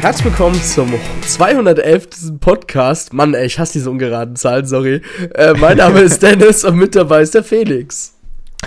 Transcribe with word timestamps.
Herzlich 0.00 0.26
willkommen 0.26 0.62
zum 0.62 0.94
211. 1.22 2.38
Podcast. 2.38 3.12
Mann, 3.12 3.34
ey, 3.34 3.46
ich 3.46 3.58
hasse 3.58 3.72
diese 3.72 3.90
ungeraden 3.90 4.36
Zahlen, 4.36 4.64
sorry. 4.64 5.02
Äh, 5.34 5.54
mein 5.54 5.78
Name 5.78 6.00
ist 6.00 6.22
Dennis 6.22 6.64
und 6.64 6.76
mit 6.76 6.94
dabei 6.94 7.22
ist 7.22 7.34
der 7.34 7.42
Felix. 7.42 8.14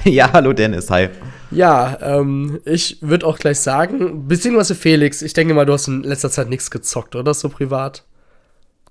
Ja, 0.03 0.33
hallo 0.33 0.51
Dennis, 0.51 0.89
hi. 0.91 1.07
Ja, 1.49 1.97
ähm, 2.01 2.59
ich 2.65 2.97
würde 3.01 3.25
auch 3.25 3.39
gleich 3.39 3.59
sagen, 3.61 4.27
beziehungsweise 4.27 4.75
Felix, 4.75 5.21
ich 5.21 5.31
denke 5.31 5.53
mal, 5.53 5.65
du 5.65 5.71
hast 5.71 5.87
in 5.87 6.03
letzter 6.03 6.29
Zeit 6.29 6.49
nichts 6.49 6.69
gezockt, 6.69 7.15
oder 7.15 7.33
so 7.33 7.47
privat? 7.47 8.03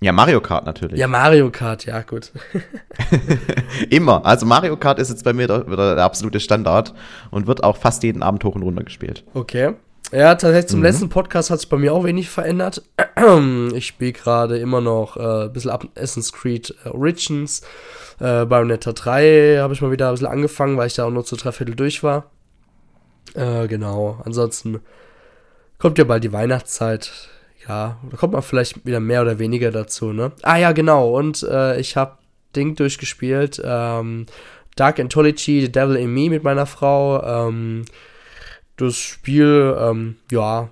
Ja, 0.01 0.13
Mario 0.13 0.41
Kart 0.41 0.65
natürlich. 0.65 0.99
Ja, 0.99 1.09
Mario 1.09 1.51
Kart, 1.51 1.85
ja, 1.85 2.01
gut. 2.01 2.33
Immer. 3.91 4.25
Also 4.25 4.47
Mario 4.47 4.79
Kart 4.79 4.99
ist 4.99 5.11
jetzt 5.11 5.25
bei 5.25 5.35
mir 5.35 5.47
der, 5.47 5.61
der, 5.65 5.99
absolute 5.99 6.41
Standard 6.41 6.95
und 7.31 7.47
wird 7.47 7.63
auch 7.63 7.77
fast 7.77 8.03
jeden 8.03 8.23
Abend 8.23 8.43
hoch 8.45 8.55
und 8.55 8.63
runter 8.63 8.83
gespielt. 8.83 9.25
Okay. 9.35 9.75
Ja, 10.13 10.35
tatsächlich 10.35 10.67
zum 10.67 10.81
mhm. 10.81 10.87
letzten 10.87 11.09
Podcast 11.09 11.51
hat 11.51 11.61
sich 11.61 11.69
bei 11.69 11.77
mir 11.77 11.95
auch 11.95 12.05
wenig 12.05 12.29
verändert. 12.29 12.83
Ich 13.75 13.87
spiele 13.87 14.13
gerade 14.13 14.59
immer 14.59 14.81
noch 14.81 15.17
äh, 15.17 15.45
ein 15.45 15.53
bisschen 15.53 15.71
ab 15.71 15.87
Assassin's 15.95 16.33
Creed 16.33 16.75
Origins. 16.87 17.61
Äh, 18.19 18.47
Bayonetta 18.47 18.93
3 18.93 19.59
habe 19.61 19.75
ich 19.75 19.83
mal 19.83 19.91
wieder 19.91 20.09
ein 20.09 20.15
bisschen 20.15 20.27
angefangen, 20.27 20.79
weil 20.79 20.87
ich 20.87 20.95
da 20.95 21.05
auch 21.05 21.11
nur 21.11 21.25
zu 21.25 21.37
drei 21.37 21.53
Viertel 21.53 21.75
durch 21.75 22.03
war. 22.03 22.31
Äh, 23.35 23.69
genau. 23.69 24.21
Ansonsten 24.25 24.81
kommt 25.79 25.99
ja 25.99 26.05
bald 26.05 26.25
die 26.25 26.33
Weihnachtszeit. 26.33 27.29
Ja, 27.69 27.99
da 28.11 28.17
kommt 28.17 28.33
man 28.33 28.43
vielleicht 28.43 28.87
wieder 28.87 29.01
mehr 29.01 29.23
oder 29.23 29.39
weniger 29.39 29.71
dazu, 29.71 30.13
ne? 30.13 30.33
Ah 30.43 30.57
ja, 30.57 30.73
genau. 30.73 31.17
Und 31.17 31.43
äh, 31.43 31.79
ich 31.79 31.97
habe 31.97 32.17
Ding 32.57 32.75
durchgespielt. 32.75 33.61
Ähm, 33.63 34.27
Dark 34.77 34.99
Anthology, 34.99 35.61
The 35.61 35.73
Devil 35.73 35.97
in 35.97 36.13
Me 36.13 36.31
mit 36.31 36.43
meiner 36.43 36.67
Frau. 36.67 37.23
Ähm, 37.23 37.85
das 38.81 38.97
Spiel, 38.97 39.77
ähm, 39.79 40.17
ja, 40.31 40.69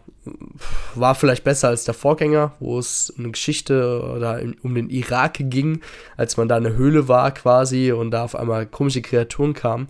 war 0.94 1.14
vielleicht 1.14 1.44
besser 1.44 1.68
als 1.68 1.84
der 1.84 1.94
Vorgänger, 1.94 2.52
wo 2.60 2.78
es 2.78 3.12
eine 3.18 3.30
Geschichte 3.30 4.02
oder 4.02 4.42
um 4.62 4.74
den 4.74 4.90
Irak 4.90 5.34
ging, 5.38 5.80
als 6.16 6.36
man 6.36 6.48
da 6.48 6.58
in 6.58 6.64
der 6.64 6.74
Höhle 6.76 7.08
war 7.08 7.30
quasi 7.32 7.92
und 7.92 8.10
da 8.10 8.24
auf 8.24 8.34
einmal 8.34 8.66
komische 8.66 9.02
Kreaturen 9.02 9.54
kamen. 9.54 9.88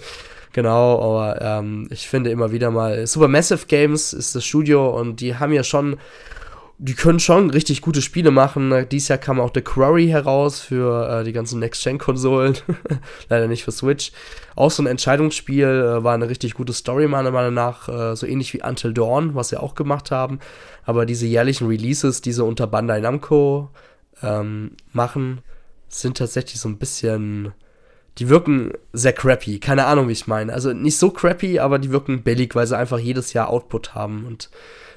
Genau, 0.52 1.00
aber 1.00 1.40
ähm, 1.40 1.88
ich 1.90 2.08
finde 2.08 2.30
immer 2.30 2.52
wieder 2.52 2.70
mal, 2.70 3.06
Supermassive 3.06 3.66
Games 3.66 4.12
ist 4.12 4.34
das 4.34 4.44
Studio 4.44 4.88
und 4.98 5.20
die 5.20 5.36
haben 5.36 5.52
ja 5.52 5.62
schon 5.62 5.98
die 6.80 6.94
können 6.94 7.18
schon 7.18 7.50
richtig 7.50 7.80
gute 7.80 8.02
Spiele 8.02 8.30
machen. 8.30 8.86
Dieses 8.88 9.08
Jahr 9.08 9.18
kam 9.18 9.40
auch 9.40 9.50
The 9.52 9.62
Quarry 9.62 10.06
heraus 10.06 10.60
für 10.60 11.20
äh, 11.20 11.24
die 11.24 11.32
ganzen 11.32 11.58
Next-Gen-Konsolen. 11.58 12.56
Leider 13.28 13.48
nicht 13.48 13.64
für 13.64 13.72
Switch. 13.72 14.12
Auch 14.54 14.70
so 14.70 14.84
ein 14.84 14.86
Entscheidungsspiel, 14.86 15.64
äh, 15.64 16.04
war 16.04 16.14
eine 16.14 16.28
richtig 16.28 16.54
gute 16.54 16.72
Story, 16.72 17.08
meiner 17.08 17.32
Meinung 17.32 17.54
nach. 17.54 17.88
Äh, 17.88 18.14
so 18.14 18.26
ähnlich 18.26 18.54
wie 18.54 18.62
Until 18.62 18.94
Dawn, 18.94 19.34
was 19.34 19.48
sie 19.48 19.60
auch 19.60 19.74
gemacht 19.74 20.12
haben. 20.12 20.38
Aber 20.84 21.04
diese 21.04 21.26
jährlichen 21.26 21.66
Releases, 21.66 22.20
die 22.20 22.32
sie 22.32 22.44
unter 22.44 22.68
Bandai 22.68 23.00
Namco 23.00 23.70
ähm, 24.22 24.76
machen, 24.92 25.40
sind 25.88 26.16
tatsächlich 26.16 26.60
so 26.60 26.68
ein 26.68 26.78
bisschen. 26.78 27.52
Die 28.18 28.28
wirken 28.28 28.72
sehr 28.92 29.12
crappy. 29.12 29.58
Keine 29.58 29.86
Ahnung, 29.86 30.08
wie 30.08 30.12
ich 30.12 30.26
meine. 30.26 30.52
Also 30.52 30.72
nicht 30.72 30.98
so 30.98 31.10
crappy, 31.10 31.58
aber 31.58 31.78
die 31.78 31.90
wirken 31.90 32.22
billig, 32.22 32.54
weil 32.54 32.66
sie 32.66 32.76
einfach 32.76 32.98
jedes 32.98 33.32
Jahr 33.32 33.48
Output 33.48 33.94
haben. 33.94 34.26
Und 34.26 34.50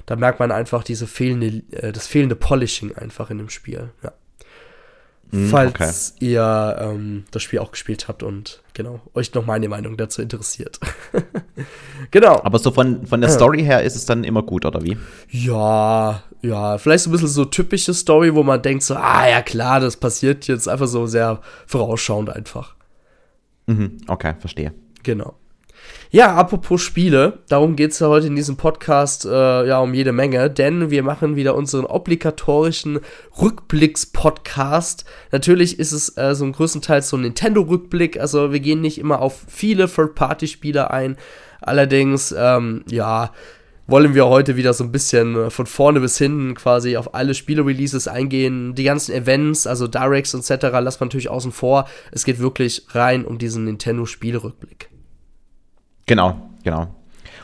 da 0.06 0.16
merkt 0.16 0.40
man 0.40 0.50
einfach 0.50 0.84
diese 0.84 1.06
fehlende, 1.06 1.62
äh, 1.72 1.92
das 1.92 2.06
fehlende 2.06 2.36
Polishing 2.36 2.94
einfach 2.96 3.30
in 3.30 3.38
dem 3.38 3.48
Spiel. 3.48 3.90
Ja. 4.02 4.12
Mm, 5.32 5.48
Falls 5.48 6.14
okay. 6.16 6.26
ihr 6.26 6.76
ähm, 6.78 7.24
das 7.30 7.42
Spiel 7.42 7.58
auch 7.60 7.70
gespielt 7.70 8.06
habt 8.06 8.22
und 8.22 8.62
genau, 8.74 9.00
euch 9.14 9.32
noch 9.32 9.46
meine 9.46 9.68
Meinung 9.68 9.96
dazu 9.96 10.20
interessiert. 10.20 10.78
genau. 12.10 12.40
Aber 12.44 12.58
so 12.58 12.70
von, 12.70 13.06
von 13.06 13.20
der 13.20 13.30
Story 13.30 13.62
her 13.62 13.82
ist 13.82 13.96
es 13.96 14.04
dann 14.04 14.24
immer 14.24 14.42
gut, 14.42 14.66
oder 14.66 14.82
wie? 14.82 14.98
Ja, 15.30 16.22
ja, 16.42 16.76
vielleicht 16.76 17.04
so 17.04 17.10
ein 17.10 17.12
bisschen 17.12 17.28
so 17.28 17.46
typische 17.46 17.94
Story, 17.94 18.34
wo 18.34 18.42
man 18.42 18.60
denkt 18.60 18.82
so, 18.82 18.94
ah 18.94 19.26
ja 19.26 19.40
klar, 19.40 19.80
das 19.80 19.96
passiert 19.96 20.46
jetzt 20.48 20.68
einfach 20.68 20.86
so 20.86 21.06
sehr 21.06 21.40
vorausschauend 21.66 22.28
einfach. 22.28 22.74
Mhm, 23.66 23.98
okay, 24.08 24.34
verstehe. 24.38 24.74
Genau. 25.02 25.36
Ja, 26.10 26.34
apropos 26.34 26.82
Spiele, 26.82 27.38
darum 27.48 27.74
geht 27.74 27.92
es 27.92 27.98
ja 27.98 28.08
heute 28.08 28.26
in 28.26 28.36
diesem 28.36 28.58
Podcast 28.58 29.24
äh, 29.24 29.66
ja 29.66 29.78
um 29.78 29.94
jede 29.94 30.12
Menge, 30.12 30.50
denn 30.50 30.90
wir 30.90 31.02
machen 31.02 31.36
wieder 31.36 31.54
unseren 31.54 31.86
obligatorischen 31.86 33.00
Rückblicks-Podcast. 33.40 35.06
Natürlich 35.30 35.78
ist 35.78 35.92
es 35.92 36.14
äh, 36.18 36.34
so 36.34 36.50
größtenteils 36.50 37.08
so 37.08 37.16
ein 37.16 37.22
Nintendo-Rückblick, 37.22 38.20
also 38.20 38.52
wir 38.52 38.60
gehen 38.60 38.82
nicht 38.82 38.98
immer 38.98 39.22
auf 39.22 39.44
viele 39.48 39.88
Third-Party-Spiele 39.88 40.90
ein. 40.90 41.16
Allerdings, 41.62 42.34
ähm, 42.36 42.84
ja, 42.90 43.32
wollen 43.86 44.14
wir 44.14 44.26
heute 44.26 44.56
wieder 44.56 44.74
so 44.74 44.84
ein 44.84 44.92
bisschen 44.92 45.50
von 45.50 45.66
vorne 45.66 46.00
bis 46.00 46.18
hinten 46.18 46.54
quasi 46.54 46.96
auf 46.98 47.14
alle 47.14 47.34
Spiele-Releases 47.34 48.06
eingehen. 48.06 48.74
Die 48.74 48.84
ganzen 48.84 49.14
Events, 49.14 49.66
also 49.66 49.88
Directs 49.88 50.34
etc., 50.34 50.66
lassen 50.80 51.00
wir 51.00 51.06
natürlich 51.06 51.30
außen 51.30 51.52
vor. 51.52 51.88
Es 52.10 52.24
geht 52.24 52.38
wirklich 52.38 52.86
rein 52.90 53.24
um 53.24 53.38
diesen 53.38 53.64
Nintendo-Spiele-Rückblick. 53.64 54.91
Genau, 56.06 56.36
genau. 56.64 56.88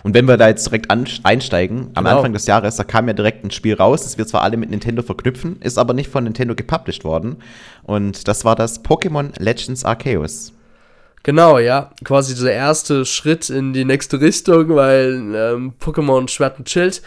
Und 0.02 0.14
wenn 0.14 0.26
wir 0.26 0.36
da 0.36 0.48
jetzt 0.48 0.66
direkt 0.66 0.90
einsteigen, 0.90 1.90
am 1.94 2.04
genau. 2.04 2.16
Anfang 2.16 2.32
des 2.32 2.46
Jahres, 2.46 2.76
da 2.76 2.84
kam 2.84 3.08
ja 3.08 3.14
direkt 3.14 3.44
ein 3.44 3.50
Spiel 3.50 3.74
raus, 3.74 4.04
das 4.04 4.16
wir 4.16 4.26
zwar 4.26 4.42
alle 4.42 4.56
mit 4.56 4.70
Nintendo 4.70 5.02
verknüpfen, 5.02 5.60
ist 5.60 5.78
aber 5.78 5.92
nicht 5.92 6.08
von 6.08 6.24
Nintendo 6.24 6.54
gepublished 6.54 7.04
worden. 7.04 7.36
Und 7.82 8.28
das 8.28 8.44
war 8.44 8.56
das 8.56 8.84
Pokémon 8.84 9.32
Legends 9.38 9.84
Arceus. 9.84 10.52
Genau, 11.24 11.58
ja. 11.58 11.90
Quasi 12.04 12.42
der 12.42 12.54
erste 12.54 13.04
Schritt 13.04 13.50
in 13.50 13.72
die 13.72 13.84
nächste 13.84 14.20
Richtung, 14.20 14.74
weil 14.74 15.34
ähm, 15.34 15.74
Pokémon 15.80 16.28
Schwert 16.28 16.58
und 16.58 16.70
Schild 16.70 17.02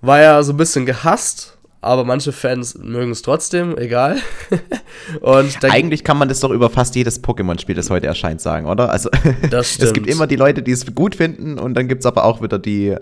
war 0.00 0.20
ja 0.20 0.42
so 0.42 0.52
ein 0.52 0.56
bisschen 0.56 0.86
gehasst 0.86 1.58
aber 1.82 2.04
manche 2.04 2.30
Fans 2.30 2.78
mögen 2.78 3.10
es 3.10 3.22
trotzdem, 3.22 3.76
egal. 3.76 4.16
und 5.20 5.64
Eigentlich 5.64 6.04
kann 6.04 6.16
man 6.16 6.28
das 6.28 6.38
doch 6.38 6.50
über 6.50 6.70
fast 6.70 6.94
jedes 6.94 7.22
Pokémon-Spiel, 7.22 7.74
das 7.74 7.90
heute 7.90 8.06
erscheint, 8.06 8.40
sagen, 8.40 8.66
oder? 8.66 8.90
Also 8.90 9.10
es 9.50 9.92
gibt 9.92 10.06
immer 10.06 10.28
die 10.28 10.36
Leute, 10.36 10.62
die 10.62 10.70
es 10.70 10.94
gut 10.94 11.16
finden 11.16 11.58
und 11.58 11.74
dann 11.74 11.88
gibt 11.88 12.00
es 12.00 12.06
aber 12.06 12.24
auch 12.24 12.40
wieder 12.40 12.60
die. 12.60 12.94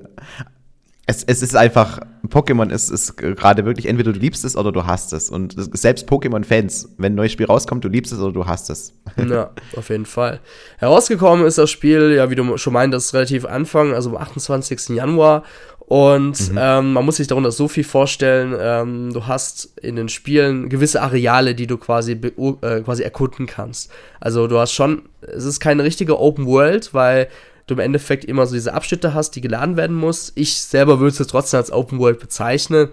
Es, 1.07 1.25
es 1.25 1.43
ist 1.43 1.57
einfach, 1.57 2.01
Pokémon 2.29 2.71
ist, 2.71 2.89
ist 2.89 3.17
gerade 3.17 3.65
wirklich, 3.67 3.87
entweder 3.87 4.13
du 4.13 4.19
liebst 4.19 4.45
es 4.45 4.57
oder 4.57 4.73
du 4.73 4.87
hast 4.87 5.13
es. 5.13 5.29
Und 5.29 5.57
selbst 5.77 6.09
Pokémon-Fans, 6.09 6.95
wenn 6.99 7.13
ein 7.13 7.17
neues 7.17 7.33
Spiel 7.33 7.47
rauskommt, 7.47 7.85
du 7.85 7.89
liebst 7.89 8.13
es 8.13 8.21
oder 8.21 8.33
du 8.33 8.47
hast 8.47 8.71
es. 8.71 8.95
Ja, 9.29 9.51
auf 9.77 9.91
jeden 9.91 10.07
Fall. 10.07 10.41
Herausgekommen 10.79 11.45
ist 11.45 11.59
das 11.59 11.69
Spiel, 11.69 12.13
ja, 12.17 12.31
wie 12.31 12.37
du 12.37 12.57
schon 12.57 12.73
meintest, 12.73 13.13
relativ 13.13 13.45
Anfang, 13.45 13.93
also 13.93 14.11
am 14.11 14.17
28. 14.17 14.91
Januar. 14.91 15.43
Und 15.91 16.53
mhm. 16.53 16.57
ähm, 16.57 16.93
man 16.93 17.05
muss 17.05 17.17
sich 17.17 17.27
darunter 17.27 17.51
so 17.51 17.67
viel 17.67 17.83
vorstellen, 17.83 18.55
ähm, 18.57 19.13
du 19.13 19.27
hast 19.27 19.77
in 19.83 19.97
den 19.97 20.09
Spielen 20.09 20.69
gewisse 20.69 21.03
Areale, 21.03 21.57
die 21.57 21.67
du 21.67 21.79
quasi, 21.79 22.13
äh, 22.13 22.81
quasi 22.83 23.03
erkunden 23.03 23.47
kannst. 23.47 23.91
Also 24.21 24.47
du 24.47 24.57
hast 24.61 24.73
schon, 24.73 25.03
es 25.21 25.45
ist 25.45 25.59
keine 25.59 25.83
richtige 25.83 26.21
Open 26.21 26.47
World, 26.47 26.95
weil 26.95 27.27
du 27.67 27.75
im 27.75 27.81
Endeffekt 27.81 28.25
immer 28.25 28.47
so 28.47 28.55
diese 28.55 28.73
Abschnitte 28.73 29.15
hast, 29.15 29.33
die 29.33 29.41
geladen 29.41 29.77
werden 29.77 29.97
muss. 29.97 30.31
Ich 30.37 30.61
selber 30.61 31.01
würde 31.01 31.17
es 31.21 31.27
trotzdem 31.27 31.59
als 31.59 31.73
Open 31.73 31.99
World 31.99 32.21
bezeichnen. 32.21 32.91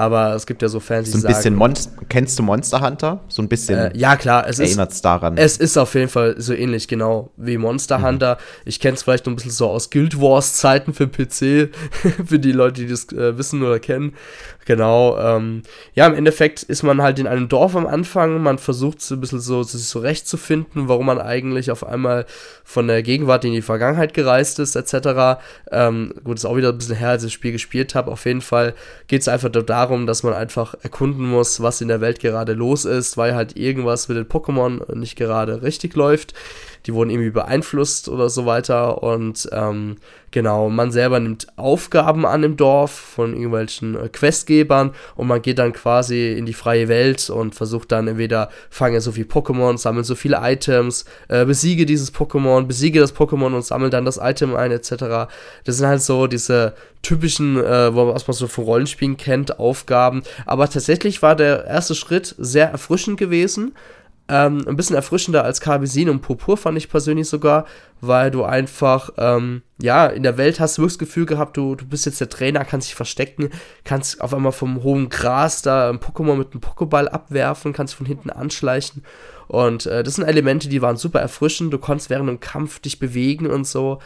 Aber 0.00 0.34
es 0.34 0.46
gibt 0.46 0.62
ja 0.62 0.68
so 0.68 0.80
Fans, 0.80 1.10
die 1.10 1.18
so 1.18 1.28
ein 1.28 1.34
bisschen 1.34 1.58
sagen, 1.58 2.06
kennst 2.08 2.38
du 2.38 2.42
Monster 2.42 2.80
Hunter? 2.80 3.20
So 3.28 3.42
ein 3.42 3.50
bisschen. 3.50 3.78
Äh, 3.78 3.90
ja, 3.94 4.16
klar. 4.16 4.48
Es 4.48 4.58
erinnert 4.58 4.92
es 4.92 5.02
daran. 5.02 5.36
Es 5.36 5.58
ist 5.58 5.76
auf 5.76 5.94
jeden 5.94 6.08
Fall 6.08 6.36
so 6.38 6.54
ähnlich, 6.54 6.88
genau, 6.88 7.28
wie 7.36 7.58
Monster 7.58 7.98
mhm. 7.98 8.04
Hunter. 8.04 8.38
Ich 8.64 8.80
kenne 8.80 8.94
es 8.94 9.02
vielleicht 9.02 9.26
noch 9.26 9.34
ein 9.34 9.36
bisschen 9.36 9.50
so 9.50 9.68
aus 9.68 9.90
Guild 9.90 10.18
Wars 10.18 10.54
Zeiten 10.54 10.94
für 10.94 11.06
PC, 11.06 11.68
für 12.24 12.38
die 12.38 12.52
Leute, 12.52 12.80
die 12.80 12.88
das 12.88 13.12
äh, 13.12 13.36
wissen 13.36 13.62
oder 13.62 13.78
kennen. 13.78 14.14
Genau. 14.66 15.18
Ähm, 15.18 15.62
ja, 15.94 16.06
im 16.06 16.14
Endeffekt 16.14 16.62
ist 16.62 16.82
man 16.82 17.02
halt 17.02 17.18
in 17.18 17.26
einem 17.26 17.48
Dorf 17.48 17.74
am 17.74 17.86
Anfang. 17.86 18.42
Man 18.42 18.58
versucht 18.58 19.00
so 19.00 19.14
ein 19.14 19.20
bisschen 19.20 19.40
so, 19.40 19.62
sich 19.62 19.82
so 19.82 20.00
zurechtzufinden, 20.00 20.88
warum 20.88 21.06
man 21.06 21.18
eigentlich 21.18 21.70
auf 21.70 21.86
einmal 21.86 22.26
von 22.64 22.86
der 22.86 23.02
Gegenwart 23.02 23.44
in 23.44 23.52
die 23.52 23.62
Vergangenheit 23.62 24.14
gereist 24.14 24.58
ist, 24.58 24.76
etc. 24.76 25.40
Ähm, 25.70 26.12
gut, 26.24 26.36
ist 26.36 26.44
auch 26.44 26.56
wieder 26.56 26.70
ein 26.70 26.78
bisschen 26.78 26.96
her, 26.96 27.10
als 27.10 27.22
ich 27.22 27.28
das 27.28 27.32
Spiel 27.32 27.52
gespielt 27.52 27.94
habe. 27.94 28.10
Auf 28.10 28.26
jeden 28.26 28.42
Fall 28.42 28.74
geht 29.08 29.22
es 29.22 29.28
einfach 29.28 29.50
darum, 29.50 30.06
dass 30.06 30.22
man 30.22 30.34
einfach 30.34 30.74
erkunden 30.82 31.26
muss, 31.26 31.60
was 31.62 31.80
in 31.80 31.88
der 31.88 32.00
Welt 32.00 32.20
gerade 32.20 32.52
los 32.52 32.84
ist, 32.84 33.16
weil 33.16 33.34
halt 33.34 33.56
irgendwas 33.56 34.08
mit 34.08 34.18
den 34.18 34.28
Pokémon 34.28 34.94
nicht 34.94 35.16
gerade 35.16 35.62
richtig 35.62 35.94
läuft 35.96 36.34
die 36.86 36.94
wurden 36.94 37.10
irgendwie 37.10 37.30
beeinflusst 37.30 38.08
oder 38.08 38.28
so 38.30 38.46
weiter. 38.46 39.02
Und 39.02 39.48
ähm, 39.52 39.96
genau, 40.30 40.68
man 40.68 40.90
selber 40.90 41.20
nimmt 41.20 41.46
Aufgaben 41.56 42.26
an 42.26 42.42
im 42.42 42.56
Dorf 42.56 42.90
von 42.90 43.34
irgendwelchen 43.34 43.96
äh, 43.96 44.08
Questgebern 44.08 44.92
und 45.16 45.26
man 45.26 45.42
geht 45.42 45.58
dann 45.58 45.72
quasi 45.72 46.32
in 46.32 46.46
die 46.46 46.52
freie 46.52 46.88
Welt 46.88 47.30
und 47.30 47.54
versucht 47.54 47.92
dann 47.92 48.08
entweder 48.08 48.50
fange 48.70 49.00
so 49.00 49.12
viel 49.12 49.24
Pokémon, 49.24 49.78
sammle 49.78 50.04
so 50.04 50.14
viele 50.14 50.38
Items, 50.40 51.04
äh, 51.28 51.44
besiege 51.44 51.86
dieses 51.86 52.14
Pokémon, 52.14 52.66
besiege 52.66 53.00
das 53.00 53.14
Pokémon 53.14 53.54
und 53.54 53.64
sammle 53.64 53.90
dann 53.90 54.04
das 54.04 54.18
Item 54.18 54.54
ein, 54.54 54.70
etc. 54.70 55.30
Das 55.64 55.76
sind 55.76 55.86
halt 55.86 56.02
so 56.02 56.26
diese 56.26 56.74
typischen, 57.02 57.56
äh, 57.56 57.94
was 57.94 58.26
man 58.26 58.34
so 58.34 58.46
von 58.46 58.64
Rollenspielen 58.64 59.16
kennt, 59.16 59.58
Aufgaben. 59.58 60.22
Aber 60.46 60.68
tatsächlich 60.68 61.22
war 61.22 61.34
der 61.34 61.64
erste 61.64 61.94
Schritt 61.94 62.34
sehr 62.38 62.70
erfrischend 62.70 63.18
gewesen 63.18 63.72
Ähm, 64.32 64.64
ein 64.68 64.76
bisschen 64.76 64.94
erfrischender 64.94 65.42
als 65.42 65.60
Karbesin 65.60 66.08
und 66.08 66.20
Purpur 66.20 66.56
fand 66.56 66.78
ich 66.78 66.88
persönlich 66.88 67.28
sogar, 67.28 67.64
weil 68.00 68.30
du 68.30 68.44
einfach, 68.44 69.10
ähm, 69.18 69.62
ja, 69.82 70.06
in 70.06 70.22
der 70.22 70.36
Welt 70.36 70.60
hast 70.60 70.78
du 70.78 70.82
das 70.82 71.00
Gefühl 71.00 71.26
gehabt, 71.26 71.56
du, 71.56 71.74
du 71.74 71.84
bist 71.84 72.06
jetzt 72.06 72.20
der 72.20 72.28
Trainer, 72.28 72.64
kannst 72.64 72.86
dich 72.86 72.94
verstecken, 72.94 73.50
kannst 73.82 74.20
auf 74.20 74.32
einmal 74.32 74.52
vom 74.52 74.84
hohen 74.84 75.08
Gras 75.08 75.62
da 75.62 75.90
ein 75.90 75.98
Pokémon 75.98 76.36
mit 76.36 76.52
einem 76.52 76.60
Pokéball 76.60 77.08
abwerfen, 77.08 77.72
kannst 77.72 77.94
von 77.94 78.06
hinten 78.06 78.30
anschleichen. 78.30 79.02
Und 79.48 79.86
äh, 79.86 80.04
das 80.04 80.14
sind 80.14 80.28
Elemente, 80.28 80.68
die 80.68 80.80
waren 80.80 80.96
super 80.96 81.18
erfrischend. 81.18 81.72
Du 81.72 81.78
konntest 81.78 82.08
während 82.08 82.28
dem 82.28 82.38
Kampf 82.38 82.78
dich 82.78 83.00
bewegen 83.00 83.48
und 83.48 83.66
so. 83.66 83.98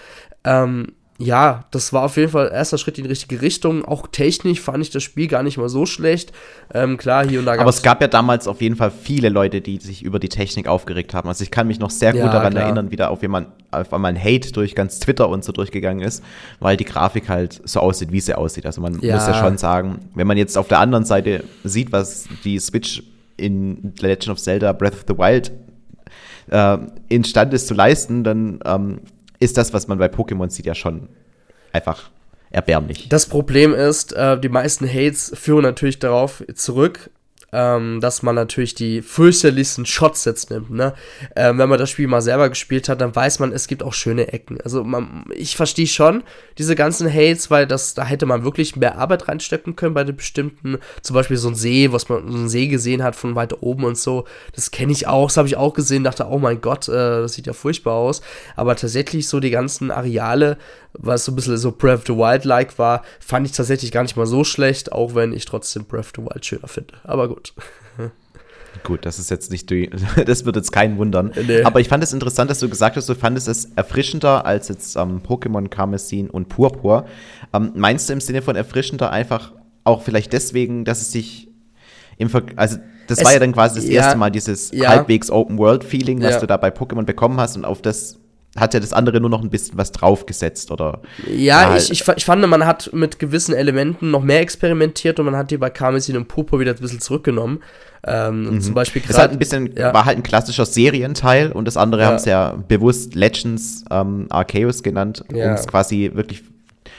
Ähm, 0.43 0.95
ja, 1.19 1.65
das 1.71 1.93
war 1.93 2.03
auf 2.03 2.17
jeden 2.17 2.31
Fall 2.31 2.51
erster 2.53 2.77
Schritt 2.77 2.99
in 2.99 3.05
die 3.05 3.11
richtige 3.11 3.41
Richtung. 3.41 3.85
Auch 3.85 4.09
technisch 4.09 4.61
fand 4.61 4.83
ich 4.83 4.91
das 4.91 5.05
Spiel 5.05 5.29
gar 5.29 5.45
nicht 5.45 5.59
mal 5.59 5.69
so 5.69 5.87
schlecht. 5.87 6.33
Ähm, 6.73 6.97
klar, 6.97 7.25
hier 7.25 7.39
und 7.39 7.47
da 7.47 7.53
Aber 7.53 7.71
es 7.71 7.83
gab 7.83 8.01
ja 8.01 8.09
damals 8.09 8.49
auf 8.49 8.61
jeden 8.61 8.75
Fall 8.75 8.91
viele 8.91 9.29
Leute, 9.29 9.61
die 9.61 9.79
sich 9.79 10.03
über 10.03 10.19
die 10.19 10.29
Technik 10.29 10.67
aufgeregt 10.67 11.15
haben. 11.15 11.29
Also 11.29 11.45
ich 11.45 11.53
kann 11.53 11.69
mich 11.69 11.79
noch 11.79 11.91
sehr 11.91 12.13
gut 12.13 12.23
ja, 12.23 12.33
daran 12.33 12.53
klar. 12.53 12.65
erinnern, 12.65 12.91
wie 12.91 12.97
da 12.97 13.09
auf 13.09 13.23
jemand 13.23 13.47
auf 13.71 13.93
einmal 13.93 14.13
ein 14.13 14.21
Hate 14.21 14.51
durch 14.51 14.75
ganz 14.75 14.99
Twitter 14.99 15.29
und 15.29 15.45
so 15.45 15.53
durchgegangen 15.53 16.05
ist, 16.05 16.23
weil 16.59 16.77
die 16.77 16.85
Grafik 16.85 17.29
halt 17.29 17.61
so 17.65 17.79
aussieht, 17.79 18.11
wie 18.11 18.21
sie 18.21 18.37
aussieht. 18.37 18.67
Also 18.67 18.81
man 18.81 18.99
ja. 19.01 19.15
muss 19.15 19.27
ja 19.29 19.35
schon 19.35 19.57
sagen, 19.57 20.01
wenn 20.15 20.27
man 20.27 20.37
jetzt 20.37 20.59
auf 20.59 20.67
der 20.67 20.81
anderen 20.81 21.05
Seite 21.05 21.45
sieht, 21.63 21.93
was 21.93 22.29
die 22.43 22.59
Switch 22.59 23.05
in 23.37 23.95
Legend 24.01 24.31
of 24.31 24.39
Zelda 24.39 24.73
Breath 24.73 24.95
of 24.95 25.05
the 25.07 25.17
Wild 25.17 25.53
äh, 26.51 26.79
instand 27.09 27.55
ist 27.55 27.69
zu 27.69 27.75
leisten, 27.75 28.25
dann 28.25 28.59
ähm, 28.65 29.01
ist 29.45 29.57
das, 29.59 29.73
was 29.73 29.87
man 29.89 29.99
bei 29.99 30.07
Pokémon 30.07 30.51
sieht, 30.51 30.67
ja 30.67 30.75
schon 30.75 31.09
einfach 31.73 32.11
erbärmlich. 32.51 33.09
Das 33.09 33.27
Problem 33.27 33.75
ist, 33.75 34.13
äh, 34.13 34.39
die 34.41 34.49
meisten 34.49 34.89
Hates 34.89 35.33
führen 35.35 35.63
natürlich 35.63 35.99
darauf 35.99 36.43
zurück, 36.55 37.11
ähm, 37.55 38.01
dass 38.01 38.23
man 38.23 38.35
natürlich 38.35 38.75
die 38.75 39.01
fürchterlichsten 39.01 39.87
Shots 39.87 40.25
jetzt 40.25 40.51
nimmt. 40.51 40.71
Ne? 40.71 40.93
Ähm, 41.37 41.59
wenn 41.59 41.69
man 41.69 41.79
das 41.79 41.89
Spiel 41.89 42.09
mal 42.09 42.21
selber 42.21 42.49
gespielt 42.49 42.89
hat, 42.89 43.01
dann 43.01 43.15
weiß 43.15 43.39
man, 43.39 43.53
es 43.53 43.69
gibt 43.69 43.85
auch 43.85 43.93
schöne 43.93 44.33
Ecken. 44.33 44.61
Also 44.63 44.83
man, 44.83 45.25
ich 45.35 45.57
verstehe 45.57 45.87
schon 45.87 46.25
diese 46.59 46.75
ganzen 46.75 47.09
Hates, 47.09 47.51
weil 47.51 47.67
das, 47.67 47.95
da 47.95 48.05
hätte 48.05 48.27
man 48.27 48.45
wirklich 48.45 48.75
mehr 48.75 48.99
Arbeit 48.99 49.29
reinstecken 49.29 49.77
können 49.77 49.95
bei 49.95 50.03
den 50.03 50.17
bestimmten, 50.17 50.79
zum 51.03 51.15
Beispiel 51.15 51.37
so 51.37 51.49
ein 51.49 51.55
See, 51.55 51.93
was 51.93 52.09
man 52.09 52.29
so 52.29 52.37
einen 52.37 52.49
See 52.49 52.67
gesehen 52.67 53.05
hat 53.05 53.15
von 53.15 53.37
weiter 53.37 53.63
oben 53.63 53.85
und 53.85 53.97
so. 53.97 54.25
Das 54.53 54.73
kenne 54.73 54.91
ich 54.91 55.07
auch, 55.07 55.29
das 55.29 55.37
habe 55.37 55.47
ich 55.47 55.57
auch 55.57 55.75
gesehen, 55.75 56.03
dachte, 56.03 56.27
oh 56.29 56.39
mein 56.39 56.61
Gott, 56.61 56.89
äh, 56.89 56.93
das 56.93 57.35
sieht 57.35 57.47
ja 57.47 57.53
furchtbar 57.53 57.95
aus. 57.95 58.21
Aber 58.57 58.75
tatsächlich 58.75 59.29
so 59.29 59.39
die 59.39 59.51
ganzen 59.51 59.93
Areale, 59.93 60.59
was 60.93 61.25
so 61.25 61.33
ein 61.33 61.37
bisschen 61.37 61.57
so 61.57 61.71
Breath 61.71 62.01
of 62.01 62.07
the 62.07 62.17
Wild-like 62.17 62.79
war, 62.79 63.03
fand 63.21 63.47
ich 63.47 63.53
tatsächlich 63.53 63.93
gar 63.93 64.03
nicht 64.03 64.17
mal 64.17 64.27
so 64.27 64.43
schlecht, 64.43 64.91
auch 64.91 65.15
wenn 65.15 65.33
ich 65.33 65.45
trotzdem 65.45 65.85
Breath 65.85 66.07
of 66.07 66.13
the 66.17 66.23
Wild 66.23 66.45
schöner 66.45 66.69
finde. 66.69 66.95
Aber 67.05 67.29
gut. 67.29 67.44
Gut, 68.83 69.07
das 69.07 69.19
ist 69.19 69.31
jetzt 69.31 69.51
nicht, 69.51 69.71
das 70.27 70.45
wird 70.45 70.57
jetzt 70.57 70.73
keinen 70.73 70.99
wundern. 70.99 71.33
Nee. 71.47 71.63
Aber 71.63 71.81
ich 71.81 71.89
fand 71.89 72.03
es 72.03 72.13
interessant, 72.13 72.51
dass 72.51 72.59
du 72.59 72.69
gesagt 72.69 72.97
hast, 72.97 73.09
du 73.09 73.15
fandest 73.15 73.49
es 73.49 73.67
erfrischender 73.77 74.45
als 74.45 74.69
jetzt 74.69 74.97
ähm, 74.97 75.23
Pokémon 75.23 75.69
Karmesin 75.69 76.29
und 76.29 76.49
Purpur. 76.49 77.07
Ähm, 77.53 77.73
meinst 77.75 78.09
du 78.09 78.13
im 78.13 78.21
Sinne 78.21 78.43
von 78.43 78.57
erfrischender 78.57 79.11
einfach 79.11 79.53
auch 79.85 80.03
vielleicht 80.03 80.33
deswegen, 80.33 80.85
dass 80.85 81.01
es 81.01 81.13
sich 81.13 81.49
im 82.19 82.31
Ver 82.31 82.43
also 82.57 82.79
das 83.07 83.19
es, 83.19 83.25
war 83.25 83.33
ja 83.33 83.39
dann 83.39 83.53
quasi 83.53 83.81
das 83.81 83.89
ja, 83.89 84.03
erste 84.03 84.19
Mal 84.19 84.31
dieses 84.31 84.71
ja. 84.73 84.89
halbwegs 84.89 85.31
Open 85.31 85.59
World 85.59 85.85
Feeling, 85.85 86.23
was 86.23 86.35
ja. 86.35 86.41
du 86.41 86.47
da 86.47 86.57
bei 86.57 86.69
Pokémon 86.69 87.05
bekommen 87.05 87.39
hast 87.39 87.57
und 87.57 87.65
auf 87.65 87.83
das 87.83 88.19
hat 88.57 88.75
ja 88.75 88.81
das 88.81 88.93
andere 88.93 89.21
nur 89.21 89.31
noch 89.31 89.43
ein 89.43 89.51
bisschen 89.51 89.77
was 89.77 89.91
draufgesetzt, 89.93 90.71
oder? 90.71 91.01
Ja, 91.27 91.71
halt. 91.71 91.83
ich, 91.83 91.91
ich, 91.91 92.09
ich, 92.17 92.25
fand, 92.25 92.47
man 92.47 92.67
hat 92.67 92.91
mit 92.93 93.19
gewissen 93.19 93.55
Elementen 93.55 94.11
noch 94.11 94.23
mehr 94.23 94.41
experimentiert 94.41 95.19
und 95.19 95.27
man 95.27 95.37
hat 95.37 95.51
die 95.51 95.57
bei 95.57 95.71
Karmesin 95.71 96.17
und 96.17 96.29
Purpur 96.29 96.61
wieder 96.61 96.73
ein 96.73 96.81
bisschen 96.81 97.01
zurückgenommen. 97.01 97.63
Ähm, 98.07 98.55
mhm. 98.55 98.61
Zum 98.61 98.75
Beispiel 98.75 99.03
gerade. 99.03 99.19
halt 99.19 99.33
ein 99.33 99.39
bisschen, 99.39 99.75
ja. 99.77 99.93
war 99.93 100.05
halt 100.05 100.19
ein 100.19 100.23
klassischer 100.23 100.67
Serienteil 100.67 101.53
und 101.53 101.67
das 101.67 101.77
andere 101.77 102.03
ja. 102.03 102.09
haben 102.09 102.17
es 102.17 102.27
ja 102.27 102.55
bewusst 102.69 103.15
Legends 103.15 103.85
ähm, 103.91 104.27
Arceus 104.29 104.83
genannt, 104.83 105.25
ja. 105.33 105.49
um 105.49 105.55
es 105.55 105.67
quasi 105.67 106.11
wirklich 106.15 106.45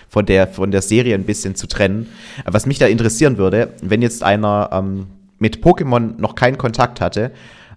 von 0.10 0.26
der, 0.26 0.48
von 0.48 0.72
der 0.72 0.82
Serie 0.82 1.16
ein 1.16 1.26
bisschen 1.26 1.56
zu 1.56 1.68
trennen. 1.68 2.08
Was 2.46 2.66
mich 2.66 2.80
da 2.80 2.88
interessieren 2.88 3.38
würde, 3.38 3.74
wenn 3.82 4.02
jetzt 4.02 4.24
einer 4.24 4.70
ähm, 4.74 5.08
mit 5.40 5.64
Pokémon 5.64 6.20
noch 6.20 6.36
keinen 6.36 6.58
Kontakt 6.58 7.02
hatte, 7.02 7.32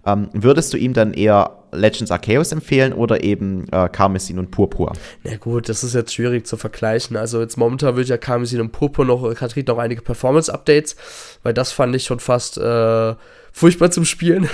ähm, 0.05 0.29
würdest 0.33 0.73
du 0.73 0.77
ihm 0.77 0.93
dann 0.93 1.13
eher 1.13 1.58
Legends 1.71 2.11
Arceus 2.11 2.51
empfehlen 2.51 2.93
oder 2.93 3.23
eben 3.23 3.67
äh, 3.71 3.89
Karmesin 3.89 4.39
und 4.39 4.51
Purpur? 4.51 4.93
Na 5.23 5.35
gut, 5.37 5.69
das 5.69 5.83
ist 5.83 5.95
jetzt 5.95 6.13
schwierig 6.13 6.45
zu 6.47 6.57
vergleichen. 6.57 7.17
Also 7.17 7.41
jetzt 7.41 7.57
momentan 7.57 7.95
würde 7.95 8.09
ja 8.09 8.17
Karmesin 8.17 8.61
und 8.61 8.71
Purpur 8.71 9.05
noch, 9.05 9.33
kriegt 9.35 9.67
noch 9.67 9.77
einige 9.77 10.01
Performance-Updates, 10.01 10.95
weil 11.43 11.53
das 11.53 11.71
fand 11.71 11.95
ich 11.95 12.03
schon 12.03 12.19
fast 12.19 12.57
äh, 12.57 13.15
furchtbar 13.51 13.91
zum 13.91 14.05
Spielen. 14.05 14.49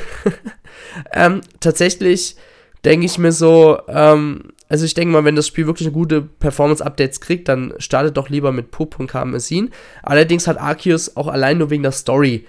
ähm, 1.13 1.41
tatsächlich 1.59 2.35
denke 2.83 3.05
ich 3.05 3.17
mir 3.17 3.31
so, 3.31 3.79
ähm, 3.87 4.51
also 4.69 4.85
ich 4.85 4.93
denke 4.93 5.13
mal, 5.13 5.25
wenn 5.25 5.35
das 5.35 5.47
Spiel 5.47 5.67
wirklich 5.67 5.91
gute 5.91 6.21
Performance-Updates 6.21 7.21
kriegt, 7.21 7.47
dann 7.47 7.73
startet 7.77 8.17
doch 8.17 8.29
lieber 8.29 8.51
mit 8.51 8.71
Purpur 8.71 9.01
und 9.01 9.07
Karmesin. 9.07 9.71
Allerdings 10.03 10.47
hat 10.47 10.59
Arceus 10.59 11.15
auch 11.15 11.27
allein 11.27 11.59
nur 11.59 11.69
wegen 11.69 11.83
der 11.83 11.91
Story 11.91 12.45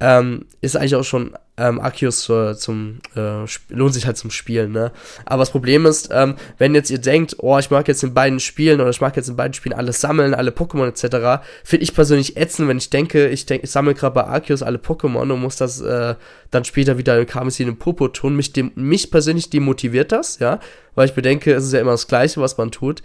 ähm, 0.00 0.46
ist 0.60 0.76
eigentlich 0.76 0.96
auch 0.96 1.04
schon 1.04 1.34
ähm, 1.60 1.78
Arceus 1.78 2.28
äh, 2.30 2.56
zum, 2.56 3.00
äh, 3.14 3.44
lohnt 3.68 3.92
sich 3.92 4.06
halt 4.06 4.16
zum 4.16 4.30
Spielen, 4.30 4.72
ne? 4.72 4.92
Aber 5.26 5.40
das 5.42 5.50
Problem 5.50 5.84
ist, 5.84 6.08
ähm, 6.10 6.36
wenn 6.56 6.74
jetzt 6.74 6.90
ihr 6.90 6.98
denkt, 6.98 7.36
oh, 7.38 7.58
ich 7.58 7.70
mag 7.70 7.86
jetzt 7.86 8.02
in 8.02 8.14
beiden 8.14 8.40
Spielen 8.40 8.80
oder 8.80 8.88
ich 8.88 9.00
mag 9.00 9.14
jetzt 9.16 9.28
in 9.28 9.36
beiden 9.36 9.52
Spielen 9.52 9.74
alles 9.74 10.00
sammeln, 10.00 10.34
alle 10.34 10.52
Pokémon 10.52 10.88
etc., 10.88 11.44
finde 11.62 11.82
ich 11.84 11.94
persönlich 11.94 12.36
ätzend, 12.38 12.68
wenn 12.68 12.78
ich 12.78 12.88
denke, 12.88 13.28
ich, 13.28 13.44
denk, 13.44 13.62
ich 13.62 13.70
sammle 13.70 13.94
gerade 13.94 14.14
bei 14.14 14.24
Arceus 14.24 14.62
alle 14.62 14.78
Pokémon 14.78 15.30
und 15.30 15.40
muss 15.40 15.56
das 15.56 15.80
äh, 15.82 16.14
dann 16.50 16.64
später 16.64 16.96
wieder 16.96 17.18
in 17.20 17.26
Karmesin 17.26 17.68
und 17.68 17.78
Popo 17.78 18.08
tun. 18.08 18.34
Mich, 18.34 18.52
dem, 18.52 18.72
mich 18.74 19.10
persönlich 19.10 19.50
demotiviert 19.50 20.12
das, 20.12 20.38
ja, 20.38 20.60
weil 20.94 21.06
ich 21.06 21.14
bedenke, 21.14 21.52
es 21.52 21.64
ist 21.64 21.72
ja 21.72 21.80
immer 21.80 21.92
das 21.92 22.08
Gleiche, 22.08 22.40
was 22.40 22.56
man 22.56 22.70
tut. 22.70 23.02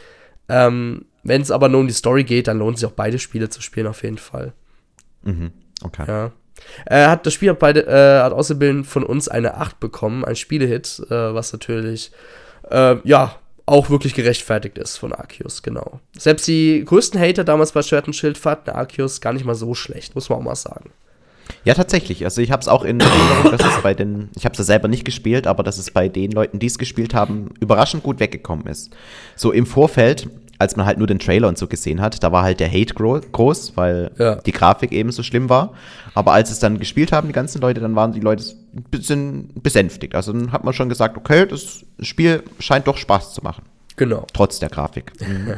Ähm, 0.47 1.05
wenn 1.23 1.41
es 1.41 1.51
aber 1.51 1.69
nur 1.69 1.81
um 1.81 1.87
die 1.87 1.93
Story 1.93 2.23
geht, 2.23 2.47
dann 2.47 2.59
lohnt 2.59 2.77
sich 2.77 2.87
auch 2.87 2.93
beide 2.93 3.19
Spiele 3.19 3.49
zu 3.49 3.61
spielen, 3.61 3.87
auf 3.87 4.03
jeden 4.03 4.19
Fall. 4.19 4.53
Mhm. 5.23 5.51
Okay. 5.83 6.05
Ja. 6.07 6.31
Er 6.85 7.09
hat 7.09 7.25
das 7.25 7.33
Spiel 7.33 7.49
hat, 7.49 7.63
äh, 7.77 8.19
hat 8.19 8.33
außerdem 8.33 8.85
von 8.85 9.03
uns 9.03 9.27
eine 9.27 9.55
8 9.55 9.79
bekommen, 9.79 10.25
ein 10.25 10.35
Spielehit, 10.35 11.01
äh, 11.09 11.33
was 11.33 11.53
natürlich, 11.53 12.11
äh, 12.69 12.97
ja, 13.03 13.35
auch 13.65 13.89
wirklich 13.89 14.13
gerechtfertigt 14.13 14.77
ist 14.77 14.97
von 14.97 15.11
Arceus, 15.11 15.63
genau. 15.63 15.99
Selbst 16.17 16.47
die 16.47 16.83
größten 16.85 17.19
Hater 17.19 17.43
damals 17.43 17.71
bei 17.71 17.81
Schwert 17.81 18.07
und 18.07 18.13
Schild 18.13 18.37
fanden 18.37 18.69
Arceus 18.69 19.21
gar 19.21 19.33
nicht 19.33 19.45
mal 19.45 19.55
so 19.55 19.73
schlecht, 19.73 20.13
muss 20.13 20.29
man 20.29 20.39
auch 20.39 20.43
mal 20.43 20.55
sagen. 20.55 20.91
Ja, 21.63 21.73
tatsächlich. 21.73 22.23
Also 22.25 22.41
ich 22.41 22.51
habe 22.51 22.61
es 22.61 22.67
auch 22.67 22.83
in 22.83 22.99
Erinnerung, 22.99 23.57
dass 23.57 23.81
bei 23.81 23.93
den, 23.93 24.29
ich 24.35 24.45
habe 24.45 24.53
es 24.53 24.59
ja 24.59 24.63
selber 24.63 24.87
nicht 24.87 25.05
gespielt, 25.05 25.47
aber 25.47 25.63
dass 25.63 25.77
es 25.77 25.91
bei 25.91 26.09
den 26.09 26.31
Leuten, 26.31 26.59
die 26.59 26.67
es 26.67 26.77
gespielt 26.77 27.13
haben, 27.13 27.49
überraschend 27.59 28.03
gut 28.03 28.19
weggekommen 28.19 28.67
ist. 28.67 28.91
So 29.35 29.51
im 29.51 29.65
Vorfeld 29.65 30.27
als 30.57 30.75
man 30.75 30.85
halt 30.85 30.97
nur 30.97 31.07
den 31.07 31.19
Trailer 31.19 31.47
und 31.47 31.57
so 31.57 31.67
gesehen 31.67 32.01
hat, 32.01 32.23
da 32.23 32.31
war 32.31 32.43
halt 32.43 32.59
der 32.59 32.69
Hate 32.69 32.93
gro 32.93 33.19
groß, 33.19 33.73
weil 33.75 34.11
ja. 34.17 34.35
die 34.35 34.51
Grafik 34.51 34.91
eben 34.91 35.11
so 35.11 35.23
schlimm 35.23 35.49
war. 35.49 35.73
Aber 36.13 36.33
als 36.33 36.51
es 36.51 36.59
dann 36.59 36.79
gespielt 36.79 37.11
haben, 37.11 37.27
die 37.27 37.33
ganzen 37.33 37.61
Leute, 37.61 37.81
dann 37.81 37.95
waren 37.95 38.13
die 38.13 38.21
Leute 38.21 38.43
ein 38.75 38.83
bisschen 38.83 39.49
besänftigt. 39.61 40.15
Also 40.15 40.31
dann 40.31 40.51
hat 40.51 40.63
man 40.63 40.73
schon 40.73 40.89
gesagt, 40.89 41.17
okay, 41.17 41.45
das 41.45 41.85
Spiel 41.99 42.43
scheint 42.59 42.87
doch 42.87 42.97
Spaß 42.97 43.33
zu 43.33 43.41
machen. 43.41 43.63
Genau. 43.97 44.25
Trotz 44.33 44.59
der 44.59 44.69
Grafik. 44.69 45.11
Mhm. 45.27 45.55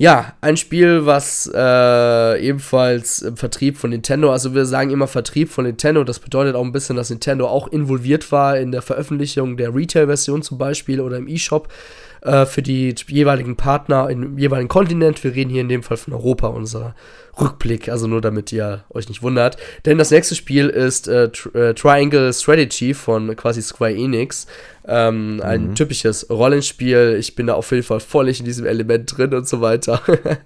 Ja, 0.00 0.34
ein 0.40 0.56
Spiel, 0.56 1.06
was 1.06 1.50
äh, 1.52 2.40
ebenfalls 2.40 3.20
im 3.20 3.36
Vertrieb 3.36 3.76
von 3.76 3.90
Nintendo, 3.90 4.30
also 4.30 4.54
wir 4.54 4.64
sagen 4.64 4.90
immer 4.90 5.08
Vertrieb 5.08 5.50
von 5.50 5.64
Nintendo, 5.64 6.04
das 6.04 6.20
bedeutet 6.20 6.54
auch 6.54 6.62
ein 6.62 6.70
bisschen, 6.70 6.94
dass 6.94 7.10
Nintendo 7.10 7.48
auch 7.48 7.66
involviert 7.66 8.30
war 8.30 8.56
in 8.56 8.70
der 8.70 8.80
Veröffentlichung 8.80 9.56
der 9.56 9.74
Retail-Version 9.74 10.42
zum 10.42 10.56
Beispiel 10.56 11.00
oder 11.00 11.16
im 11.16 11.26
eShop 11.26 11.66
äh, 12.22 12.46
für 12.46 12.62
die 12.62 12.94
jeweiligen 13.06 13.56
Partner 13.56 14.08
im 14.10 14.38
jeweiligen 14.38 14.68
Kontinent. 14.68 15.22
Wir 15.22 15.34
reden 15.34 15.50
hier 15.50 15.60
in 15.60 15.68
dem 15.68 15.82
Fall 15.82 15.96
von 15.96 16.12
Europa, 16.14 16.48
unser 16.48 16.94
Rückblick, 17.40 17.88
also 17.88 18.06
nur 18.06 18.20
damit 18.20 18.52
ihr 18.52 18.84
euch 18.90 19.08
nicht 19.08 19.22
wundert. 19.22 19.56
Denn 19.84 19.98
das 19.98 20.10
nächste 20.10 20.34
Spiel 20.34 20.68
ist 20.68 21.08
äh, 21.08 21.30
Tri 21.30 21.50
äh, 21.58 21.74
Triangle 21.74 22.32
Strategy 22.32 22.94
von 22.94 23.34
quasi 23.36 23.62
Square 23.62 23.94
Enix. 23.94 24.46
Ähm, 24.86 25.34
mhm. 25.36 25.42
Ein 25.42 25.74
typisches 25.74 26.28
Rollenspiel. 26.30 27.16
Ich 27.18 27.34
bin 27.34 27.46
da 27.46 27.54
auf 27.54 27.70
jeden 27.70 27.82
Fall 27.82 28.00
voll 28.00 28.28
in 28.28 28.44
diesem 28.44 28.66
Element 28.66 29.16
drin 29.16 29.34
und 29.34 29.46
so 29.46 29.60
weiter. 29.60 30.00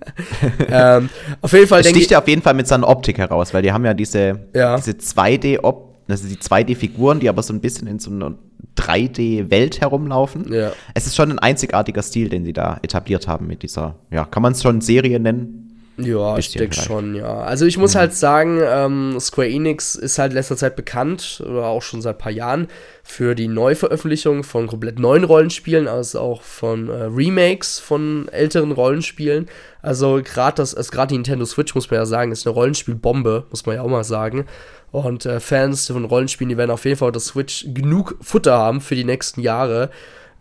ähm, 0.68 1.08
auf 1.40 1.52
jeden 1.52 1.68
Fall. 1.68 1.80
Es 1.80 1.88
sticht 1.88 2.10
ja 2.10 2.18
auf 2.18 2.28
jeden 2.28 2.42
Fall 2.42 2.54
mit 2.54 2.66
seiner 2.66 2.88
Optik 2.88 3.18
heraus, 3.18 3.54
weil 3.54 3.62
die 3.62 3.72
haben 3.72 3.84
ja 3.84 3.94
diese, 3.94 4.40
ja. 4.54 4.76
diese 4.76 4.92
2D-Optik 4.92 5.91
also 6.12 6.28
die 6.28 6.36
2D-Figuren, 6.36 7.20
die 7.20 7.28
aber 7.28 7.42
so 7.42 7.52
ein 7.52 7.60
bisschen 7.60 7.88
in 7.88 7.98
so 7.98 8.10
einer 8.10 8.34
3D-Welt 8.76 9.80
herumlaufen. 9.80 10.52
Ja. 10.52 10.72
Es 10.94 11.06
ist 11.06 11.16
schon 11.16 11.30
ein 11.30 11.38
einzigartiger 11.38 12.02
Stil, 12.02 12.28
den 12.28 12.44
sie 12.44 12.52
da 12.52 12.78
etabliert 12.82 13.26
haben 13.26 13.46
mit 13.46 13.62
dieser, 13.62 13.96
ja, 14.10 14.24
kann 14.24 14.42
man 14.42 14.52
es 14.52 14.62
schon 14.62 14.80
Serie 14.80 15.18
nennen? 15.18 15.62
Ja, 15.98 16.38
ich 16.38 16.50
denke 16.52 16.74
schon, 16.74 17.14
ja. 17.14 17.42
Also 17.42 17.66
ich 17.66 17.76
muss 17.76 17.94
mhm. 17.94 17.98
halt 17.98 18.14
sagen, 18.14 18.60
ähm, 18.64 19.20
Square 19.20 19.48
Enix 19.48 19.94
ist 19.94 20.18
halt 20.18 20.32
in 20.32 20.36
letzter 20.36 20.56
Zeit 20.56 20.74
bekannt, 20.74 21.42
oder 21.46 21.66
auch 21.66 21.82
schon 21.82 22.00
seit 22.00 22.16
ein 22.16 22.18
paar 22.18 22.32
Jahren, 22.32 22.68
für 23.02 23.34
die 23.34 23.46
Neuveröffentlichung 23.46 24.42
von 24.42 24.68
komplett 24.68 24.98
neuen 24.98 25.24
Rollenspielen, 25.24 25.88
also 25.88 26.20
auch 26.20 26.42
von 26.42 26.88
äh, 26.88 27.04
Remakes 27.04 27.78
von 27.78 28.28
älteren 28.28 28.72
Rollenspielen. 28.72 29.48
Also 29.82 30.20
gerade 30.24 30.56
das, 30.56 30.74
also 30.74 30.90
gerade 30.90 31.08
die 31.08 31.16
Nintendo 31.16 31.44
Switch, 31.44 31.74
muss 31.74 31.90
man 31.90 32.00
ja 32.00 32.06
sagen, 32.06 32.32
ist 32.32 32.46
eine 32.46 32.54
Rollenspielbombe, 32.54 33.44
muss 33.50 33.66
man 33.66 33.76
ja 33.76 33.82
auch 33.82 33.88
mal 33.88 34.04
sagen. 34.04 34.46
Und 34.92 35.26
äh, 35.26 35.40
Fans 35.40 35.88
von 35.88 36.04
Rollenspielen, 36.04 36.50
die 36.50 36.56
werden 36.56 36.70
auf 36.70 36.84
jeden 36.84 36.98
Fall 36.98 37.08
auf 37.08 37.12
der 37.12 37.20
Switch 37.20 37.66
genug 37.74 38.16
Futter 38.20 38.56
haben 38.56 38.80
für 38.80 38.94
die 38.94 39.04
nächsten 39.04 39.40
Jahre 39.40 39.90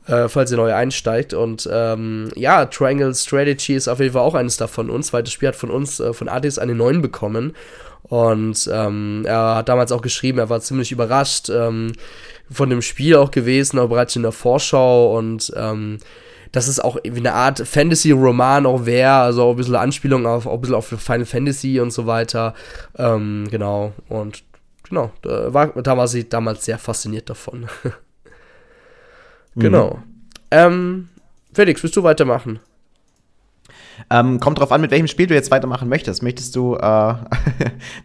äh, 0.07 0.27
falls 0.27 0.51
ihr 0.51 0.57
neu 0.57 0.73
einsteigt. 0.73 1.33
Und 1.33 1.69
ähm, 1.71 2.29
ja, 2.35 2.65
Triangle 2.65 3.13
Strategy 3.13 3.75
ist 3.75 3.87
auf 3.87 3.99
jeden 3.99 4.13
Fall 4.13 4.23
auch 4.23 4.35
eines 4.35 4.57
davon 4.57 4.89
uns, 4.89 5.13
weil 5.13 5.23
das 5.23 5.33
Spiel 5.33 5.49
hat 5.49 5.55
von 5.55 5.71
uns, 5.71 5.99
äh, 5.99 6.13
von 6.13 6.29
Adis, 6.29 6.59
eine 6.59 6.75
9 6.75 7.01
bekommen. 7.01 7.55
Und 8.03 8.69
ähm, 8.71 9.23
er 9.25 9.55
hat 9.55 9.69
damals 9.69 9.91
auch 9.91 10.01
geschrieben, 10.01 10.39
er 10.39 10.49
war 10.49 10.59
ziemlich 10.59 10.91
überrascht 10.91 11.49
ähm, 11.49 11.93
von 12.49 12.69
dem 12.69 12.81
Spiel 12.81 13.15
auch 13.15 13.31
gewesen, 13.31 13.79
auch 13.79 13.87
bereits 13.87 14.15
in 14.15 14.23
der 14.23 14.33
Vorschau 14.33 15.17
und 15.17 15.53
ähm, 15.55 15.99
dass 16.51 16.67
es 16.67 16.79
auch 16.79 16.97
wie 17.03 17.17
eine 17.19 17.33
Art 17.33 17.59
Fantasy-Roman 17.59 18.65
auch 18.65 18.85
wäre, 18.85 19.13
also 19.13 19.43
auch 19.43 19.51
ein 19.51 19.57
bisschen 19.57 19.75
Anspielung 19.75 20.25
auf, 20.25 20.45
auch 20.45 20.55
ein 20.55 20.61
bisschen 20.61 20.75
auf 20.75 20.87
Final 20.87 21.25
Fantasy 21.25 21.79
und 21.79 21.91
so 21.91 22.05
weiter. 22.05 22.53
Ähm, 22.97 23.47
genau, 23.49 23.93
und 24.09 24.43
genau, 24.87 25.11
da 25.21 25.53
war, 25.53 25.67
da 25.67 25.97
war 25.97 26.07
sie 26.07 26.27
damals 26.27 26.65
sehr 26.65 26.77
fasziniert 26.77 27.29
davon. 27.29 27.67
Genau. 29.55 29.95
Mhm. 29.95 30.03
Ähm, 30.51 31.09
Felix, 31.53 31.83
willst 31.83 31.95
du 31.97 32.03
weitermachen? 32.03 32.59
Ähm, 34.11 34.41
kommt 34.41 34.59
drauf 34.59 34.73
an, 34.73 34.81
mit 34.81 34.91
welchem 34.91 35.07
Spiel 35.07 35.27
du 35.27 35.33
jetzt 35.33 35.51
weitermachen 35.51 35.87
möchtest. 35.87 36.21
Möchtest 36.21 36.55
du, 36.57 36.75
äh, 36.75 36.79
wir 36.81 37.15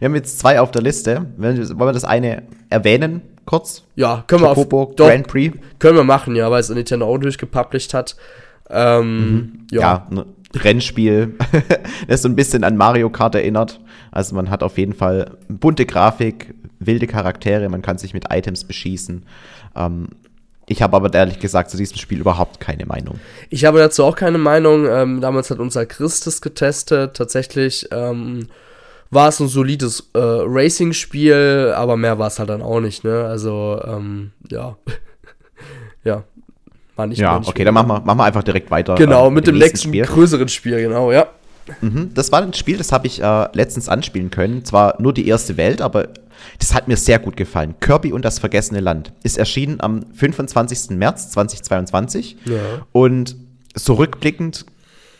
haben 0.01 0.15
jetzt 0.15 0.39
zwei 0.39 0.61
auf 0.61 0.71
der 0.71 0.81
Liste. 0.81 1.25
Wollen 1.35 1.67
wir 1.77 1.91
das 1.91 2.05
eine 2.05 2.43
erwähnen, 2.69 3.21
kurz? 3.45 3.83
Ja, 3.95 4.23
können 4.25 4.41
wir 4.41 4.53
Chocobo 4.53 4.83
auf 4.83 4.95
Grand 4.95 5.27
Prix. 5.27 5.57
Können 5.79 5.97
wir 5.97 6.05
machen, 6.05 6.37
ja, 6.37 6.49
weil 6.49 6.61
es 6.61 6.69
Nintendo 6.69 7.05
auch 7.07 7.17
durchgepublished 7.17 7.93
hat. 7.93 8.15
Ähm, 8.69 9.31
mhm. 9.31 9.67
Ja, 9.71 9.81
ja 9.81 10.07
ein 10.09 10.23
Rennspiel, 10.55 11.35
das 12.07 12.21
so 12.21 12.29
ein 12.29 12.37
bisschen 12.37 12.63
an 12.63 12.77
Mario 12.77 13.09
Kart 13.09 13.35
erinnert. 13.35 13.81
Also 14.11 14.33
man 14.33 14.49
hat 14.49 14.63
auf 14.63 14.77
jeden 14.77 14.93
Fall 14.93 15.31
bunte 15.49 15.85
Grafik, 15.85 16.53
wilde 16.79 17.07
Charaktere, 17.07 17.67
man 17.67 17.81
kann 17.81 17.97
sich 17.97 18.13
mit 18.13 18.31
Items 18.31 18.63
beschießen. 18.63 19.25
Ähm, 19.75 20.07
ich 20.69 20.81
habe 20.81 20.97
aber 20.97 21.13
ehrlich 21.13 21.39
gesagt 21.39 21.71
zu 21.71 21.77
diesem 21.77 21.97
Spiel 21.97 22.19
überhaupt 22.19 22.59
keine 22.59 22.85
Meinung. 22.85 23.19
Ich 23.49 23.63
habe 23.63 23.79
dazu 23.79 24.03
auch 24.03 24.17
keine 24.17 24.37
Meinung. 24.37 24.85
Ähm, 24.85 25.21
damals 25.21 25.49
hat 25.49 25.59
unser 25.59 25.85
Christus 25.85 26.41
getestet. 26.41 27.15
Tatsächlich 27.15 27.87
ähm, 27.91 28.47
war 29.09 29.29
es 29.29 29.39
ein 29.39 29.47
solides 29.47 30.09
äh, 30.13 30.19
Racing-Spiel, 30.19 31.73
aber 31.73 31.95
mehr 31.95 32.19
war 32.19 32.27
es 32.27 32.37
halt 32.37 32.49
dann 32.49 32.61
auch 32.61 32.81
nicht. 32.81 33.05
Ne? 33.05 33.23
Also, 33.23 33.81
ähm, 33.85 34.31
ja. 34.51 34.75
ja. 36.03 36.23
War 36.97 37.07
nicht 37.07 37.19
ja, 37.19 37.37
okay, 37.45 37.63
dann 37.63 37.73
machen 37.73 37.87
wir, 37.87 38.01
machen 38.01 38.17
wir 38.17 38.25
einfach 38.25 38.43
direkt 38.43 38.69
weiter. 38.69 38.95
Genau, 38.95 39.27
äh, 39.27 39.29
mit, 39.29 39.45
mit 39.45 39.47
dem 39.47 39.59
nächsten, 39.59 39.91
nächsten 39.91 40.13
größeren 40.13 40.49
Spiel, 40.49 40.81
genau, 40.81 41.13
ja. 41.13 41.27
Mhm, 41.81 42.11
das 42.13 42.31
war 42.31 42.41
ein 42.41 42.53
Spiel, 42.53 42.77
das 42.77 42.91
habe 42.91 43.07
ich 43.07 43.21
äh, 43.21 43.47
letztens 43.53 43.87
anspielen 43.87 44.31
können. 44.31 44.65
Zwar 44.65 45.01
nur 45.01 45.13
die 45.13 45.27
erste 45.27 45.57
Welt, 45.57 45.81
aber 45.81 46.07
das 46.59 46.73
hat 46.73 46.87
mir 46.87 46.97
sehr 46.97 47.19
gut 47.19 47.37
gefallen. 47.37 47.75
Kirby 47.79 48.13
und 48.13 48.25
das 48.25 48.39
vergessene 48.39 48.79
Land 48.79 49.13
ist 49.23 49.37
erschienen 49.37 49.79
am 49.79 50.05
25. 50.13 50.97
März 50.97 51.31
2022. 51.31 52.37
Ja. 52.45 52.57
Und 52.91 53.35
so 53.75 53.93
rückblickend 53.95 54.65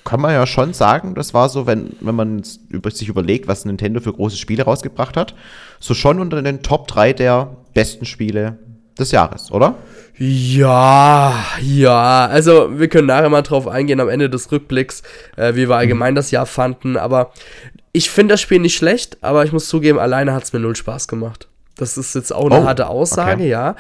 kann 0.03 0.21
man 0.21 0.31
ja 0.31 0.47
schon 0.47 0.73
sagen, 0.73 1.15
das 1.15 1.33
war 1.33 1.49
so, 1.49 1.67
wenn, 1.67 1.91
wenn 1.99 2.15
man 2.15 2.41
sich 2.43 3.09
überlegt, 3.09 3.47
was 3.47 3.65
Nintendo 3.65 3.99
für 3.99 4.13
große 4.13 4.37
Spiele 4.37 4.63
rausgebracht 4.63 5.17
hat, 5.17 5.35
so 5.79 5.93
schon 5.93 6.21
unter 6.21 6.41
den 6.41 6.63
Top 6.63 6.87
3 6.87 7.11
der 7.13 7.57
besten 7.73 8.05
Spiele 8.05 8.57
des 8.97 9.11
Jahres, 9.11 9.51
oder? 9.51 9.75
Ja, 10.17 11.35
ja. 11.61 12.25
Also 12.25 12.79
wir 12.79 12.87
können 12.87 13.07
nachher 13.07 13.29
mal 13.29 13.43
drauf 13.43 13.67
eingehen 13.67 13.99
am 13.99 14.09
Ende 14.09 14.29
des 14.29 14.51
Rückblicks, 14.51 15.03
äh, 15.35 15.53
wie 15.55 15.69
wir 15.69 15.75
allgemein 15.75 16.15
das 16.15 16.31
Jahr 16.31 16.45
fanden. 16.45 16.97
Aber 16.97 17.31
ich 17.97 18.11
finde 18.11 18.33
das 18.33 18.41
Spiel 18.41 18.59
nicht 18.59 18.75
schlecht, 18.75 19.17
aber 19.21 19.43
ich 19.43 19.51
muss 19.51 19.67
zugeben, 19.67 19.97
alleine 19.97 20.31
hat 20.33 20.43
es 20.43 20.53
mir 20.53 20.59
null 20.59 20.75
Spaß 20.75 21.07
gemacht. 21.07 21.47
Das 21.77 21.97
ist 21.97 22.13
jetzt 22.13 22.31
auch 22.31 22.45
eine 22.45 22.61
oh, 22.61 22.63
harte 22.63 22.87
Aussage, 22.87 23.41
okay. 23.41 23.49
ja. 23.49 23.75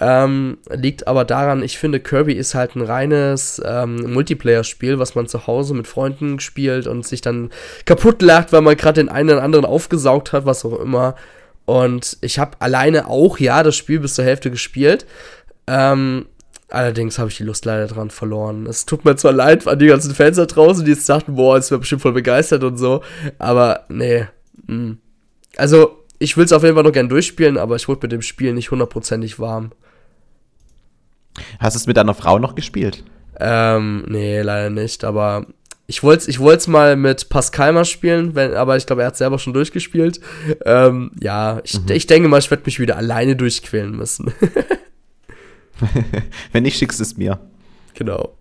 Ähm, 0.00 0.56
liegt 0.70 1.06
aber 1.06 1.26
daran, 1.26 1.62
ich 1.62 1.76
finde, 1.76 2.00
Kirby 2.00 2.32
ist 2.32 2.54
halt 2.54 2.76
ein 2.76 2.82
reines 2.82 3.60
ähm, 3.64 4.12
Multiplayer-Spiel, 4.12 4.98
was 4.98 5.14
man 5.14 5.26
zu 5.26 5.46
Hause 5.46 5.74
mit 5.74 5.86
Freunden 5.86 6.40
spielt 6.40 6.86
und 6.86 7.06
sich 7.06 7.20
dann 7.20 7.50
kaputt 7.84 8.22
lacht, 8.22 8.52
weil 8.52 8.62
man 8.62 8.76
gerade 8.76 9.02
den 9.02 9.10
einen 9.10 9.30
oder 9.30 9.42
anderen 9.42 9.66
aufgesaugt 9.66 10.32
hat, 10.32 10.46
was 10.46 10.64
auch 10.64 10.78
immer. 10.78 11.14
Und 11.66 12.16
ich 12.22 12.38
habe 12.38 12.52
alleine 12.60 13.06
auch, 13.06 13.38
ja, 13.38 13.62
das 13.62 13.76
Spiel 13.76 14.00
bis 14.00 14.14
zur 14.14 14.24
Hälfte 14.24 14.50
gespielt. 14.50 15.04
Ähm, 15.66 16.24
allerdings 16.70 17.18
habe 17.18 17.30
ich 17.30 17.36
die 17.36 17.44
Lust 17.44 17.64
leider 17.64 17.86
dran 17.86 18.10
verloren. 18.10 18.66
Es 18.66 18.86
tut 18.86 19.04
mir 19.04 19.16
zwar 19.16 19.32
leid 19.32 19.66
an 19.66 19.78
die 19.78 19.86
ganzen 19.86 20.14
Fans 20.14 20.36
da 20.36 20.46
draußen, 20.46 20.84
die 20.84 20.92
jetzt 20.92 21.08
dachten, 21.08 21.34
boah, 21.34 21.56
jetzt 21.56 21.70
wäre 21.70 21.80
bestimmt 21.80 22.02
voll 22.02 22.12
begeistert 22.12 22.64
und 22.64 22.76
so. 22.76 23.02
Aber 23.38 23.84
nee. 23.88 24.26
Mh. 24.66 24.74
Hm. 24.74 24.98
Also, 25.56 26.04
ich 26.18 26.36
will 26.36 26.44
es 26.44 26.52
auf 26.52 26.62
jeden 26.62 26.74
Fall 26.74 26.84
noch 26.84 26.92
gern 26.92 27.08
durchspielen, 27.08 27.58
aber 27.58 27.76
ich 27.76 27.88
wurde 27.88 28.00
mit 28.02 28.12
dem 28.12 28.22
Spiel 28.22 28.52
nicht 28.52 28.70
hundertprozentig 28.70 29.38
warm. 29.38 29.72
Hast 31.58 31.74
du 31.74 31.78
es 31.78 31.86
mit 31.86 31.96
deiner 31.96 32.14
Frau 32.14 32.38
noch 32.38 32.54
gespielt? 32.54 33.04
Ähm, 33.40 34.04
nee, 34.08 34.40
leider 34.42 34.70
nicht, 34.70 35.04
aber 35.04 35.46
ich 35.86 36.02
wollte 36.02 36.22
es 36.22 36.28
ich 36.28 36.68
mal 36.68 36.96
mit 36.96 37.28
Pascal 37.28 37.72
mal 37.72 37.84
spielen, 37.84 38.34
wenn, 38.34 38.54
aber 38.54 38.76
ich 38.76 38.86
glaube, 38.86 39.02
er 39.02 39.08
hat 39.08 39.16
selber 39.16 39.38
schon 39.38 39.54
durchgespielt. 39.54 40.20
Ähm, 40.64 41.12
ja, 41.20 41.60
ich, 41.64 41.80
mhm. 41.80 41.90
ich 41.90 42.06
denke 42.06 42.28
mal, 42.28 42.38
ich 42.38 42.50
werde 42.50 42.64
mich 42.66 42.78
wieder 42.78 42.96
alleine 42.96 43.36
durchquälen 43.36 43.96
müssen. 43.96 44.32
Wenn 46.52 46.62
nicht, 46.62 46.78
schickst 46.78 46.98
du 46.98 47.02
es 47.02 47.16
mir. 47.16 47.38
Genau. 47.94 48.36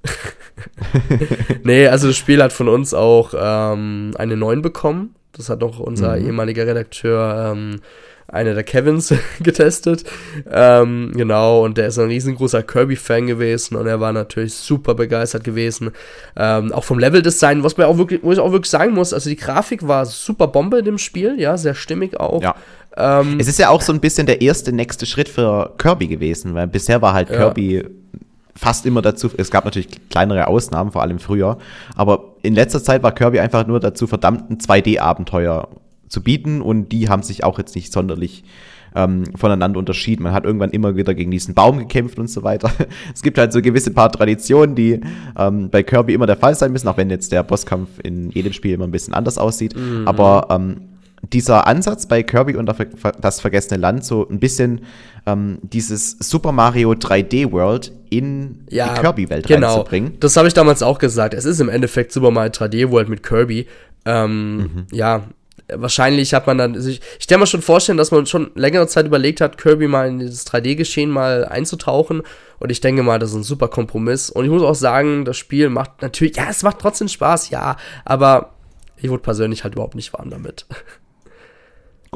nee, 1.64 1.88
also 1.88 2.08
das 2.08 2.18
Spiel 2.18 2.44
hat 2.44 2.54
von 2.54 2.68
uns 2.68 2.94
auch 2.94 3.34
ähm, 3.38 4.12
eine 4.18 4.38
9 4.38 4.62
bekommen. 4.62 5.16
Das 5.34 5.50
hat 5.50 5.64
auch 5.64 5.80
unser 5.80 6.16
mhm. 6.16 6.28
ehemaliger 6.28 6.66
Redakteur, 6.66 7.54
ähm, 7.54 7.80
einer 8.28 8.54
der 8.54 8.64
Kevins, 8.64 9.14
getestet. 9.40 10.04
Ähm, 10.52 11.12
genau, 11.16 11.64
und 11.64 11.78
der 11.78 11.88
ist 11.88 11.98
ein 11.98 12.10
riesengroßer 12.10 12.64
Kirby-Fan 12.64 13.28
gewesen 13.28 13.76
und 13.76 13.88
er 13.88 14.00
war 14.00 14.14
natürlich 14.14 14.54
super 14.54 14.96
begeistert 14.96 15.44
gewesen. 15.44 15.92
Ähm, 16.36 16.72
auch 16.72 16.84
vom 16.84 17.00
Level-Design, 17.00 17.64
was 17.64 17.78
man 17.78 17.88
auch 17.88 17.98
wirklich, 17.98 18.22
wo 18.24 18.32
ich 18.32 18.40
auch 18.40 18.52
wirklich 18.52 18.70
sagen 18.70 18.94
muss, 18.94 19.14
also 19.14 19.30
die 19.30 19.38
Grafik 19.38 19.88
war 19.88 20.06
super 20.06 20.48
Bombe 20.48 20.80
in 20.80 20.86
dem 20.86 20.98
Spiel, 20.98 21.40
ja, 21.40 21.58
sehr 21.58 21.76
stimmig 21.76 22.20
auch. 22.20 22.42
Ja. 22.42 22.56
Ähm, 22.98 23.40
es 23.40 23.48
ist 23.48 23.60
ja 23.60 23.70
auch 23.70 23.82
so 23.82 23.94
ein 23.94 24.00
bisschen 24.00 24.26
der 24.28 24.42
erste 24.42 24.72
nächste 24.72 25.06
Schritt 25.06 25.30
für 25.30 25.74
Kirby 25.78 26.08
gewesen, 26.08 26.54
weil 26.54 26.68
bisher 26.68 27.02
war 27.02 27.14
halt 27.14 27.30
Kirby 27.30 27.76
ja. 27.76 27.84
fast 28.56 28.86
immer 28.86 29.02
dazu, 29.02 29.30
es 29.38 29.52
gab 29.52 29.66
natürlich 29.66 29.90
kleinere 30.10 30.48
Ausnahmen, 30.48 30.92
vor 30.92 31.02
allem 31.02 31.20
früher, 31.20 31.58
aber 31.96 32.36
in 32.42 32.56
letzter 32.56 32.84
Zeit 32.84 33.04
war 33.04 33.14
Kirby 33.14 33.40
einfach 33.40 33.68
nur 33.68 33.80
dazu 33.80 34.08
verdammt, 34.08 34.50
ein 34.50 34.58
2D-Abenteuer 34.58 35.68
zu 36.10 36.24
bieten 36.24 36.62
und 36.62 36.92
die 36.92 37.10
haben 37.10 37.22
sich 37.22 37.44
auch 37.44 37.60
jetzt 37.60 37.76
nicht 37.76 37.94
sonderlich 37.94 38.44
ähm, 38.96 39.26
voneinander 39.36 39.78
unterschieden. 39.80 40.24
Man 40.24 40.34
hat 40.34 40.46
irgendwann 40.46 40.72
immer 40.72 40.96
wieder 40.96 41.14
gegen 41.14 41.30
diesen 41.30 41.54
Baum 41.54 41.78
gekämpft 41.78 42.18
und 42.18 42.30
so 42.30 42.44
weiter. 42.44 42.72
es 43.14 43.22
gibt 43.22 43.38
halt 43.38 43.54
so 43.54 43.62
gewisse 43.62 43.92
paar 43.92 44.12
Traditionen, 44.12 44.76
die 44.76 45.02
ähm, 45.38 45.70
bei 45.70 45.84
Kirby 45.84 46.14
immer 46.14 46.26
der 46.26 46.38
Fall 46.38 46.56
sein 46.56 46.72
müssen, 46.72 46.88
auch 46.88 46.98
wenn 46.98 47.10
jetzt 47.10 47.32
der 47.32 47.44
Bosskampf 47.44 47.90
in 48.04 48.32
jedem 48.32 48.54
Spiel 48.54 48.74
immer 48.74 48.86
ein 48.86 48.92
bisschen 48.92 49.14
anders 49.14 49.38
aussieht. 49.38 49.76
Mhm. 49.76 50.08
Aber 50.08 50.48
ähm, 50.50 50.78
dieser 51.22 51.68
Ansatz 51.68 52.06
bei 52.06 52.24
Kirby 52.24 52.56
und 52.56 52.72
das 53.22 53.42
vergessene 53.42 53.80
Land, 53.80 54.06
so 54.06 54.28
ein 54.30 54.40
bisschen 54.40 54.82
ähm, 55.26 55.60
dieses 55.62 56.12
Super 56.20 56.52
Mario 56.52 56.92
3D 56.92 57.52
World 57.52 57.92
in 58.10 58.66
ja, 58.70 58.94
die 58.94 59.02
Kirby-Welt 59.02 59.48
genau. 59.48 59.68
reinzubringen. 59.76 60.20
Das 60.20 60.38
habe 60.38 60.48
ich 60.48 60.54
damals 60.54 60.84
auch 60.84 61.00
gesagt. 61.00 61.34
Es 61.34 61.46
ist 61.46 61.60
im 61.60 61.70
Endeffekt 61.70 62.12
Super 62.12 62.32
Mario 62.32 62.52
3D 62.52 62.92
World 62.92 63.10
mit 63.10 63.24
Kirby. 63.24 63.68
Ähm, 64.06 64.58
mhm. 64.58 64.88
Ja, 64.92 65.24
wahrscheinlich 65.74 66.34
hat 66.34 66.48
man 66.48 66.58
dann, 66.58 66.76
also 66.76 66.90
ich, 66.90 67.02
ich 67.20 67.28
kann 67.28 67.40
mir 67.40 67.48
schon 67.48 67.62
vorstellen, 67.62 67.98
dass 67.98 68.12
man 68.12 68.26
schon 68.26 68.52
längere 68.56 68.88
Zeit 68.88 69.06
überlegt 69.06 69.42
hat, 69.42 69.58
Kirby 69.58 69.88
mal 69.88 70.08
in 70.08 70.20
das 70.20 70.48
3D-Geschehen 70.48 71.10
mal 71.10 71.46
einzutauchen. 71.46 72.22
Und 72.60 72.72
ich 72.72 72.80
denke 72.80 73.04
mal, 73.04 73.20
das 73.20 73.32
ist 73.32 73.36
ein 73.36 73.44
super 73.44 73.68
Kompromiss. 73.68 74.30
Und 74.30 74.46
ich 74.46 74.52
muss 74.52 74.64
auch 74.64 74.76
sagen, 74.76 75.26
das 75.26 75.38
Spiel 75.38 75.70
macht 75.70 76.02
natürlich, 76.02 76.38
ja, 76.38 76.46
es 76.50 76.64
macht 76.64 76.80
trotzdem 76.80 77.08
Spaß, 77.08 77.50
ja, 77.50 77.76
aber 78.06 78.54
ich 78.96 79.10
wurde 79.10 79.22
persönlich 79.22 79.64
halt 79.64 79.76
überhaupt 79.76 79.96
nicht 79.96 80.14
warm 80.14 80.30
damit. 80.30 80.66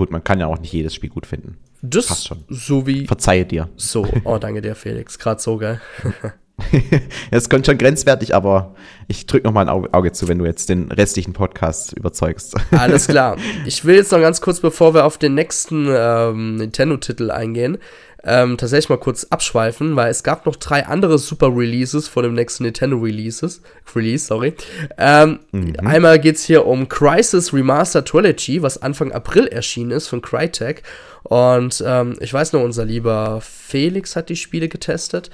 Gut, 0.01 0.09
man 0.09 0.23
kann 0.23 0.39
ja 0.39 0.47
auch 0.47 0.57
nicht 0.57 0.73
jedes 0.73 0.95
Spiel 0.95 1.11
gut 1.11 1.27
finden. 1.27 1.57
Das 1.83 2.07
Passt 2.07 2.27
schon. 2.27 2.43
So 2.49 2.87
wie. 2.87 3.05
Verzeihe 3.05 3.45
dir. 3.45 3.69
So, 3.75 4.03
oh, 4.23 4.39
danke 4.39 4.59
dir, 4.59 4.73
Felix. 4.73 5.19
Gerade 5.19 5.39
so, 5.39 5.57
gell? 5.57 5.79
Es 7.31 7.49
kommt 7.49 7.67
schon 7.67 7.77
grenzwertig, 7.77 8.33
aber 8.33 8.73
ich 9.07 9.27
drücke 9.27 9.45
noch 9.45 9.53
mal 9.53 9.67
ein 9.67 9.93
Auge 9.93 10.11
zu, 10.11 10.27
wenn 10.27 10.39
du 10.39 10.45
jetzt 10.45 10.69
den 10.69 10.91
restlichen 10.91 11.33
Podcast 11.33 11.93
überzeugst. 11.93 12.55
Alles 12.71 13.07
klar. 13.07 13.37
Ich 13.67 13.85
will 13.85 13.95
jetzt 13.95 14.11
noch 14.11 14.19
ganz 14.19 14.41
kurz, 14.41 14.59
bevor 14.59 14.95
wir 14.95 15.05
auf 15.05 15.19
den 15.19 15.35
nächsten 15.35 15.87
ähm, 15.87 16.55
Nintendo-Titel 16.55 17.29
eingehen, 17.29 17.77
ähm, 18.23 18.57
tatsächlich 18.57 18.89
mal 18.89 18.97
kurz 18.97 19.25
abschweifen, 19.29 19.95
weil 19.95 20.11
es 20.11 20.23
gab 20.23 20.45
noch 20.45 20.55
drei 20.55 20.85
andere 20.85 21.17
Super 21.17 21.47
Releases 21.55 22.07
vor 22.07 22.23
dem 22.23 22.33
nächsten 22.33 22.63
Nintendo 22.63 22.97
Releases. 22.97 23.61
Release, 23.95 24.25
sorry. 24.25 24.53
Ähm, 24.97 25.39
mhm. 25.51 25.75
Einmal 25.83 26.19
geht 26.19 26.35
es 26.35 26.43
hier 26.43 26.67
um 26.67 26.87
Crisis 26.87 27.53
Remastered 27.53 28.07
Trilogy, 28.07 28.61
was 28.61 28.81
Anfang 28.81 29.11
April 29.11 29.47
erschienen 29.47 29.91
ist 29.91 30.07
von 30.07 30.21
Crytek. 30.21 30.83
Und 31.23 31.83
ähm, 31.85 32.15
ich 32.19 32.33
weiß 32.33 32.53
nur, 32.53 32.63
unser 32.63 32.85
lieber 32.85 33.41
Felix 33.41 34.15
hat 34.15 34.29
die 34.29 34.35
Spiele 34.35 34.69
getestet. 34.69 35.31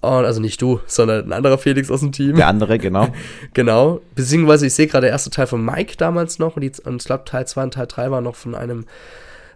Und, 0.00 0.24
also 0.24 0.40
nicht 0.40 0.62
du, 0.62 0.80
sondern 0.86 1.26
ein 1.26 1.32
anderer 1.34 1.58
Felix 1.58 1.90
aus 1.90 2.00
dem 2.00 2.12
Team. 2.12 2.36
Der 2.36 2.48
andere, 2.48 2.78
genau. 2.78 3.08
genau. 3.54 4.00
Beziehungsweise 4.14 4.66
ich 4.66 4.74
sehe 4.74 4.86
gerade 4.86 5.06
der 5.06 5.10
erste 5.10 5.28
Teil 5.28 5.46
von 5.46 5.62
Mike 5.62 5.96
damals 5.98 6.38
noch 6.38 6.56
und, 6.56 6.62
die, 6.62 6.72
und 6.84 7.02
ich 7.02 7.06
glaube 7.06 7.24
Teil 7.26 7.46
2 7.46 7.64
und 7.64 7.74
Teil 7.74 7.86
3 7.86 8.10
war 8.10 8.22
noch 8.22 8.34
von 8.34 8.54
einem 8.54 8.86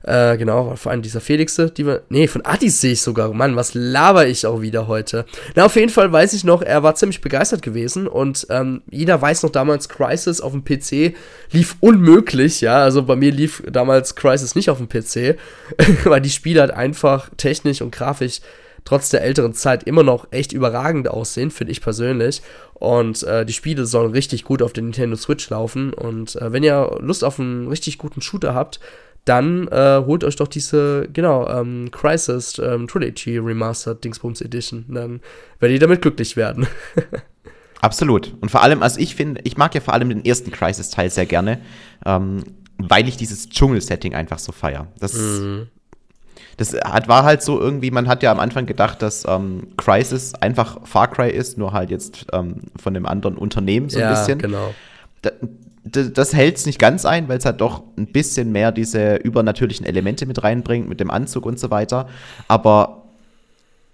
äh, 0.06 0.36
genau, 0.36 0.76
vor 0.76 0.92
allem 0.92 1.00
dieser 1.00 1.22
Felixe, 1.22 1.70
die 1.70 1.86
wir. 1.86 2.02
Nee, 2.10 2.28
von 2.28 2.44
Addis 2.44 2.80
sehe 2.80 2.92
ich 2.92 3.00
sogar. 3.00 3.32
Mann, 3.32 3.56
was 3.56 3.72
laber 3.72 4.26
ich 4.26 4.46
auch 4.46 4.60
wieder 4.60 4.86
heute. 4.86 5.24
Na, 5.54 5.64
auf 5.64 5.76
jeden 5.76 5.90
Fall 5.90 6.12
weiß 6.12 6.34
ich 6.34 6.44
noch, 6.44 6.60
er 6.60 6.82
war 6.82 6.94
ziemlich 6.94 7.22
begeistert 7.22 7.62
gewesen 7.62 8.06
und 8.06 8.46
ähm, 8.50 8.82
jeder 8.90 9.20
weiß 9.22 9.42
noch 9.42 9.50
damals, 9.50 9.88
Crisis 9.88 10.42
auf 10.42 10.52
dem 10.52 10.62
PC 10.62 11.16
lief 11.52 11.76
unmöglich, 11.80 12.60
ja. 12.60 12.82
Also 12.82 13.02
bei 13.04 13.16
mir 13.16 13.32
lief 13.32 13.62
damals 13.70 14.14
Crisis 14.14 14.54
nicht 14.54 14.68
auf 14.68 14.76
dem 14.76 14.90
PC, 14.90 15.38
weil 16.04 16.20
die 16.20 16.30
Spiele 16.30 16.60
halt 16.60 16.72
einfach 16.72 17.30
technisch 17.38 17.80
und 17.80 17.90
grafisch 17.90 18.40
trotz 18.84 19.08
der 19.08 19.22
älteren 19.22 19.54
Zeit 19.54 19.84
immer 19.84 20.02
noch 20.02 20.26
echt 20.30 20.52
überragend 20.52 21.08
aussehen, 21.08 21.50
finde 21.50 21.72
ich 21.72 21.80
persönlich. 21.80 22.42
Und 22.74 23.22
äh, 23.22 23.46
die 23.46 23.54
Spiele 23.54 23.86
sollen 23.86 24.12
richtig 24.12 24.44
gut 24.44 24.60
auf 24.60 24.74
der 24.74 24.82
Nintendo 24.82 25.16
Switch 25.16 25.48
laufen. 25.48 25.94
Und 25.94 26.36
äh, 26.36 26.52
wenn 26.52 26.62
ihr 26.62 26.98
Lust 27.00 27.24
auf 27.24 27.40
einen 27.40 27.68
richtig 27.68 27.96
guten 27.96 28.20
Shooter 28.20 28.54
habt, 28.54 28.80
dann 29.24 29.68
äh, 29.68 30.02
holt 30.04 30.22
euch 30.22 30.36
doch 30.36 30.48
diese, 30.48 31.08
genau, 31.12 31.48
ähm, 31.48 31.90
Crisis 31.90 32.58
ähm, 32.58 32.86
Trilogy 32.86 33.38
Remastered 33.38 34.04
Dingsbums 34.04 34.42
Edition. 34.42 34.84
Dann 34.88 35.20
werdet 35.60 35.76
ihr 35.76 35.80
damit 35.80 36.02
glücklich 36.02 36.36
werden. 36.36 36.66
Absolut. 37.80 38.34
Und 38.40 38.50
vor 38.50 38.62
allem, 38.62 38.82
also 38.82 39.00
ich 39.00 39.14
finde, 39.14 39.40
ich 39.44 39.56
mag 39.56 39.74
ja 39.74 39.80
vor 39.80 39.94
allem 39.94 40.08
den 40.10 40.24
ersten 40.24 40.50
Crisis-Teil 40.50 41.10
sehr 41.10 41.26
gerne, 41.26 41.60
ähm, 42.04 42.44
weil 42.78 43.08
ich 43.08 43.16
dieses 43.16 43.48
Dschungel-Setting 43.48 44.14
einfach 44.14 44.38
so 44.38 44.52
feier. 44.52 44.88
Das, 45.00 45.14
mhm. 45.14 45.68
das 46.56 46.74
hat, 46.74 47.08
war 47.08 47.24
halt 47.24 47.42
so 47.42 47.60
irgendwie, 47.60 47.90
man 47.90 48.08
hat 48.08 48.22
ja 48.22 48.30
am 48.30 48.40
Anfang 48.40 48.66
gedacht, 48.66 49.00
dass 49.00 49.24
ähm, 49.26 49.68
Crisis 49.76 50.34
einfach 50.34 50.86
Far 50.86 51.08
Cry 51.08 51.30
ist, 51.30 51.56
nur 51.56 51.72
halt 51.72 51.90
jetzt 51.90 52.26
ähm, 52.32 52.62
von 52.80 52.94
einem 52.94 53.06
anderen 53.06 53.36
Unternehmen 53.36 53.88
so 53.88 53.98
ein 53.98 54.02
ja, 54.02 54.10
bisschen. 54.10 54.38
genau. 54.38 54.74
Da, 55.84 56.02
das 56.02 56.34
hält 56.34 56.56
es 56.56 56.66
nicht 56.66 56.78
ganz 56.78 57.04
ein, 57.04 57.28
weil 57.28 57.38
es 57.38 57.44
halt 57.44 57.60
doch 57.60 57.82
ein 57.96 58.06
bisschen 58.06 58.52
mehr 58.52 58.72
diese 58.72 59.16
übernatürlichen 59.16 59.86
Elemente 59.86 60.26
mit 60.26 60.42
reinbringt, 60.42 60.88
mit 60.88 61.00
dem 61.00 61.10
Anzug 61.10 61.46
und 61.46 61.58
so 61.58 61.70
weiter. 61.70 62.08
Aber 62.48 63.04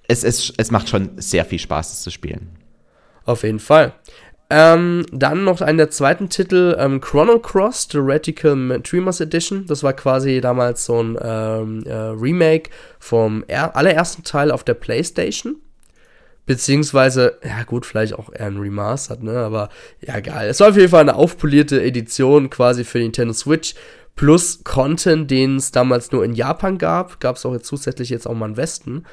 es, 0.08 0.24
es, 0.24 0.52
es 0.56 0.70
macht 0.70 0.88
schon 0.88 1.10
sehr 1.16 1.44
viel 1.44 1.58
Spaß, 1.58 1.90
das 1.90 2.02
zu 2.02 2.10
spielen. 2.10 2.50
Auf 3.24 3.42
jeden 3.42 3.60
Fall. 3.60 3.94
Ähm, 4.52 5.06
dann 5.12 5.44
noch 5.44 5.60
einen 5.60 5.78
der 5.78 5.90
zweiten 5.90 6.28
Titel, 6.28 6.76
ähm, 6.76 7.00
Chrono 7.00 7.38
Cross, 7.38 7.88
The 7.92 7.98
Radical 8.00 8.80
Dreamers 8.82 9.20
Edition. 9.20 9.64
Das 9.66 9.84
war 9.84 9.92
quasi 9.92 10.40
damals 10.40 10.84
so 10.84 11.00
ein 11.00 11.16
ähm, 11.22 11.84
äh, 11.86 11.92
Remake 11.94 12.70
vom 12.98 13.44
allerersten 13.48 14.24
Teil 14.24 14.50
auf 14.50 14.64
der 14.64 14.74
PlayStation. 14.74 15.56
Beziehungsweise, 16.50 17.38
ja 17.44 17.62
gut, 17.62 17.86
vielleicht 17.86 18.14
auch 18.14 18.28
eher 18.32 18.46
ein 18.46 18.56
Remastered, 18.56 19.22
ne? 19.22 19.38
Aber 19.38 19.68
ja, 20.00 20.18
geil. 20.18 20.50
Es 20.50 20.58
war 20.58 20.70
auf 20.70 20.76
jeden 20.76 20.88
Fall 20.88 21.02
eine 21.02 21.14
aufpolierte 21.14 21.80
Edition 21.80 22.50
quasi 22.50 22.82
für 22.82 22.98
Nintendo 22.98 23.32
Switch. 23.32 23.76
Plus 24.16 24.64
Content, 24.64 25.30
den 25.30 25.58
es 25.58 25.70
damals 25.70 26.10
nur 26.10 26.24
in 26.24 26.34
Japan 26.34 26.76
gab. 26.76 27.20
Gab 27.20 27.36
es 27.36 27.46
auch 27.46 27.52
jetzt 27.52 27.66
zusätzlich 27.66 28.10
jetzt 28.10 28.26
auch 28.26 28.34
mal 28.34 28.48
im 28.48 28.56
Westen. 28.56 29.04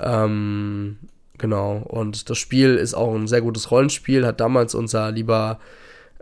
Ähm, 0.00 0.98
genau. 1.38 1.76
Und 1.76 2.28
das 2.28 2.38
Spiel 2.38 2.74
ist 2.74 2.94
auch 2.94 3.14
ein 3.14 3.28
sehr 3.28 3.40
gutes 3.40 3.70
Rollenspiel. 3.70 4.26
Hat 4.26 4.40
damals 4.40 4.74
unser 4.74 5.12
lieber 5.12 5.60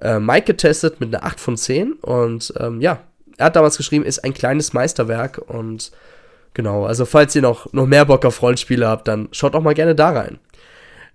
äh, 0.02 0.18
Mike 0.18 0.44
getestet 0.48 1.00
mit 1.00 1.14
einer 1.14 1.24
8 1.24 1.40
von 1.40 1.56
10. 1.56 1.94
Und 1.94 2.52
ähm, 2.58 2.82
ja, 2.82 3.00
er 3.38 3.46
hat 3.46 3.56
damals 3.56 3.78
geschrieben, 3.78 4.04
ist 4.04 4.22
ein 4.22 4.34
kleines 4.34 4.74
Meisterwerk. 4.74 5.38
Und 5.46 5.92
genau, 6.52 6.84
also 6.84 7.06
falls 7.06 7.34
ihr 7.34 7.40
noch, 7.40 7.72
noch 7.72 7.86
mehr 7.86 8.04
Bock 8.04 8.26
auf 8.26 8.42
Rollenspiele 8.42 8.86
habt, 8.86 9.08
dann 9.08 9.30
schaut 9.32 9.54
auch 9.54 9.62
mal 9.62 9.72
gerne 9.72 9.94
da 9.94 10.10
rein. 10.10 10.38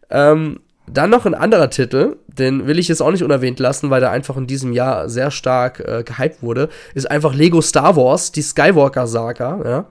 Ähm, 0.10 0.60
dann 0.88 1.10
noch 1.10 1.26
ein 1.26 1.34
anderer 1.34 1.70
Titel, 1.70 2.18
den 2.28 2.68
will 2.68 2.78
ich 2.78 2.88
jetzt 2.88 3.02
auch 3.02 3.12
nicht 3.12 3.24
unerwähnt 3.24 3.60
lassen, 3.60 3.90
weil 3.90 4.02
der 4.02 4.12
einfach 4.12 4.36
in 4.36 4.48
diesem 4.48 4.74
Jahr 4.74 5.08
sehr 5.08 5.32
stark 5.32 5.80
äh, 5.80 6.04
gehypt 6.04 6.44
wurde, 6.44 6.70
ist 6.94 7.10
einfach 7.10 7.34
Lego 7.34 7.62
Star 7.62 7.96
Wars, 7.96 8.32
die 8.32 8.42
Skywalker-Saga, 8.42 9.62
ja. 9.64 9.86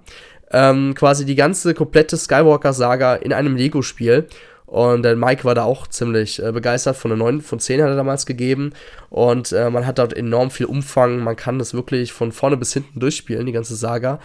Ähm, 0.54 0.94
quasi 0.94 1.24
die 1.24 1.34
ganze 1.34 1.72
komplette 1.72 2.18
Skywalker-Saga 2.18 3.14
in 3.14 3.32
einem 3.32 3.56
Lego-Spiel. 3.56 4.26
Und 4.66 5.02
der 5.02 5.16
Mike 5.16 5.44
war 5.44 5.54
da 5.54 5.64
auch 5.64 5.86
ziemlich 5.86 6.42
äh, 6.42 6.52
begeistert. 6.52 6.96
Von 6.96 7.10
der 7.10 7.18
9 7.18 7.40
von 7.40 7.58
10 7.58 7.82
hat 7.82 7.88
er 7.88 7.96
damals 7.96 8.26
gegeben. 8.26 8.72
Und 9.08 9.52
äh, 9.52 9.70
man 9.70 9.86
hat 9.86 9.98
dort 9.98 10.14
enorm 10.14 10.50
viel 10.50 10.66
Umfang. 10.66 11.18
Man 11.18 11.36
kann 11.36 11.58
das 11.58 11.74
wirklich 11.74 12.12
von 12.12 12.32
vorne 12.32 12.56
bis 12.56 12.72
hinten 12.72 13.00
durchspielen, 13.00 13.44
die 13.46 13.52
ganze 13.52 13.76
Saga. 13.76 14.18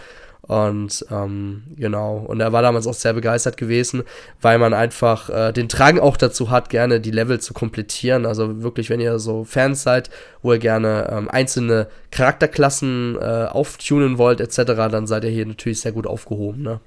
Und 0.48 1.04
ähm, 1.10 1.62
genau, 1.76 2.16
und 2.16 2.40
er 2.40 2.54
war 2.54 2.62
damals 2.62 2.86
auch 2.86 2.94
sehr 2.94 3.12
begeistert 3.12 3.58
gewesen, 3.58 4.02
weil 4.40 4.58
man 4.58 4.72
einfach 4.72 5.28
äh, 5.28 5.52
den 5.52 5.68
Drang 5.68 5.98
auch 5.98 6.16
dazu 6.16 6.50
hat, 6.50 6.70
gerne 6.70 7.00
die 7.00 7.10
Level 7.10 7.38
zu 7.38 7.52
komplettieren. 7.52 8.24
Also 8.24 8.62
wirklich, 8.62 8.88
wenn 8.88 8.98
ihr 8.98 9.18
so 9.18 9.44
Fans 9.44 9.82
seid, 9.82 10.08
wo 10.40 10.54
ihr 10.54 10.58
gerne 10.58 11.10
ähm, 11.12 11.28
einzelne 11.28 11.88
Charakterklassen 12.10 13.18
äh, 13.20 13.44
auftunen 13.50 14.16
wollt, 14.16 14.40
etc., 14.40 14.62
dann 14.90 15.06
seid 15.06 15.24
ihr 15.24 15.30
hier 15.30 15.44
natürlich 15.44 15.80
sehr 15.80 15.92
gut 15.92 16.06
aufgehoben, 16.06 16.62
ne? 16.62 16.80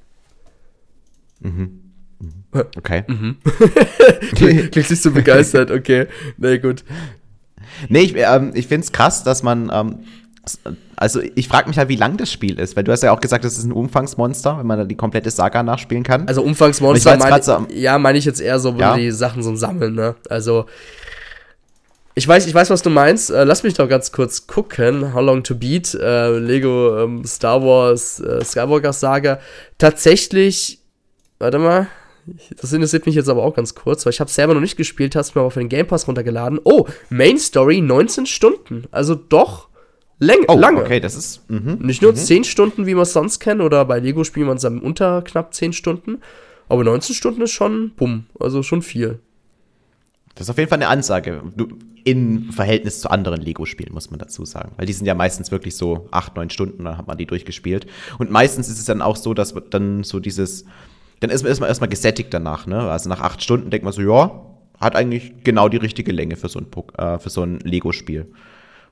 Mhm. 1.41 1.81
mhm. 2.19 2.43
Okay. 2.77 3.03
Mhm. 3.07 3.37
Klingt 4.35 4.75
nicht 4.75 5.01
so 5.03 5.11
begeistert, 5.11 5.69
okay. 5.69 6.07
Na 6.37 6.49
nee, 6.49 6.57
gut. 6.57 6.83
Nee, 7.89 8.01
ich, 8.01 8.15
ähm, 8.15 8.53
ich 8.55 8.65
finde 8.65 8.85
es 8.85 8.91
krass, 8.91 9.23
dass 9.23 9.43
man 9.43 9.69
ähm, 9.71 9.99
also 10.95 11.21
ich 11.35 11.47
frage 11.47 11.67
mich 11.67 11.77
halt, 11.77 11.89
wie 11.89 11.95
lang 11.95 12.17
das 12.17 12.31
Spiel 12.31 12.59
ist, 12.59 12.75
weil 12.75 12.83
du 12.83 12.91
hast 12.91 13.03
ja 13.03 13.11
auch 13.11 13.19
gesagt, 13.19 13.45
das 13.45 13.57
ist 13.57 13.63
ein 13.63 13.71
Umfangsmonster, 13.71 14.57
wenn 14.57 14.65
man 14.65 14.79
da 14.79 14.85
die 14.85 14.95
komplette 14.95 15.29
Saga 15.29 15.61
nachspielen 15.61 16.03
kann. 16.03 16.27
Also 16.27 16.41
Umfangsmonster, 16.41 17.17
mein, 17.17 17.41
so 17.41 17.67
ja, 17.73 17.97
meine 17.99 18.17
ich 18.17 18.25
jetzt 18.25 18.41
eher 18.41 18.59
so, 18.59 18.73
ja. 18.73 18.95
die 18.95 19.11
Sachen 19.11 19.43
so 19.43 19.55
sammeln, 19.55 19.93
ne? 19.93 20.15
Also 20.29 20.65
ich 22.13 22.27
weiß, 22.27 22.45
ich 22.45 22.53
weiß, 22.53 22.69
was 22.69 22.81
du 22.81 22.89
meinst. 22.89 23.29
Äh, 23.29 23.43
lass 23.45 23.63
mich 23.63 23.75
doch 23.75 23.87
ganz 23.87 24.11
kurz 24.11 24.47
gucken. 24.47 25.13
How 25.13 25.21
Long 25.21 25.43
to 25.43 25.55
Beat, 25.55 25.93
äh, 25.93 26.37
Lego 26.37 27.03
ähm, 27.03 27.23
Star 27.23 27.61
Wars 27.63 28.19
äh, 28.19 28.43
Skywalker 28.43 28.93
Saga. 28.93 29.39
Tatsächlich, 29.77 30.79
warte 31.39 31.59
mal, 31.59 31.87
das 32.59 32.73
interessiert 32.73 33.05
mich 33.05 33.15
jetzt 33.15 33.29
aber 33.29 33.43
auch 33.43 33.55
ganz 33.55 33.75
kurz, 33.75 34.05
weil 34.05 34.11
ich 34.11 34.19
habe 34.19 34.29
selber 34.29 34.53
noch 34.53 34.61
nicht 34.61 34.75
gespielt, 34.75 35.15
hast 35.15 35.35
mir 35.35 35.41
aber 35.41 35.51
für 35.51 35.59
den 35.59 35.69
Game 35.69 35.87
Pass 35.87 36.07
runtergeladen. 36.07 36.59
Oh, 36.63 36.85
Main 37.09 37.37
Story 37.37 37.79
19 37.81 38.25
Stunden. 38.25 38.85
Also 38.91 39.15
doch 39.15 39.70
Läng 40.21 40.45
oh, 40.47 40.55
lange. 40.55 40.81
Okay, 40.81 40.99
das 40.99 41.15
ist. 41.15 41.49
Mh, 41.49 41.77
Nicht 41.79 42.03
nur 42.03 42.11
mh. 42.11 42.17
10 42.19 42.43
Stunden, 42.43 42.85
wie 42.85 42.93
man 42.93 43.03
es 43.03 43.13
sonst 43.13 43.39
kennt, 43.39 43.59
oder 43.59 43.83
bei 43.85 43.97
Lego 43.97 44.23
spielen 44.23 44.45
man 44.45 44.57
es 44.57 44.63
unter 44.63 45.23
knapp 45.23 45.51
10 45.51 45.73
Stunden. 45.73 46.19
Aber 46.69 46.83
19 46.83 47.15
Stunden 47.15 47.41
ist 47.41 47.51
schon, 47.51 47.91
bumm, 47.97 48.25
also 48.39 48.61
schon 48.61 48.83
viel. 48.83 49.19
Das 50.35 50.45
ist 50.45 50.51
auf 50.51 50.59
jeden 50.59 50.69
Fall 50.69 50.77
eine 50.77 50.89
Ansage. 50.89 51.41
Du, 51.57 51.69
in 52.03 52.51
Verhältnis 52.51 53.01
zu 53.01 53.09
anderen 53.09 53.41
Lego-Spielen, 53.41 53.93
muss 53.93 54.11
man 54.11 54.19
dazu 54.19 54.45
sagen. 54.45 54.73
Weil 54.77 54.85
die 54.85 54.93
sind 54.93 55.07
ja 55.07 55.15
meistens 55.15 55.51
wirklich 55.51 55.75
so 55.75 56.07
8, 56.11 56.35
9 56.35 56.51
Stunden, 56.51 56.83
dann 56.83 56.97
hat 56.99 57.07
man 57.07 57.17
die 57.17 57.25
durchgespielt. 57.25 57.87
Und 58.19 58.29
meistens 58.29 58.69
ist 58.69 58.77
es 58.77 58.85
dann 58.85 59.01
auch 59.01 59.15
so, 59.15 59.33
dass 59.33 59.55
dann 59.71 60.03
so 60.03 60.19
dieses. 60.19 60.65
Dann 61.19 61.31
ist 61.31 61.41
man 61.41 61.49
erstmal, 61.49 61.69
erstmal 61.69 61.89
gesättigt 61.89 62.31
danach, 62.31 62.67
ne? 62.67 62.89
Also 62.89 63.09
nach 63.09 63.21
8 63.21 63.41
Stunden 63.41 63.71
denkt 63.71 63.83
man 63.83 63.93
so, 63.93 64.01
ja, 64.03 64.45
hat 64.79 64.95
eigentlich 64.95 65.43
genau 65.43 65.67
die 65.67 65.77
richtige 65.77 66.11
Länge 66.11 66.35
für 66.35 66.47
so 66.47 66.59
ein, 66.59 66.67
äh, 66.97 67.17
für 67.17 67.29
so 67.31 67.41
ein 67.41 67.59
Lego-Spiel. 67.59 68.27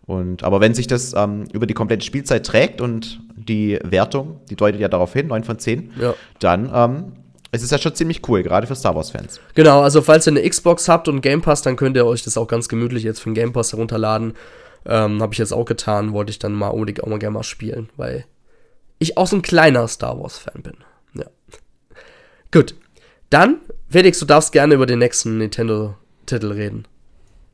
Und, 0.09 0.41
aber 0.41 0.59
wenn 0.59 0.73
sich 0.73 0.87
das 0.87 1.13
ähm, 1.13 1.43
über 1.53 1.67
die 1.67 1.75
komplette 1.75 2.03
Spielzeit 2.03 2.43
trägt 2.43 2.81
und 2.81 3.19
die 3.35 3.77
Wertung, 3.83 4.41
die 4.49 4.55
deutet 4.55 4.81
ja 4.81 4.87
darauf 4.87 5.13
hin, 5.13 5.27
9 5.27 5.43
von 5.43 5.59
10, 5.59 5.91
ja. 6.01 6.15
dann 6.39 6.71
ähm, 6.73 7.11
es 7.51 7.61
ist 7.61 7.71
ja 7.71 7.77
schon 7.77 7.93
ziemlich 7.93 8.27
cool, 8.27 8.41
gerade 8.41 8.65
für 8.65 8.73
Star 8.73 8.95
Wars-Fans. 8.95 9.39
Genau, 9.53 9.81
also 9.81 10.01
falls 10.01 10.25
ihr 10.25 10.31
eine 10.31 10.49
Xbox 10.49 10.89
habt 10.89 11.07
und 11.07 11.21
Game 11.21 11.43
Pass, 11.43 11.61
dann 11.61 11.75
könnt 11.75 11.95
ihr 11.95 12.07
euch 12.07 12.23
das 12.23 12.37
auch 12.37 12.47
ganz 12.47 12.67
gemütlich 12.69 13.03
jetzt 13.03 13.19
für 13.19 13.29
den 13.29 13.35
Game 13.35 13.53
Pass 13.53 13.71
herunterladen. 13.71 14.33
Ähm, 14.87 15.21
Habe 15.21 15.33
ich 15.33 15.37
jetzt 15.37 15.53
auch 15.53 15.65
getan, 15.65 16.11
wollte 16.11 16.31
ich 16.31 16.39
dann 16.39 16.53
mal 16.53 16.69
unbedingt 16.69 17.03
auch 17.03 17.07
mal 17.07 17.19
gerne 17.19 17.35
mal 17.35 17.43
spielen, 17.43 17.89
weil 17.95 18.25
ich 18.97 19.15
auch 19.15 19.27
so 19.27 19.35
ein 19.35 19.43
kleiner 19.43 19.87
Star 19.87 20.19
Wars-Fan 20.19 20.63
bin. 20.63 20.77
Ja. 21.13 21.25
Gut. 22.51 22.73
Dann, 23.29 23.57
Felix, 23.89 24.17
du 24.17 24.25
darfst 24.25 24.53
gerne 24.53 24.73
über 24.73 24.87
den 24.87 24.97
nächsten 24.97 25.37
Nintendo-Titel 25.37 26.51
reden. 26.51 26.87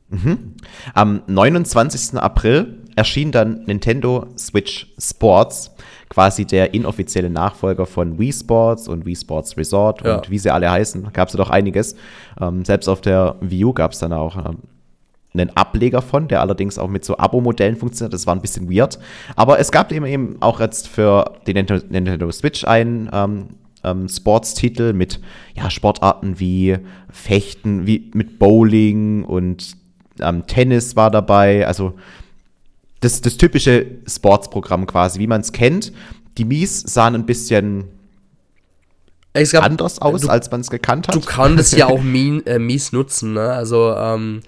Mhm. 0.08 0.54
Am 0.94 1.22
29. 1.26 2.18
April 2.18 2.78
erschien 2.94 3.32
dann 3.32 3.64
Nintendo 3.66 4.26
Switch 4.38 4.92
Sports, 4.98 5.74
quasi 6.08 6.44
der 6.44 6.74
inoffizielle 6.74 7.30
Nachfolger 7.30 7.86
von 7.86 8.18
Wii 8.18 8.32
Sports 8.32 8.88
und 8.88 9.04
Wii 9.04 9.16
Sports 9.16 9.56
Resort 9.56 10.04
ja. 10.04 10.16
und 10.16 10.30
wie 10.30 10.38
sie 10.38 10.52
alle 10.52 10.70
heißen, 10.70 11.12
gab 11.12 11.28
es 11.28 11.34
ja 11.34 11.38
doch 11.38 11.50
einiges. 11.50 11.96
Ähm, 12.40 12.64
selbst 12.64 12.88
auf 12.88 13.00
der 13.00 13.36
Wii 13.40 13.64
U 13.64 13.72
gab 13.72 13.92
es 13.92 13.98
dann 13.98 14.12
auch 14.12 14.36
ähm, 14.36 14.58
einen 15.34 15.56
Ableger 15.56 16.02
von, 16.02 16.28
der 16.28 16.40
allerdings 16.40 16.78
auch 16.78 16.88
mit 16.88 17.04
so 17.04 17.18
Abo-Modellen 17.18 17.76
funktioniert. 17.76 18.14
Das 18.14 18.26
war 18.26 18.34
ein 18.34 18.40
bisschen 18.40 18.70
weird. 18.70 18.98
Aber 19.34 19.58
es 19.58 19.70
gab 19.70 19.92
eben, 19.92 20.06
eben 20.06 20.36
auch 20.40 20.60
jetzt 20.60 20.88
für 20.88 21.32
die 21.46 21.52
Nintendo, 21.52 22.30
Switch 22.32 22.64
ein 22.64 23.10
ähm, 23.12 23.48
ähm, 23.84 24.08
Sportstitel 24.08 24.92
mit 24.92 25.20
ja, 25.54 25.68
Sportarten 25.70 26.38
wie 26.38 26.78
Fechten, 27.10 27.86
wie 27.86 28.10
mit 28.14 28.38
Bowling 28.38 29.24
und 29.24 29.76
ähm, 30.20 30.46
Tennis 30.46 30.96
war 30.96 31.10
dabei. 31.10 31.66
Also 31.66 31.94
das, 33.00 33.20
das 33.20 33.36
typische 33.36 33.86
Sportsprogramm 34.06 34.86
quasi, 34.86 35.18
wie 35.18 35.26
man 35.26 35.40
es 35.40 35.52
kennt. 35.52 35.92
Die 36.38 36.44
Mies 36.44 36.80
sahen 36.80 37.14
ein 37.14 37.26
bisschen 37.26 37.84
glaub, 39.32 39.64
anders 39.64 40.00
aus, 40.00 40.22
du, 40.22 40.28
als 40.28 40.50
man 40.50 40.60
es 40.60 40.70
gekannt 40.70 41.08
hat. 41.08 41.14
Du 41.14 41.20
kannst 41.20 41.76
ja 41.76 41.86
auch 41.86 42.02
Mies, 42.02 42.42
äh, 42.44 42.58
Mies 42.58 42.92
nutzen, 42.92 43.34
ne? 43.34 43.52
Also, 43.52 43.94
ähm, 43.94 44.40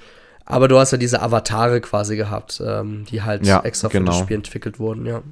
aber 0.45 0.69
du 0.69 0.79
hast 0.79 0.93
ja 0.93 0.99
diese 0.99 1.21
Avatare 1.21 1.81
quasi 1.81 2.17
gehabt, 2.17 2.63
ähm, 2.65 3.05
die 3.11 3.23
halt 3.23 3.47
ja, 3.47 3.61
extra 3.61 3.89
genau. 3.89 4.01
für 4.01 4.07
das 4.07 4.15
genau. 4.15 4.25
Spiel 4.25 4.37
entwickelt 4.37 4.79
wurden, 4.79 5.07
ja. 5.07 5.23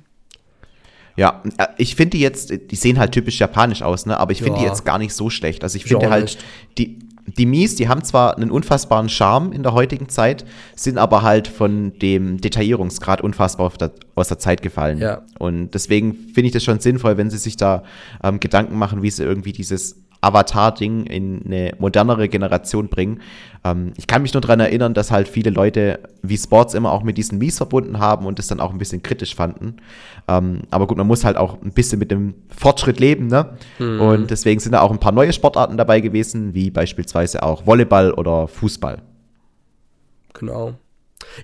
Ja, 1.16 1.42
äh, 1.56 1.68
ich 1.78 1.96
finde 1.96 2.18
die 2.18 2.20
jetzt, 2.20 2.52
die 2.70 2.76
sehen 2.76 2.98
halt 2.98 3.12
typisch 3.12 3.38
japanisch 3.38 3.82
aus, 3.82 4.04
ne? 4.04 4.18
Aber 4.20 4.32
ich 4.32 4.42
finde 4.42 4.58
ja. 4.58 4.64
die 4.64 4.68
jetzt 4.68 4.84
gar 4.84 4.98
nicht 4.98 5.14
so 5.14 5.30
schlecht. 5.30 5.62
Also 5.62 5.76
ich 5.76 5.84
finde 5.84 6.10
halt, 6.10 6.24
nicht. 6.24 6.44
die, 6.76 6.98
die 7.26 7.46
Mies, 7.46 7.74
die 7.74 7.88
haben 7.88 8.04
zwar 8.04 8.36
einen 8.36 8.50
unfassbaren 8.50 9.08
Charme 9.08 9.52
in 9.52 9.62
der 9.62 9.72
heutigen 9.72 10.08
Zeit, 10.08 10.44
sind 10.74 10.98
aber 10.98 11.22
halt 11.22 11.48
von 11.48 11.98
dem 11.98 12.40
Detaillierungsgrad 12.40 13.20
unfassbar 13.20 13.72
der, 13.78 13.92
aus 14.14 14.28
der 14.28 14.38
Zeit 14.38 14.62
gefallen. 14.62 14.98
Ja. 14.98 15.22
Und 15.38 15.72
deswegen 15.72 16.14
finde 16.14 16.46
ich 16.46 16.52
das 16.52 16.62
schon 16.62 16.78
sinnvoll, 16.80 17.16
wenn 17.16 17.30
sie 17.30 17.38
sich 17.38 17.56
da 17.56 17.82
ähm, 18.22 18.40
Gedanken 18.40 18.78
machen, 18.78 19.02
wie 19.02 19.10
sie 19.10 19.24
irgendwie 19.24 19.52
dieses 19.52 20.05
Avatar-Ding 20.26 21.04
in 21.06 21.42
eine 21.44 21.72
modernere 21.78 22.28
Generation 22.28 22.88
bringen. 22.88 23.20
Ähm, 23.64 23.92
ich 23.96 24.06
kann 24.06 24.22
mich 24.22 24.34
nur 24.34 24.40
daran 24.40 24.60
erinnern, 24.60 24.94
dass 24.94 25.10
halt 25.10 25.28
viele 25.28 25.50
Leute 25.50 26.00
wie 26.22 26.36
Sports 26.36 26.74
immer 26.74 26.92
auch 26.92 27.02
mit 27.02 27.16
diesen 27.18 27.38
Mies 27.38 27.56
verbunden 27.56 27.98
haben 27.98 28.26
und 28.26 28.38
das 28.38 28.46
dann 28.48 28.60
auch 28.60 28.72
ein 28.72 28.78
bisschen 28.78 29.02
kritisch 29.02 29.34
fanden. 29.34 29.76
Ähm, 30.28 30.62
aber 30.70 30.86
gut, 30.86 30.96
man 30.96 31.06
muss 31.06 31.24
halt 31.24 31.36
auch 31.36 31.60
ein 31.62 31.72
bisschen 31.72 31.98
mit 31.98 32.10
dem 32.10 32.34
Fortschritt 32.48 33.00
leben, 33.00 33.28
ne? 33.28 33.56
Mhm. 33.78 34.00
Und 34.00 34.30
deswegen 34.30 34.60
sind 34.60 34.72
da 34.72 34.80
auch 34.80 34.90
ein 34.90 35.00
paar 35.00 35.12
neue 35.12 35.32
Sportarten 35.32 35.76
dabei 35.76 36.00
gewesen, 36.00 36.54
wie 36.54 36.70
beispielsweise 36.70 37.42
auch 37.42 37.66
Volleyball 37.66 38.12
oder 38.12 38.48
Fußball. 38.48 38.98
Genau. 40.34 40.74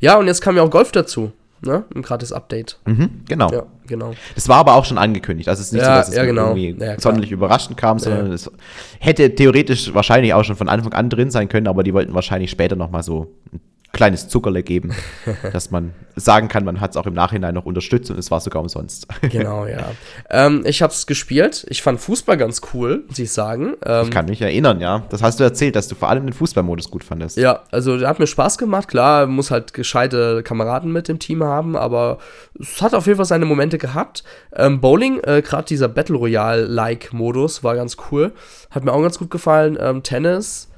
Ja, 0.00 0.18
und 0.18 0.26
jetzt 0.26 0.40
kam 0.40 0.56
ja 0.56 0.62
auch 0.62 0.70
Golf 0.70 0.92
dazu 0.92 1.32
ne? 1.64 1.84
Ein 1.94 2.02
gratis 2.02 2.32
Update. 2.32 2.78
Mhm, 2.84 3.22
genau. 3.26 3.50
Ja, 3.50 3.66
genau. 3.92 4.12
Das 4.34 4.48
war 4.48 4.56
aber 4.56 4.74
auch 4.74 4.84
schon 4.84 4.98
angekündigt. 4.98 5.48
Also 5.48 5.60
es 5.60 5.66
ist 5.68 5.72
nicht 5.72 5.82
ja, 5.82 5.94
so, 5.94 5.98
dass 6.00 6.08
es 6.08 6.16
ja, 6.16 6.24
genau. 6.24 6.54
irgendwie 6.54 6.84
ja, 6.84 6.98
sonderlich 6.98 7.30
überraschend 7.30 7.76
kam, 7.76 7.98
sondern 7.98 8.32
es 8.32 8.50
hätte 8.98 9.34
theoretisch 9.34 9.94
wahrscheinlich 9.94 10.34
auch 10.34 10.44
schon 10.44 10.56
von 10.56 10.68
Anfang 10.68 10.92
an 10.92 11.10
drin 11.10 11.30
sein 11.30 11.48
können, 11.48 11.68
aber 11.68 11.82
die 11.82 11.94
wollten 11.94 12.14
wahrscheinlich 12.14 12.50
später 12.50 12.74
noch 12.76 12.90
mal 12.90 13.02
so 13.02 13.32
ein 13.52 13.60
kleines 13.92 14.28
Zuckerle 14.28 14.62
geben, 14.62 14.94
dass 15.52 15.70
man 15.70 15.92
sagen 16.16 16.48
kann, 16.48 16.64
man 16.64 16.80
hat 16.80 16.92
es 16.92 16.96
auch 16.96 17.06
im 17.06 17.14
Nachhinein 17.14 17.54
noch 17.54 17.66
unterstützt 17.66 18.10
und 18.10 18.18
es 18.18 18.30
war 18.30 18.40
sogar 18.40 18.62
umsonst. 18.62 19.06
genau, 19.30 19.66
ja. 19.66 19.92
Ähm, 20.30 20.62
ich 20.66 20.82
habe 20.82 20.92
es 20.92 21.06
gespielt. 21.06 21.66
Ich 21.68 21.82
fand 21.82 22.00
Fußball 22.00 22.36
ganz 22.36 22.60
cool, 22.72 23.04
muss 23.08 23.18
ich 23.18 23.32
sagen. 23.32 23.74
Ähm, 23.84 24.04
ich 24.04 24.10
kann 24.10 24.26
mich 24.26 24.40
erinnern, 24.40 24.80
ja. 24.80 25.02
Das 25.10 25.22
hast 25.22 25.40
du 25.40 25.44
erzählt, 25.44 25.76
dass 25.76 25.88
du 25.88 25.94
vor 25.94 26.08
allem 26.08 26.26
den 26.26 26.32
Fußballmodus 26.32 26.90
gut 26.90 27.04
fandest. 27.04 27.36
Ja, 27.36 27.60
also 27.70 27.98
der 27.98 28.08
hat 28.08 28.18
mir 28.18 28.26
Spaß 28.26 28.58
gemacht. 28.58 28.88
Klar, 28.88 29.26
muss 29.26 29.50
halt 29.50 29.74
gescheite 29.74 30.42
Kameraden 30.42 30.92
mit 30.92 31.08
dem 31.08 31.18
Team 31.18 31.42
haben, 31.44 31.76
aber 31.76 32.18
es 32.58 32.80
hat 32.80 32.94
auf 32.94 33.06
jeden 33.06 33.16
Fall 33.16 33.26
seine 33.26 33.44
Momente 33.44 33.78
gehabt. 33.78 34.24
Ähm, 34.54 34.80
Bowling, 34.80 35.20
äh, 35.20 35.42
gerade 35.42 35.64
dieser 35.64 35.88
Battle 35.88 36.16
Royale-like-Modus 36.16 37.62
war 37.62 37.74
ganz 37.74 37.96
cool. 38.10 38.32
Hat 38.70 38.84
mir 38.84 38.92
auch 38.92 39.02
ganz 39.02 39.18
gut 39.18 39.30
gefallen. 39.30 39.78
Ähm, 39.80 40.02
Tennis, 40.02 40.68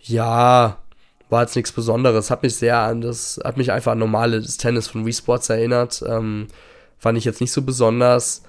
ja, 0.00 0.78
war 1.30 1.42
jetzt 1.42 1.56
nichts 1.56 1.72
Besonderes. 1.72 2.30
Hat 2.30 2.42
mich 2.42 2.56
sehr 2.56 2.78
an 2.78 3.00
das, 3.00 3.40
hat 3.44 3.56
mich 3.56 3.72
einfach 3.72 3.92
an 3.92 3.98
normales 3.98 4.56
Tennis 4.56 4.88
von 4.88 5.04
Wii 5.06 5.12
Sports 5.12 5.48
erinnert. 5.50 6.02
Ähm, 6.06 6.48
fand 6.98 7.18
ich 7.18 7.24
jetzt 7.24 7.40
nicht 7.40 7.52
so 7.52 7.62
besonders. 7.62 8.42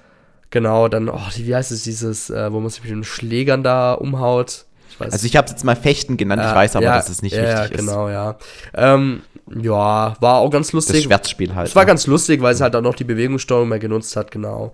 Genau, 0.50 0.88
dann, 0.88 1.08
oh, 1.08 1.20
wie 1.36 1.54
heißt 1.54 1.70
es, 1.70 1.84
dieses, 1.84 2.28
äh, 2.30 2.52
wo 2.52 2.58
man 2.60 2.70
sich 2.70 2.82
mit 2.82 2.90
den 2.90 3.04
Schlägern 3.04 3.62
da 3.62 3.92
umhaut. 3.92 4.64
Ich 4.90 4.98
weiß, 4.98 5.12
also 5.12 5.26
ich 5.26 5.36
habe 5.36 5.44
es 5.46 5.52
jetzt 5.52 5.64
mal 5.64 5.76
Fechten 5.76 6.16
genannt, 6.16 6.42
ich 6.44 6.52
weiß 6.52 6.74
aber, 6.74 6.84
ja, 6.84 6.96
dass 6.96 7.08
es 7.08 7.22
nicht 7.22 7.36
ja, 7.36 7.60
richtig 7.60 7.78
genau, 7.78 8.08
ist. 8.08 8.12
ja. 8.12 8.36
Ähm, 8.74 9.22
ja, 9.62 10.14
war 10.20 10.36
auch 10.36 10.50
ganz 10.50 10.72
lustig. 10.72 10.96
Das 10.96 11.04
Schwertspiel 11.04 11.54
halt. 11.54 11.68
Es 11.68 11.76
war 11.76 11.84
ne? 11.84 11.88
ganz 11.88 12.08
lustig, 12.08 12.42
weil 12.42 12.54
es 12.54 12.60
halt 12.60 12.74
auch 12.74 12.80
noch 12.80 12.94
die 12.94 13.04
Bewegungssteuerung 13.04 13.68
mehr 13.68 13.78
genutzt 13.78 14.16
hat, 14.16 14.32
genau. 14.32 14.72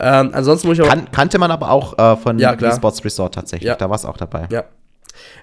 Ähm, 0.00 0.30
ansonsten 0.32 0.68
muss 0.68 0.78
ich 0.78 0.84
auch 0.84 0.88
kan 0.88 1.10
kannte 1.10 1.38
man 1.38 1.50
aber 1.50 1.70
auch 1.70 1.98
äh, 1.98 2.16
von 2.16 2.38
ja, 2.38 2.58
Wii 2.58 2.72
Sports 2.72 3.04
Resort 3.04 3.34
tatsächlich, 3.34 3.72
da 3.74 3.88
war 3.90 3.96
es 3.96 4.06
auch 4.06 4.16
dabei. 4.16 4.46
Ja. 4.50 4.64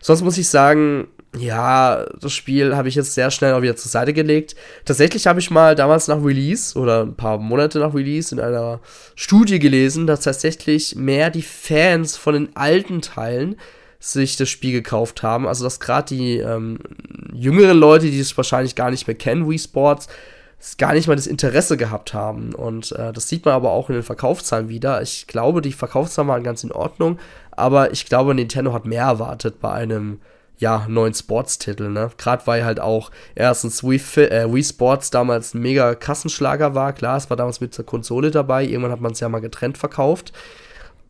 Sonst 0.01 0.23
muss 0.23 0.37
ich 0.37 0.49
sagen, 0.49 1.07
ja, 1.37 2.05
das 2.19 2.33
Spiel 2.33 2.75
habe 2.75 2.87
ich 2.87 2.95
jetzt 2.95 3.13
sehr 3.13 3.31
schnell 3.31 3.53
auch 3.53 3.61
wieder 3.61 3.75
zur 3.75 3.91
Seite 3.91 4.13
gelegt. 4.13 4.55
Tatsächlich 4.85 5.27
habe 5.27 5.39
ich 5.39 5.51
mal 5.51 5.75
damals 5.75 6.07
nach 6.07 6.23
Release 6.23 6.77
oder 6.77 7.03
ein 7.03 7.15
paar 7.15 7.37
Monate 7.37 7.79
nach 7.79 7.93
Release 7.93 8.33
in 8.33 8.41
einer 8.41 8.79
Studie 9.15 9.59
gelesen, 9.59 10.07
dass 10.07 10.21
tatsächlich 10.21 10.95
mehr 10.95 11.29
die 11.29 11.41
Fans 11.41 12.17
von 12.17 12.33
den 12.33 12.55
alten 12.55 13.01
Teilen 13.01 13.57
sich 13.99 14.37
das 14.37 14.49
Spiel 14.49 14.71
gekauft 14.71 15.23
haben. 15.23 15.47
Also, 15.47 15.63
dass 15.63 15.79
gerade 15.79 16.15
die 16.15 16.37
ähm, 16.37 16.79
jüngeren 17.33 17.77
Leute, 17.77 18.05
die 18.05 18.19
es 18.19 18.35
wahrscheinlich 18.37 18.75
gar 18.75 18.91
nicht 18.91 19.07
mehr 19.07 19.15
kennen, 19.15 19.49
Wii 19.49 19.59
Sports, 19.59 20.07
gar 20.77 20.93
nicht 20.93 21.07
mal 21.07 21.15
das 21.15 21.27
Interesse 21.27 21.77
gehabt 21.77 22.13
haben. 22.13 22.53
Und 22.53 22.91
äh, 22.93 23.13
das 23.13 23.29
sieht 23.29 23.45
man 23.45 23.53
aber 23.53 23.71
auch 23.71 23.89
in 23.89 23.95
den 23.95 24.03
Verkaufszahlen 24.03 24.69
wieder. 24.69 25.01
Ich 25.01 25.27
glaube, 25.27 25.61
die 25.61 25.71
Verkaufszahlen 25.73 26.27
waren 26.27 26.43
ganz 26.43 26.63
in 26.63 26.71
Ordnung, 26.71 27.19
aber 27.51 27.91
ich 27.91 28.05
glaube, 28.05 28.35
Nintendo 28.35 28.73
hat 28.73 28.85
mehr 28.85 29.03
erwartet 29.03 29.59
bei 29.59 29.71
einem 29.71 30.19
ja, 30.57 30.85
neuen 30.87 31.13
Sportstitel, 31.13 31.89
ne? 31.89 32.09
Gerade 32.17 32.47
weil 32.47 32.63
halt 32.63 32.79
auch 32.79 33.11
erstens 33.35 33.83
Wii, 33.83 34.01
äh, 34.23 34.51
Wii 34.51 34.63
Sports 34.63 35.11
damals 35.11 35.53
ein 35.53 35.61
mega 35.61 35.95
Kassenschlager 35.95 36.75
war. 36.75 36.93
Klar, 36.93 37.17
es 37.17 37.29
war 37.29 37.37
damals 37.37 37.59
mit 37.61 37.77
der 37.77 37.85
Konsole 37.85 38.31
dabei. 38.31 38.63
Irgendwann 38.63 38.91
hat 38.91 39.01
man 39.01 39.11
es 39.11 39.19
ja 39.19 39.29
mal 39.29 39.39
getrennt 39.39 39.77
verkauft. 39.77 40.31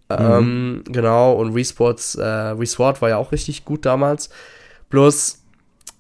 Mhm. 0.10 0.18
Ähm, 0.20 0.84
genau, 0.86 1.34
und 1.34 1.56
Wii 1.56 1.66
Sports, 1.66 2.16
äh, 2.16 2.60
Wii 2.60 2.68
Sport 2.68 3.02
war 3.02 3.10
ja 3.10 3.18
auch 3.18 3.32
richtig 3.32 3.66
gut 3.66 3.86
damals. 3.86 4.30
Bloß, 4.90 5.40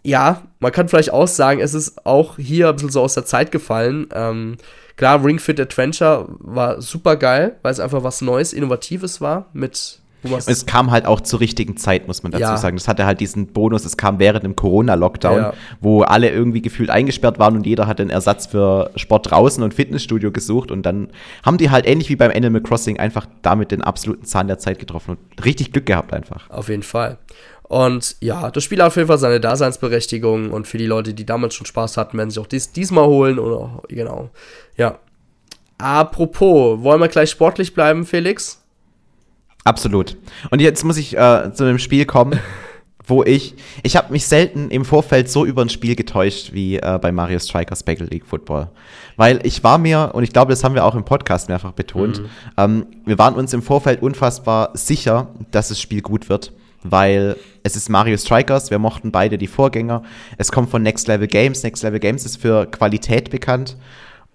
ja, 0.03 0.43
man 0.59 0.71
kann 0.71 0.87
vielleicht 0.87 1.11
auch 1.11 1.27
sagen, 1.27 1.59
es 1.59 1.73
ist 1.73 2.05
auch 2.05 2.37
hier 2.37 2.69
ein 2.69 2.75
bisschen 2.75 2.91
so 2.91 3.01
aus 3.01 3.15
der 3.15 3.25
Zeit 3.25 3.51
gefallen. 3.51 4.07
Ähm, 4.13 4.57
klar, 4.95 5.23
Ring 5.23 5.39
Fit 5.39 5.59
Adventure 5.59 6.27
war 6.39 6.81
super 6.81 7.15
geil, 7.15 7.57
weil 7.63 7.71
es 7.71 7.79
einfach 7.79 8.03
was 8.03 8.21
Neues, 8.21 8.53
Innovatives 8.53 9.21
war 9.21 9.47
mit 9.53 9.99
es 10.45 10.65
kam 10.65 10.91
halt 10.91 11.05
auch 11.05 11.21
zur 11.21 11.39
richtigen 11.39 11.77
Zeit, 11.77 12.07
muss 12.07 12.23
man 12.23 12.31
dazu 12.31 12.41
ja. 12.41 12.57
sagen. 12.57 12.77
Das 12.77 12.87
hatte 12.87 13.05
halt 13.05 13.19
diesen 13.19 13.47
Bonus, 13.47 13.85
es 13.85 13.97
kam 13.97 14.19
während 14.19 14.43
dem 14.43 14.55
Corona-Lockdown, 14.55 15.37
ja. 15.37 15.53
wo 15.81 16.01
alle 16.01 16.29
irgendwie 16.29 16.61
gefühlt 16.61 16.89
eingesperrt 16.89 17.39
waren 17.39 17.55
und 17.55 17.65
jeder 17.65 17.87
hat 17.87 17.99
einen 17.99 18.09
Ersatz 18.09 18.47
für 18.47 18.91
Sport 18.95 19.31
draußen 19.31 19.63
und 19.63 19.73
Fitnessstudio 19.73 20.31
gesucht 20.31 20.71
und 20.71 20.83
dann 20.83 21.09
haben 21.43 21.57
die 21.57 21.69
halt 21.69 21.85
ähnlich 21.85 22.09
wie 22.09 22.15
beim 22.15 22.31
Animal 22.31 22.61
Crossing 22.61 22.99
einfach 22.99 23.27
damit 23.41 23.71
den 23.71 23.81
absoluten 23.81 24.25
Zahn 24.25 24.47
der 24.47 24.57
Zeit 24.57 24.79
getroffen 24.79 25.17
und 25.17 25.45
richtig 25.45 25.71
Glück 25.71 25.85
gehabt 25.85 26.13
einfach. 26.13 26.49
Auf 26.49 26.69
jeden 26.69 26.83
Fall. 26.83 27.17
Und 27.67 28.15
ja, 28.19 28.51
das 28.51 28.63
Spiel 28.63 28.79
hat 28.79 28.87
auf 28.87 28.95
jeden 28.95 29.07
Fall 29.07 29.17
seine 29.17 29.39
Daseinsberechtigung 29.39 30.51
und 30.51 30.67
für 30.67 30.77
die 30.77 30.85
Leute, 30.85 31.13
die 31.13 31.25
damals 31.25 31.55
schon 31.55 31.65
Spaß 31.65 31.97
hatten, 31.97 32.17
werden 32.17 32.29
sich 32.29 32.39
auch 32.39 32.47
dies, 32.47 32.71
diesmal 32.71 33.05
holen 33.07 33.39
oder 33.39 33.81
genau. 33.87 34.29
Ja. 34.77 34.99
Apropos, 35.77 36.81
wollen 36.83 37.01
wir 37.01 37.07
gleich 37.07 37.31
sportlich 37.31 37.73
bleiben, 37.73 38.05
Felix? 38.05 38.63
Absolut. 39.65 40.15
Und 40.51 40.61
jetzt 40.61 40.83
muss 40.85 40.95
ich 40.95 41.17
äh, 41.17 41.51
zu 41.51 41.63
einem 41.63 41.79
Spiel 41.79 42.05
kommen, 42.05 42.39
wo 43.07 43.23
ich, 43.23 43.55
ich 43.83 43.95
habe 43.97 44.13
mich 44.13 44.27
selten 44.27 44.69
im 44.69 44.85
Vorfeld 44.85 45.29
so 45.29 45.43
über 45.43 45.63
ein 45.63 45.69
Spiel 45.69 45.95
getäuscht 45.95 46.53
wie 46.53 46.77
äh, 46.77 46.99
bei 47.01 47.11
Mario 47.11 47.39
Strikers 47.39 47.83
Battle 47.83 48.05
League 48.05 48.25
Football. 48.25 48.69
Weil 49.17 49.39
ich 49.43 49.63
war 49.63 49.79
mir, 49.79 50.11
und 50.13 50.23
ich 50.23 50.31
glaube, 50.31 50.51
das 50.51 50.63
haben 50.63 50.75
wir 50.75 50.85
auch 50.85 50.95
im 50.95 51.03
Podcast 51.03 51.49
mehrfach 51.49 51.71
betont, 51.71 52.21
mhm. 52.21 52.29
ähm, 52.57 52.85
wir 53.05 53.17
waren 53.17 53.33
uns 53.33 53.53
im 53.53 53.63
Vorfeld 53.63 54.01
unfassbar 54.03 54.69
sicher, 54.75 55.29
dass 55.51 55.69
das 55.69 55.81
Spiel 55.81 56.01
gut 56.01 56.29
wird. 56.29 56.53
Weil 56.87 57.35
es 57.63 57.75
ist 57.75 57.89
Mario 57.89 58.15
Strikers, 58.17 58.69
wir 58.69 58.77
mochten 58.77 59.11
beide 59.11 59.39
die 59.39 59.47
Vorgänger. 59.47 60.03
Es 60.37 60.51
kommt 60.51 60.69
von 60.69 60.83
Next 60.83 61.07
Level 61.07 61.27
Games. 61.27 61.63
Next 61.63 61.81
Level 61.81 61.99
Games 61.99 62.23
ist 62.23 62.37
für 62.37 62.67
Qualität 62.67 63.31
bekannt. 63.31 63.75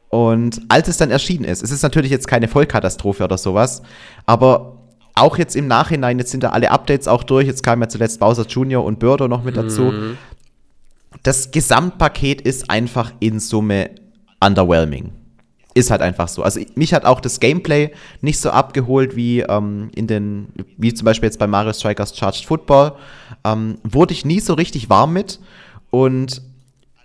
Und 0.09 0.61
als 0.69 0.89
es 0.89 0.97
dann 0.97 1.13
erschienen 1.13 1.45
ist, 1.45 1.63
es 1.63 1.71
ist 1.71 1.83
natürlich 1.83 2.11
jetzt 2.11 2.27
keine 2.27 2.49
Vollkatastrophe 2.49 3.23
oder 3.23 3.39
sowas, 3.39 3.83
aber 4.27 4.80
auch 5.21 5.39
jetzt 5.39 5.57
im 5.57 5.67
Nachhinein, 5.67 6.19
jetzt 6.19 6.31
sind 6.31 6.43
da 6.43 6.51
alle 6.51 6.71
Updates 6.71 7.09
auch 7.09 7.23
durch, 7.23 7.47
jetzt 7.47 7.63
kam 7.63 7.81
ja 7.81 7.89
zuletzt 7.89 8.21
Bowser 8.21 8.47
Jr. 8.47 8.85
und 8.85 8.99
Birdo 8.99 9.29
noch 9.29 9.45
mit 9.45 9.57
dazu. 9.57 9.83
Mhm. 9.83 10.19
Das 11.23 11.51
Gesamtpaket 11.51 12.41
ist 12.41 12.71
einfach 12.71 13.13
in 13.21 13.41
Summe 13.41 13.91
underwhelming. 14.41 15.13
Ist 15.75 15.91
halt 15.91 16.03
einfach 16.03 16.29
so. 16.29 16.43
Also 16.43 16.61
mich 16.75 16.95
hat 16.95 17.05
auch 17.05 17.21
das 17.21 17.39
Gameplay 17.39 17.93
nicht 18.21 18.41
so 18.41 18.51
abgeholt 18.51 19.15
wie 19.15 19.41
ähm, 19.41 19.91
in 19.95 20.07
den, 20.07 20.49
wie 20.77 20.93
zum 20.93 21.05
Beispiel 21.05 21.29
jetzt 21.29 21.39
bei 21.39 21.47
Mario 21.47 21.73
Strikers 21.73 22.17
Charged 22.17 22.45
Football. 22.45 22.93
Ähm, 23.45 23.79
wurde 23.85 24.13
ich 24.13 24.25
nie 24.25 24.41
so 24.41 24.55
richtig 24.55 24.91
warm 24.91 25.13
mit. 25.13 25.39
Und 25.91 26.43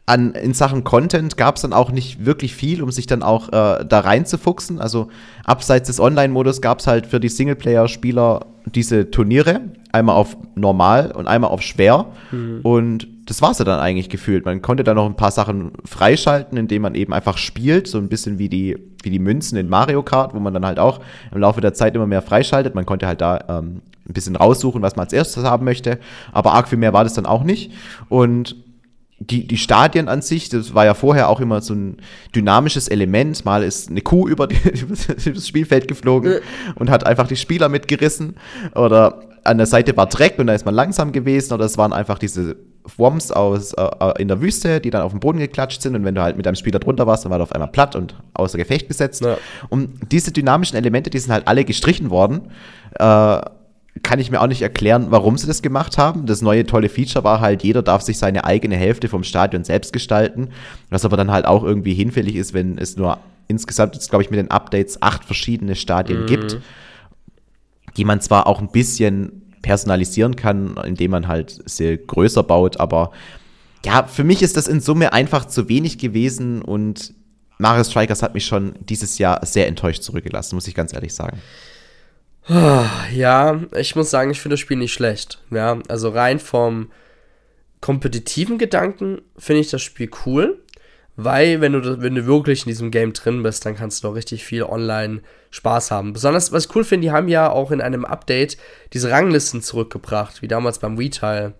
an, 0.05 0.33
in 0.33 0.53
Sachen 0.53 0.83
Content 0.83 1.35
gab 1.35 1.55
es 1.55 1.63
dann 1.63 1.73
auch 1.73 1.91
nicht 1.91 2.25
wirklich 2.25 2.53
viel, 2.55 2.83
um 2.83 2.91
sich 2.91 3.07
dann 3.07 3.23
auch 3.23 3.49
äh, 3.49 3.83
da 3.85 3.99
reinzufuchsen. 4.01 4.79
Also 4.79 5.07
abseits 5.43 5.87
des 5.87 5.99
Online-Modus 5.99 6.61
gab 6.61 6.79
es 6.79 6.87
halt 6.87 7.07
für 7.07 7.19
die 7.19 7.29
Singleplayer-Spieler 7.29 8.45
diese 8.65 9.09
Turniere, 9.09 9.61
einmal 9.91 10.15
auf 10.15 10.37
normal 10.55 11.11
und 11.11 11.27
einmal 11.27 11.49
auf 11.49 11.61
schwer. 11.61 12.07
Mhm. 12.31 12.59
Und 12.61 13.07
das 13.25 13.41
war 13.41 13.51
es 13.51 13.59
ja 13.59 13.65
dann 13.65 13.79
eigentlich 13.79 14.09
gefühlt. 14.09 14.45
Man 14.45 14.61
konnte 14.61 14.83
dann 14.83 14.95
noch 14.95 15.07
ein 15.07 15.15
paar 15.15 15.31
Sachen 15.31 15.71
freischalten, 15.85 16.57
indem 16.57 16.83
man 16.83 16.93
eben 16.93 17.13
einfach 17.13 17.37
spielt, 17.37 17.87
so 17.87 17.97
ein 17.97 18.09
bisschen 18.09 18.37
wie 18.37 18.49
die 18.49 18.77
wie 19.05 19.11
die 19.11 19.19
Münzen 19.19 19.57
in 19.57 19.69
Mario 19.69 20.01
Kart, 20.01 20.33
wo 20.33 20.39
man 20.39 20.53
dann 20.53 20.65
halt 20.65 20.79
auch 20.79 20.99
im 21.31 21.39
Laufe 21.39 21.61
der 21.61 21.75
Zeit 21.75 21.95
immer 21.95 22.07
mehr 22.07 22.23
freischaltet. 22.23 22.73
Man 22.73 22.87
konnte 22.87 23.05
halt 23.05 23.21
da 23.21 23.39
ähm, 23.47 23.81
ein 24.07 24.13
bisschen 24.13 24.35
raussuchen, 24.35 24.81
was 24.81 24.95
man 24.95 25.05
als 25.05 25.13
erstes 25.13 25.43
haben 25.43 25.63
möchte. 25.63 25.99
Aber 26.31 26.53
arg 26.53 26.67
viel 26.67 26.79
mehr 26.79 26.91
war 26.91 27.03
das 27.03 27.13
dann 27.13 27.27
auch 27.27 27.43
nicht. 27.43 27.71
Und 28.09 28.55
die, 29.19 29.47
die 29.47 29.57
Stadien 29.57 30.09
an 30.09 30.21
sich, 30.21 30.49
das 30.49 30.73
war 30.73 30.85
ja 30.85 30.93
vorher 30.93 31.29
auch 31.29 31.39
immer 31.39 31.61
so 31.61 31.73
ein 31.73 31.97
dynamisches 32.35 32.87
Element. 32.89 33.45
Mal 33.45 33.63
ist 33.63 33.89
eine 33.89 34.01
Kuh 34.01 34.27
über, 34.27 34.47
die, 34.47 34.55
über 34.55 34.95
das 35.33 35.47
Spielfeld 35.47 35.87
geflogen 35.87 36.39
und 36.75 36.89
hat 36.89 37.05
einfach 37.05 37.27
die 37.27 37.37
Spieler 37.37 37.69
mitgerissen. 37.69 38.35
Oder 38.75 39.21
an 39.43 39.57
der 39.57 39.67
Seite 39.67 39.95
war 39.95 40.07
Dreck 40.07 40.37
und 40.37 40.47
da 40.47 40.53
ist 40.53 40.65
man 40.65 40.75
langsam 40.75 41.11
gewesen. 41.11 41.53
Oder 41.53 41.65
es 41.65 41.77
waren 41.77 41.93
einfach 41.93 42.19
diese 42.19 42.57
Worms 42.97 43.31
aus, 43.31 43.73
äh, 43.73 43.81
äh, 43.81 44.21
in 44.21 44.27
der 44.27 44.41
Wüste, 44.41 44.81
die 44.81 44.89
dann 44.89 45.01
auf 45.01 45.11
den 45.11 45.19
Boden 45.19 45.39
geklatscht 45.39 45.81
sind. 45.81 45.95
Und 45.95 46.03
wenn 46.03 46.15
du 46.15 46.21
halt 46.21 46.35
mit 46.35 46.45
einem 46.45 46.55
Spieler 46.55 46.79
drunter 46.79 47.07
warst, 47.07 47.23
dann 47.23 47.31
war 47.31 47.39
er 47.39 47.43
auf 47.43 47.51
einmal 47.51 47.71
platt 47.71 47.95
und 47.95 48.15
außer 48.33 48.57
Gefecht 48.57 48.87
gesetzt. 48.87 49.23
Ja. 49.23 49.37
Und 49.69 50.11
diese 50.11 50.31
dynamischen 50.31 50.77
Elemente, 50.77 51.09
die 51.09 51.19
sind 51.19 51.31
halt 51.31 51.47
alle 51.47 51.63
gestrichen 51.63 52.09
worden. 52.09 52.51
Äh, 52.99 53.41
kann 54.03 54.19
ich 54.19 54.29
mir 54.29 54.41
auch 54.41 54.47
nicht 54.47 54.61
erklären, 54.61 55.07
warum 55.09 55.37
sie 55.37 55.47
das 55.47 55.61
gemacht 55.61 55.97
haben. 55.97 56.25
Das 56.25 56.41
neue 56.41 56.65
tolle 56.65 56.89
Feature 56.89 57.23
war 57.23 57.39
halt, 57.39 57.63
jeder 57.63 57.81
darf 57.81 58.01
sich 58.01 58.17
seine 58.17 58.43
eigene 58.43 58.75
Hälfte 58.75 59.07
vom 59.07 59.23
Stadion 59.23 59.63
selbst 59.63 59.93
gestalten, 59.93 60.49
was 60.89 61.05
aber 61.05 61.17
dann 61.17 61.31
halt 61.31 61.45
auch 61.45 61.63
irgendwie 61.63 61.93
hinfällig 61.93 62.35
ist, 62.35 62.53
wenn 62.53 62.77
es 62.77 62.97
nur 62.97 63.19
insgesamt, 63.47 63.97
glaube 64.09 64.23
ich, 64.23 64.29
mit 64.29 64.39
den 64.39 64.51
Updates 64.51 65.01
acht 65.01 65.23
verschiedene 65.23 65.75
Stadien 65.75 66.23
mhm. 66.23 66.27
gibt, 66.27 66.57
die 67.95 68.05
man 68.05 68.19
zwar 68.21 68.47
auch 68.47 68.59
ein 68.59 68.69
bisschen 68.69 69.43
personalisieren 69.61 70.35
kann, 70.35 70.77
indem 70.85 71.11
man 71.11 71.27
halt 71.27 71.61
sehr 71.65 71.97
größer 71.97 72.43
baut, 72.43 72.79
aber 72.79 73.11
ja, 73.85 74.03
für 74.03 74.23
mich 74.23 74.41
ist 74.41 74.57
das 74.57 74.67
in 74.67 74.81
Summe 74.81 75.13
einfach 75.13 75.45
zu 75.45 75.69
wenig 75.69 75.99
gewesen 75.99 76.61
und 76.61 77.13
Mario 77.57 77.83
Strikers 77.83 78.21
hat 78.21 78.33
mich 78.33 78.45
schon 78.45 78.75
dieses 78.79 79.17
Jahr 79.17 79.45
sehr 79.45 79.67
enttäuscht 79.67 80.03
zurückgelassen, 80.03 80.55
muss 80.55 80.67
ich 80.67 80.75
ganz 80.75 80.93
ehrlich 80.93 81.13
sagen. 81.13 81.39
Ja, 82.47 83.59
ich 83.75 83.95
muss 83.95 84.11
sagen, 84.11 84.29
ich 84.29 84.39
finde 84.39 84.53
das 84.53 84.59
Spiel 84.59 84.77
nicht 84.77 84.93
schlecht. 84.93 85.41
Ja, 85.51 85.79
also 85.87 86.09
rein 86.09 86.39
vom 86.39 86.91
kompetitiven 87.81 88.57
Gedanken 88.57 89.21
finde 89.37 89.61
ich 89.61 89.69
das 89.69 89.81
Spiel 89.81 90.09
cool, 90.25 90.59
weil 91.15 91.61
wenn 91.61 91.73
du, 91.73 92.01
wenn 92.01 92.15
du 92.15 92.25
wirklich 92.25 92.63
in 92.63 92.69
diesem 92.69 92.91
Game 92.91 93.13
drin 93.13 93.43
bist, 93.43 93.65
dann 93.65 93.75
kannst 93.75 94.03
du 94.03 94.07
doch 94.07 94.15
richtig 94.15 94.43
viel 94.43 94.63
online 94.63 95.21
Spaß 95.49 95.91
haben. 95.91 96.13
Besonders, 96.13 96.51
was 96.51 96.65
ich 96.65 96.75
cool 96.75 96.83
finde, 96.83 97.07
die 97.07 97.11
haben 97.11 97.27
ja 97.27 97.49
auch 97.49 97.71
in 97.71 97.81
einem 97.81 98.05
Update 98.05 98.57
diese 98.93 99.09
Ranglisten 99.09 99.61
zurückgebracht, 99.61 100.41
wie 100.41 100.47
damals 100.47 100.79
beim 100.79 100.97
Retail. 100.97 101.53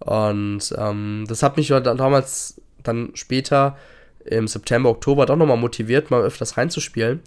Und 0.00 0.72
ähm, 0.76 1.24
das 1.26 1.42
hat 1.42 1.56
mich 1.56 1.68
damals 1.68 2.60
dann 2.82 3.10
später 3.14 3.76
im 4.24 4.46
September, 4.46 4.90
Oktober 4.90 5.26
doch 5.26 5.36
nochmal 5.36 5.56
motiviert, 5.56 6.10
mal 6.10 6.22
öfters 6.22 6.56
reinzuspielen. 6.56 7.22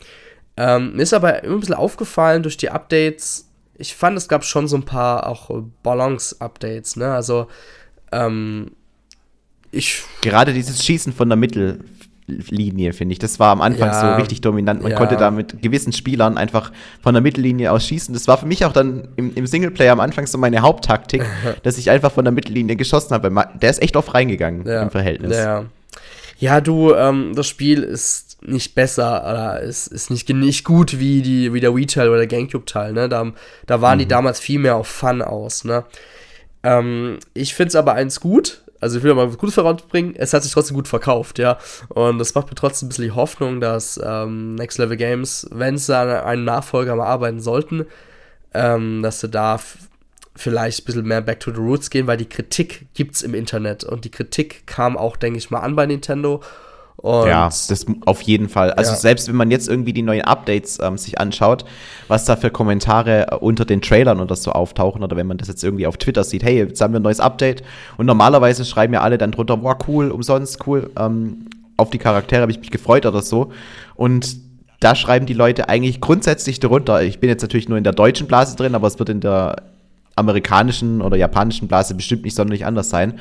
Ähm, 0.62 0.96
mir 0.96 1.02
ist 1.02 1.14
aber 1.14 1.44
immer 1.44 1.56
ein 1.56 1.60
bisschen 1.60 1.76
aufgefallen 1.76 2.44
durch 2.44 2.56
die 2.56 2.70
Updates. 2.70 3.50
Ich 3.78 3.96
fand, 3.96 4.16
es 4.16 4.28
gab 4.28 4.46
schon 4.46 4.68
so 4.68 4.78
ein 4.78 4.84
paar 4.84 5.26
auch 5.28 5.50
Balance-Updates, 5.82 6.98
ne? 6.98 7.12
Also, 7.12 7.48
ähm, 8.12 8.72
ich. 9.72 10.04
Gerade 10.22 10.54
dieses 10.54 10.86
Schießen 10.86 11.14
von 11.14 11.30
der 11.30 11.36
Mittellinie, 11.36 12.94
finde 12.94 13.14
ich. 13.14 13.18
Das 13.18 13.40
war 13.40 13.52
am 13.52 13.62
Anfang 13.62 13.88
ja, 13.88 14.02
so 14.02 14.22
richtig 14.22 14.42
dominant. 14.42 14.84
Man 14.84 14.92
ja. 14.92 14.98
konnte 14.98 15.18
da 15.18 15.32
mit 15.32 15.64
gewissen 15.64 15.94
Spielern 15.94 16.38
einfach 16.38 16.72
von 17.02 17.16
der 17.16 17.24
Mittellinie 17.24 17.72
aus 17.72 17.88
schießen. 17.88 18.14
Das 18.14 18.28
war 18.28 18.38
für 18.38 18.46
mich 18.46 18.64
auch 18.64 18.74
dann 18.74 19.08
im, 19.16 19.34
im 19.34 19.48
Singleplayer 19.48 19.94
am 19.94 20.00
Anfang 20.00 20.28
so 20.28 20.38
meine 20.38 20.62
Haupttaktik, 20.62 21.26
dass 21.64 21.80
ich 21.80 21.90
einfach 21.90 22.12
von 22.12 22.24
der 22.24 22.34
Mittellinie 22.34 22.76
geschossen 22.76 23.16
habe. 23.16 23.32
Der 23.60 23.70
ist 23.72 23.82
echt 23.82 23.96
oft 23.96 24.14
reingegangen 24.14 24.68
ja. 24.68 24.84
im 24.84 24.92
Verhältnis. 24.92 25.36
Ja, 25.36 25.66
ja 26.38 26.62
du, 26.62 26.94
ähm, 26.94 27.32
das 27.34 27.48
Spiel 27.48 27.82
ist 27.82 28.31
nicht 28.42 28.76
besser 28.76 29.22
oder 29.22 29.60
ist, 29.62 29.88
ist 29.88 30.10
nicht, 30.10 30.28
nicht 30.30 30.64
gut 30.64 31.00
wie, 31.00 31.22
die, 31.22 31.54
wie 31.54 31.60
der 31.60 31.76
Wii-Teil 31.76 32.10
oder 32.10 32.18
der 32.18 32.28
Gamecube-Teil, 32.28 32.94
ne? 32.94 33.08
Da, 33.08 33.32
da 33.68 33.82
waren 33.82 33.98
mhm. 33.98 34.00
die 34.00 34.08
damals 34.08 34.40
viel 34.40 34.60
mehr 34.60 34.76
auf 34.76 34.88
Fun 34.88 35.22
aus, 35.22 35.64
ne? 35.64 35.86
Ähm, 36.64 37.20
ich 37.34 37.54
finde 37.54 37.70
es 37.70 37.76
aber 37.76 37.94
eins 37.94 38.20
gut, 38.20 38.64
also 38.80 38.98
ich 38.98 39.04
will 39.04 39.14
mal 39.14 39.30
was 39.30 39.38
Gutes 39.38 39.56
voranbringen, 39.56 40.16
es 40.16 40.34
hat 40.34 40.44
sich 40.44 40.52
trotzdem 40.52 40.76
gut 40.76 40.88
verkauft, 40.88 41.38
ja. 41.38 41.60
Und 41.90 42.18
das 42.18 42.34
macht 42.34 42.50
mir 42.50 42.56
trotzdem 42.56 42.88
ein 42.88 42.90
bisschen 42.90 43.06
die 43.06 43.12
Hoffnung, 43.12 43.62
dass 43.62 44.00
ähm, 44.04 44.56
Next 44.56 44.80
Level 44.80 44.98
Games, 44.98 45.48
wenn 45.52 45.78
sie 45.78 45.96
an 45.96 46.10
einem 46.10 46.44
Nachfolger 46.44 46.96
mal 46.96 47.06
arbeiten 47.06 47.40
sollten, 47.40 47.86
ähm, 48.54 49.04
dass 49.04 49.20
sie 49.20 49.30
da 49.30 49.60
vielleicht 50.36 50.82
ein 50.82 50.86
bisschen 50.86 51.06
mehr 51.06 51.22
back 51.22 51.40
to 51.40 51.52
the 51.52 51.60
roots 51.60 51.90
gehen, 51.90 52.08
weil 52.08 52.18
die 52.18 52.30
Kritik 52.30 52.88
gibt 52.94 53.16
es 53.16 53.22
im 53.22 53.36
Internet 53.36 53.84
und 53.84 54.06
die 54.06 54.12
Kritik 54.12 54.66
kam 54.66 54.98
auch, 54.98 55.18
denke 55.18 55.38
ich 55.38 55.52
mal, 55.52 55.60
an 55.60 55.76
bei 55.76 55.86
Nintendo 55.86 56.42
und 56.98 57.28
ja, 57.28 57.46
das 57.46 57.86
auf 58.06 58.22
jeden 58.22 58.48
Fall. 58.48 58.72
Also 58.74 58.92
ja. 58.92 58.98
selbst 58.98 59.28
wenn 59.28 59.36
man 59.36 59.50
jetzt 59.50 59.68
irgendwie 59.68 59.92
die 59.92 60.04
neuen 60.04 60.22
Updates 60.22 60.78
ähm, 60.82 60.98
sich 60.98 61.20
anschaut, 61.20 61.66
was 62.08 62.26
da 62.26 62.36
für 62.36 62.52
Kommentare 62.52 63.32
äh, 63.32 63.36
unter 63.36 63.66
den 63.66 63.82
Trailern 63.82 64.20
oder 64.20 64.36
so 64.36 64.52
auftauchen 64.52 65.04
oder 65.04 65.18
wenn 65.18 65.26
man 65.26 65.38
das 65.38 65.48
jetzt 65.48 65.64
irgendwie 65.64 65.88
auf 65.88 65.98
Twitter 65.98 66.24
sieht, 66.24 66.44
hey, 66.44 66.58
jetzt 66.58 66.80
haben 66.80 66.94
wir 66.94 67.00
ein 67.00 67.04
neues 67.04 67.20
Update 67.20 67.64
und 67.98 68.06
normalerweise 68.06 68.66
schreiben 68.66 68.94
ja 68.94 69.02
alle 69.02 69.18
dann 69.18 69.32
drunter, 69.32 69.64
wow, 69.64 69.76
cool, 69.88 70.12
umsonst, 70.12 70.68
cool, 70.68 70.92
ähm, 70.98 71.48
auf 71.78 71.90
die 71.90 71.98
Charaktere 71.98 72.42
habe 72.44 72.52
ich 72.52 72.60
mich 72.60 72.70
gefreut 72.70 73.08
oder 73.08 73.24
so. 73.24 73.52
Und 73.96 74.38
da 74.80 74.94
schreiben 74.94 75.26
die 75.26 75.34
Leute 75.34 75.70
eigentlich 75.70 76.02
grundsätzlich 76.02 76.60
darunter. 76.60 77.02
Ich 77.02 77.20
bin 77.20 77.30
jetzt 77.30 77.42
natürlich 77.42 77.70
nur 77.70 77.78
in 77.78 77.84
der 77.84 77.94
deutschen 77.94 78.28
Blase 78.28 78.56
drin, 78.56 78.76
aber 78.76 78.88
es 78.88 79.00
wird 79.00 79.10
in 79.10 79.22
der 79.22 79.64
amerikanischen 80.16 81.02
oder 81.02 81.18
japanischen 81.18 81.68
Blase 81.68 81.96
bestimmt 81.96 82.24
nicht 82.24 82.36
sonderlich 82.36 82.66
anders 82.66 82.90
sein 82.90 83.20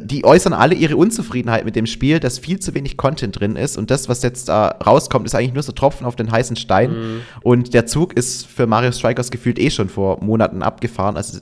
die 0.00 0.24
äußern 0.24 0.52
alle 0.52 0.74
ihre 0.74 0.96
Unzufriedenheit 0.96 1.64
mit 1.64 1.76
dem 1.76 1.86
Spiel, 1.86 2.20
dass 2.20 2.38
viel 2.38 2.60
zu 2.60 2.74
wenig 2.74 2.96
Content 2.96 3.38
drin 3.38 3.56
ist 3.56 3.76
und 3.76 3.90
das, 3.90 4.08
was 4.08 4.22
jetzt 4.22 4.48
da 4.48 4.68
rauskommt, 4.68 5.26
ist 5.26 5.34
eigentlich 5.34 5.54
nur 5.54 5.62
so 5.62 5.72
Tropfen 5.72 6.06
auf 6.06 6.16
den 6.16 6.30
heißen 6.30 6.56
Stein. 6.56 6.90
Mhm. 6.90 7.20
Und 7.42 7.74
der 7.74 7.86
Zug 7.86 8.14
ist 8.14 8.46
für 8.46 8.66
Mario 8.66 8.92
Strikers 8.92 9.30
gefühlt 9.30 9.58
eh 9.58 9.70
schon 9.70 9.88
vor 9.88 10.22
Monaten 10.22 10.62
abgefahren. 10.62 11.16
Also 11.16 11.40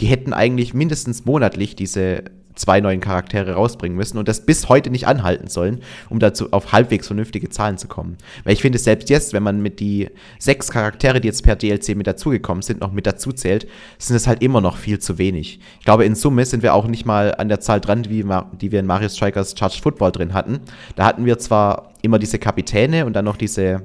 die 0.00 0.06
hätten 0.06 0.32
eigentlich 0.32 0.74
mindestens 0.74 1.24
monatlich 1.24 1.76
diese 1.76 2.24
zwei 2.58 2.80
neuen 2.80 3.00
Charaktere 3.00 3.52
rausbringen 3.52 3.96
müssen 3.96 4.18
und 4.18 4.28
das 4.28 4.44
bis 4.44 4.68
heute 4.68 4.90
nicht 4.90 5.06
anhalten 5.06 5.48
sollen, 5.48 5.80
um 6.08 6.18
dazu 6.18 6.52
auf 6.52 6.72
halbwegs 6.72 7.06
vernünftige 7.06 7.48
Zahlen 7.48 7.78
zu 7.78 7.88
kommen. 7.88 8.18
Weil 8.44 8.52
ich 8.52 8.62
finde, 8.62 8.78
selbst 8.78 9.10
jetzt, 9.10 9.32
wenn 9.32 9.42
man 9.42 9.62
mit 9.62 9.80
die 9.80 10.08
sechs 10.38 10.70
Charaktere, 10.70 11.20
die 11.20 11.28
jetzt 11.28 11.42
per 11.42 11.56
DLC 11.56 11.96
mit 11.96 12.06
dazugekommen 12.06 12.62
sind, 12.62 12.80
noch 12.80 12.92
mit 12.92 13.06
dazu 13.06 13.32
zählt, 13.32 13.66
sind 13.98 14.16
es 14.16 14.26
halt 14.26 14.42
immer 14.42 14.60
noch 14.60 14.76
viel 14.76 14.98
zu 14.98 15.18
wenig. 15.18 15.60
Ich 15.78 15.84
glaube, 15.84 16.04
in 16.04 16.14
Summe 16.14 16.44
sind 16.44 16.62
wir 16.62 16.74
auch 16.74 16.86
nicht 16.86 17.06
mal 17.06 17.34
an 17.34 17.48
der 17.48 17.60
Zahl 17.60 17.80
dran, 17.80 18.08
wie, 18.08 18.24
die 18.60 18.72
wir 18.72 18.80
in 18.80 18.86
Mario 18.86 19.08
Strikers 19.08 19.54
Charged 19.56 19.80
Football 19.80 20.12
drin 20.12 20.34
hatten. 20.34 20.60
Da 20.96 21.04
hatten 21.04 21.24
wir 21.24 21.38
zwar 21.38 21.90
immer 22.02 22.18
diese 22.18 22.38
Kapitäne 22.38 23.06
und 23.06 23.14
dann 23.14 23.24
noch 23.24 23.36
diese 23.36 23.82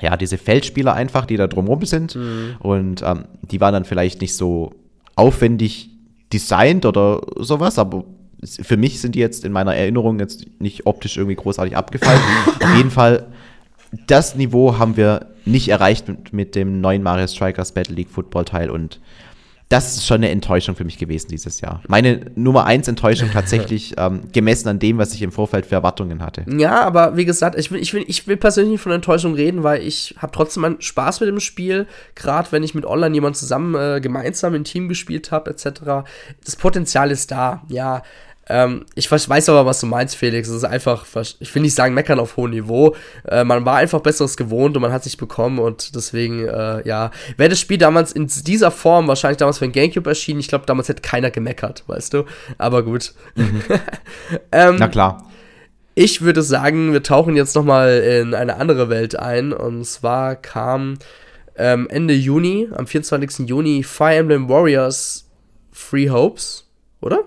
ja, 0.00 0.14
diese 0.18 0.36
Feldspieler 0.36 0.92
einfach, 0.92 1.24
die 1.24 1.38
da 1.38 1.46
drumherum 1.46 1.86
sind. 1.86 2.16
Mhm. 2.16 2.56
Und 2.58 3.02
ähm, 3.02 3.24
die 3.42 3.62
waren 3.62 3.72
dann 3.72 3.86
vielleicht 3.86 4.20
nicht 4.20 4.34
so 4.34 4.74
aufwendig 5.14 5.95
designt 6.32 6.84
oder 6.84 7.22
sowas, 7.36 7.78
aber 7.78 8.04
für 8.44 8.76
mich 8.76 9.00
sind 9.00 9.14
die 9.14 9.20
jetzt 9.20 9.44
in 9.44 9.52
meiner 9.52 9.74
Erinnerung 9.74 10.20
jetzt 10.20 10.46
nicht 10.58 10.86
optisch 10.86 11.16
irgendwie 11.16 11.36
großartig 11.36 11.76
abgefallen. 11.76 12.20
Auf 12.62 12.76
jeden 12.76 12.90
Fall, 12.90 13.28
das 14.06 14.34
Niveau 14.34 14.78
haben 14.78 14.96
wir 14.96 15.28
nicht 15.44 15.68
erreicht 15.68 16.08
mit, 16.08 16.32
mit 16.32 16.54
dem 16.54 16.80
neuen 16.80 17.02
Mario 17.02 17.26
Strikers 17.26 17.72
Battle 17.72 17.94
League 17.94 18.10
Football 18.10 18.44
Teil 18.44 18.70
und 18.70 19.00
das 19.68 19.96
ist 19.96 20.06
schon 20.06 20.16
eine 20.16 20.30
Enttäuschung 20.30 20.76
für 20.76 20.84
mich 20.84 20.96
gewesen 20.96 21.28
dieses 21.28 21.60
Jahr. 21.60 21.82
Meine 21.88 22.30
Nummer 22.36 22.66
eins 22.66 22.86
Enttäuschung 22.86 23.30
tatsächlich 23.32 23.94
ähm, 23.98 24.22
gemessen 24.32 24.68
an 24.68 24.78
dem, 24.78 24.98
was 24.98 25.12
ich 25.12 25.22
im 25.22 25.32
Vorfeld 25.32 25.66
für 25.66 25.74
Erwartungen 25.74 26.22
hatte. 26.22 26.44
Ja, 26.48 26.82
aber 26.82 27.16
wie 27.16 27.24
gesagt, 27.24 27.58
ich 27.58 27.72
will, 27.72 27.80
ich 27.80 27.92
will, 27.92 28.04
ich 28.06 28.28
will 28.28 28.36
persönlich 28.36 28.72
nicht 28.72 28.80
von 28.82 28.92
Enttäuschung 28.92 29.34
reden, 29.34 29.64
weil 29.64 29.82
ich 29.82 30.14
habe 30.18 30.30
trotzdem 30.32 30.64
einen 30.64 30.80
Spaß 30.80 31.20
mit 31.20 31.28
dem 31.28 31.40
Spiel, 31.40 31.88
gerade 32.14 32.52
wenn 32.52 32.62
ich 32.62 32.74
mit 32.74 32.86
Online 32.86 33.14
jemand 33.14 33.36
zusammen 33.36 33.74
äh, 33.74 34.00
gemeinsam 34.00 34.54
im 34.54 34.62
Team 34.62 34.88
gespielt 34.88 35.32
habe, 35.32 35.50
etc. 35.50 36.06
Das 36.44 36.54
Potenzial 36.56 37.10
ist 37.10 37.32
da, 37.32 37.62
ja. 37.68 38.02
Ähm, 38.48 38.86
ich 38.94 39.10
weiß 39.10 39.48
aber, 39.48 39.66
was 39.66 39.80
du 39.80 39.86
meinst, 39.86 40.16
Felix. 40.16 40.48
Es 40.48 40.56
ist 40.56 40.64
einfach, 40.64 41.04
ich 41.40 41.54
will 41.54 41.62
nicht 41.62 41.74
sagen, 41.74 41.94
meckern 41.94 42.20
auf 42.20 42.36
hohem 42.36 42.50
Niveau. 42.50 42.94
Äh, 43.26 43.44
man 43.44 43.64
war 43.64 43.76
einfach 43.76 44.00
Besseres 44.00 44.36
gewohnt 44.36 44.76
und 44.76 44.82
man 44.82 44.92
hat 44.92 45.02
sich 45.02 45.16
bekommen 45.16 45.58
und 45.58 45.94
deswegen, 45.96 46.46
äh, 46.46 46.86
ja. 46.86 47.10
Wäre 47.36 47.50
das 47.50 47.60
Spiel 47.60 47.78
damals 47.78 48.12
in 48.12 48.28
dieser 48.28 48.70
Form, 48.70 49.08
wahrscheinlich 49.08 49.38
damals 49.38 49.58
für 49.58 49.66
den 49.66 49.72
Gamecube 49.72 50.08
erschienen, 50.08 50.40
ich 50.40 50.48
glaube, 50.48 50.66
damals 50.66 50.88
hätte 50.88 51.02
keiner 51.02 51.30
gemeckert, 51.30 51.84
weißt 51.88 52.14
du? 52.14 52.24
Aber 52.58 52.84
gut. 52.84 53.14
Mhm. 53.34 53.62
ähm, 54.52 54.76
Na 54.78 54.88
klar. 54.88 55.28
Ich 55.98 56.20
würde 56.20 56.42
sagen, 56.42 56.92
wir 56.92 57.02
tauchen 57.02 57.36
jetzt 57.36 57.56
nochmal 57.56 58.00
in 58.00 58.34
eine 58.34 58.56
andere 58.56 58.90
Welt 58.90 59.18
ein. 59.18 59.54
Und 59.54 59.84
zwar 59.86 60.36
kam 60.36 60.98
ähm, 61.56 61.88
Ende 61.88 62.12
Juni, 62.12 62.68
am 62.76 62.86
24. 62.86 63.48
Juni, 63.48 63.82
Fire 63.82 64.14
Emblem 64.14 64.48
Warriors 64.48 65.26
Free 65.72 66.10
Hopes, 66.10 66.68
oder? 67.00 67.24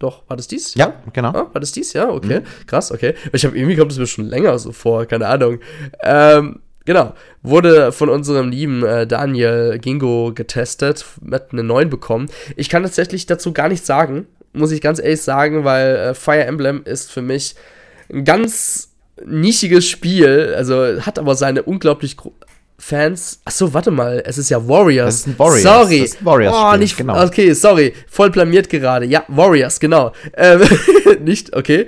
Doch, 0.00 0.22
war 0.28 0.36
das 0.36 0.48
dies? 0.48 0.74
Ja, 0.74 0.94
genau. 1.12 1.28
Ah, 1.28 1.50
war 1.52 1.60
das 1.60 1.72
dies? 1.72 1.92
Ja, 1.92 2.08
okay. 2.08 2.40
Mhm. 2.40 2.66
Krass, 2.66 2.90
okay. 2.90 3.14
Ich 3.32 3.44
habe 3.44 3.56
irgendwie 3.56 3.76
kommt 3.76 3.92
es 3.92 3.98
mir 3.98 4.06
schon 4.06 4.24
länger 4.24 4.58
so 4.58 4.72
vor, 4.72 5.04
keine 5.04 5.26
Ahnung. 5.26 5.60
Ähm, 6.02 6.60
genau. 6.86 7.12
Wurde 7.42 7.92
von 7.92 8.08
unserem 8.08 8.48
lieben 8.48 8.82
äh, 8.82 9.06
Daniel 9.06 9.78
Gingo 9.78 10.32
getestet, 10.34 11.04
hat 11.30 11.52
eine 11.52 11.62
9 11.62 11.90
bekommen. 11.90 12.30
Ich 12.56 12.70
kann 12.70 12.82
tatsächlich 12.82 13.26
dazu 13.26 13.52
gar 13.52 13.68
nichts 13.68 13.86
sagen, 13.86 14.26
muss 14.54 14.72
ich 14.72 14.80
ganz 14.80 14.98
ehrlich 14.98 15.20
sagen, 15.20 15.64
weil 15.64 15.96
äh, 15.96 16.14
Fire 16.14 16.44
Emblem 16.44 16.82
ist 16.84 17.12
für 17.12 17.22
mich 17.22 17.54
ein 18.10 18.24
ganz 18.24 18.94
nischiges 19.22 19.86
Spiel, 19.86 20.54
also 20.56 21.02
hat 21.04 21.18
aber 21.18 21.34
seine 21.34 21.62
unglaublich 21.62 22.16
Fans. 22.80 23.40
Achso, 23.44 23.72
warte 23.74 23.90
mal, 23.90 24.22
es 24.24 24.38
ist 24.38 24.48
ja 24.48 24.66
Warriors. 24.66 25.06
Das 25.06 25.14
ist 25.20 25.26
ein 25.26 25.38
Warriors. 25.38 25.62
Sorry. 25.62 26.00
Das 26.00 26.08
ist 26.10 26.20
ein 26.22 26.24
Warriors 26.24 26.56
oh, 26.56 26.76
nicht, 26.76 26.96
genau. 26.96 27.24
Okay, 27.24 27.52
sorry. 27.52 27.92
Voll 28.08 28.30
blamiert 28.30 28.70
gerade. 28.70 29.04
Ja, 29.04 29.22
Warriors, 29.28 29.78
genau. 29.78 30.12
Ähm, 30.34 30.62
nicht, 31.20 31.54
okay. 31.54 31.86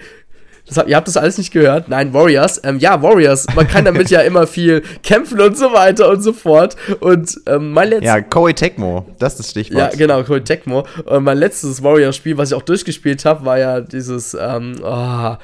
Das, 0.66 0.86
ihr 0.86 0.94
habt 0.94 1.08
das 1.08 1.16
alles 1.16 1.38
nicht 1.38 1.50
gehört? 1.50 1.88
Nein, 1.88 2.12
Warriors. 2.12 2.60
Ähm, 2.62 2.78
ja, 2.78 3.02
Warriors. 3.02 3.46
Man 3.56 3.66
kann 3.66 3.86
damit 3.86 4.10
ja 4.10 4.20
immer 4.22 4.46
viel 4.46 4.82
kämpfen 5.02 5.40
und 5.40 5.56
so 5.56 5.72
weiter 5.72 6.10
und 6.10 6.22
so 6.22 6.34
fort. 6.34 6.76
Und 7.00 7.40
ähm, 7.46 7.72
mein 7.72 7.88
letztes. 7.88 8.06
Ja, 8.06 8.20
Koei 8.20 8.52
Tecmo, 8.52 9.06
das 9.18 9.32
ist 9.32 9.38
das 9.38 9.50
Stichwort. 9.50 9.92
Ja, 9.92 9.98
genau, 9.98 10.22
Koei 10.24 10.40
Tecmo. 10.40 10.86
Und 11.06 11.24
mein 11.24 11.38
letztes 11.38 11.82
Warriors-Spiel, 11.82 12.36
was 12.36 12.50
ich 12.50 12.54
auch 12.54 12.62
durchgespielt 12.62 13.24
habe, 13.24 13.44
war 13.46 13.58
ja 13.58 13.80
dieses 13.80 14.36
ähm, 14.38 14.74
oh, 14.84 15.36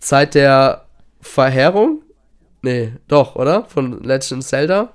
Zeit 0.00 0.34
der 0.34 0.84
Verheerung. 1.22 2.03
Nee, 2.64 2.92
doch, 3.08 3.36
oder? 3.36 3.66
Von 3.66 4.02
Legend 4.02 4.42
Zelda. 4.42 4.94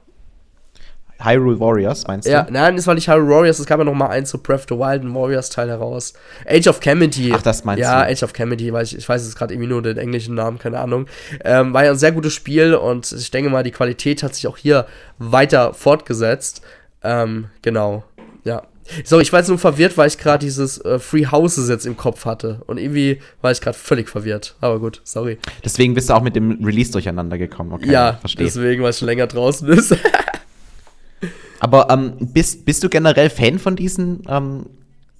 Hyrule 1.21 1.59
Warriors, 1.59 2.07
meinst 2.07 2.27
du? 2.27 2.31
Ja, 2.31 2.47
nein, 2.49 2.77
es 2.77 2.87
war 2.87 2.95
nicht 2.95 3.07
Hyrule 3.07 3.29
Warriors, 3.29 3.59
es 3.59 3.67
gab 3.67 3.77
ja 3.77 3.83
noch 3.83 3.93
mal 3.93 4.07
eins 4.07 4.31
zu 4.31 4.39
Breath 4.39 4.61
of 4.61 4.65
the 4.69 4.75
Wild, 4.75 5.03
ein 5.03 5.13
Warriors-Teil 5.13 5.69
heraus. 5.69 6.13
Age 6.47 6.67
of 6.67 6.79
Calamity. 6.79 7.31
Ach, 7.31 7.43
das 7.43 7.65
meinst 7.65 7.81
ja, 7.81 7.99
du? 7.99 8.07
Ja, 8.07 8.11
Age 8.11 8.23
of 8.23 8.33
Calamity, 8.33 8.73
weil 8.73 8.85
ich, 8.85 8.97
ich 8.97 9.07
weiß 9.07 9.23
jetzt 9.23 9.35
gerade 9.35 9.53
irgendwie 9.53 9.69
nur 9.69 9.83
den 9.83 9.99
englischen 9.99 10.33
Namen, 10.33 10.57
keine 10.57 10.79
Ahnung. 10.79 11.05
Ähm, 11.43 11.71
war 11.73 11.85
ja 11.85 11.91
ein 11.91 11.97
sehr 11.97 12.11
gutes 12.11 12.33
Spiel 12.33 12.73
und 12.73 13.11
ich 13.11 13.29
denke 13.29 13.51
mal, 13.51 13.61
die 13.61 13.71
Qualität 13.71 14.23
hat 14.23 14.33
sich 14.33 14.47
auch 14.47 14.57
hier 14.57 14.87
weiter 15.19 15.75
fortgesetzt. 15.75 16.63
Ähm, 17.03 17.49
genau, 17.61 18.03
ja. 18.45 18.63
So, 19.03 19.19
ich 19.19 19.31
war 19.31 19.39
jetzt 19.39 19.49
nur 19.49 19.57
verwirrt, 19.57 19.97
weil 19.97 20.07
ich 20.07 20.17
gerade 20.17 20.45
dieses 20.45 20.83
äh, 20.83 20.99
Free 20.99 21.25
Houses 21.25 21.69
jetzt 21.69 21.85
im 21.85 21.97
Kopf 21.97 22.25
hatte. 22.25 22.61
Und 22.67 22.77
irgendwie 22.77 23.19
war 23.41 23.51
ich 23.51 23.61
gerade 23.61 23.77
völlig 23.77 24.09
verwirrt. 24.09 24.55
Aber 24.61 24.79
gut, 24.79 25.01
sorry. 25.03 25.37
Deswegen 25.63 25.93
bist 25.93 26.09
du 26.09 26.13
auch 26.13 26.21
mit 26.21 26.35
dem 26.35 26.63
Release 26.63 26.91
durcheinander 26.91 27.37
gekommen, 27.37 27.73
okay? 27.73 27.91
Ja, 27.91 28.13
verstehe. 28.13 28.45
deswegen, 28.45 28.83
weil 28.83 28.89
es 28.89 28.99
schon 28.99 29.07
länger 29.07 29.27
draußen 29.27 29.67
ist. 29.69 29.95
Aber 31.59 31.89
ähm, 31.89 32.13
bist, 32.19 32.65
bist 32.65 32.83
du 32.83 32.89
generell 32.89 33.29
Fan 33.29 33.59
von 33.59 33.75
diesen 33.75 34.23
ähm, 34.27 34.65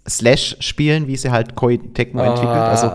Slash-Spielen, 0.07 1.07
wie 1.07 1.17
sie 1.17 1.31
halt 1.31 1.55
Koei 1.55 1.77
Tecmo 1.93 2.21
ah, 2.21 2.27
entwickelt? 2.27 2.55
Also 2.55 2.91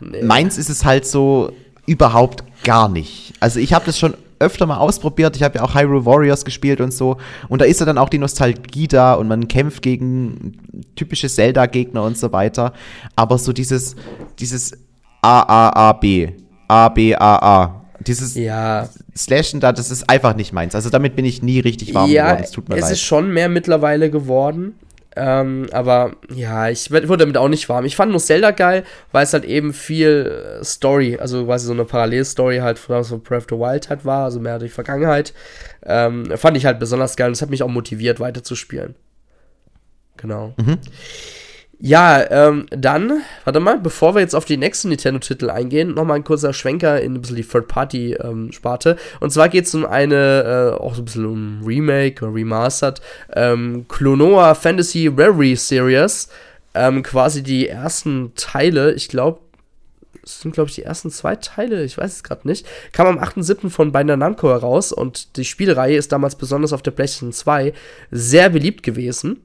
nee. 0.00 0.22
meins 0.22 0.58
ist 0.58 0.70
es 0.70 0.84
halt 0.84 1.06
so 1.06 1.52
überhaupt 1.86 2.44
gar 2.62 2.88
nicht. 2.88 3.34
Also 3.40 3.58
ich 3.58 3.72
habe 3.72 3.84
das 3.84 3.98
schon 3.98 4.14
öfter 4.38 4.66
mal 4.66 4.78
ausprobiert. 4.78 5.36
Ich 5.36 5.42
habe 5.42 5.58
ja 5.58 5.64
auch 5.64 5.74
Hyrule 5.74 6.04
Warriors 6.04 6.44
gespielt 6.44 6.80
und 6.80 6.92
so. 6.92 7.16
Und 7.48 7.60
da 7.60 7.64
ist 7.64 7.80
ja 7.80 7.86
dann 7.86 7.98
auch 7.98 8.08
die 8.08 8.18
Nostalgie 8.18 8.88
da 8.88 9.14
und 9.14 9.28
man 9.28 9.48
kämpft 9.48 9.82
gegen 9.82 10.58
typische 10.96 11.28
Zelda-Gegner 11.28 12.02
und 12.02 12.18
so 12.18 12.32
weiter. 12.32 12.72
Aber 13.16 13.38
so 13.38 13.52
dieses, 13.52 13.96
dieses 14.38 14.72
A, 15.22 15.40
A, 15.40 15.88
A, 15.88 15.92
B, 15.92 16.32
A, 16.68 16.88
B, 16.88 17.14
A, 17.14 17.36
A, 17.36 17.84
dieses 18.06 18.34
ja. 18.34 18.88
Slashen 19.16 19.60
da, 19.60 19.72
das 19.72 19.90
ist 19.90 20.08
einfach 20.08 20.36
nicht 20.36 20.52
meins. 20.52 20.74
Also 20.74 20.90
damit 20.90 21.16
bin 21.16 21.24
ich 21.24 21.42
nie 21.42 21.60
richtig 21.60 21.94
warm 21.94 22.10
ja, 22.10 22.24
geworden. 22.24 22.44
Es 22.44 22.50
tut 22.50 22.68
mir 22.68 22.76
es 22.76 22.82
leid. 22.82 22.92
ist 22.92 23.00
schon 23.02 23.32
mehr 23.32 23.48
mittlerweile 23.48 24.10
geworden. 24.10 24.74
Ähm, 25.16 25.66
aber 25.72 26.16
ja, 26.34 26.68
ich 26.68 26.90
wurde 26.90 27.18
damit 27.18 27.36
auch 27.36 27.48
nicht 27.48 27.68
warm. 27.68 27.84
Ich 27.84 27.96
fand 27.96 28.10
nur 28.10 28.20
Zelda 28.20 28.50
geil, 28.50 28.84
weil 29.12 29.24
es 29.24 29.32
halt 29.32 29.44
eben 29.44 29.72
viel 29.72 30.58
äh, 30.60 30.64
Story, 30.64 31.18
also 31.18 31.44
quasi 31.44 31.66
so 31.66 31.72
eine 31.72 31.84
Parallelstory 31.84 32.58
halt 32.58 32.78
von 32.78 33.02
Breath 33.22 33.42
of 33.42 33.46
the 33.50 33.56
Wild 33.56 33.88
halt 33.90 34.04
war, 34.04 34.24
also 34.24 34.40
mehr 34.40 34.58
die 34.58 34.68
Vergangenheit. 34.68 35.32
Ähm, 35.84 36.36
fand 36.36 36.56
ich 36.56 36.66
halt 36.66 36.80
besonders 36.80 37.16
geil 37.16 37.28
und 37.28 37.34
es 37.34 37.42
hat 37.42 37.50
mich 37.50 37.62
auch 37.62 37.68
motiviert, 37.68 38.18
weiterzuspielen. 38.18 38.96
Genau. 40.16 40.54
Mhm. 40.56 40.78
Ja, 41.86 42.24
ähm, 42.30 42.64
dann, 42.70 43.20
warte 43.44 43.60
mal, 43.60 43.78
bevor 43.78 44.14
wir 44.14 44.22
jetzt 44.22 44.34
auf 44.34 44.46
die 44.46 44.56
nächsten 44.56 44.88
Nintendo-Titel 44.88 45.50
eingehen, 45.50 45.92
nochmal 45.92 46.16
ein 46.16 46.24
kurzer 46.24 46.54
Schwenker 46.54 46.98
in 47.02 47.12
ein 47.12 47.20
bisschen 47.20 47.36
die 47.36 47.44
Third-Party-Sparte. 47.44 48.90
Ähm, 48.92 48.96
und 49.20 49.30
zwar 49.30 49.50
geht 49.50 49.66
es 49.66 49.74
um 49.74 49.84
eine, 49.84 50.76
äh, 50.78 50.80
auch 50.80 50.94
so 50.94 51.02
ein 51.02 51.04
bisschen 51.04 51.26
um 51.26 51.60
Remake 51.62 52.24
oder 52.24 52.34
Remastered, 52.34 53.02
ähm, 53.34 53.84
Klonoa 53.86 54.54
Fantasy 54.54 55.12
Rarity 55.14 55.56
Series. 55.56 56.30
Ähm, 56.72 57.02
quasi 57.02 57.42
die 57.42 57.68
ersten 57.68 58.32
Teile, 58.34 58.94
ich 58.94 59.08
glaube, 59.08 59.40
das 60.22 60.40
sind, 60.40 60.54
glaube 60.54 60.70
ich, 60.70 60.76
die 60.76 60.84
ersten 60.84 61.10
zwei 61.10 61.36
Teile, 61.36 61.84
ich 61.84 61.98
weiß 61.98 62.10
es 62.10 62.22
gerade 62.22 62.48
nicht. 62.48 62.66
Kam 62.92 63.08
am 63.08 63.18
8.7. 63.18 63.68
von 63.68 63.92
Bandai 63.92 64.16
Namco 64.16 64.48
heraus 64.48 64.90
und 64.90 65.36
die 65.36 65.44
Spielreihe 65.44 65.98
ist 65.98 66.12
damals 66.12 66.36
besonders 66.36 66.72
auf 66.72 66.80
der 66.80 66.92
PlayStation 66.92 67.34
2 67.34 67.74
sehr 68.10 68.48
beliebt 68.48 68.82
gewesen. 68.82 69.42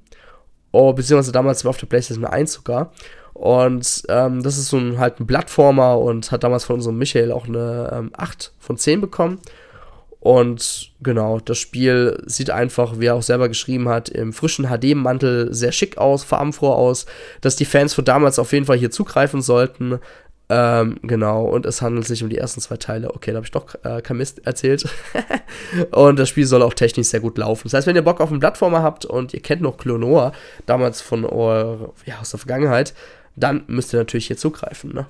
Oh, 0.71 0.93
beziehungsweise 0.93 1.31
damals 1.31 1.65
war 1.65 1.69
auf 1.69 1.77
der 1.77 1.87
PlayStation 1.87 2.25
1 2.25 2.53
sogar. 2.53 2.91
Und 3.33 4.03
ähm, 4.09 4.43
das 4.43 4.57
ist 4.57 4.67
so 4.67 4.77
ein, 4.77 4.99
halt 4.99 5.19
ein 5.19 5.27
Plattformer 5.27 5.97
und 5.97 6.31
hat 6.31 6.43
damals 6.43 6.65
von 6.65 6.75
unserem 6.75 6.97
Michael 6.97 7.31
auch 7.31 7.47
eine 7.47 7.89
ähm, 7.93 8.11
8 8.15 8.53
von 8.59 8.77
10 8.77 9.01
bekommen. 9.01 9.39
Und 10.19 10.91
genau, 11.01 11.39
das 11.39 11.57
Spiel 11.57 12.21
sieht 12.25 12.49
einfach, 12.49 12.99
wie 12.99 13.05
er 13.05 13.15
auch 13.15 13.23
selber 13.23 13.47
geschrieben 13.47 13.87
hat, 13.87 14.09
im 14.09 14.33
frischen 14.33 14.67
HD-Mantel 14.67 15.53
sehr 15.53 15.71
schick 15.71 15.97
aus, 15.97 16.25
farbenfroh 16.25 16.73
aus, 16.73 17.05
dass 17.39 17.55
die 17.55 17.65
Fans 17.65 17.93
von 17.93 18.03
damals 18.03 18.37
auf 18.37 18.51
jeden 18.51 18.65
Fall 18.65 18.77
hier 18.77 18.91
zugreifen 18.91 19.41
sollten. 19.41 19.99
Ähm, 20.51 20.97
genau, 21.03 21.45
und 21.45 21.67
es 21.67 21.83
handelt 21.83 22.07
sich 22.07 22.23
um 22.23 22.29
die 22.29 22.37
ersten 22.37 22.59
zwei 22.59 22.77
Teile. 22.77 23.13
Okay, 23.13 23.31
da 23.31 23.37
habe 23.37 23.45
ich 23.45 23.51
doch 23.51 23.75
äh, 23.83 24.01
kein 24.01 24.17
Mist 24.17 24.45
erzählt. 24.47 24.83
und 25.91 26.17
das 26.17 26.27
Spiel 26.27 26.47
soll 26.47 26.63
auch 26.63 26.73
technisch 26.73 27.07
sehr 27.07 27.19
gut 27.19 27.37
laufen. 27.37 27.63
Das 27.65 27.73
heißt, 27.75 27.87
wenn 27.87 27.95
ihr 27.95 28.01
Bock 28.01 28.19
auf 28.19 28.31
einen 28.31 28.39
Plattformer 28.39 28.81
habt 28.81 29.05
und 29.05 29.33
ihr 29.33 29.41
kennt 29.41 29.61
noch 29.61 29.77
Clonoa, 29.77 30.31
damals 30.65 31.01
von 31.01 31.23
eurer, 31.23 31.93
ja, 32.05 32.19
aus 32.19 32.31
der 32.31 32.39
Vergangenheit, 32.39 32.95
dann 33.35 33.63
müsst 33.67 33.93
ihr 33.93 33.99
natürlich 33.99 34.27
hier 34.27 34.37
zugreifen, 34.37 34.91
ne? 34.93 35.05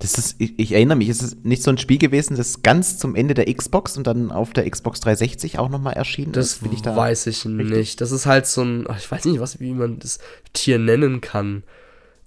Das 0.00 0.16
ist, 0.16 0.36
ich, 0.38 0.56
ich, 0.58 0.72
erinnere 0.72 0.96
mich, 0.96 1.08
ist 1.08 1.22
es 1.22 1.36
nicht 1.42 1.62
so 1.62 1.70
ein 1.70 1.78
Spiel 1.78 1.98
gewesen, 1.98 2.36
das 2.36 2.62
ganz 2.62 2.98
zum 2.98 3.16
Ende 3.16 3.34
der 3.34 3.52
Xbox 3.52 3.96
und 3.96 4.06
dann 4.06 4.30
auf 4.30 4.52
der 4.52 4.68
Xbox 4.70 5.00
360 5.00 5.58
auch 5.58 5.68
nochmal 5.68 5.94
erschienen 5.94 6.30
das 6.30 6.52
ist? 6.52 6.72
Ich 6.72 6.82
da 6.82 6.94
weiß 6.94 7.26
ich 7.26 7.44
richtig? 7.44 7.70
nicht. 7.70 8.00
Das 8.00 8.12
ist 8.12 8.26
halt 8.26 8.46
so 8.46 8.62
ein, 8.62 8.86
ich 8.96 9.10
weiß 9.10 9.24
nicht, 9.24 9.40
was, 9.40 9.58
wie 9.58 9.72
man 9.72 9.98
das 9.98 10.20
Tier 10.52 10.78
nennen 10.78 11.20
kann. 11.20 11.64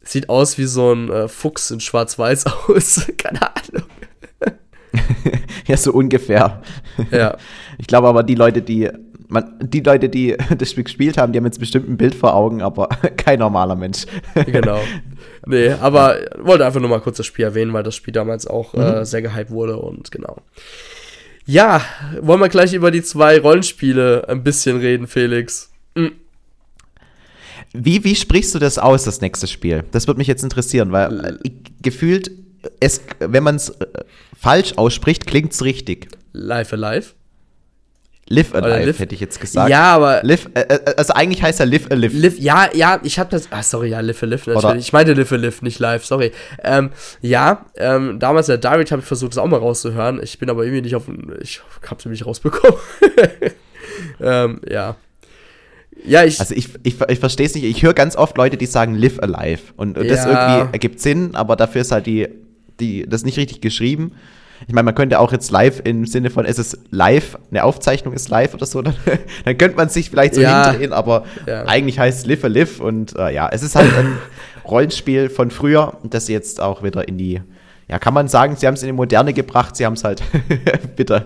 Sieht 0.03 0.29
aus 0.29 0.57
wie 0.57 0.65
so 0.65 0.93
ein 0.93 1.09
äh, 1.09 1.27
Fuchs 1.27 1.71
in 1.71 1.79
Schwarz-Weiß 1.79 2.45
aus. 2.67 3.07
Keine 3.17 3.41
Ahnung. 3.41 3.87
ja, 5.67 5.77
so 5.77 5.93
ungefähr. 5.93 6.61
Ja. 7.11 7.37
Ich 7.77 7.87
glaube 7.87 8.07
aber, 8.07 8.23
die 8.23 8.35
Leute, 8.35 8.61
die 8.61 8.89
man, 9.31 9.55
die 9.61 9.79
Leute, 9.79 10.09
die 10.09 10.35
das 10.57 10.71
Spiel 10.71 10.83
gespielt 10.83 11.17
haben, 11.17 11.31
die 11.31 11.39
haben 11.39 11.45
jetzt 11.45 11.59
bestimmt 11.59 11.89
ein 11.89 11.97
Bild 11.97 12.13
vor 12.13 12.35
Augen, 12.35 12.61
aber 12.61 12.87
kein 13.17 13.39
normaler 13.39 13.75
Mensch. 13.75 14.05
genau. 14.45 14.81
Nee, 15.45 15.71
aber 15.71 16.17
wollte 16.37 16.65
einfach 16.65 16.81
nur 16.81 16.89
mal 16.89 16.99
kurz 16.99 17.17
das 17.17 17.25
Spiel 17.25 17.45
erwähnen, 17.45 17.73
weil 17.73 17.83
das 17.83 17.95
Spiel 17.95 18.13
damals 18.13 18.45
auch 18.45 18.73
äh, 18.73 18.77
mhm. 18.77 18.83
äh, 18.83 19.05
sehr 19.05 19.21
gehypt 19.21 19.49
wurde 19.49 19.77
und 19.77 20.11
genau. 20.11 20.37
Ja, 21.45 21.81
wollen 22.21 22.39
wir 22.39 22.49
gleich 22.49 22.73
über 22.73 22.91
die 22.91 23.01
zwei 23.01 23.39
Rollenspiele 23.39 24.27
ein 24.27 24.43
bisschen 24.43 24.77
reden, 24.77 25.07
Felix? 25.07 25.71
Mhm. 25.95 26.11
Wie, 27.73 28.03
wie 28.03 28.15
sprichst 28.15 28.53
du 28.53 28.59
das 28.59 28.77
aus, 28.77 29.05
das 29.05 29.21
nächste 29.21 29.47
Spiel? 29.47 29.83
Das 29.91 30.07
würde 30.07 30.17
mich 30.17 30.27
jetzt 30.27 30.43
interessieren, 30.43 30.91
weil 30.91 31.39
äh, 31.43 31.51
gefühlt, 31.81 32.31
es, 32.79 33.01
wenn 33.19 33.43
man 33.43 33.55
es 33.55 33.69
äh, 33.69 33.85
falsch 34.37 34.73
ausspricht, 34.75 35.25
klingt 35.25 35.53
es 35.53 35.63
richtig. 35.63 36.09
Live 36.33 36.73
Alive? 36.73 37.13
Live 38.27 38.55
Alive, 38.55 38.85
live. 38.85 38.99
hätte 38.99 39.15
ich 39.15 39.21
jetzt 39.21 39.41
gesagt. 39.41 39.69
Ja, 39.69 39.95
aber. 39.95 40.21
Live, 40.23 40.47
äh, 40.53 40.61
äh 40.61 40.95
also 40.95 41.13
eigentlich 41.13 41.43
heißt 41.43 41.59
er 41.59 41.65
Live 41.65 41.91
Alive. 41.91 42.15
Live, 42.17 42.39
ja, 42.39 42.69
ja, 42.73 42.99
ich 43.03 43.19
habe 43.19 43.29
das. 43.29 43.51
Ah, 43.51 43.61
sorry, 43.61 43.89
ja, 43.89 43.99
Live 43.99 44.23
Alive 44.23 44.49
natürlich. 44.49 44.65
Oder 44.65 44.75
ich 44.77 44.93
meinte 44.93 45.13
Live 45.13 45.31
Alive, 45.31 45.63
nicht 45.63 45.79
live, 45.79 46.05
sorry. 46.05 46.31
Ähm, 46.63 46.91
ja, 47.21 47.65
ähm, 47.75 48.19
damals 48.19 48.47
in 48.47 48.59
der 48.59 48.71
Direct 48.71 48.91
habe 48.91 49.01
ich 49.01 49.07
versucht, 49.07 49.31
das 49.31 49.37
auch 49.37 49.47
mal 49.47 49.57
rauszuhören. 49.57 50.21
Ich 50.23 50.39
bin 50.39 50.49
aber 50.49 50.63
irgendwie 50.63 50.81
nicht 50.81 50.95
auf. 50.95 51.09
Ich 51.41 51.61
habe 51.85 51.99
es 51.99 52.05
nicht 52.05 52.25
rausbekommen. 52.25 52.79
ähm, 54.21 54.61
ja. 54.69 54.95
Ja, 56.05 56.23
ich. 56.23 56.39
Also 56.39 56.55
ich, 56.55 56.69
ich, 56.83 56.95
ich 57.01 57.19
verstehe 57.19 57.45
es 57.45 57.55
nicht. 57.55 57.63
Ich 57.63 57.83
höre 57.83 57.93
ganz 57.93 58.15
oft 58.15 58.37
Leute, 58.37 58.57
die 58.57 58.65
sagen 58.65 58.95
live 58.95 59.19
alive. 59.19 59.73
Und 59.77 59.97
ja. 59.97 60.03
das 60.03 60.25
irgendwie 60.25 60.73
ergibt 60.73 60.99
Sinn, 60.99 61.35
aber 61.35 61.55
dafür 61.55 61.81
ist 61.81 61.91
halt 61.91 62.05
die, 62.05 62.27
die, 62.79 63.07
das 63.07 63.23
nicht 63.23 63.37
richtig 63.37 63.61
geschrieben. 63.61 64.13
Ich 64.67 64.73
meine, 64.73 64.85
man 64.85 64.95
könnte 64.95 65.19
auch 65.19 65.31
jetzt 65.31 65.51
live 65.51 65.81
im 65.83 66.05
Sinne 66.05 66.29
von, 66.29 66.45
es 66.45 66.59
ist 66.59 66.77
live, 66.91 67.37
eine 67.49 67.63
Aufzeichnung 67.63 68.13
ist 68.13 68.29
live 68.29 68.53
oder 68.53 68.65
so, 68.65 68.81
dann, 68.83 68.95
dann 69.45 69.57
könnte 69.57 69.75
man 69.75 69.89
sich 69.89 70.09
vielleicht 70.09 70.35
so 70.35 70.41
ja. 70.41 70.69
hindrehen, 70.69 70.93
aber 70.93 71.25
ja. 71.47 71.65
eigentlich 71.65 71.99
heißt 71.99 72.19
es 72.19 72.25
live 72.27 72.43
alive 72.43 72.83
und 72.83 73.17
äh, 73.17 73.33
ja, 73.33 73.49
es 73.51 73.63
ist 73.63 73.75
halt 73.75 73.91
ein 73.97 74.17
Rollenspiel 74.69 75.29
von 75.29 75.49
früher, 75.49 75.97
das 76.03 76.27
jetzt 76.27 76.61
auch 76.61 76.83
wieder 76.83 77.07
in 77.07 77.17
die, 77.17 77.41
ja, 77.89 77.97
kann 77.97 78.13
man 78.13 78.27
sagen, 78.27 78.55
sie 78.55 78.67
haben 78.67 78.75
es 78.75 78.83
in 78.83 78.87
die 78.87 78.93
Moderne 78.93 79.33
gebracht, 79.33 79.75
sie 79.75 79.85
haben 79.85 79.93
es 79.93 80.03
halt 80.03 80.21
wieder 80.95 81.25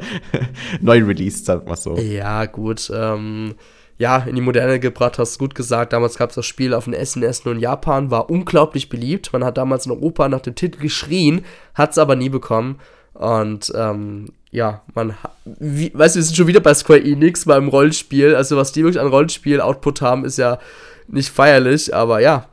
neu 0.80 1.04
released, 1.04 1.46
sagen 1.46 1.68
wir 1.68 1.76
so. 1.76 1.98
Ja, 1.98 2.46
gut, 2.46 2.90
ähm 2.96 3.56
ja, 3.98 4.18
in 4.18 4.36
die 4.36 4.42
Moderne 4.42 4.80
gebracht, 4.80 5.18
hast 5.20 5.40
gut 5.40 5.56
gesagt. 5.56 5.94
Damals 5.94 6.18
gab 6.18 6.30
es 6.30 6.36
das 6.36 6.46
Spiel 6.46 6.74
auf 6.74 6.86
dem 6.86 6.94
SNES 6.94 7.46
nur 7.46 7.54
in 7.54 7.62
Japan, 7.62 8.12
war 8.12 8.30
unglaublich 8.30 8.90
beliebt. 8.90 9.32
Man 9.32 9.44
hat 9.44 9.58
damals 9.58 9.86
in 9.86 9.92
Europa 9.94 10.28
nach 10.28 10.42
dem 10.42 10.56
Titel 10.56 10.80
geschrien, 10.82 11.46
hat 11.74 11.92
es 11.92 11.98
aber 11.98 12.16
nie 12.16 12.30
bekommen. 12.30 12.80
Und 13.14 13.72
ähm, 13.74 14.34
ja, 14.52 14.82
man, 14.94 15.16
wie, 15.46 15.92
weißt 15.94 16.16
du, 16.16 16.20
wir 16.20 16.24
sind 16.24 16.36
schon 16.36 16.48
wieder 16.48 16.60
bei 16.60 16.74
Square 16.74 17.04
Enix 17.04 17.46
beim 17.46 17.70
Rollenspiel. 17.70 18.36
Also, 18.36 18.58
was 18.58 18.74
die 18.74 18.84
wirklich 18.84 19.02
an 19.02 19.08
Rollenspiel-Output 19.08 20.02
haben, 20.02 20.26
ist 20.26 20.38
ja 20.38 20.60
nicht 21.08 21.30
feierlich, 21.30 21.96
aber 21.96 22.20
ja, 22.20 22.48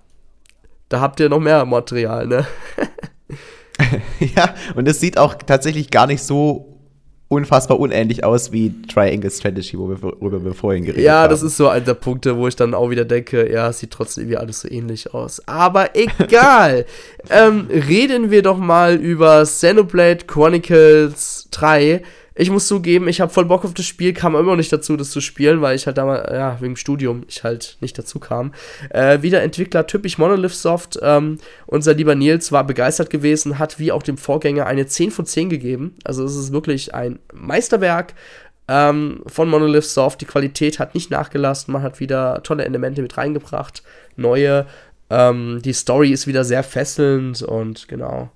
da 0.89 1.01
habt 1.01 1.21
ihr 1.21 1.29
noch 1.29 1.41
mehr 1.41 1.65
Material, 1.65 2.27
ne? 2.27 2.47
ja, 4.21 4.55
und 4.75 4.87
es 4.87 5.01
sieht 5.01 5.19
auch 5.19 5.35
tatsächlich 5.35 5.91
gar 5.91 6.07
nicht 6.07 6.23
so 6.23 6.72
unfassbar 7.33 7.81
unähnlich 7.81 8.25
aus 8.25 8.53
wie 8.53 8.75
Triangle 8.87 9.31
Strategy, 9.31 9.79
wo 9.79 9.89
wir, 9.89 10.03
worüber 10.03 10.45
wir 10.45 10.53
vorhin 10.53 10.85
geredet 10.85 11.03
ja, 11.03 11.15
haben. 11.15 11.23
Ja, 11.23 11.29
das 11.29 11.43
ist 11.43 11.57
so 11.57 11.69
einer 11.69 11.85
der 11.85 11.95
Punkte, 11.95 12.37
wo 12.37 12.47
ich 12.47 12.57
dann 12.57 12.75
auch 12.75 12.91
wieder 12.91 13.07
denke, 13.07 13.51
ja, 13.51 13.71
es 13.71 13.79
sieht 13.79 13.91
trotzdem 13.91 14.25
irgendwie 14.25 14.37
alles 14.37 14.61
so 14.61 14.71
ähnlich 14.71 15.15
aus. 15.15 15.47
Aber 15.49 15.97
egal. 15.97 16.85
ähm, 17.31 17.69
reden 17.71 18.31
wir 18.31 18.43
doch 18.43 18.59
mal 18.59 18.97
über 18.97 19.45
Xenoblade 19.45 20.27
Chronicles 20.27 21.49
3 21.51 22.03
ich 22.35 22.51
muss 22.51 22.67
zugeben, 22.67 23.09
ich 23.09 23.21
habe 23.21 23.33
voll 23.33 23.45
Bock 23.45 23.65
auf 23.65 23.75
das 23.75 23.85
Spiel, 23.85 24.13
kam 24.15 24.35
immer 24.35 24.53
noch 24.53 24.57
nicht 24.57 24.73
dazu, 24.73 24.97
das 24.97 25.11
zu 25.11 25.21
spielen, 25.21 25.61
weil 25.61 25.77
ich 25.77 25.87
halt 25.87 25.99
damals, 25.99 26.31
ja, 26.33 26.57
wegen 26.61 26.77
Studium, 26.77 27.25
ich 27.29 27.45
halt 27.45 27.77
nicht 27.81 27.99
dazu 27.99 28.19
kam. 28.19 28.53
Äh, 28.91 29.23
wieder 29.23 29.43
Entwickler, 29.43 29.87
typisch 29.87 30.19
Monolith 30.19 30.55
Soft. 30.55 30.99
Ähm, 31.03 31.39
unser 31.67 31.95
lieber 31.95 32.15
Nils 32.15 32.53
war 32.53 32.65
begeistert 32.65 33.11
gewesen, 33.11 33.59
hat 33.59 33.79
wie 33.79 33.93
auch 33.93 34.03
dem 34.03 34.17
Vorgänger 34.17 34.67
eine 34.67 34.87
10 34.87 35.11
von 35.11 35.27
10 35.27 35.51
gegeben. 35.51 35.97
Also 36.05 36.25
es 36.25 36.37
ist 36.37 36.53
wirklich 36.53 36.95
ein 36.95 37.19
Meisterwerk 37.35 38.15
ähm, 38.69 39.23
von 39.27 39.49
Monolith 39.49 39.85
Soft. 39.85 40.21
Die 40.21 40.27
Qualität 40.27 40.79
hat 40.79 40.95
nicht 40.95 41.11
nachgelassen, 41.11 41.73
man 41.73 41.83
hat 41.83 42.01
wieder 42.01 42.43
tolle 42.43 42.65
Elemente 42.65 43.03
mit 43.03 43.17
reingebracht, 43.17 43.83
neue. 44.17 44.67
Ähm, 45.11 45.61
die 45.63 45.75
Story 45.75 46.11
ist 46.11 46.27
wieder 46.27 46.45
sehr 46.45 46.63
fesselnd 46.63 47.43
und 47.43 47.89
genau, 47.89 48.31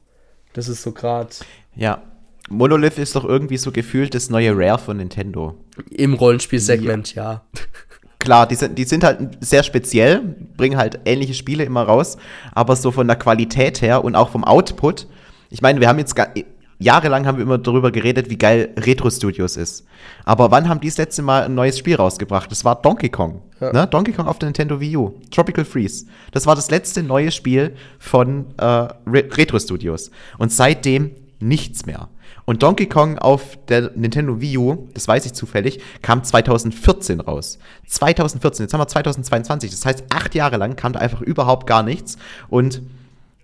das 0.52 0.68
ist 0.68 0.82
so 0.82 0.92
gerade. 0.92 1.30
Ja, 1.74 2.02
Monolith 2.48 2.98
ist 2.98 3.16
doch 3.16 3.24
irgendwie 3.24 3.56
so 3.56 3.72
gefühlt 3.72 4.14
das 4.14 4.30
neue 4.30 4.56
Rare 4.56 4.78
von 4.78 4.98
Nintendo. 4.98 5.54
Im 5.90 6.14
Rollenspielsegment, 6.14 7.14
ja. 7.14 7.32
ja. 7.32 7.42
Klar, 8.18 8.46
die 8.46 8.54
sind, 8.54 8.78
die 8.78 8.84
sind 8.84 9.04
halt 9.04 9.38
sehr 9.40 9.62
speziell, 9.62 10.36
bringen 10.56 10.76
halt 10.76 11.00
ähnliche 11.04 11.34
Spiele 11.34 11.64
immer 11.64 11.82
raus, 11.82 12.16
aber 12.52 12.74
so 12.74 12.90
von 12.90 13.06
der 13.06 13.16
Qualität 13.16 13.82
her 13.82 14.04
und 14.04 14.14
auch 14.14 14.30
vom 14.30 14.44
Output. 14.44 15.06
Ich 15.50 15.62
meine, 15.62 15.80
wir 15.80 15.88
haben 15.88 15.98
jetzt 15.98 16.16
jahrelang 16.78 17.26
haben 17.26 17.38
wir 17.38 17.44
immer 17.44 17.58
darüber 17.58 17.90
geredet, 17.90 18.28
wie 18.30 18.36
geil 18.36 18.70
Retro 18.76 19.10
Studios 19.10 19.56
ist. 19.56 19.86
Aber 20.24 20.50
wann 20.50 20.68
haben 20.68 20.80
die 20.80 20.88
das 20.88 20.98
letzte 20.98 21.22
Mal 21.22 21.44
ein 21.44 21.54
neues 21.54 21.78
Spiel 21.78 21.96
rausgebracht? 21.96 22.50
Das 22.50 22.64
war 22.64 22.80
Donkey 22.80 23.08
Kong. 23.08 23.42
Ja. 23.60 23.72
Ne? 23.72 23.86
Donkey 23.86 24.12
Kong 24.12 24.26
auf 24.26 24.38
der 24.38 24.48
Nintendo 24.48 24.80
Wii 24.80 24.96
U. 24.96 25.14
Tropical 25.30 25.64
Freeze. 25.64 26.06
Das 26.32 26.46
war 26.46 26.54
das 26.54 26.70
letzte 26.70 27.02
neue 27.02 27.30
Spiel 27.30 27.76
von 27.98 28.46
äh, 28.58 28.88
Retro 29.06 29.58
Studios. 29.58 30.10
Und 30.38 30.52
seitdem 30.52 31.12
nichts 31.38 31.86
mehr. 31.86 32.08
Und 32.44 32.62
Donkey 32.62 32.86
Kong 32.86 33.18
auf 33.18 33.58
der 33.66 33.90
Nintendo 33.96 34.40
Wii 34.40 34.58
U, 34.58 34.88
das 34.94 35.08
weiß 35.08 35.26
ich 35.26 35.32
zufällig, 35.32 35.80
kam 36.02 36.22
2014 36.22 37.20
raus. 37.20 37.58
2014, 37.86 38.64
jetzt 38.64 38.72
haben 38.72 38.80
wir 38.80 38.88
2022, 38.88 39.70
das 39.70 39.84
heißt, 39.84 40.04
acht 40.10 40.34
Jahre 40.34 40.56
lang 40.56 40.76
kam 40.76 40.92
da 40.92 41.00
einfach 41.00 41.20
überhaupt 41.20 41.66
gar 41.66 41.82
nichts. 41.82 42.16
Und 42.48 42.82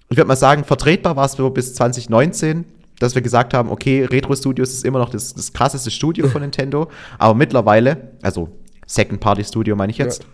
ich 0.09 0.17
würde 0.17 0.29
mal 0.29 0.37
sagen, 0.37 0.65
vertretbar 0.65 1.17
war 1.17 1.25
es 1.25 1.33
so 1.33 1.51
bis 1.51 1.75
2019, 1.75 2.65
dass 2.99 3.15
wir 3.15 3.23
gesagt 3.23 3.55
haben, 3.55 3.71
okay, 3.71 4.05
Retro 4.05 4.37
Studios 4.37 4.73
ist 4.73 4.85
immer 4.85 5.01
noch 5.01 5.11
das, 5.11 5.35
das 5.35 5.53
krasseste 5.53 5.91
Studio 5.91 6.29
von 6.29 6.43
Nintendo, 6.43 6.89
aber 7.19 7.35
mittlerweile, 7.35 8.13
also 8.23 8.51
Second 8.87 9.21
Party 9.21 9.43
Studio 9.43 9.75
meine 9.75 9.91
ich 9.91 9.99
jetzt, 9.99 10.23
ja. 10.23 10.29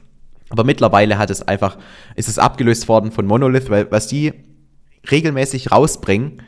aber 0.50 0.64
mittlerweile 0.64 1.16
hat 1.16 1.30
es 1.30 1.42
einfach, 1.42 1.78
ist 2.16 2.28
es 2.28 2.38
abgelöst 2.38 2.88
worden 2.88 3.12
von 3.12 3.26
Monolith, 3.26 3.70
weil 3.70 3.90
was 3.90 4.08
die 4.08 4.34
regelmäßig 5.10 5.72
rausbringen, 5.72 6.42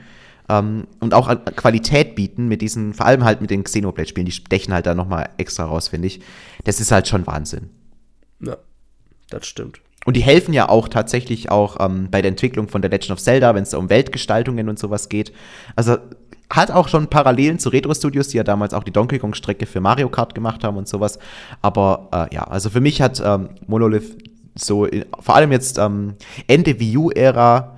ähm, 0.51 0.87
und 0.99 1.15
auch 1.15 1.29
Qualität 1.57 2.17
bieten 2.17 2.49
mit 2.49 2.61
diesen, 2.61 2.93
vor 2.93 3.07
allem 3.07 3.25
halt 3.25 3.41
mit 3.41 3.51
den 3.51 3.63
Xenoblade-Spielen, 3.63 4.27
die 4.27 4.33
stechen 4.33 4.75
halt 4.75 4.87
da 4.87 4.95
nochmal 4.95 5.31
extra 5.39 5.65
raus, 5.65 5.89
finde 5.89 6.09
ich. 6.09 6.21
Das 6.65 6.81
ist 6.81 6.91
halt 6.91 7.07
schon 7.07 7.27
Wahnsinn. 7.27 7.71
Ja, 8.41 8.57
das 9.31 9.47
stimmt. 9.47 9.81
Und 10.07 10.17
die 10.17 10.23
helfen 10.23 10.53
ja 10.53 10.69
auch 10.69 10.89
tatsächlich 10.89 11.51
auch 11.51 11.77
ähm, 11.79 12.09
bei 12.11 12.21
der 12.21 12.31
Entwicklung 12.31 12.69
von 12.69 12.83
der 12.83 12.91
Legend 12.91 13.13
of 13.13 13.21
Zelda, 13.21 13.55
wenn 13.55 13.63
es 13.63 13.71
da 13.71 13.79
um 13.79 13.91
Weltgestaltungen 13.91 14.69
und 14.69 14.79
sowas 14.79 15.09
geht. 15.09 15.33
Also 15.77 15.99
hat 16.51 16.73
auch 16.73 16.89
schon 16.89 17.07
Parallelen 17.09 17.61
zu 17.61 17.69
Retro-Studios, 17.69 18.29
die 18.29 18.39
ja 18.39 18.43
damals 18.43 18.75
auch 18.75 18.83
die 18.83 18.91
Donkey 18.91 19.21
Kong-Strecke 19.21 19.67
für 19.67 19.81
Mario 19.81 20.09
Kart 20.09 20.35
gemacht 20.35 20.65
haben 20.65 20.79
und 20.79 20.89
sowas. 20.89 21.19
Aber 21.63 22.09
äh, 22.13 22.35
ja, 22.35 22.43
also 22.45 22.71
für 22.71 22.81
mich 22.81 23.01
hat 23.01 23.23
ähm, 23.25 23.51
Monolith 23.69 24.17
so, 24.57 24.85
in, 24.85 25.05
vor 25.21 25.37
allem 25.37 25.53
jetzt 25.53 25.79
ähm, 25.79 26.15
Ende 26.49 26.81
Wii 26.81 26.97
U-Ära 26.97 27.77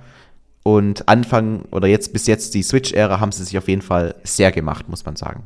und 0.63 1.09
Anfang 1.09 1.63
oder 1.71 1.87
jetzt 1.87 2.13
bis 2.13 2.25
jetzt 2.25 2.53
die 2.53 2.63
Switch-Ära 2.63 3.19
haben 3.19 3.31
sie 3.31 3.43
sich 3.43 3.57
auf 3.57 3.67
jeden 3.67 3.81
Fall 3.81 4.15
sehr 4.23 4.51
gemacht, 4.51 4.87
muss 4.87 5.05
man 5.05 5.15
sagen. 5.15 5.43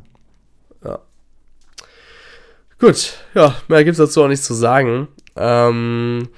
Ja. 0.84 0.99
Gut, 2.80 3.18
ja, 3.34 3.55
mehr 3.68 3.84
gibt 3.84 3.93
es 3.93 4.05
dazu 4.05 4.24
auch 4.24 4.28
nichts 4.28 4.45
zu 4.45 4.53
sagen. 4.53 5.07
Ähm, 5.36 6.30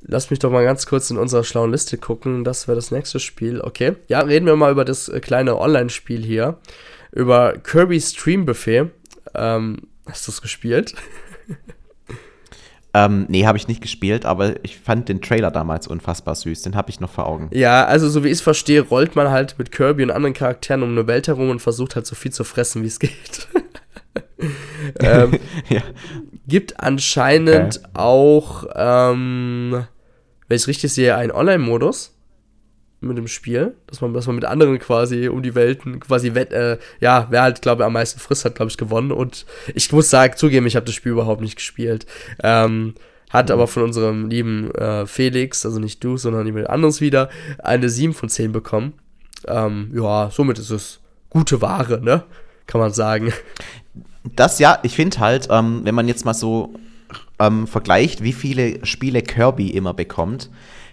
lass 0.00 0.30
mich 0.30 0.40
doch 0.40 0.50
mal 0.50 0.64
ganz 0.64 0.86
kurz 0.86 1.10
in 1.10 1.18
unserer 1.18 1.44
schlauen 1.44 1.70
Liste 1.70 1.98
gucken. 1.98 2.42
Das 2.42 2.66
wäre 2.66 2.74
das 2.76 2.90
nächste 2.90 3.20
Spiel. 3.20 3.60
Okay. 3.60 3.94
Ja, 4.08 4.20
reden 4.20 4.46
wir 4.46 4.56
mal 4.56 4.72
über 4.72 4.84
das 4.84 5.08
äh, 5.08 5.20
kleine 5.20 5.58
Online-Spiel 5.58 6.24
hier. 6.24 6.58
Über 7.12 7.54
Kirby 7.58 8.00
Stream 8.00 8.44
Buffet. 8.44 8.90
Ähm, 9.34 9.82
hast 10.06 10.26
du 10.26 10.32
es 10.32 10.42
gespielt? 10.42 10.94
Ähm, 12.96 13.26
nee, 13.28 13.44
habe 13.44 13.58
ich 13.58 13.68
nicht 13.68 13.82
gespielt, 13.82 14.24
aber 14.24 14.64
ich 14.64 14.78
fand 14.78 15.10
den 15.10 15.20
Trailer 15.20 15.50
damals 15.50 15.86
unfassbar 15.86 16.34
süß. 16.34 16.62
Den 16.62 16.76
habe 16.76 16.88
ich 16.88 16.98
noch 16.98 17.10
vor 17.10 17.26
Augen. 17.26 17.50
Ja, 17.52 17.84
also 17.84 18.08
so 18.08 18.24
wie 18.24 18.28
ich 18.28 18.34
es 18.34 18.40
verstehe, 18.40 18.80
rollt 18.80 19.14
man 19.16 19.28
halt 19.28 19.58
mit 19.58 19.70
Kirby 19.70 20.02
und 20.02 20.10
anderen 20.10 20.32
Charakteren 20.32 20.82
um 20.82 20.92
eine 20.92 21.06
Welt 21.06 21.28
herum 21.28 21.50
und 21.50 21.60
versucht 21.60 21.94
halt 21.94 22.06
so 22.06 22.14
viel 22.14 22.32
zu 22.32 22.42
fressen, 22.42 22.82
wie 22.82 22.86
es 22.86 22.98
geht. 22.98 23.48
ähm, 25.00 25.38
ja. 25.68 25.82
Gibt 26.48 26.80
anscheinend 26.80 27.80
okay. 27.80 27.88
auch, 27.92 28.64
ähm, 28.74 29.84
wenn 30.48 30.56
ich 30.56 30.62
es 30.62 30.68
richtig 30.68 30.90
sehe, 30.94 31.16
einen 31.16 31.32
Online-Modus 31.32 32.15
mit 33.00 33.18
dem 33.18 33.28
Spiel, 33.28 33.74
dass 33.86 34.00
man, 34.00 34.14
dass 34.14 34.26
man 34.26 34.36
mit 34.36 34.44
anderen 34.44 34.78
quasi 34.78 35.28
um 35.28 35.42
die 35.42 35.54
Welten 35.54 36.00
quasi 36.00 36.34
wett, 36.34 36.52
äh, 36.52 36.78
ja, 37.00 37.26
wer 37.30 37.42
halt, 37.42 37.62
glaube 37.62 37.82
ich, 37.82 37.86
am 37.86 37.92
meisten 37.92 38.20
frisst, 38.20 38.44
hat, 38.44 38.54
glaube 38.54 38.70
ich, 38.70 38.78
gewonnen. 38.78 39.12
Und 39.12 39.44
ich 39.74 39.92
muss 39.92 40.10
sagen, 40.10 40.36
zugeben, 40.36 40.66
ich 40.66 40.76
habe 40.76 40.86
das 40.86 40.94
Spiel 40.94 41.12
überhaupt 41.12 41.40
nicht 41.40 41.56
gespielt. 41.56 42.06
Ähm, 42.42 42.94
hat 43.30 43.48
mhm. 43.48 43.54
aber 43.54 43.66
von 43.66 43.82
unserem 43.82 44.28
lieben 44.28 44.70
äh, 44.74 45.06
Felix, 45.06 45.66
also 45.66 45.78
nicht 45.78 46.02
du, 46.02 46.16
sondern 46.16 46.46
jemand 46.46 46.70
anderes 46.70 47.00
wieder, 47.00 47.28
eine 47.58 47.88
7 47.88 48.14
von 48.14 48.28
10 48.28 48.52
bekommen. 48.52 48.94
Ähm, 49.46 49.90
ja, 49.94 50.30
somit 50.30 50.58
ist 50.58 50.70
es 50.70 51.00
gute 51.28 51.60
Ware, 51.60 52.00
ne? 52.00 52.24
Kann 52.66 52.80
man 52.80 52.92
sagen. 52.92 53.32
Das 54.34 54.58
ja, 54.58 54.80
ich 54.82 54.96
finde 54.96 55.20
halt, 55.20 55.48
ähm, 55.50 55.82
wenn 55.84 55.94
man 55.94 56.08
jetzt 56.08 56.24
mal 56.24 56.34
so 56.34 56.74
ähm, 57.38 57.68
vergleicht, 57.68 58.24
wie 58.24 58.32
viele 58.32 58.84
Spiele 58.84 59.22
Kirby 59.22 59.70
immer 59.70 59.94
bekommt, 59.94 60.50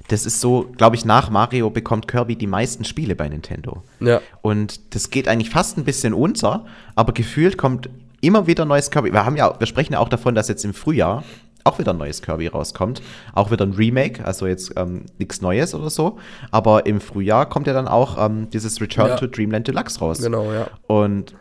das 0.08 0.26
ist 0.26 0.42
so, 0.42 0.70
glaube 0.78 0.96
ich, 0.96 1.06
nach 1.06 1.30
Mario 1.30 1.70
bekommt 1.70 2.08
Kirby 2.08 2.36
die 2.36 2.48
meisten 2.48 2.84
Spiele 2.84 3.16
bei 3.16 3.30
Nintendo. 3.30 3.84
Ja. 4.00 4.22
Und 4.42 4.96
das 4.96 5.10
geht 5.10 5.28
eigentlich 5.28 5.50
fast 5.50 5.78
ein 5.78 5.86
bisschen 5.86 6.14
unter, 6.14 6.66
aber 6.96 7.14
gefühlt 7.14 7.58
kommt 7.58 7.90
immer 8.22 8.48
wieder 8.48 8.66
neues 8.66 8.92
Kirby. 8.92 9.14
Wir 9.14 9.26
haben 9.26 9.38
ja, 9.38 9.60
wir 9.60 9.68
sprechen 9.68 9.94
ja 9.94 10.00
auch 10.00 10.10
davon, 10.10 10.36
dass 10.36 10.48
jetzt 10.48 10.66
im 10.66 10.74
Frühjahr 10.74 11.24
auch 11.64 11.80
wieder 11.80 11.94
ein 11.94 11.98
neues 11.98 12.22
Kirby 12.22 12.48
rauskommt. 12.48 13.02
Auch 13.34 13.52
wieder 13.52 13.66
ein 13.66 13.74
Remake, 13.74 14.26
also 14.26 14.48
jetzt 14.48 14.74
ähm, 14.76 15.06
nichts 15.18 15.42
Neues 15.42 15.74
oder 15.74 15.90
so. 15.90 16.18
Aber 16.52 16.86
im 16.86 17.00
Frühjahr 17.00 17.48
kommt 17.48 17.68
ja 17.68 17.74
dann 17.74 17.88
auch 17.88 18.24
ähm, 18.24 18.50
dieses 18.50 18.82
Return 18.82 19.10
ja. 19.10 19.16
to 19.16 19.28
Dreamland 19.28 19.68
Deluxe 19.68 20.00
raus. 20.00 20.20
Genau, 20.22 20.52
ja. 20.52 20.68
Und 20.88 21.34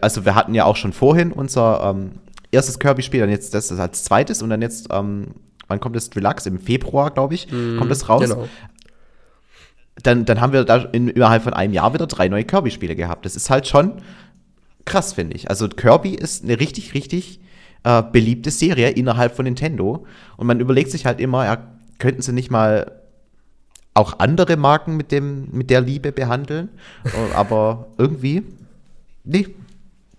also 0.00 0.24
wir 0.24 0.34
hatten 0.34 0.54
ja 0.54 0.64
auch 0.64 0.76
schon 0.76 0.92
vorhin 0.92 1.32
unser 1.32 1.82
ähm, 1.82 2.12
erstes 2.50 2.78
Kirby-Spiel, 2.78 3.20
dann 3.20 3.30
jetzt 3.30 3.54
das 3.54 3.72
als 3.72 4.04
zweites 4.04 4.42
und 4.42 4.50
dann 4.50 4.62
jetzt 4.62 4.88
ähm, 4.90 5.28
wann 5.68 5.80
kommt 5.80 5.96
das 5.96 6.10
Deluxe? 6.10 6.48
Im 6.48 6.58
Februar, 6.58 7.10
glaube 7.10 7.34
ich, 7.34 7.50
mm, 7.50 7.78
kommt 7.78 7.90
das 7.90 8.08
raus. 8.08 8.22
Genau. 8.22 8.48
Dann, 10.02 10.24
dann 10.24 10.40
haben 10.40 10.52
wir 10.52 10.64
da 10.64 10.76
in, 10.76 11.08
innerhalb 11.08 11.42
von 11.42 11.54
einem 11.54 11.72
Jahr 11.72 11.94
wieder 11.94 12.06
drei 12.06 12.28
neue 12.28 12.44
Kirby-Spiele 12.44 12.96
gehabt. 12.96 13.24
Das 13.24 13.34
ist 13.34 13.48
halt 13.48 13.66
schon 13.66 14.02
krass, 14.84 15.14
finde 15.14 15.36
ich. 15.36 15.48
Also 15.48 15.68
Kirby 15.68 16.14
ist 16.14 16.44
eine 16.44 16.60
richtig, 16.60 16.94
richtig 16.94 17.40
äh, 17.84 18.02
beliebte 18.02 18.50
Serie 18.50 18.90
innerhalb 18.90 19.34
von 19.34 19.44
Nintendo. 19.44 20.06
Und 20.36 20.46
man 20.46 20.60
überlegt 20.60 20.90
sich 20.90 21.06
halt 21.06 21.20
immer, 21.20 21.44
ja, 21.44 21.58
könnten 21.98 22.20
sie 22.22 22.32
nicht 22.32 22.50
mal 22.50 23.00
auch 23.94 24.18
andere 24.18 24.56
Marken 24.56 24.96
mit, 24.96 25.10
dem, 25.10 25.48
mit 25.52 25.70
der 25.70 25.80
Liebe 25.80 26.12
behandeln? 26.12 26.68
Aber 27.34 27.86
irgendwie, 27.96 28.42
nee, 29.24 29.48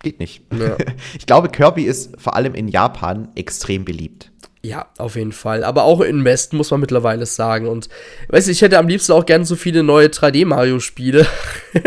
geht 0.02 0.20
nicht. 0.20 0.42
Ja. 0.52 0.78
Ich 1.18 1.26
glaube, 1.26 1.50
Kirby 1.50 1.84
ist 1.84 2.20
vor 2.20 2.36
allem 2.36 2.56
in 2.56 2.68
Japan 2.68 3.30
extrem 3.36 3.86
beliebt. 3.86 4.32
Ja, 4.68 4.88
auf 4.98 5.16
jeden 5.16 5.32
Fall. 5.32 5.64
Aber 5.64 5.84
auch 5.84 6.02
in 6.02 6.26
Westen 6.26 6.58
muss 6.58 6.72
man 6.72 6.82
mittlerweile 6.82 7.26
sagen. 7.26 7.70
Und 7.70 7.88
weißt 8.28 8.48
du, 8.48 8.52
ich 8.52 8.62
hätte 8.62 8.78
am 8.78 8.90
liebsten 8.90 9.14
auch 9.14 9.26
gerne 9.26 9.46
so 9.46 9.56
viele 9.56 9.82
neue 9.82 10.08
3D-Mario-Spiele. 10.08 11.26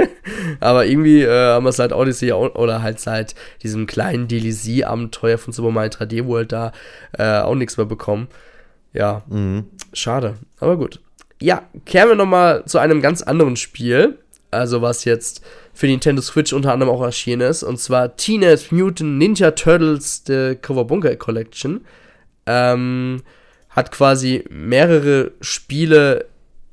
Aber 0.61 0.87
irgendwie 0.87 1.21
äh, 1.21 1.49
haben 1.53 1.67
wir 1.67 1.73
seit 1.73 1.93
Odyssey 1.93 2.33
oder 2.33 2.83
halt 2.83 2.99
seit 2.99 3.35
diesem 3.63 3.87
kleinen 3.87 4.29
DLC-Abenteuer 4.29 5.37
von 5.37 5.53
Super 5.53 5.71
Mario 5.71 5.91
3D 5.91 6.27
World 6.27 6.53
da 6.53 6.73
äh, 7.19 7.41
auch 7.41 7.55
nichts 7.55 7.77
mehr 7.77 7.85
bekommen. 7.85 8.29
Ja, 8.95 9.25
mhm. 9.29 9.67
schade. 9.93 10.37
Aber 10.59 10.79
gut. 10.79 11.01
Ja, 11.39 11.65
kehren 11.85 12.09
wir 12.09 12.17
nochmal 12.17 12.65
zu 12.65 12.79
einem 12.79 13.03
ganz 13.03 13.21
anderen 13.21 13.57
Spiel. 13.57 14.19
Also 14.51 14.81
was 14.81 15.05
jetzt 15.05 15.45
für 15.75 15.87
Nintendo 15.87 16.23
Switch 16.23 16.55
unter 16.55 16.73
anderem 16.73 16.95
auch 16.95 17.03
erschienen 17.03 17.43
ist. 17.43 17.63
Und 17.63 17.79
zwar 17.79 18.17
Teenage 18.17 18.75
Mutant 18.75 19.19
Ninja 19.19 19.51
Turtles 19.51 20.23
The 20.27 20.55
Kawabunga 20.55 21.15
Collection 21.17 21.83
ähm, 22.51 23.23
hat 23.69 23.93
quasi 23.93 24.45
mehrere 24.51 25.31
Spiele 25.41 26.27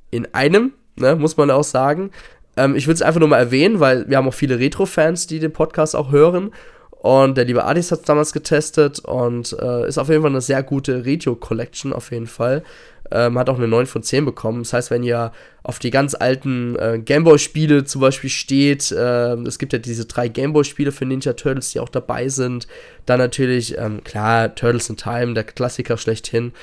in 0.10 0.34
einem, 0.34 0.74
ne, 0.96 1.16
muss 1.16 1.38
man 1.38 1.52
auch 1.52 1.64
sagen. 1.64 2.10
Ähm, 2.56 2.76
ich 2.76 2.88
würde 2.88 2.96
es 2.96 3.02
einfach 3.04 3.20
nur 3.20 3.30
mal 3.30 3.38
erwähnen, 3.38 3.80
weil 3.80 4.10
wir 4.10 4.18
haben 4.18 4.28
auch 4.28 4.34
viele 4.34 4.58
Retro-Fans, 4.58 5.28
die 5.28 5.40
den 5.40 5.54
Podcast 5.54 5.96
auch 5.96 6.12
hören. 6.12 6.52
Und 6.90 7.38
der 7.38 7.46
liebe 7.46 7.64
Adis 7.64 7.92
hat 7.92 8.00
es 8.00 8.06
damals 8.06 8.34
getestet 8.34 9.00
und 9.00 9.56
äh, 9.62 9.88
ist 9.88 10.00
auf 10.00 10.10
jeden 10.10 10.24
Fall 10.24 10.32
eine 10.32 10.42
sehr 10.42 10.64
gute 10.64 11.06
Retro-Collection, 11.06 11.94
auf 11.94 12.12
jeden 12.12 12.26
Fall. 12.26 12.64
Ähm, 13.12 13.38
hat 13.38 13.50
auch 13.50 13.58
eine 13.58 13.68
9 13.68 13.86
von 13.86 14.04
10 14.04 14.26
bekommen. 14.26 14.64
Das 14.64 14.74
heißt, 14.74 14.92
wenn 14.92 15.04
ihr 15.04 15.32
auf 15.64 15.80
die 15.80 15.92
ganz 15.92 16.16
alten 16.16 16.76
äh, 16.78 17.00
Gameboy-Spiele 17.00 17.86
zum 17.86 18.02
Beispiel 18.02 18.30
steht, 18.30 18.92
äh, 18.92 19.34
es 19.34 19.60
gibt 19.60 19.74
ja 19.74 19.80
diese 19.80 20.06
drei 20.06 20.28
Gameboy-Spiele 20.28 20.92
für 20.92 21.06
Ninja 21.06 21.34
Turtles, 21.34 21.72
die 21.72 21.80
auch 21.80 21.90
dabei 21.90 22.30
sind. 22.30 22.68
Dann 23.06 23.20
natürlich, 23.20 23.78
ähm, 23.78 24.04
klar, 24.04 24.54
Turtles 24.56 24.90
in 24.90 24.98
Time, 24.98 25.34
der 25.34 25.44
Klassiker 25.44 25.98
schlechthin. 25.98 26.54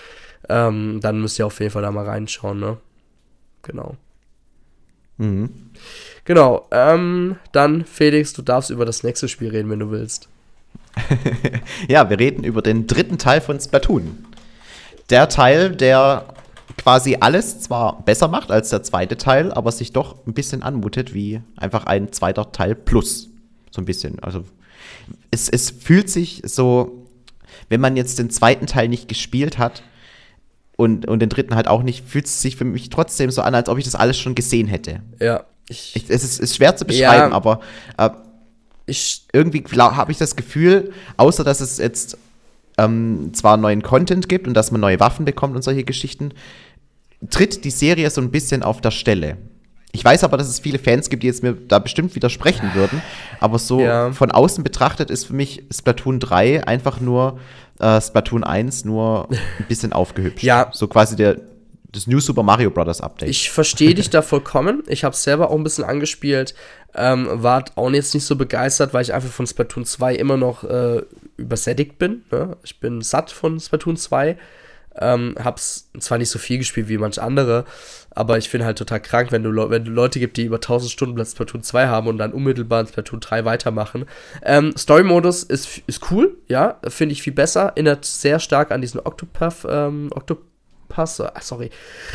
Ähm, 0.49 1.01
dann 1.01 1.21
müsst 1.21 1.39
ihr 1.39 1.47
auf 1.47 1.61
jeden 1.61 1.73
Fall 1.73 1.83
da 1.83 1.91
mal 1.91 2.05
reinschauen, 2.05 2.61
ne? 2.61 2.77
Genau. 3.63 3.97
Mhm. 5.17 5.51
Genau. 6.25 6.67
Ähm, 6.71 7.37
dann, 7.53 7.85
Felix, 7.85 8.33
du 8.33 8.43
darfst 8.43 8.71
über 8.71 8.85
das 8.85 9.03
nächste 9.03 9.29
Spiel 9.29 9.51
reden, 9.51 9.71
wenn 9.71 9.79
du 9.79 9.91
willst. 9.91 10.29
ja, 11.89 12.09
wir 12.09 12.19
reden 12.19 12.45
über 12.45 12.63
den 12.63 12.87
dritten 12.87 13.19
Teil 13.19 13.41
von 13.41 13.59
Splatoon. 13.61 14.25
Der 15.11 15.29
Teil, 15.29 15.75
der 15.75 16.27
quasi 16.77 17.17
alles 17.21 17.61
zwar 17.61 18.03
besser 18.05 18.29
macht 18.29 18.51
als 18.51 18.71
der 18.71 18.83
zweite 18.83 19.17
Teil, 19.17 19.53
aber 19.53 19.73
sich 19.73 19.93
doch 19.93 20.27
ein 20.27 20.35
bisschen 20.35 20.63
anmutet 20.63 21.15
wie 21.15 21.41
einfach 21.57 21.85
ein 21.85 22.13
zweiter 22.13 22.53
Teil 22.53 22.75
plus. 22.75 23.31
So 23.71 23.81
ein 23.81 23.85
bisschen. 23.85 24.19
Also 24.21 24.45
es, 25.31 25.49
es 25.49 25.71
fühlt 25.71 26.11
sich 26.11 26.43
so, 26.45 27.07
wenn 27.69 27.81
man 27.81 27.97
jetzt 27.97 28.19
den 28.19 28.31
zweiten 28.31 28.67
Teil 28.67 28.89
nicht 28.89 29.09
gespielt 29.09 29.59
hat 29.59 29.83
und, 30.77 31.07
und 31.07 31.21
den 31.21 31.29
dritten 31.29 31.55
halt 31.55 31.69
auch 31.69 31.83
nicht, 31.83 32.07
fühlt 32.09 32.27
es 32.27 32.41
sich 32.41 32.57
für 32.57 32.65
mich 32.65 32.91
trotzdem 32.91 33.31
so 33.31 33.43
an, 33.43 33.55
als 33.55 33.69
ob 33.69 33.79
ich 33.79 33.85
das 33.85 33.95
alles 33.95 34.19
schon 34.19 34.35
gesehen 34.35 34.67
hätte. 34.67 35.01
Ja. 35.21 35.45
Ich, 35.69 35.97
ich, 35.97 36.11
es 36.11 36.25
ist, 36.25 36.41
ist, 36.41 36.57
schwer 36.57 36.77
zu 36.77 36.85
beschreiben, 36.85 37.31
ja, 37.31 37.37
aber 37.37 37.61
äh, 37.97 38.11
ich, 38.87 39.27
irgendwie 39.33 39.65
habe 39.79 40.13
ich 40.13 40.19
das 40.19 40.37
Gefühl, 40.37 40.93
außer 41.17 41.43
dass 41.43 41.61
es 41.61 41.79
jetzt 41.79 42.19
ähm, 42.79 43.33
zwar 43.35 43.57
neuen 43.57 43.83
Content 43.83 44.29
gibt 44.29 44.47
und 44.47 44.55
dass 44.55 44.71
man 44.71 44.81
neue 44.81 45.01
Waffen 45.01 45.25
bekommt 45.25 45.55
und 45.57 45.63
solche 45.63 45.85
Geschichten, 45.85 46.33
tritt 47.31 47.65
die 47.65 47.71
Serie 47.71 48.11
so 48.11 48.21
ein 48.21 48.31
bisschen 48.31 48.63
auf 48.63 48.81
der 48.81 48.91
Stelle. 48.91 49.37
Ich 49.93 50.05
weiß 50.05 50.25
aber, 50.25 50.37
dass 50.37 50.49
es 50.49 50.59
viele 50.59 50.81
Fans 50.81 51.09
gibt, 51.09 51.23
die 51.23 51.29
jetzt 51.29 51.45
mir 51.45 51.53
da 51.53 51.79
bestimmt 51.79 52.17
widersprechen 52.17 52.75
würden. 52.75 53.01
Aber 53.39 53.61
so 53.61 53.81
ja. 53.81 54.11
von 54.11 54.33
außen 54.33 54.65
betrachtet 54.65 55.09
ist 55.09 55.25
für 55.25 55.35
mich 55.35 55.63
Splatoon 55.73 56.19
3 56.19 56.67
einfach 56.67 57.01
nur 57.01 57.39
äh, 57.79 58.01
Splatoon 58.01 58.43
1 58.43 58.85
nur 58.85 59.29
ein 59.31 59.67
bisschen 59.69 59.93
aufgehübscht. 59.93 60.43
Ja. 60.43 60.69
So 60.73 60.89
quasi 60.89 61.15
der, 61.15 61.37
das 61.93 62.09
New 62.09 62.19
Super 62.19 62.43
Mario 62.43 62.71
Bros. 62.71 63.01
Update. 63.01 63.29
Ich 63.29 63.51
verstehe 63.51 63.95
dich 63.95 64.11
da 64.11 64.21
vollkommen. 64.21 64.83
Ich 64.89 65.05
habe 65.05 65.15
es 65.15 65.23
selber 65.23 65.51
auch 65.51 65.57
ein 65.57 65.63
bisschen 65.63 65.85
angespielt. 65.85 66.57
Ähm, 66.97 67.29
war 67.31 67.65
auch 67.75 67.91
jetzt 67.91 68.15
nicht 68.15 68.25
so 68.25 68.37
begeistert, 68.37 68.95
weil 68.95 69.03
ich 69.03 69.13
einfach 69.13 69.31
von 69.31 69.47
Splatoon 69.47 69.85
2 69.85 70.15
immer 70.15 70.37
noch 70.37 70.65
äh, 70.65 71.03
übersättigt 71.37 71.99
bin. 71.99 72.23
Ne? 72.31 72.57
Ich 72.63 72.81
bin 72.81 73.03
satt 73.03 73.31
von 73.31 73.59
Splatoon 73.59 73.97
2. 73.97 74.37
Ähm, 74.97 75.35
hab's 75.43 75.91
zwar 75.99 76.19
nicht 76.19 76.31
so 76.31 76.39
viel 76.39 76.59
gespielt 76.59 76.89
wie 76.89 76.99
manche 76.99 77.21
andere, 77.21 77.65
aber 78.11 78.39
ich 78.39 78.49
finde 78.49 78.67
halt 78.67 78.79
total 78.79 79.01
krank, 79.01 79.33
wenn 79.33 79.43
du, 79.43 79.51
wenn 79.71 79.85
du 79.85 79.91
Leute 79.91 80.21
gibt, 80.21 80.37
die 80.37 80.45
über 80.45 80.57
1000 80.57 80.91
Stunden 80.91 81.17
Platz 81.17 81.33
Splatoon 81.33 81.65
2 81.65 81.89
haben 81.89 82.07
und 82.07 82.19
dann 82.19 82.33
unmittelbar 82.33 82.81
in 82.81 82.87
Splatoon 82.87 83.19
3 83.19 83.45
weitermachen. 83.45 84.07
Ähm, 84.45 84.73
Story-Modus 84.77 85.43
ist, 85.43 85.83
ist 85.89 86.13
cool, 86.13 86.37
ja, 86.47 86.79
finde 86.87 87.13
ich 87.13 87.23
viel 87.23 87.33
besser. 87.33 87.73
Erinnert 87.75 88.05
sehr 88.05 88.39
stark 88.39 88.71
an 88.71 88.83
diesen 88.83 89.01
Octopath, 89.01 89.67
ähm, 89.69 90.11
Octopath, 90.15 91.33
sorry, 91.41 91.71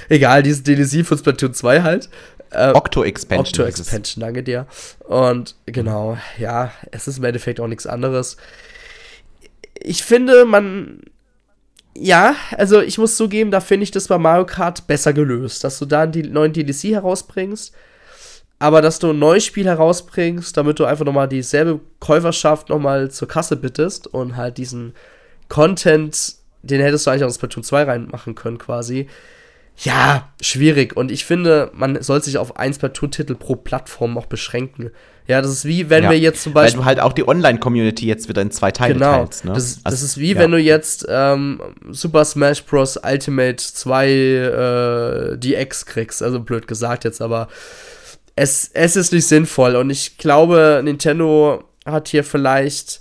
egal, 0.07 0.41
diesen 0.41 0.63
DLC 0.63 1.05
von 1.05 1.17
Splatoon 1.17 1.53
2 1.53 1.81
halt. 1.81 2.09
Äh, 2.51 2.71
Octo 2.73 3.03
Expansion. 3.03 3.45
Octo 3.45 3.63
Expansion, 3.63 4.21
danke 4.21 4.43
dir. 4.43 4.65
Und 5.07 5.55
genau, 5.65 6.17
ja, 6.37 6.71
es 6.91 7.07
ist 7.07 7.19
im 7.19 7.23
Endeffekt 7.23 7.59
auch 7.59 7.67
nichts 7.67 7.85
anderes 7.85 8.37
ich 9.79 10.03
finde, 10.03 10.45
man. 10.45 11.01
Ja, 11.95 12.35
also 12.55 12.81
ich 12.81 12.97
muss 12.97 13.17
zugeben, 13.17 13.51
da 13.51 13.59
finde 13.59 13.83
ich 13.83 13.91
das 13.91 14.07
bei 14.07 14.17
Mario 14.17 14.45
Kart 14.45 14.87
besser 14.87 15.11
gelöst, 15.11 15.63
dass 15.63 15.79
du 15.79 15.85
da 15.85 16.03
einen 16.03 16.31
neuen 16.31 16.53
DLC 16.53 16.93
herausbringst, 16.93 17.73
aber 18.57 18.81
dass 18.81 18.99
du 18.99 19.09
ein 19.09 19.19
neues 19.19 19.43
Spiel 19.43 19.65
herausbringst, 19.65 20.55
damit 20.55 20.79
du 20.79 20.85
einfach 20.85 21.03
nochmal 21.03 21.27
dieselbe 21.27 21.81
Käuferschaft 21.99 22.69
nochmal 22.69 23.11
zur 23.11 23.27
Kasse 23.27 23.57
bittest 23.57 24.07
und 24.07 24.37
halt 24.37 24.57
diesen 24.57 24.93
Content, 25.49 26.35
den 26.61 26.79
hättest 26.79 27.05
du 27.05 27.11
eigentlich 27.11 27.23
aus 27.25 27.35
Splatoon 27.35 27.63
2 27.63 27.83
reinmachen 27.83 28.35
können 28.35 28.59
quasi. 28.59 29.07
Ja, 29.81 30.29
schwierig. 30.41 30.97
Und 30.97 31.09
ich 31.09 31.23
finde, 31.23 31.71
man 31.73 32.01
soll 32.01 32.21
sich 32.21 32.37
auf 32.37 32.57
ein 32.57 32.73
Splatoon-Titel 32.73 33.35
pro 33.35 33.55
Plattform 33.55 34.17
auch 34.17 34.25
beschränken. 34.25 34.91
Ja, 35.25 35.41
das 35.41 35.51
ist 35.51 35.65
wie 35.65 35.89
wenn 35.89 36.05
ja, 36.05 36.09
wir 36.09 36.19
jetzt 36.19 36.41
zum 36.43 36.53
Beispiel. 36.53 36.79
Weil 36.79 36.81
du 36.81 36.85
halt 36.85 36.99
auch 36.99 37.13
die 37.13 37.25
Online-Community 37.25 38.05
jetzt 38.07 38.27
wieder 38.27 38.41
in 38.41 38.51
zwei 38.51 38.71
Teile 38.71 38.95
genau, 38.95 39.17
teilst. 39.17 39.45
Ne? 39.45 39.53
Das, 39.53 39.75
das 39.75 39.85
also, 39.85 40.05
ist 40.05 40.17
wie 40.17 40.33
ja. 40.33 40.39
wenn 40.39 40.51
du 40.51 40.57
jetzt 40.57 41.05
ähm, 41.07 41.61
Super 41.91 42.25
Smash 42.25 42.63
Bros. 42.63 42.97
Ultimate 42.97 43.57
2 43.57 44.09
äh, 44.09 45.37
DX 45.37 45.85
kriegst. 45.85 46.23
Also 46.23 46.39
blöd 46.39 46.67
gesagt 46.67 47.05
jetzt, 47.05 47.21
aber 47.21 47.47
es, 48.35 48.71
es 48.73 48.95
ist 48.95 49.13
nicht 49.13 49.27
sinnvoll. 49.27 49.75
Und 49.75 49.91
ich 49.91 50.17
glaube, 50.17 50.81
Nintendo 50.83 51.63
hat 51.85 52.09
hier 52.09 52.23
vielleicht. 52.23 52.99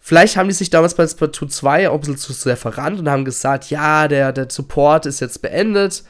Vielleicht 0.00 0.38
haben 0.38 0.48
die 0.48 0.54
sich 0.54 0.70
damals 0.70 0.94
bei 0.94 1.06
Splatoon 1.06 1.50
2 1.50 1.90
auch 1.90 1.94
ein 1.94 2.00
bisschen 2.00 2.16
zu 2.16 2.32
sehr 2.32 2.56
verrannt 2.56 2.98
und 2.98 3.10
haben 3.10 3.26
gesagt, 3.26 3.68
ja, 3.68 4.08
der, 4.08 4.32
der 4.32 4.48
Support 4.50 5.04
ist 5.04 5.20
jetzt 5.20 5.42
beendet. 5.42 6.02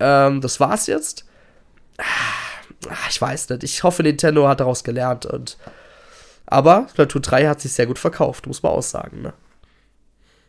Ähm, 0.00 0.40
das 0.40 0.60
war's 0.60 0.86
jetzt. 0.86 1.24
Ah 1.98 2.04
ich 3.08 3.20
weiß 3.20 3.48
nicht. 3.50 3.64
Ich 3.64 3.82
hoffe, 3.82 4.02
Nintendo 4.02 4.48
hat 4.48 4.60
daraus 4.60 4.84
gelernt. 4.84 5.26
Und, 5.26 5.56
aber 6.46 6.86
Splatoon 6.90 7.22
3 7.22 7.46
hat 7.46 7.60
sich 7.60 7.72
sehr 7.72 7.86
gut 7.86 7.98
verkauft, 7.98 8.46
muss 8.46 8.62
man 8.62 8.72
auch 8.72 8.82
sagen. 8.82 9.22
Ne? 9.22 9.32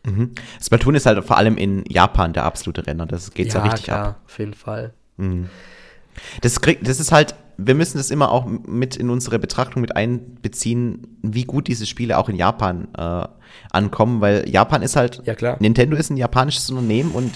Mhm. 0.04 0.34
Splatoon 0.62 0.94
ist 0.94 1.06
halt 1.06 1.24
vor 1.24 1.36
allem 1.36 1.56
in 1.56 1.84
Japan 1.88 2.32
der 2.32 2.44
absolute 2.44 2.86
Renner. 2.86 3.06
Das 3.06 3.32
geht 3.32 3.48
ja, 3.48 3.54
ja 3.54 3.62
richtig 3.64 3.84
klar, 3.84 4.08
ab. 4.08 4.20
auf 4.26 4.38
jeden 4.38 4.54
Fall. 4.54 4.92
Mhm. 5.16 5.48
Das, 6.40 6.60
krieg, 6.60 6.82
das 6.82 7.00
ist 7.00 7.12
halt, 7.12 7.34
wir 7.58 7.74
müssen 7.74 7.98
das 7.98 8.10
immer 8.10 8.30
auch 8.30 8.46
mit 8.46 8.96
in 8.96 9.10
unsere 9.10 9.38
Betrachtung 9.38 9.82
mit 9.82 9.96
einbeziehen, 9.96 11.18
wie 11.22 11.44
gut 11.44 11.68
diese 11.68 11.86
Spiele 11.86 12.16
auch 12.16 12.28
in 12.28 12.36
Japan 12.36 12.88
äh, 12.96 13.26
ankommen, 13.70 14.20
weil 14.20 14.48
Japan 14.48 14.82
ist 14.82 14.96
halt, 14.96 15.22
ja, 15.24 15.34
klar. 15.34 15.56
Nintendo 15.60 15.96
ist 15.96 16.10
ein 16.10 16.16
japanisches 16.16 16.70
Unternehmen 16.70 17.12
und 17.12 17.32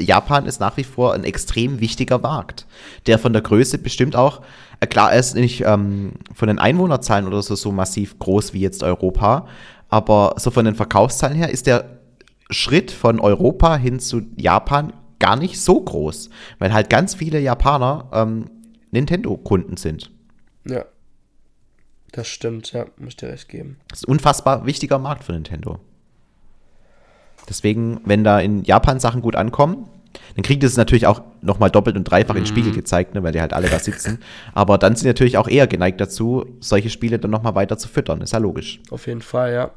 Japan 0.00 0.46
ist 0.46 0.60
nach 0.60 0.76
wie 0.76 0.84
vor 0.84 1.14
ein 1.14 1.24
extrem 1.24 1.80
wichtiger 1.80 2.18
Markt, 2.18 2.66
der 3.06 3.18
von 3.18 3.32
der 3.32 3.42
Größe 3.42 3.78
bestimmt 3.78 4.16
auch, 4.16 4.42
äh, 4.80 4.86
klar, 4.86 5.12
er 5.12 5.20
ist 5.20 5.34
nicht 5.34 5.62
ähm, 5.64 6.12
von 6.34 6.48
den 6.48 6.58
Einwohnerzahlen 6.58 7.26
oder 7.26 7.42
so, 7.42 7.54
so 7.54 7.72
massiv 7.72 8.18
groß 8.18 8.52
wie 8.54 8.60
jetzt 8.60 8.82
Europa, 8.82 9.46
aber 9.88 10.34
so 10.38 10.50
von 10.50 10.64
den 10.64 10.74
Verkaufszahlen 10.74 11.36
her 11.36 11.50
ist 11.50 11.66
der 11.66 11.98
Schritt 12.50 12.90
von 12.90 13.20
Europa 13.20 13.76
hin 13.76 14.00
zu 14.00 14.22
Japan 14.36 14.92
gar 15.18 15.36
nicht 15.36 15.60
so 15.60 15.80
groß, 15.80 16.30
weil 16.58 16.72
halt 16.72 16.90
ganz 16.90 17.14
viele 17.14 17.40
Japaner 17.40 18.08
ähm, 18.12 18.46
Nintendo-Kunden 18.90 19.76
sind. 19.76 20.10
Ja. 20.66 20.84
Das 22.12 22.26
stimmt, 22.26 22.72
ja, 22.72 22.86
muss 22.96 23.10
ich 23.10 23.16
dir 23.16 23.28
recht 23.28 23.48
geben. 23.48 23.78
Das 23.88 24.00
ist 24.00 24.08
ein 24.08 24.10
unfassbar 24.10 24.66
wichtiger 24.66 24.98
Markt 24.98 25.22
für 25.22 25.32
Nintendo. 25.32 25.78
Deswegen, 27.48 28.00
wenn 28.04 28.24
da 28.24 28.40
in 28.40 28.62
Japan 28.64 29.00
Sachen 29.00 29.22
gut 29.22 29.36
ankommen, 29.36 29.88
dann 30.34 30.42
kriegt 30.42 30.62
es 30.64 30.76
natürlich 30.76 31.06
auch 31.06 31.22
nochmal 31.42 31.70
doppelt 31.70 31.96
und 31.96 32.04
dreifach 32.04 32.34
in 32.34 32.42
den 32.42 32.46
Spiegel 32.46 32.72
mhm. 32.72 32.76
gezeigt, 32.76 33.14
ne, 33.14 33.22
weil 33.22 33.32
die 33.32 33.40
halt 33.40 33.52
alle 33.52 33.68
da 33.68 33.78
sitzen. 33.78 34.18
Aber 34.54 34.78
dann 34.78 34.96
sind 34.96 35.06
natürlich 35.06 35.36
auch 35.36 35.48
eher 35.48 35.66
geneigt 35.66 36.00
dazu, 36.00 36.46
solche 36.60 36.90
Spiele 36.90 37.18
dann 37.18 37.30
nochmal 37.30 37.54
weiter 37.54 37.78
zu 37.78 37.88
füttern. 37.88 38.20
Ist 38.20 38.32
ja 38.32 38.38
logisch. 38.38 38.80
Auf 38.90 39.06
jeden 39.06 39.22
Fall, 39.22 39.52
ja. 39.52 39.70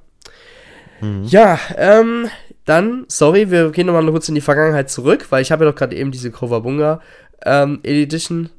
Mhm. 1.01 1.23
Ja, 1.25 1.59
ähm, 1.77 2.27
dann, 2.65 3.05
sorry, 3.07 3.51
wir 3.51 3.71
gehen 3.71 3.87
nochmal 3.87 4.05
kurz 4.11 4.29
in 4.29 4.35
die 4.35 4.41
Vergangenheit 4.41 4.89
zurück, 4.89 5.27
weil 5.29 5.41
ich 5.41 5.51
habe 5.51 5.65
ja 5.65 5.71
doch 5.71 5.77
gerade 5.77 5.95
eben 5.95 6.11
diese 6.11 6.31
Kowabunga 6.31 7.01
ähm, 7.45 7.79
Edition 7.83 8.49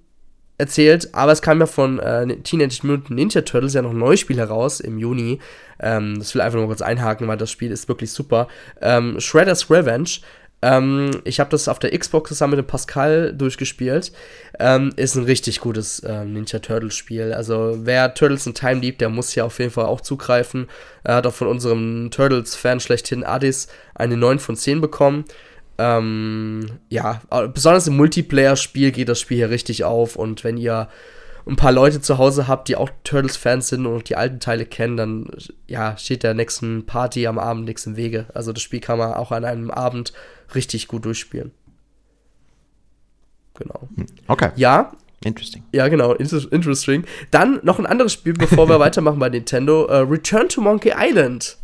erzählt, 0.59 1.15
aber 1.15 1.33
es 1.33 1.43
kam 1.43 1.61
ja 1.61 1.67
von 1.67 1.99
äh, 1.99 2.37
Teenage 2.39 2.81
Mutant 2.83 3.11
Ninja 3.11 3.43
Turtles 3.43 3.75
ja 3.75 3.83
noch 3.83 3.91
ein 3.91 3.99
neues 3.99 4.21
Spiel 4.21 4.39
heraus 4.39 4.81
im 4.81 4.99
Juni. 4.99 5.41
Ähm, 5.81 6.19
das 6.19 6.35
will 6.35 6.41
ich 6.41 6.45
einfach 6.45 6.59
nur 6.59 6.69
kurz 6.69 6.83
einhaken, 6.83 7.27
weil 7.27 7.37
das 7.37 7.51
Spiel 7.51 7.73
ist 7.73 7.89
wirklich 7.89 8.13
super. 8.13 8.49
Ähm, 8.81 9.19
Shredder's 9.19 9.71
Revenge. 9.71 10.21
Ähm, 10.63 11.11
ich 11.25 11.41
habe 11.41 11.51
das 11.51 11.69
auf 11.69 11.79
der 11.79 11.97
Xbox 11.99 12.29
zusammen 12.29 12.53
mit 12.53 12.65
dem 12.65 12.69
Pascal 12.69 13.35
durchgespielt. 13.35 14.13
Ähm, 14.59 14.93
ist 14.97 15.17
ein 15.17 15.25
richtig 15.25 15.61
gutes 15.61 16.01
äh, 16.01 16.25
Ninja 16.25 16.61
Turtles 16.61 16.95
Spiel. 16.95 17.33
Also 17.33 17.79
wer 17.83 18.15
Turtles 18.15 18.47
in 18.47 18.55
Time 18.55 18.81
liebt, 18.81 19.01
der 19.01 19.09
muss 19.11 19.33
hier 19.33 19.45
auf 19.45 19.59
jeden 19.59 19.73
Fall 19.73 19.87
auch 19.87 20.01
zugreifen. 20.01 20.69
Er 21.03 21.17
hat 21.17 21.27
auch 21.27 21.35
von 21.35 21.49
unserem 21.49 22.11
Turtles-Fan 22.11 22.81
schlechthin 22.81 23.25
Addis 23.25 23.69
eine 23.95 24.17
9 24.17 24.39
von 24.39 24.57
10 24.57 24.81
bekommen 24.81 25.25
ähm, 25.79 26.67
ja, 26.89 27.21
besonders 27.53 27.87
im 27.87 27.97
Multiplayer-Spiel 27.97 28.93
geht 28.93 29.09
das 29.09 29.21
Spiel 29.21 29.39
hier 29.39 29.51
richtig 29.51 29.85
auf 29.85 30.17
und 30.17 30.45
wenn 30.45 30.57
ihr 30.57 30.89
ein 31.47 31.57
paar 31.57 31.73
Leute 31.73 32.01
zu 32.01 32.17
Hause 32.19 32.49
habt, 32.49 32.69
die 32.69 32.77
auch 32.77 32.91
Turtles-Fans 33.05 33.69
sind 33.69 33.87
und 33.87 34.09
die 34.09 34.17
alten 34.17 34.41
Teile 34.41 34.65
kennen, 34.65 34.97
dann 34.97 35.31
ja, 35.67 35.97
steht 35.97 36.23
der 36.23 36.35
nächsten 36.35 36.87
Party 36.87 37.27
am 37.27 37.39
Abend 37.39 37.67
nichts 37.67 37.87
im 37.87 37.97
Wege. 37.97 38.27
Also 38.33 38.53
das 38.53 38.63
Spiel 38.63 38.81
kann 38.81 38.99
man 38.99 39.13
auch 39.13 39.31
an 39.31 39.45
einem 39.45 39.71
Abend 39.71 40.15
richtig 40.55 40.89
gut 40.89 41.05
durchspielen. 41.05 41.53
Genau. 43.55 43.89
Hm, 43.95 44.07
okay. 44.27 44.51
Ja, 44.57 44.93
Interesting. 45.25 45.65
Ja, 45.73 45.89
genau, 45.89 46.13
interesting. 46.13 47.05
Dann 47.31 47.61
noch 47.63 47.79
ein 47.79 47.87
anderes 47.87 48.13
Spiel, 48.13 48.35
bevor 48.35 48.69
wir 48.69 48.79
weitermachen 48.81 49.19
bei 49.19 49.31
Nintendo. 49.31 49.87
Uh, 49.87 50.03
Return 50.03 50.51
to 50.51 50.61
Monkey 50.61 50.93
Island 50.95 51.57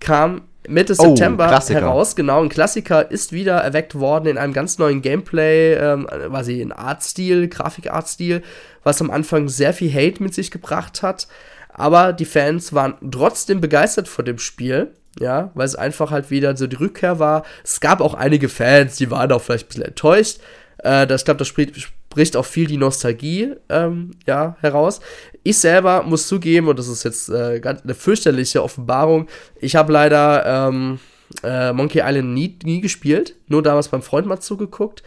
kam 0.00 0.42
Mitte 0.68 0.94
oh, 0.98 1.02
September 1.02 1.48
heraus. 1.68 2.16
Genau, 2.16 2.42
ein 2.42 2.48
Klassiker 2.48 3.10
ist 3.10 3.32
wieder 3.32 3.56
erweckt 3.56 3.94
worden 3.98 4.26
in 4.26 4.38
einem 4.38 4.52
ganz 4.52 4.78
neuen 4.78 5.02
Gameplay, 5.02 5.74
ähm, 5.74 6.06
quasi 6.06 6.60
in 6.60 6.72
Artstil, 6.72 7.48
Grafikartstil, 7.48 8.42
was 8.82 9.00
am 9.00 9.10
Anfang 9.10 9.48
sehr 9.48 9.72
viel 9.72 9.92
Hate 9.92 10.22
mit 10.22 10.34
sich 10.34 10.50
gebracht 10.50 11.02
hat. 11.02 11.28
Aber 11.68 12.12
die 12.12 12.24
Fans 12.24 12.72
waren 12.72 12.94
trotzdem 13.10 13.60
begeistert 13.60 14.08
vor 14.08 14.24
dem 14.24 14.38
Spiel. 14.38 14.92
Ja, 15.18 15.50
weil 15.54 15.64
es 15.64 15.76
einfach 15.76 16.10
halt 16.10 16.30
wieder 16.30 16.54
so 16.58 16.66
die 16.66 16.76
Rückkehr 16.76 17.18
war. 17.18 17.44
Es 17.64 17.80
gab 17.80 18.02
auch 18.02 18.12
einige 18.12 18.50
Fans, 18.50 18.96
die 18.96 19.10
waren 19.10 19.32
auch 19.32 19.40
vielleicht 19.40 19.64
ein 19.64 19.68
bisschen 19.68 19.84
enttäuscht. 19.84 20.40
Äh, 20.78 21.06
das, 21.06 21.22
ich 21.22 21.24
glaube, 21.24 21.38
das 21.38 21.48
spricht, 21.48 21.90
spricht 22.16 22.34
auch 22.34 22.46
viel 22.46 22.66
die 22.66 22.78
Nostalgie 22.78 23.52
ähm, 23.68 24.12
ja, 24.26 24.56
heraus. 24.62 25.00
Ich 25.42 25.58
selber 25.58 26.02
muss 26.02 26.26
zugeben, 26.26 26.66
und 26.68 26.78
das 26.78 26.88
ist 26.88 27.04
jetzt 27.04 27.28
äh, 27.28 27.60
eine 27.62 27.94
fürchterliche 27.94 28.62
Offenbarung, 28.62 29.28
ich 29.60 29.76
habe 29.76 29.92
leider 29.92 30.68
ähm, 30.70 30.98
äh, 31.44 31.74
Monkey 31.74 32.00
Island 32.02 32.32
nie, 32.32 32.58
nie 32.64 32.80
gespielt, 32.80 33.34
nur 33.48 33.62
damals 33.62 33.88
beim 33.88 34.00
Freund 34.00 34.26
mal 34.26 34.40
zugeguckt. 34.40 35.02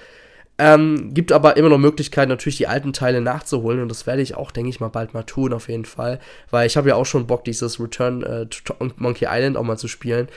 Ähm, 0.60 1.16
gibt 1.16 1.32
aber 1.32 1.57
immer 1.57 1.70
noch 1.70 1.80
Möglichkeiten, 1.80 2.30
natürlich 2.30 2.57
die 2.57 2.68
alten 2.68 2.93
Teile 2.93 3.22
nachzuholen 3.22 3.82
und 3.82 3.89
das 3.89 4.05
werde 4.05 4.22
ich 4.22 4.36
auch, 4.36 4.51
denke 4.51 4.70
ich 4.70 4.80
mal, 4.80 4.89
bald 4.89 5.16
mal 5.16 5.24
tun, 5.24 5.51
auf 5.51 5.68
jeden 5.68 5.86
Fall. 5.86 6.20
Weil 6.51 6.68
ich 6.68 6.78
habe 6.78 6.89
ja 6.89 6.95
auch 6.95 7.07
schon 7.07 7.26
Bock, 7.26 7.43
dieses 7.43 7.80
Return 7.80 8.22
äh, 8.22 8.45
to 8.45 8.76
Monkey 8.97 9.26
Island 9.28 9.57
auch 9.57 9.64
mal 9.64 9.78
zu 9.78 9.88
spielen. 9.88 10.28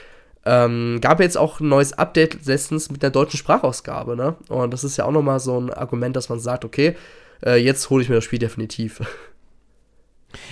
Ähm, 0.45 0.99
gab 0.99 1.21
jetzt 1.21 1.37
auch 1.37 1.59
ein 1.59 1.69
neues 1.69 1.93
Update 1.93 2.45
letztens 2.45 2.91
mit 2.91 3.01
der 3.01 3.11
deutschen 3.11 3.37
Sprachausgabe, 3.37 4.17
ne? 4.17 4.35
Und 4.49 4.71
das 4.71 4.83
ist 4.83 4.97
ja 4.97 5.05
auch 5.05 5.11
nochmal 5.11 5.39
so 5.39 5.59
ein 5.59 5.71
Argument, 5.71 6.15
dass 6.15 6.27
man 6.27 6.39
sagt, 6.39 6.65
okay, 6.65 6.95
äh, 7.45 7.55
jetzt 7.55 7.89
hole 7.89 8.03
ich 8.03 8.09
mir 8.09 8.15
das 8.15 8.23
Spiel 8.23 8.39
definitiv. 8.39 9.01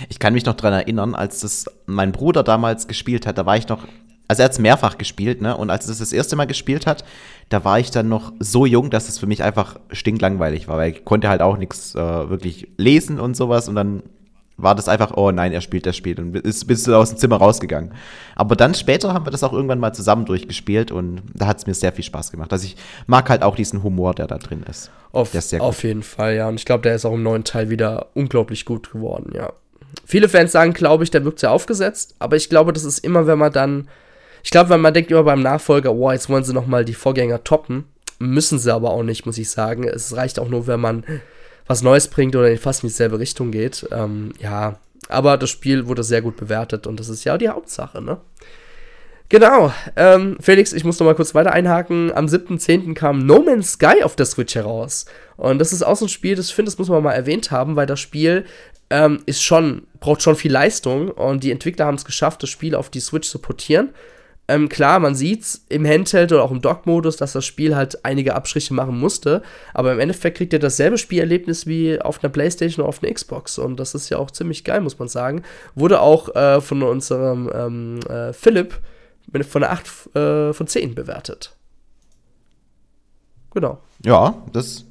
Ich 0.08 0.20
kann 0.20 0.32
mich 0.32 0.44
noch 0.44 0.54
daran 0.54 0.74
erinnern, 0.74 1.16
als 1.16 1.40
das 1.40 1.66
mein 1.86 2.12
Bruder 2.12 2.44
damals 2.44 2.86
gespielt 2.86 3.26
hat, 3.26 3.36
da 3.36 3.46
war 3.46 3.56
ich 3.56 3.66
noch, 3.66 3.84
also 4.28 4.40
er 4.40 4.44
hat 4.44 4.52
es 4.52 4.60
mehrfach 4.60 4.96
gespielt, 4.96 5.42
ne? 5.42 5.56
Und 5.56 5.70
als 5.70 5.86
er 5.86 5.88
das 5.88 5.98
das 5.98 6.12
erste 6.12 6.36
Mal 6.36 6.44
gespielt 6.44 6.86
hat, 6.86 7.04
da 7.48 7.64
war 7.64 7.80
ich 7.80 7.90
dann 7.90 8.08
noch 8.08 8.32
so 8.38 8.64
jung, 8.64 8.90
dass 8.90 9.08
es 9.08 9.18
für 9.18 9.26
mich 9.26 9.42
einfach 9.42 9.80
stinklangweilig 9.90 10.68
war, 10.68 10.76
weil 10.76 10.92
ich 10.92 11.04
konnte 11.04 11.28
halt 11.28 11.42
auch 11.42 11.56
nichts 11.56 11.96
äh, 11.96 11.98
wirklich 11.98 12.68
lesen 12.76 13.18
und 13.18 13.36
sowas 13.36 13.68
und 13.68 13.74
dann 13.74 14.04
war 14.62 14.74
das 14.74 14.88
einfach, 14.88 15.16
oh 15.16 15.30
nein, 15.30 15.52
er 15.52 15.60
spielt 15.60 15.86
das 15.86 15.96
Spiel 15.96 16.18
und 16.18 16.36
ist, 16.36 16.66
bist 16.66 16.86
du 16.86 16.94
aus 16.94 17.10
dem 17.10 17.18
Zimmer 17.18 17.36
rausgegangen. 17.36 17.92
Aber 18.36 18.56
dann 18.56 18.74
später 18.74 19.12
haben 19.12 19.26
wir 19.26 19.30
das 19.30 19.42
auch 19.42 19.52
irgendwann 19.52 19.80
mal 19.80 19.92
zusammen 19.92 20.24
durchgespielt 20.24 20.92
und 20.92 21.22
da 21.34 21.46
hat 21.46 21.58
es 21.58 21.66
mir 21.66 21.74
sehr 21.74 21.92
viel 21.92 22.04
Spaß 22.04 22.30
gemacht. 22.30 22.52
Also 22.52 22.66
ich 22.66 22.76
mag 23.06 23.28
halt 23.28 23.42
auch 23.42 23.56
diesen 23.56 23.82
Humor, 23.82 24.14
der 24.14 24.26
da 24.26 24.38
drin 24.38 24.64
ist. 24.68 24.90
Auf, 25.12 25.34
ist 25.34 25.60
auf 25.60 25.82
jeden 25.84 26.02
Fall, 26.02 26.36
ja. 26.36 26.48
Und 26.48 26.54
ich 26.54 26.64
glaube, 26.64 26.82
der 26.82 26.94
ist 26.94 27.04
auch 27.04 27.12
im 27.12 27.22
neuen 27.22 27.44
Teil 27.44 27.68
wieder 27.68 28.06
unglaublich 28.14 28.64
gut 28.64 28.92
geworden, 28.92 29.32
ja. 29.34 29.52
Viele 30.06 30.28
Fans 30.28 30.52
sagen, 30.52 30.72
glaube 30.72 31.04
ich, 31.04 31.10
der 31.10 31.24
wirkt 31.24 31.40
sehr 31.40 31.50
aufgesetzt, 31.50 32.14
aber 32.18 32.36
ich 32.36 32.48
glaube, 32.48 32.72
das 32.72 32.84
ist 32.84 33.00
immer, 33.00 33.26
wenn 33.26 33.38
man 33.38 33.52
dann, 33.52 33.88
ich 34.42 34.50
glaube, 34.50 34.70
wenn 34.70 34.80
man 34.80 34.94
denkt 34.94 35.10
immer 35.10 35.22
beim 35.22 35.42
Nachfolger, 35.42 35.96
wow, 35.96 36.12
jetzt 36.12 36.30
wollen 36.30 36.44
sie 36.44 36.54
nochmal 36.54 36.86
die 36.86 36.94
Vorgänger 36.94 37.44
toppen, 37.44 37.84
müssen 38.18 38.58
sie 38.58 38.72
aber 38.72 38.90
auch 38.90 39.02
nicht, 39.02 39.26
muss 39.26 39.36
ich 39.36 39.50
sagen. 39.50 39.84
Es 39.84 40.16
reicht 40.16 40.38
auch 40.38 40.48
nur, 40.48 40.66
wenn 40.66 40.80
man 40.80 41.04
was 41.66 41.82
Neues 41.82 42.08
bringt 42.08 42.36
oder 42.36 42.50
in 42.50 42.58
fast 42.58 42.82
in 42.82 42.88
dieselbe 42.88 43.18
Richtung 43.18 43.50
geht. 43.50 43.86
Ähm, 43.90 44.32
ja, 44.40 44.78
aber 45.08 45.36
das 45.36 45.50
Spiel 45.50 45.86
wurde 45.86 46.02
sehr 46.02 46.22
gut 46.22 46.36
bewertet 46.36 46.86
und 46.86 46.98
das 46.98 47.08
ist 47.08 47.24
ja 47.24 47.38
die 47.38 47.48
Hauptsache, 47.48 48.00
ne? 48.00 48.18
Genau, 49.28 49.72
ähm, 49.96 50.36
Felix, 50.40 50.74
ich 50.74 50.84
muss 50.84 51.00
noch 51.00 51.06
mal 51.06 51.14
kurz 51.14 51.34
weiter 51.34 51.52
einhaken. 51.52 52.12
Am 52.12 52.26
7.10. 52.26 52.92
kam 52.92 53.24
No 53.24 53.40
Man's 53.40 53.72
Sky 53.72 54.02
auf 54.02 54.14
der 54.14 54.26
Switch 54.26 54.54
heraus. 54.54 55.06
Und 55.38 55.58
das 55.58 55.72
ist 55.72 55.82
auch 55.82 55.96
so 55.96 56.04
ein 56.04 56.10
Spiel, 56.10 56.34
das 56.34 56.50
finde, 56.50 56.70
das 56.70 56.78
muss 56.78 56.90
man 56.90 57.02
mal 57.02 57.14
erwähnt 57.14 57.50
haben, 57.50 57.74
weil 57.74 57.86
das 57.86 57.98
Spiel 57.98 58.44
ähm, 58.90 59.22
ist 59.24 59.42
schon, 59.42 59.86
braucht 60.00 60.20
schon 60.20 60.36
viel 60.36 60.52
Leistung 60.52 61.08
und 61.08 61.42
die 61.44 61.50
Entwickler 61.50 61.86
haben 61.86 61.94
es 61.94 62.04
geschafft, 62.04 62.42
das 62.42 62.50
Spiel 62.50 62.74
auf 62.74 62.90
die 62.90 63.00
Switch 63.00 63.26
zu 63.26 63.38
portieren. 63.38 63.94
Ähm, 64.48 64.68
klar, 64.68 64.98
man 64.98 65.14
sieht's 65.14 65.64
im 65.68 65.86
Handheld 65.86 66.32
oder 66.32 66.42
auch 66.42 66.50
im 66.50 66.60
Dock-Modus, 66.60 67.16
dass 67.16 67.32
das 67.32 67.44
Spiel 67.44 67.76
halt 67.76 68.04
einige 68.04 68.34
Abstriche 68.34 68.74
machen 68.74 68.98
musste, 68.98 69.42
aber 69.72 69.92
im 69.92 70.00
Endeffekt 70.00 70.36
kriegt 70.36 70.52
ihr 70.52 70.58
dasselbe 70.58 70.98
Spielerlebnis 70.98 71.66
wie 71.66 72.00
auf 72.00 72.22
einer 72.22 72.32
Playstation 72.32 72.82
oder 72.82 72.88
auf 72.88 73.02
einer 73.02 73.12
Xbox 73.12 73.58
und 73.58 73.78
das 73.78 73.94
ist 73.94 74.10
ja 74.10 74.18
auch 74.18 74.30
ziemlich 74.30 74.64
geil, 74.64 74.80
muss 74.80 74.98
man 74.98 75.08
sagen. 75.08 75.42
Wurde 75.74 76.00
auch 76.00 76.34
äh, 76.34 76.60
von 76.60 76.82
unserem 76.82 77.50
ähm, 77.54 78.00
äh, 78.08 78.32
Philipp 78.32 78.80
von 79.48 79.62
einer 79.62 79.72
8 79.72 80.16
äh, 80.16 80.52
von 80.52 80.66
10 80.66 80.94
bewertet. 80.94 81.54
Genau. 83.54 83.80
Ja, 84.04 84.42
das 84.52 84.84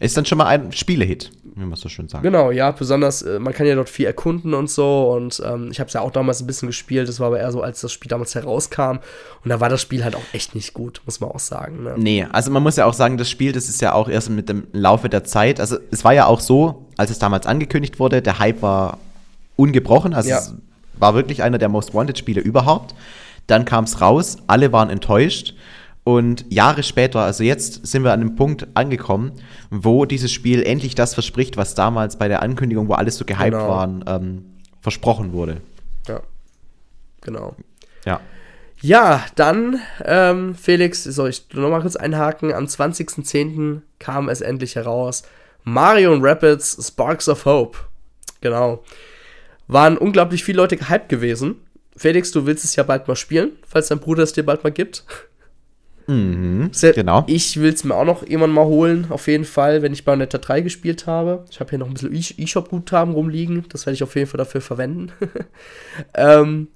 ist 0.00 0.16
dann 0.16 0.26
schon 0.26 0.38
mal 0.38 0.46
ein 0.46 0.72
Spielehit 0.72 1.30
wie 1.54 1.64
man 1.64 1.76
so 1.76 1.88
schön 1.88 2.08
sagt. 2.08 2.22
Genau, 2.22 2.50
ja, 2.50 2.70
besonders, 2.70 3.22
äh, 3.22 3.38
man 3.38 3.52
kann 3.52 3.66
ja 3.66 3.74
dort 3.74 3.88
viel 3.88 4.06
erkunden 4.06 4.54
und 4.54 4.70
so 4.70 5.12
und 5.12 5.42
ähm, 5.44 5.68
ich 5.70 5.80
habe 5.80 5.88
es 5.88 5.94
ja 5.94 6.00
auch 6.00 6.10
damals 6.10 6.40
ein 6.40 6.46
bisschen 6.46 6.68
gespielt, 6.68 7.08
das 7.08 7.20
war 7.20 7.28
aber 7.28 7.40
eher 7.40 7.52
so, 7.52 7.62
als 7.62 7.80
das 7.80 7.92
Spiel 7.92 8.08
damals 8.08 8.34
herauskam 8.34 8.98
und 9.44 9.48
da 9.48 9.60
war 9.60 9.68
das 9.68 9.80
Spiel 9.80 10.04
halt 10.04 10.16
auch 10.16 10.22
echt 10.32 10.54
nicht 10.54 10.74
gut, 10.74 11.02
muss 11.04 11.20
man 11.20 11.30
auch 11.30 11.38
sagen. 11.38 11.82
Ne? 11.82 11.94
Nee, 11.96 12.26
also 12.30 12.50
man 12.50 12.62
muss 12.62 12.76
ja 12.76 12.86
auch 12.86 12.94
sagen, 12.94 13.16
das 13.16 13.28
Spiel, 13.28 13.52
das 13.52 13.68
ist 13.68 13.80
ja 13.80 13.92
auch 13.92 14.08
erst 14.08 14.30
mit 14.30 14.48
dem 14.48 14.66
Laufe 14.72 15.08
der 15.08 15.24
Zeit, 15.24 15.60
also 15.60 15.78
es 15.90 16.04
war 16.04 16.12
ja 16.12 16.26
auch 16.26 16.40
so, 16.40 16.86
als 16.96 17.10
es 17.10 17.18
damals 17.18 17.46
angekündigt 17.46 17.98
wurde, 17.98 18.22
der 18.22 18.38
Hype 18.38 18.62
war 18.62 18.98
ungebrochen, 19.56 20.14
also 20.14 20.30
ja. 20.30 20.38
es 20.38 20.54
war 20.98 21.14
wirklich 21.14 21.42
einer 21.42 21.58
der 21.58 21.68
Most 21.68 21.94
Wanted 21.94 22.18
Spiele 22.18 22.40
überhaupt. 22.40 22.94
Dann 23.46 23.64
kam 23.64 23.84
es 23.84 24.00
raus, 24.00 24.36
alle 24.46 24.72
waren 24.72 24.90
enttäuscht 24.90 25.54
und 26.16 26.44
Jahre 26.52 26.82
später, 26.82 27.20
also 27.20 27.44
jetzt 27.44 27.86
sind 27.86 28.02
wir 28.02 28.12
an 28.12 28.20
einem 28.20 28.34
Punkt 28.34 28.66
angekommen, 28.74 29.32
wo 29.70 30.04
dieses 30.06 30.32
Spiel 30.32 30.64
endlich 30.64 30.96
das 30.96 31.14
verspricht, 31.14 31.56
was 31.56 31.76
damals 31.76 32.16
bei 32.16 32.26
der 32.26 32.42
Ankündigung, 32.42 32.88
wo 32.88 32.94
alles 32.94 33.16
so 33.16 33.24
gehypt 33.24 33.52
genau. 33.52 33.68
waren, 33.68 34.04
ähm, 34.08 34.44
versprochen 34.80 35.32
wurde. 35.32 35.60
Ja. 36.08 36.20
Genau. 37.20 37.54
Ja. 38.04 38.20
Ja, 38.80 39.24
dann, 39.36 39.78
ähm, 40.04 40.56
Felix, 40.56 41.04
soll 41.04 41.30
ich 41.30 41.46
noch 41.52 41.70
mal 41.70 41.80
kurz 41.80 41.94
einhaken? 41.94 42.52
Am 42.52 42.64
20.10. 42.64 43.82
kam 44.00 44.28
es 44.28 44.40
endlich 44.40 44.74
heraus. 44.74 45.22
Mario 45.62 46.16
Rapids 46.16 46.88
Sparks 46.88 47.28
of 47.28 47.44
Hope. 47.44 47.78
Genau. 48.40 48.82
Waren 49.68 49.96
unglaublich 49.96 50.42
viele 50.42 50.56
Leute 50.56 50.76
gehypt 50.76 51.08
gewesen. 51.08 51.56
Felix, 51.96 52.32
du 52.32 52.46
willst 52.46 52.64
es 52.64 52.74
ja 52.74 52.82
bald 52.82 53.06
mal 53.06 53.14
spielen, 53.14 53.52
falls 53.68 53.88
dein 53.88 54.00
Bruder 54.00 54.24
es 54.24 54.32
dir 54.32 54.44
bald 54.44 54.64
mal 54.64 54.72
gibt. 54.72 55.04
Mhm, 56.10 56.72
genau. 56.72 57.24
Ich 57.28 57.60
will 57.60 57.72
es 57.72 57.84
mir 57.84 57.94
auch 57.94 58.04
noch 58.04 58.22
irgendwann 58.22 58.50
mal 58.50 58.64
holen, 58.64 59.06
auf 59.10 59.28
jeden 59.28 59.44
Fall, 59.44 59.82
wenn 59.82 59.92
ich 59.92 60.04
Bayonetta 60.04 60.38
3 60.38 60.60
gespielt 60.60 61.06
habe. 61.06 61.44
Ich 61.50 61.60
habe 61.60 61.70
hier 61.70 61.78
noch 61.78 61.86
ein 61.86 61.94
bisschen 61.94 62.12
eShop-Guthaben 62.12 63.14
rumliegen. 63.14 63.64
Das 63.68 63.86
werde 63.86 63.94
ich 63.94 64.02
auf 64.02 64.16
jeden 64.16 64.26
Fall 64.26 64.38
dafür 64.38 64.60
verwenden. 64.60 65.12
ähm, 66.14 66.66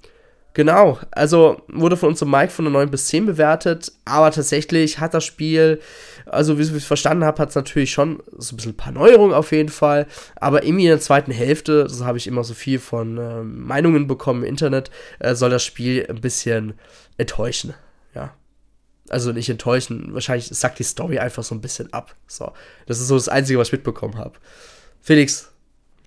genau, 0.53 0.99
also 1.11 1.61
wurde 1.67 1.97
von 1.97 2.09
unserem 2.09 2.31
Mike 2.31 2.51
von 2.51 2.63
der 2.63 2.71
9 2.71 2.89
bis 2.89 3.07
10 3.07 3.25
bewertet, 3.25 3.91
aber 4.05 4.31
tatsächlich 4.31 4.99
hat 5.01 5.13
das 5.13 5.25
Spiel, 5.25 5.81
also 6.25 6.57
wie 6.57 6.61
ich 6.61 6.71
es 6.71 6.85
verstanden 6.85 7.25
habe, 7.25 7.41
hat 7.41 7.49
es 7.49 7.55
natürlich 7.55 7.91
schon 7.91 8.23
so 8.37 8.53
ein 8.53 8.55
bisschen 8.55 8.71
ein 8.71 8.77
paar 8.77 8.93
Neuerungen 8.93 9.35
auf 9.35 9.51
jeden 9.51 9.67
Fall, 9.67 10.07
aber 10.37 10.63
irgendwie 10.63 10.85
in 10.85 10.91
der 10.91 11.01
zweiten 11.01 11.31
Hälfte, 11.31 11.83
das 11.83 12.05
habe 12.05 12.17
ich 12.17 12.27
immer 12.27 12.45
so 12.45 12.53
viel 12.53 12.79
von 12.79 13.17
äh, 13.17 13.43
Meinungen 13.43 14.07
bekommen 14.07 14.43
im 14.43 14.49
Internet, 14.49 14.91
äh, 15.19 15.35
soll 15.35 15.49
das 15.49 15.65
Spiel 15.65 16.05
ein 16.09 16.21
bisschen 16.21 16.75
enttäuschen. 17.17 17.73
Ja, 18.13 18.33
also 19.09 19.31
nicht 19.31 19.49
enttäuschen. 19.49 20.13
Wahrscheinlich 20.13 20.47
sagt 20.47 20.79
die 20.79 20.83
Story 20.83 21.19
einfach 21.19 21.43
so 21.43 21.55
ein 21.55 21.61
bisschen 21.61 21.91
ab. 21.93 22.15
So. 22.27 22.51
Das 22.87 22.99
ist 22.99 23.07
so 23.07 23.15
das 23.15 23.29
Einzige, 23.29 23.59
was 23.59 23.69
ich 23.69 23.73
mitbekommen 23.73 24.17
habe. 24.17 24.33
Felix, 25.01 25.49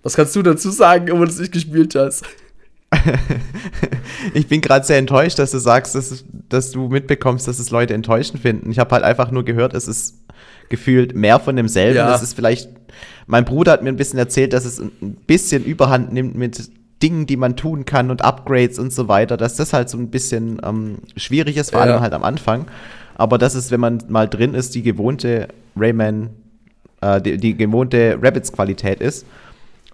was 0.03 0.15
kannst 0.15 0.35
du 0.35 0.43
dazu 0.43 0.71
sagen, 0.71 1.11
obwohl 1.11 1.27
du 1.27 1.33
es 1.33 1.39
nicht 1.39 1.53
gespielt 1.53 1.95
hast? 1.95 2.25
ich 4.35 4.47
bin 4.49 4.61
gerade 4.61 4.85
sehr 4.87 4.99
enttäuscht, 4.99 5.39
dass 5.39 5.51
du 5.51 5.59
sagst, 5.59 5.95
dass, 5.95 6.25
dass 6.49 6.71
du 6.71 6.89
mitbekommst, 6.89 7.47
dass 7.47 7.59
es 7.59 7.71
Leute 7.71 7.95
enttäuschend 7.95 8.41
finden. 8.41 8.71
Ich 8.71 8.79
habe 8.79 8.91
halt 8.93 9.05
einfach 9.05 9.31
nur 9.31 9.45
gehört, 9.45 9.75
es 9.75 9.87
ist 9.87 10.15
gefühlt 10.69 11.15
mehr 11.15 11.39
von 11.39 11.57
demselben. 11.57 11.97
Ja. 11.97 12.09
Das 12.09 12.23
ist 12.23 12.35
vielleicht. 12.35 12.71
Mein 13.27 13.45
Bruder 13.45 13.73
hat 13.73 13.83
mir 13.83 13.91
ein 13.91 13.97
bisschen 13.97 14.19
erzählt, 14.19 14.55
dass 14.55 14.65
es 14.65 14.79
ein 14.81 15.19
bisschen 15.27 15.65
Überhand 15.65 16.13
nimmt 16.15 16.35
mit 16.35 16.71
Dingen, 17.03 17.27
die 17.27 17.37
man 17.37 17.57
tun 17.57 17.85
kann 17.85 18.11
und 18.11 18.23
Upgrades 18.23 18.79
und 18.79 18.93
so 18.93 19.09
weiter, 19.09 19.37
dass 19.37 19.57
das 19.57 19.73
halt 19.73 19.89
so 19.89 19.99
ein 19.99 20.11
bisschen 20.11 20.61
ähm, 20.65 20.99
schwierig 21.17 21.57
ist, 21.57 21.71
vor 21.71 21.85
ja. 21.85 21.93
allem 21.93 22.01
halt 22.01 22.13
am 22.13 22.25
Anfang. 22.25 22.67
Aber 23.15 23.39
das 23.39 23.55
ist, 23.55 23.71
wenn 23.71 23.81
man 23.81 24.03
mal 24.09 24.29
drin 24.29 24.55
ist, 24.55 24.75
die 24.75 24.83
gewohnte 24.83 25.49
Rayman, 25.77 26.31
äh, 27.01 27.21
die, 27.21 27.37
die 27.37 27.57
gewohnte 27.57 28.19
Rabbits-Qualität 28.21 29.01
ist. 29.01 29.27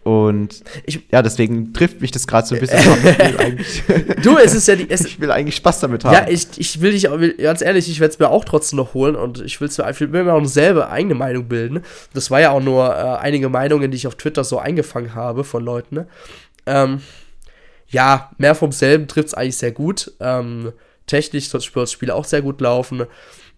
Und 0.05 0.63
ich, 0.85 1.01
ja, 1.11 1.23
deswegen 1.23 1.73
trifft 1.73 2.03
mich 2.03 2.11
das 2.11 2.27
gerade 2.27 2.47
so 2.47 2.55
ein 2.55 2.61
bisschen. 2.61 2.79
du, 4.23 4.37
es 4.37 4.55
ist 4.55 4.69
ja 4.69 4.77
die. 4.77 4.89
Es, 4.91 5.01
ich 5.07 5.19
will 5.19 5.31
eigentlich 5.31 5.57
Spaß 5.57 5.81
damit 5.81 6.05
haben. 6.05 6.13
Ja, 6.13 6.27
ich, 6.29 6.47
ich 6.59 6.83
will 6.83 6.93
dich, 6.93 7.09
ganz 7.39 7.63
ehrlich, 7.63 7.89
ich 7.89 8.01
werde 8.01 8.13
es 8.13 8.19
mir 8.19 8.29
auch 8.29 8.45
trotzdem 8.45 8.77
noch 8.77 8.93
holen 8.93 9.17
und 9.17 9.41
ich 9.41 9.59
will 9.63 9.69
mir 10.09 10.35
auch 10.35 10.43
noch 10.43 10.47
selber 10.47 10.91
eigene 10.91 11.15
Meinung 11.15 11.47
bilden. 11.49 11.81
Das 12.13 12.31
war 12.31 12.39
ja 12.39 12.51
auch 12.51 12.63
nur 12.63 12.87
äh, 12.87 13.17
einige 13.19 13.49
Meinungen, 13.49 13.91
die 13.91 13.97
ich 13.97 14.07
auf 14.07 14.17
Twitter 14.17 14.45
so 14.45 14.59
eingefangen 14.59 15.15
habe 15.15 15.43
von 15.43 15.65
Leuten. 15.65 15.95
Ne? 15.95 16.07
Ähm, 16.67 17.01
ja, 17.89 18.31
mehr 18.39 18.55
vom 18.55 18.73
selben 18.73 19.07
trifft 19.09 19.29
es 19.29 19.35
eigentlich 19.35 19.57
sehr 19.57 19.73
gut. 19.73 20.13
Ähm, 20.21 20.73
technisch 21.07 21.49
soll 21.49 21.63
das 21.75 21.93
Spiel 21.93 22.11
auch 22.11 22.25
sehr 22.25 22.43
gut 22.43 22.61
laufen. 22.61 23.07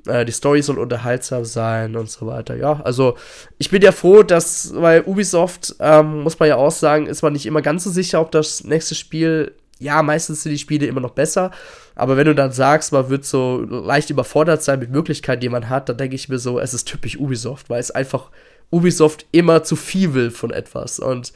Äh, 0.07 0.25
die 0.25 0.33
Story 0.33 0.63
soll 0.63 0.79
unterhaltsam 0.79 1.45
sein 1.45 1.97
und 1.97 2.11
so 2.11 2.27
weiter. 2.27 2.57
Ja, 2.57 2.81
also 2.85 3.17
ich 3.59 3.71
bin 3.71 3.83
ja 3.83 3.93
froh, 3.93 4.23
dass, 4.23 4.75
weil 4.75 5.03
Ubisoft, 5.03 5.77
ähm, 5.81 6.21
muss 6.21 6.39
man 6.39 6.49
ja 6.49 6.57
auch 6.57 6.71
sagen, 6.71 7.07
ist 7.07 7.23
man 7.23 7.33
nicht 7.33 7.47
immer 7.47 7.63
ganz 7.63 7.85
so 7.85 7.91
sicher, 7.91 8.21
ob 8.21 8.31
das 8.31 8.65
nächste 8.65 8.95
Spiel, 8.95 9.53
ja, 9.79 10.03
meistens 10.03 10.43
sind 10.43 10.53
die 10.53 10.59
Spiele 10.59 10.87
immer 10.87 11.01
noch 11.01 11.11
besser. 11.11 11.51
Aber 11.95 12.17
wenn 12.17 12.27
du 12.27 12.35
dann 12.35 12.53
sagst, 12.53 12.93
man 12.93 13.09
wird 13.09 13.25
so 13.25 13.61
leicht 13.61 14.11
überfordert 14.11 14.63
sein 14.63 14.79
mit 14.79 14.91
Möglichkeiten, 14.91 15.41
die 15.41 15.49
man 15.49 15.69
hat, 15.69 15.89
dann 15.89 15.99
denke 15.99 16.15
ich 16.15 16.29
mir 16.29 16.39
so, 16.39 16.59
es 16.59 16.75
ist 16.75 16.87
typisch 16.87 17.19
Ubisoft, 17.19 17.71
weil 17.71 17.81
es 17.81 17.91
einfach 17.91 18.31
Ubisoft 18.71 19.27
immer 19.33 19.63
zu 19.63 19.77
viel 19.77 20.15
will 20.15 20.31
von 20.31 20.51
etwas. 20.51 20.99
Und 20.99 21.33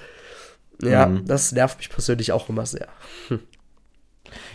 ja, 0.83 1.07
mhm. 1.07 1.25
das 1.27 1.53
nervt 1.53 1.79
mich 1.79 1.91
persönlich 1.91 2.33
auch 2.33 2.49
immer 2.49 2.67
sehr. 2.67 2.89
Hm. 3.29 3.41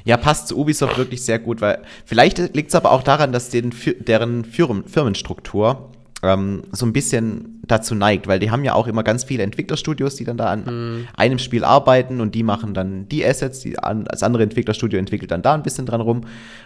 Ja, 0.03 0.17
passt 0.17 0.47
zu 0.47 0.57
Ubisoft 0.57 0.97
wirklich 0.97 1.23
sehr 1.23 1.39
gut, 1.39 1.61
weil 1.61 1.81
vielleicht 2.05 2.37
liegt 2.55 2.69
es 2.69 2.75
aber 2.75 2.91
auch 2.91 3.03
daran, 3.03 3.31
dass 3.31 3.49
den, 3.49 3.73
deren 3.99 4.45
Firmenstruktur 4.45 5.91
ähm, 6.23 6.63
so 6.71 6.85
ein 6.85 6.93
bisschen 6.93 7.61
dazu 7.67 7.95
neigt, 7.95 8.27
weil 8.27 8.39
die 8.39 8.51
haben 8.51 8.63
ja 8.63 8.73
auch 8.73 8.87
immer 8.87 9.03
ganz 9.03 9.23
viele 9.23 9.43
Entwicklerstudios, 9.43 10.15
die 10.15 10.23
dann 10.23 10.37
da 10.37 10.47
an 10.47 10.63
mhm. 10.65 11.07
einem 11.15 11.39
Spiel 11.39 11.63
arbeiten 11.63 12.21
und 12.21 12.35
die 12.35 12.43
machen 12.43 12.73
dann 12.73 13.07
die 13.09 13.25
Assets, 13.25 13.59
die 13.61 13.79
an, 13.79 14.05
das 14.05 14.23
andere 14.23 14.43
Entwicklerstudio 14.43 14.99
entwickelt 14.99 15.31
dann 15.31 15.41
da 15.41 15.53
ein 15.53 15.63
bisschen 15.63 15.85
dran 15.85 16.01
rum 16.01 16.21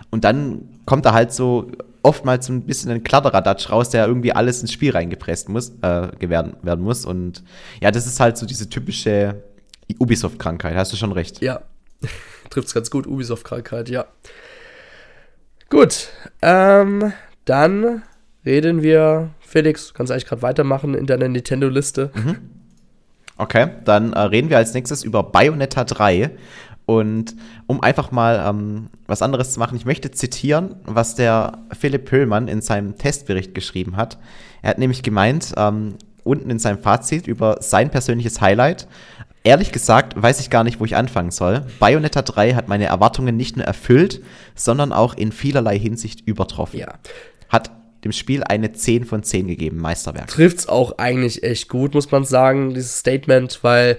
und 0.09 0.23
dann 0.23 0.63
kommt 0.85 1.05
da 1.05 1.13
halt 1.13 1.33
so 1.33 1.71
oftmals 2.01 2.45
so 2.45 2.53
ein 2.53 2.61
bisschen 2.61 2.91
ein 2.91 3.03
Kladderadatsch 3.03 3.69
raus, 3.69 3.89
der 3.89 4.07
irgendwie 4.07 4.31
alles 4.31 4.61
ins 4.61 4.71
Spiel 4.71 4.91
reingepresst 4.91 5.49
muss, 5.49 5.73
äh, 5.81 6.07
werden, 6.19 6.53
werden 6.61 6.83
muss 6.83 7.05
und 7.05 7.43
ja, 7.81 7.91
das 7.91 8.07
ist 8.07 8.19
halt 8.19 8.37
so 8.37 8.45
diese 8.45 8.69
typische 8.69 9.35
Ubisoft-Krankheit, 9.97 10.75
hast 10.75 10.93
du 10.93 10.97
schon 10.97 11.11
recht. 11.11 11.41
Ja, 11.41 11.61
trifft 12.49 12.67
es 12.67 12.73
ganz 12.73 12.91
gut, 12.91 13.07
Ubisoft-Krankheit, 13.07 13.89
ja. 13.89 14.05
Gut, 15.69 16.09
ähm, 16.41 17.13
dann 17.45 18.03
reden 18.45 18.81
wir, 18.81 19.29
Felix, 19.39 19.93
kannst 19.93 20.09
du 20.09 20.13
eigentlich 20.13 20.25
gerade 20.25 20.41
weitermachen 20.41 20.95
in 20.95 21.05
deiner 21.05 21.27
Nintendo-Liste. 21.27 22.11
Mhm. 22.13 22.37
Okay, 23.37 23.69
dann 23.85 24.13
äh, 24.13 24.19
reden 24.19 24.49
wir 24.49 24.57
als 24.57 24.73
nächstes 24.73 25.03
über 25.03 25.23
Bayonetta 25.23 25.85
3. 25.85 26.31
Und 26.85 27.35
um 27.67 27.81
einfach 27.83 28.11
mal 28.11 28.43
ähm, 28.49 28.89
was 29.05 29.21
anderes 29.21 29.53
zu 29.53 29.59
machen, 29.59 29.75
ich 29.77 29.85
möchte 29.85 30.09
zitieren, 30.09 30.75
was 30.85 31.13
der 31.13 31.59
Philipp 31.77 32.11
Höhlmann 32.11 32.47
in 32.47 32.61
seinem 32.61 32.97
Testbericht 32.97 33.53
geschrieben 33.53 33.95
hat. 33.95 34.17
Er 34.63 34.71
hat 34.71 34.79
nämlich 34.79 35.03
gemeint, 35.03 35.53
ähm, 35.55 35.95
unten 36.23 36.49
in 36.49 36.59
seinem 36.59 36.79
Fazit 36.79 37.27
über 37.27 37.57
sein 37.61 37.91
persönliches 37.91 38.41
Highlight, 38.41 38.87
Ehrlich 39.49 39.71
gesagt 39.71 40.13
weiß 40.15 40.41
ich 40.41 40.51
gar 40.51 40.63
nicht, 40.63 40.79
wo 40.79 40.85
ich 40.85 40.95
anfangen 40.95 41.31
soll. 41.31 41.65
Bayonetta 41.79 42.21
3 42.21 42.53
hat 42.53 42.67
meine 42.67 42.85
Erwartungen 42.85 43.35
nicht 43.35 43.57
nur 43.57 43.65
erfüllt, 43.65 44.21
sondern 44.53 44.93
auch 44.93 45.15
in 45.15 45.31
vielerlei 45.31 45.79
Hinsicht 45.79 46.21
übertroffen. 46.27 46.77
Ja. 46.77 46.93
Hat 47.49 47.71
dem 48.03 48.11
Spiel 48.11 48.43
eine 48.43 48.73
10 48.73 49.05
von 49.05 49.23
10 49.23 49.47
gegeben, 49.47 49.77
Meisterwerk. 49.77 50.27
Trifft's 50.27 50.69
auch 50.69 50.99
eigentlich 50.99 51.41
echt 51.41 51.67
gut, 51.67 51.95
muss 51.95 52.11
man 52.11 52.25
sagen, 52.25 52.75
dieses 52.75 52.99
Statement, 52.99 53.63
weil 53.63 53.97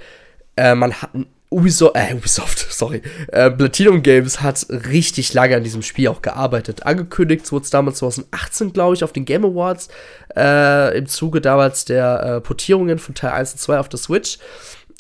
äh, 0.57 0.77
man 0.77 0.93
hat 0.93 1.11
Ubisoft, 1.49 1.97
äh, 1.97 2.15
Ubisoft, 2.15 2.59
sorry, 2.71 3.03
äh, 3.33 3.51
Platinum 3.51 4.05
Games 4.05 4.41
hat 4.43 4.65
richtig 4.71 5.35
lange 5.35 5.57
an 5.57 5.65
diesem 5.65 5.83
Spiel 5.83 6.07
auch 6.07 6.23
gearbeitet. 6.23 6.87
Angekündigt 6.87 7.51
wurde 7.51 7.65
es 7.65 7.71
damals 7.71 7.99
2018, 7.99 8.73
glaube 8.73 8.95
ich, 8.95 9.03
auf 9.03 9.13
den 9.13 9.25
Game 9.25 9.45
Awards, 9.45 9.89
äh, 10.37 10.97
im 10.97 11.07
Zuge 11.07 11.41
damals 11.41 11.87
der 11.87 12.23
äh, 12.23 12.41
Portierungen 12.41 13.01
von 13.01 13.17
Teil 13.17 13.33
1 13.33 13.55
und 13.55 13.59
2 13.59 13.81
auf 13.81 13.89
der 13.89 13.99
Switch. 13.99 14.39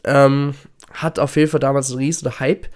Ähm, 0.05 0.55
hat 0.93 1.19
auf 1.19 1.37
jeden 1.37 1.51
Fall 1.51 1.61
damals 1.61 1.91
einen 1.91 1.99
riesen 1.99 2.41
Hype 2.41 2.67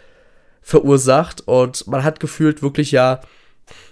verursacht 0.63 1.43
und 1.47 1.87
man 1.87 2.05
hat 2.05 2.21
gefühlt 2.21 2.63
wirklich 2.63 2.91
ja, 2.91 3.21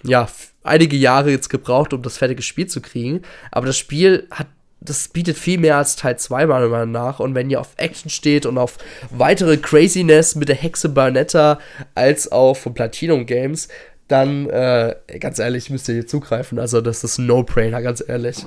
ja, 0.03 0.27
einige 0.63 0.97
Jahre 0.97 1.31
jetzt 1.31 1.49
gebraucht, 1.49 1.93
um 1.93 2.01
das 2.01 2.17
fertige 2.17 2.41
Spiel 2.41 2.67
zu 2.67 2.81
kriegen. 2.81 3.21
Aber 3.51 3.67
das 3.67 3.77
Spiel 3.77 4.27
hat, 4.31 4.47
das 4.79 5.07
bietet 5.07 5.37
viel 5.37 5.59
mehr 5.59 5.77
als 5.77 5.95
Teil 5.95 6.17
2 6.17 6.47
meiner 6.47 6.67
Meinung 6.67 6.91
nach. 6.91 7.19
Und 7.19 7.35
wenn 7.35 7.49
ihr 7.49 7.59
auf 7.59 7.73
Action 7.77 8.09
steht 8.09 8.45
und 8.45 8.57
auf 8.57 8.77
weitere 9.11 9.57
Craziness 9.57 10.35
mit 10.35 10.49
der 10.49 10.55
Hexe 10.55 10.89
Bayonetta 10.89 11.59
als 11.95 12.31
auch 12.31 12.55
von 12.55 12.73
Platinum 12.73 13.25
Games, 13.25 13.67
dann, 14.07 14.49
äh, 14.49 14.95
ganz 15.19 15.39
ehrlich, 15.39 15.69
müsst 15.69 15.87
ihr 15.87 15.95
hier 15.95 16.07
zugreifen. 16.07 16.59
Also, 16.59 16.81
das 16.81 17.03
ist 17.03 17.17
No-Brainer, 17.19 17.81
ganz 17.81 18.03
ehrlich. 18.05 18.45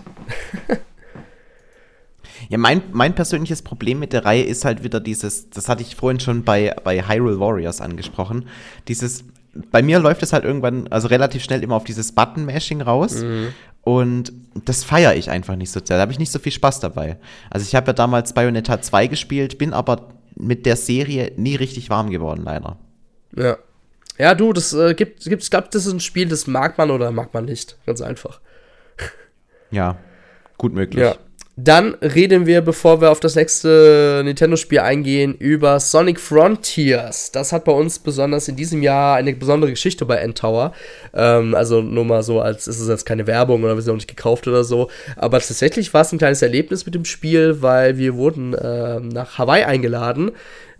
Ja, 2.48 2.58
mein, 2.58 2.82
mein 2.92 3.14
persönliches 3.14 3.62
Problem 3.62 3.98
mit 3.98 4.12
der 4.12 4.24
Reihe 4.24 4.44
ist 4.44 4.64
halt 4.64 4.82
wieder 4.82 5.00
dieses, 5.00 5.50
das 5.50 5.68
hatte 5.68 5.82
ich 5.82 5.96
vorhin 5.96 6.20
schon 6.20 6.44
bei, 6.44 6.74
bei 6.84 7.02
Hyrule 7.02 7.40
Warriors 7.40 7.80
angesprochen, 7.80 8.46
dieses, 8.88 9.24
bei 9.70 9.82
mir 9.82 9.98
läuft 9.98 10.22
es 10.22 10.32
halt 10.32 10.44
irgendwann, 10.44 10.88
also 10.88 11.08
relativ 11.08 11.42
schnell 11.42 11.62
immer 11.62 11.76
auf 11.76 11.84
dieses 11.84 12.12
Button-Mashing 12.12 12.82
raus. 12.82 13.22
Mhm. 13.22 13.48
Und 13.82 14.32
das 14.64 14.82
feiere 14.82 15.14
ich 15.14 15.30
einfach 15.30 15.54
nicht 15.54 15.70
so 15.70 15.78
sehr. 15.78 15.96
Da 15.96 16.00
habe 16.00 16.12
ich 16.12 16.18
nicht 16.18 16.32
so 16.32 16.40
viel 16.40 16.50
Spaß 16.50 16.80
dabei. 16.80 17.18
Also 17.50 17.64
ich 17.64 17.74
habe 17.76 17.86
ja 17.86 17.92
damals 17.92 18.32
Bayonetta 18.32 18.82
2 18.82 19.06
gespielt, 19.06 19.58
bin 19.58 19.72
aber 19.72 20.08
mit 20.34 20.66
der 20.66 20.76
Serie 20.76 21.32
nie 21.36 21.54
richtig 21.54 21.88
warm 21.88 22.10
geworden, 22.10 22.42
leider. 22.44 22.78
Ja. 23.36 23.56
Ja, 24.18 24.34
du, 24.34 24.52
das 24.52 24.72
äh, 24.72 24.94
gibt, 24.94 25.24
gibt, 25.24 25.42
ich 25.42 25.50
glaube, 25.50 25.68
das 25.70 25.86
ist 25.86 25.92
ein 25.92 26.00
Spiel, 26.00 26.28
das 26.28 26.46
mag 26.46 26.78
man 26.78 26.90
oder 26.90 27.12
mag 27.12 27.32
man 27.34 27.44
nicht. 27.44 27.76
Ganz 27.86 28.00
einfach. 28.00 28.40
Ja, 29.70 29.98
gut 30.58 30.72
möglich. 30.72 31.04
Ja. 31.04 31.16
Dann 31.58 31.94
reden 32.02 32.44
wir, 32.44 32.60
bevor 32.60 33.00
wir 33.00 33.10
auf 33.10 33.18
das 33.18 33.34
nächste 33.34 34.20
Nintendo-Spiel 34.22 34.80
eingehen, 34.80 35.34
über 35.38 35.80
Sonic 35.80 36.20
Frontiers. 36.20 37.32
Das 37.32 37.50
hat 37.50 37.64
bei 37.64 37.72
uns 37.72 37.98
besonders 37.98 38.46
in 38.48 38.56
diesem 38.56 38.82
Jahr 38.82 39.16
eine 39.16 39.32
besondere 39.32 39.70
Geschichte 39.70 40.04
bei 40.04 40.16
N-Tower. 40.16 40.72
Ähm, 41.14 41.54
also 41.54 41.80
nur 41.80 42.04
mal 42.04 42.22
so, 42.22 42.42
als 42.42 42.68
ist 42.68 42.78
es 42.78 42.88
jetzt 42.88 43.06
keine 43.06 43.26
Werbung 43.26 43.64
oder 43.64 43.74
wir 43.74 43.80
sind 43.80 43.92
auch 43.92 43.96
nicht 43.96 44.06
gekauft 44.06 44.46
oder 44.46 44.64
so. 44.64 44.90
Aber 45.16 45.40
tatsächlich 45.40 45.94
war 45.94 46.02
es 46.02 46.12
ein 46.12 46.18
kleines 46.18 46.42
Erlebnis 46.42 46.84
mit 46.84 46.94
dem 46.94 47.06
Spiel, 47.06 47.62
weil 47.62 47.96
wir 47.96 48.16
wurden 48.16 48.52
äh, 48.52 49.00
nach 49.00 49.38
Hawaii 49.38 49.64
eingeladen 49.64 50.32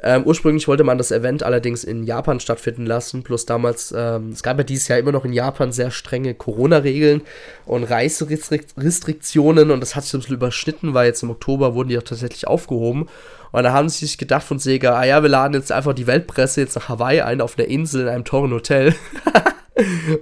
ähm, 0.02 0.24
ursprünglich 0.24 0.68
wollte 0.68 0.84
man 0.84 0.98
das 0.98 1.10
Event 1.10 1.42
allerdings 1.42 1.82
in 1.82 2.04
Japan 2.04 2.38
stattfinden 2.38 2.84
lassen, 2.84 3.22
plus 3.22 3.46
damals, 3.46 3.94
ähm, 3.96 4.30
es 4.30 4.42
gab 4.42 4.58
ja 4.58 4.64
dieses 4.64 4.88
Jahr 4.88 4.98
immer 4.98 5.12
noch 5.12 5.24
in 5.24 5.32
Japan 5.32 5.72
sehr 5.72 5.90
strenge 5.90 6.34
Corona-Regeln 6.34 7.22
und 7.64 7.84
Reiserestriktionen 7.84 9.70
und 9.70 9.80
das 9.80 9.96
hat 9.96 10.04
sich 10.04 10.14
ein 10.14 10.20
bisschen 10.20 10.36
überschnitten, 10.36 10.92
weil 10.92 11.06
jetzt 11.06 11.22
im 11.22 11.30
Oktober 11.30 11.74
wurden 11.74 11.88
die 11.88 11.98
auch 11.98 12.02
tatsächlich 12.02 12.46
aufgehoben. 12.46 13.08
Und 13.52 13.62
da 13.62 13.72
haben 13.72 13.88
sie 13.88 14.04
sich 14.04 14.18
gedacht 14.18 14.42
von 14.42 14.58
Sega, 14.58 14.98
ah 14.98 15.04
ja, 15.04 15.22
wir 15.22 15.30
laden 15.30 15.54
jetzt 15.54 15.72
einfach 15.72 15.94
die 15.94 16.06
Weltpresse 16.06 16.60
jetzt 16.60 16.74
nach 16.74 16.90
Hawaii 16.90 17.22
ein, 17.22 17.40
auf 17.40 17.58
einer 17.58 17.68
Insel 17.68 18.02
in 18.02 18.08
einem 18.08 18.24
teuren 18.24 18.52
Hotel. 18.52 18.94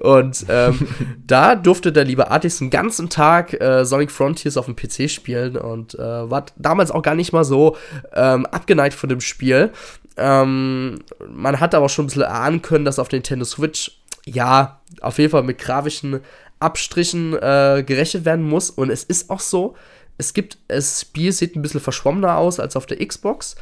Und 0.00 0.46
ähm, 0.48 0.88
da 1.26 1.54
durfte 1.54 1.92
der 1.92 2.04
liebe 2.04 2.30
Artist 2.30 2.60
den 2.60 2.70
ganzen 2.70 3.08
Tag 3.08 3.60
äh, 3.60 3.84
Sonic 3.84 4.10
Frontiers 4.10 4.56
auf 4.56 4.66
dem 4.66 4.76
PC 4.76 5.08
spielen 5.08 5.56
und 5.56 5.94
äh, 5.94 5.98
war 5.98 6.46
damals 6.56 6.90
auch 6.90 7.02
gar 7.02 7.14
nicht 7.14 7.32
mal 7.32 7.44
so 7.44 7.76
ähm, 8.14 8.46
abgeneigt 8.46 8.94
von 8.94 9.08
dem 9.08 9.20
Spiel. 9.20 9.70
Ähm, 10.16 11.00
man 11.28 11.60
hat 11.60 11.74
aber 11.74 11.88
schon 11.88 12.04
ein 12.04 12.08
bisschen 12.08 12.22
erahnen 12.22 12.62
können, 12.62 12.84
dass 12.84 12.98
auf 12.98 13.08
der 13.08 13.18
Nintendo 13.18 13.44
Switch, 13.44 14.00
ja, 14.26 14.80
auf 15.00 15.18
jeden 15.18 15.30
Fall 15.30 15.42
mit 15.42 15.58
grafischen 15.58 16.20
Abstrichen 16.60 17.34
äh, 17.34 17.84
gerechnet 17.86 18.24
werden 18.24 18.48
muss. 18.48 18.70
Und 18.70 18.90
es 18.90 19.04
ist 19.04 19.30
auch 19.30 19.40
so, 19.40 19.74
es 20.18 20.32
gibt, 20.32 20.58
das 20.68 21.00
Spiel 21.00 21.32
sieht 21.32 21.56
ein 21.56 21.62
bisschen 21.62 21.80
verschwommener 21.80 22.36
aus 22.36 22.60
als 22.60 22.76
auf 22.76 22.86
der 22.86 23.04
Xbox 23.04 23.56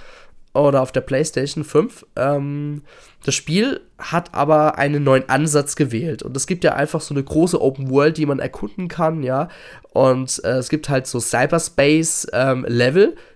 oder 0.55 0.83
auf 0.83 0.93
der 0.93 1.01
PlayStation 1.01 1.65
5. 1.65 2.07
Ähm, 2.17 2.83
das 3.25 3.35
Spiel 3.35 3.81
hat 3.99 4.35
aber 4.35 4.79
einen 4.79 5.05
neuen 5.05 5.29
Ansatz 5.29 5.77
gewählt 5.77 6.23
und 6.23 6.37
es 6.37 6.47
gibt 6.47 6.65
ja 6.65 6.75
einfach 6.75 7.01
so 7.01 7.15
eine 7.15 7.23
große 7.23 7.61
Open 7.61 7.89
World, 7.89 8.17
die 8.17 8.27
man 8.27 8.41
erkunden 8.41 8.89
kann, 8.89 9.23
ja. 9.23 9.49
Und 9.93 10.43
äh, 10.45 10.57
es 10.57 10.69
gibt 10.69 10.89
halt 10.89 11.07
so 11.07 11.21
Cyberspace 11.21 12.27
ähm, 12.33 12.67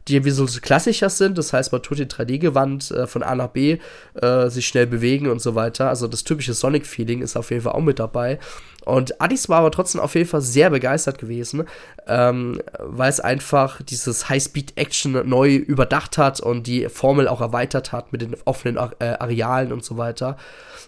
die 0.09 0.25
wie 0.25 0.31
so 0.31 0.47
klassischer 0.61 1.11
sind. 1.11 1.39
Das 1.39 1.53
heißt, 1.53 1.73
man 1.73 1.83
tut 1.83 1.99
die 1.99 2.07
3D-Gewand 2.07 2.91
äh, 2.91 3.07
von 3.07 3.23
A 3.23 3.35
nach 3.35 3.49
B 3.49 3.79
äh, 4.15 4.49
sich 4.49 4.67
schnell 4.67 4.87
bewegen 4.87 5.29
und 5.29 5.41
so 5.41 5.55
weiter. 5.55 5.89
Also 5.89 6.09
das 6.09 6.25
typische 6.25 6.55
Sonic-Feeling 6.55 7.23
ist 7.23 7.37
auf 7.37 7.51
jeden 7.51 7.63
Fall 7.63 7.73
auch 7.73 7.81
mit 7.81 7.99
dabei. 7.99 8.39
Und 8.87 9.21
Addis 9.21 9.49
war 9.49 9.59
aber 9.59 9.73
trotzdem 9.73 10.01
auf 10.01 10.15
jeden 10.15 10.29
Fall 10.29 10.41
sehr 10.41 10.71
begeistert 10.71 11.19
gewesen, 11.19 11.65
ähm, 12.07 12.63
weil 12.79 13.11
es 13.11 13.19
einfach 13.19 13.83
dieses 13.83 14.29
High-Speed-Action 14.29 15.29
neu 15.29 15.57
überdacht 15.57 16.19
hat 16.19 16.39
und 16.39 16.69
die 16.69 16.89
Formel 16.89 17.27
auch 17.27 17.41
erweitert 17.41 17.91
hat 17.91 18.13
mit 18.13 18.23
den 18.23 18.37
offenen 18.45 18.77
äh, 18.77 19.17
Arealen 19.19 19.73
und 19.73 19.85
so 19.85 19.97
weiter. 19.99 20.37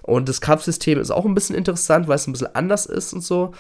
Und 0.03 0.29
das 0.29 0.41
Kampfsystem 0.41 1.01
ist 1.01 1.11
auch 1.11 1.25
ein 1.25 1.35
bisschen 1.35 1.57
interessant, 1.57 2.07
weil 2.07 2.15
es 2.15 2.29
ein 2.29 2.33
bisschen 2.33 2.55
anders 2.55 2.87
ist 2.87 3.13
und 3.13 3.25
so. 3.25 3.53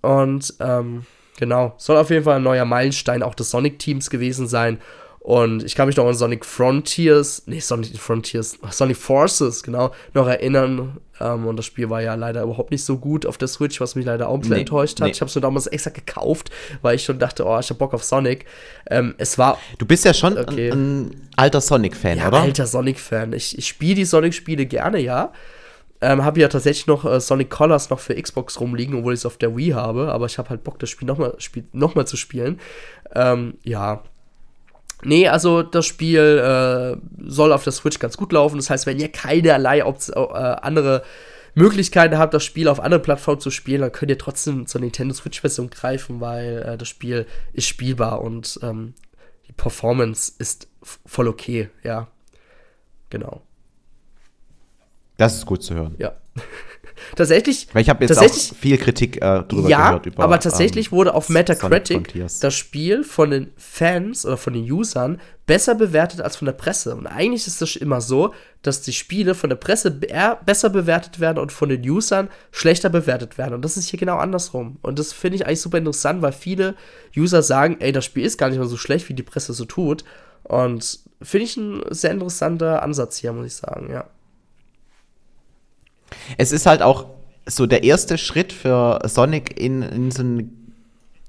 Und 0.00 0.54
ähm, 0.58 1.04
genau, 1.38 1.74
soll 1.76 1.98
auf 1.98 2.08
jeden 2.08 2.24
Fall 2.24 2.36
ein 2.36 2.42
neuer 2.42 2.64
Meilenstein 2.64 3.22
auch 3.22 3.34
des 3.34 3.50
Sonic-Teams 3.50 4.08
gewesen 4.08 4.48
sein. 4.48 4.78
Und 5.22 5.62
ich 5.62 5.76
kann 5.76 5.86
mich 5.86 5.96
noch 5.96 6.06
an 6.06 6.14
Sonic 6.14 6.44
Frontiers, 6.44 7.44
nee, 7.46 7.60
Sonic 7.60 7.96
Frontiers, 7.96 8.58
Sonic 8.70 8.96
Forces, 8.96 9.62
genau, 9.62 9.92
noch 10.14 10.26
erinnern. 10.26 10.98
Ähm, 11.20 11.46
und 11.46 11.56
das 11.56 11.64
Spiel 11.64 11.88
war 11.90 12.02
ja 12.02 12.16
leider 12.16 12.42
überhaupt 12.42 12.72
nicht 12.72 12.82
so 12.82 12.98
gut 12.98 13.24
auf 13.24 13.38
der 13.38 13.46
Switch, 13.46 13.80
was 13.80 13.94
mich 13.94 14.04
leider 14.04 14.28
auch 14.28 14.34
ein 14.34 14.40
bisschen 14.40 14.54
nee, 14.56 14.60
enttäuscht 14.62 15.00
hat. 15.00 15.06
Nee. 15.06 15.12
Ich 15.12 15.20
habe 15.20 15.28
es 15.28 15.34
mir 15.36 15.40
damals 15.40 15.68
extra 15.68 15.92
gekauft, 15.92 16.50
weil 16.82 16.96
ich 16.96 17.04
schon 17.04 17.20
dachte, 17.20 17.46
oh, 17.46 17.56
ich 17.60 17.70
habe 17.70 17.78
Bock 17.78 17.94
auf 17.94 18.02
Sonic. 18.02 18.46
Ähm, 18.90 19.14
es 19.16 19.38
war. 19.38 19.58
Du 19.78 19.86
bist 19.86 20.04
ja 20.04 20.12
schon 20.12 20.36
okay. 20.36 20.72
ein, 20.72 21.02
ein, 21.02 21.28
alter 21.36 21.60
Sonic-Fan, 21.60 22.18
ja, 22.18 22.26
oder? 22.26 22.40
Alter 22.40 22.66
Sonic-Fan. 22.66 23.32
Ich, 23.32 23.56
ich 23.56 23.68
spiele 23.68 23.94
die 23.94 24.04
Sonic-Spiele 24.04 24.66
gerne, 24.66 24.98
ja. 24.98 25.32
ähm, 26.00 26.24
habe 26.24 26.40
ja 26.40 26.48
tatsächlich 26.48 26.88
noch 26.88 27.04
äh, 27.04 27.20
Sonic 27.20 27.48
Colors 27.48 27.90
noch 27.90 28.00
für 28.00 28.20
Xbox 28.20 28.58
rumliegen, 28.58 28.96
obwohl 28.96 29.14
ich 29.14 29.20
es 29.20 29.26
auf 29.26 29.36
der 29.36 29.56
Wii 29.56 29.70
habe, 29.70 30.12
aber 30.12 30.26
ich 30.26 30.36
habe 30.36 30.50
halt 30.50 30.64
Bock, 30.64 30.80
das 30.80 30.90
Spiel 30.90 31.06
nochmal 31.06 31.36
spiel, 31.38 31.62
noch 31.70 31.94
zu 32.06 32.16
spielen. 32.16 32.58
Ähm, 33.14 33.54
ja. 33.62 34.02
Nee, 35.04 35.28
also 35.28 35.62
das 35.62 35.86
Spiel 35.86 36.18
äh, 36.18 36.96
soll 37.28 37.52
auf 37.52 37.64
der 37.64 37.72
Switch 37.72 37.98
ganz 37.98 38.16
gut 38.16 38.32
laufen. 38.32 38.56
Das 38.56 38.70
heißt, 38.70 38.86
wenn 38.86 39.00
ihr 39.00 39.10
keinerlei 39.10 39.84
Opt 39.84 40.10
äh, 40.10 40.14
andere 40.14 41.02
Möglichkeiten 41.54 42.18
habt, 42.18 42.32
das 42.34 42.44
Spiel 42.44 42.68
auf 42.68 42.80
andere 42.80 43.00
Plattformen 43.00 43.40
zu 43.40 43.50
spielen, 43.50 43.80
dann 43.80 43.92
könnt 43.92 44.10
ihr 44.10 44.18
trotzdem 44.18 44.66
zur 44.66 44.80
Nintendo 44.80 45.14
Switch-Version 45.14 45.70
greifen, 45.70 46.20
weil 46.20 46.62
äh, 46.62 46.78
das 46.78 46.88
Spiel 46.88 47.26
ist 47.52 47.66
spielbar 47.66 48.22
und 48.22 48.60
ähm, 48.62 48.94
die 49.48 49.52
Performance 49.52 50.32
ist 50.38 50.68
voll 51.04 51.28
okay, 51.28 51.68
ja. 51.82 52.08
Genau. 53.10 53.42
Das 55.18 55.34
ist 55.36 55.46
gut 55.46 55.62
zu 55.62 55.74
hören. 55.74 55.94
Ja. 55.98 56.14
tatsächlich. 57.16 57.68
Weil 57.72 57.82
ich 57.82 57.88
habe 57.88 58.04
jetzt 58.04 58.18
auch 58.18 58.56
viel 58.56 58.78
Kritik 58.78 59.16
äh, 59.16 59.42
drüber 59.42 59.68
ja, 59.68 59.88
gehört. 59.88 60.06
Über, 60.06 60.22
aber 60.22 60.40
tatsächlich 60.40 60.86
ähm, 60.86 60.92
wurde 60.92 61.14
auf 61.14 61.28
Metacritic 61.28 62.14
das 62.40 62.54
Spiel 62.54 63.04
von 63.04 63.30
den 63.30 63.52
Fans 63.56 64.26
oder 64.26 64.36
von 64.36 64.52
den 64.52 64.70
Usern 64.70 65.20
besser 65.46 65.74
bewertet 65.74 66.20
als 66.20 66.36
von 66.36 66.46
der 66.46 66.52
Presse. 66.52 66.94
Und 66.94 67.06
eigentlich 67.06 67.46
ist 67.46 67.60
es 67.60 67.76
immer 67.76 68.00
so, 68.00 68.32
dass 68.62 68.82
die 68.82 68.92
Spiele 68.92 69.34
von 69.34 69.50
der 69.50 69.56
Presse 69.56 69.90
besser 69.90 70.70
bewertet 70.70 71.20
werden 71.20 71.38
und 71.38 71.52
von 71.52 71.68
den 71.68 71.88
Usern 71.88 72.28
schlechter 72.52 72.88
bewertet 72.90 73.38
werden. 73.38 73.54
Und 73.54 73.64
das 73.64 73.76
ist 73.76 73.88
hier 73.88 73.98
genau 73.98 74.18
andersrum. 74.18 74.78
Und 74.82 74.98
das 74.98 75.12
finde 75.12 75.36
ich 75.36 75.46
eigentlich 75.46 75.60
super 75.60 75.78
interessant, 75.78 76.22
weil 76.22 76.32
viele 76.32 76.74
User 77.16 77.42
sagen, 77.42 77.76
ey, 77.80 77.92
das 77.92 78.04
Spiel 78.04 78.24
ist 78.24 78.38
gar 78.38 78.48
nicht 78.48 78.58
mal 78.58 78.68
so 78.68 78.76
schlecht, 78.76 79.08
wie 79.08 79.14
die 79.14 79.22
Presse 79.22 79.52
so 79.52 79.64
tut. 79.64 80.04
Und 80.44 81.00
finde 81.20 81.44
ich 81.44 81.56
ein 81.56 81.82
sehr 81.90 82.12
interessanter 82.12 82.82
Ansatz 82.82 83.18
hier, 83.18 83.32
muss 83.32 83.46
ich 83.46 83.54
sagen, 83.54 83.90
ja. 83.90 84.04
Es 86.38 86.52
ist 86.52 86.66
halt 86.66 86.82
auch 86.82 87.06
so 87.46 87.66
der 87.66 87.84
erste 87.84 88.18
Schritt 88.18 88.52
für 88.52 89.00
Sonic 89.06 89.60
in, 89.60 89.82
in 89.82 90.10
so 90.10 90.22
ein 90.22 90.62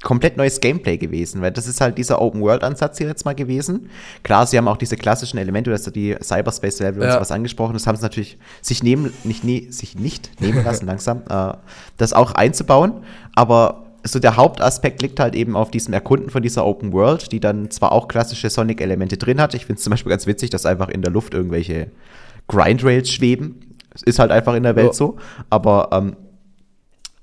komplett 0.04 0.38
neues 0.38 0.60
Gameplay 0.60 0.98
gewesen, 0.98 1.42
weil 1.42 1.52
das 1.52 1.66
ist 1.66 1.82
halt 1.82 1.98
dieser 1.98 2.22
Open-World-Ansatz 2.22 2.98
hier 2.98 3.08
jetzt 3.08 3.26
mal 3.26 3.34
gewesen. 3.34 3.90
Klar, 4.22 4.46
sie 4.46 4.58
haben 4.58 4.68
auch 4.68 4.78
diese 4.78 4.98
klassischen 4.98 5.38
Elemente, 5.38 5.70
du 5.70 5.74
hast 5.74 5.86
ja 5.86 5.92
die 5.92 6.16
Cyberspace-Level 6.22 7.02
ja. 7.02 7.08
und 7.08 7.14
sowas 7.16 7.32
angesprochen, 7.32 7.74
das 7.74 7.88
haben 7.88 7.96
sie 7.96 8.04
natürlich 8.04 8.38
sich, 8.62 8.84
nehmen, 8.84 9.14
nicht, 9.24 9.44
ne, 9.44 9.68
sich 9.72 9.98
nicht 9.98 10.42
nehmen 10.42 10.64
lassen, 10.64 10.86
langsam, 10.88 11.24
äh, 11.30 11.54
das 11.98 12.14
auch 12.14 12.34
einzubauen, 12.34 13.04
aber 13.34 13.84
so 14.04 14.20
der 14.20 14.36
Hauptaspekt 14.36 15.02
liegt 15.02 15.20
halt 15.22 15.34
eben 15.34 15.56
auf 15.56 15.72
diesem 15.72 15.94
Erkunden 15.94 16.30
von 16.30 16.44
dieser 16.44 16.66
Open 16.66 16.92
World, 16.92 17.32
die 17.32 17.40
dann 17.40 17.72
zwar 17.72 17.94
auch 17.94 18.10
klassische 18.10 18.50
Sonic-Elemente 18.50 19.18
drin 19.18 19.40
hat. 19.40 19.54
Ich 19.54 19.66
finde 19.66 19.78
es 19.78 19.84
zum 19.84 19.92
Beispiel 19.92 20.10
ganz 20.10 20.28
witzig, 20.28 20.50
dass 20.50 20.66
einfach 20.66 20.90
in 20.90 21.02
der 21.02 21.12
Luft 21.12 21.34
irgendwelche 21.34 21.88
Grindrails 22.50 23.10
schweben. 23.10 23.73
Es 23.94 24.04
ist 24.04 24.20
halt 24.20 24.32
einfach 24.32 24.56
in 24.56 24.64
der 24.64 24.76
Welt 24.76 24.88
ja. 24.88 24.94
so. 24.94 25.18
Aber 25.50 25.90
ähm, 25.92 26.16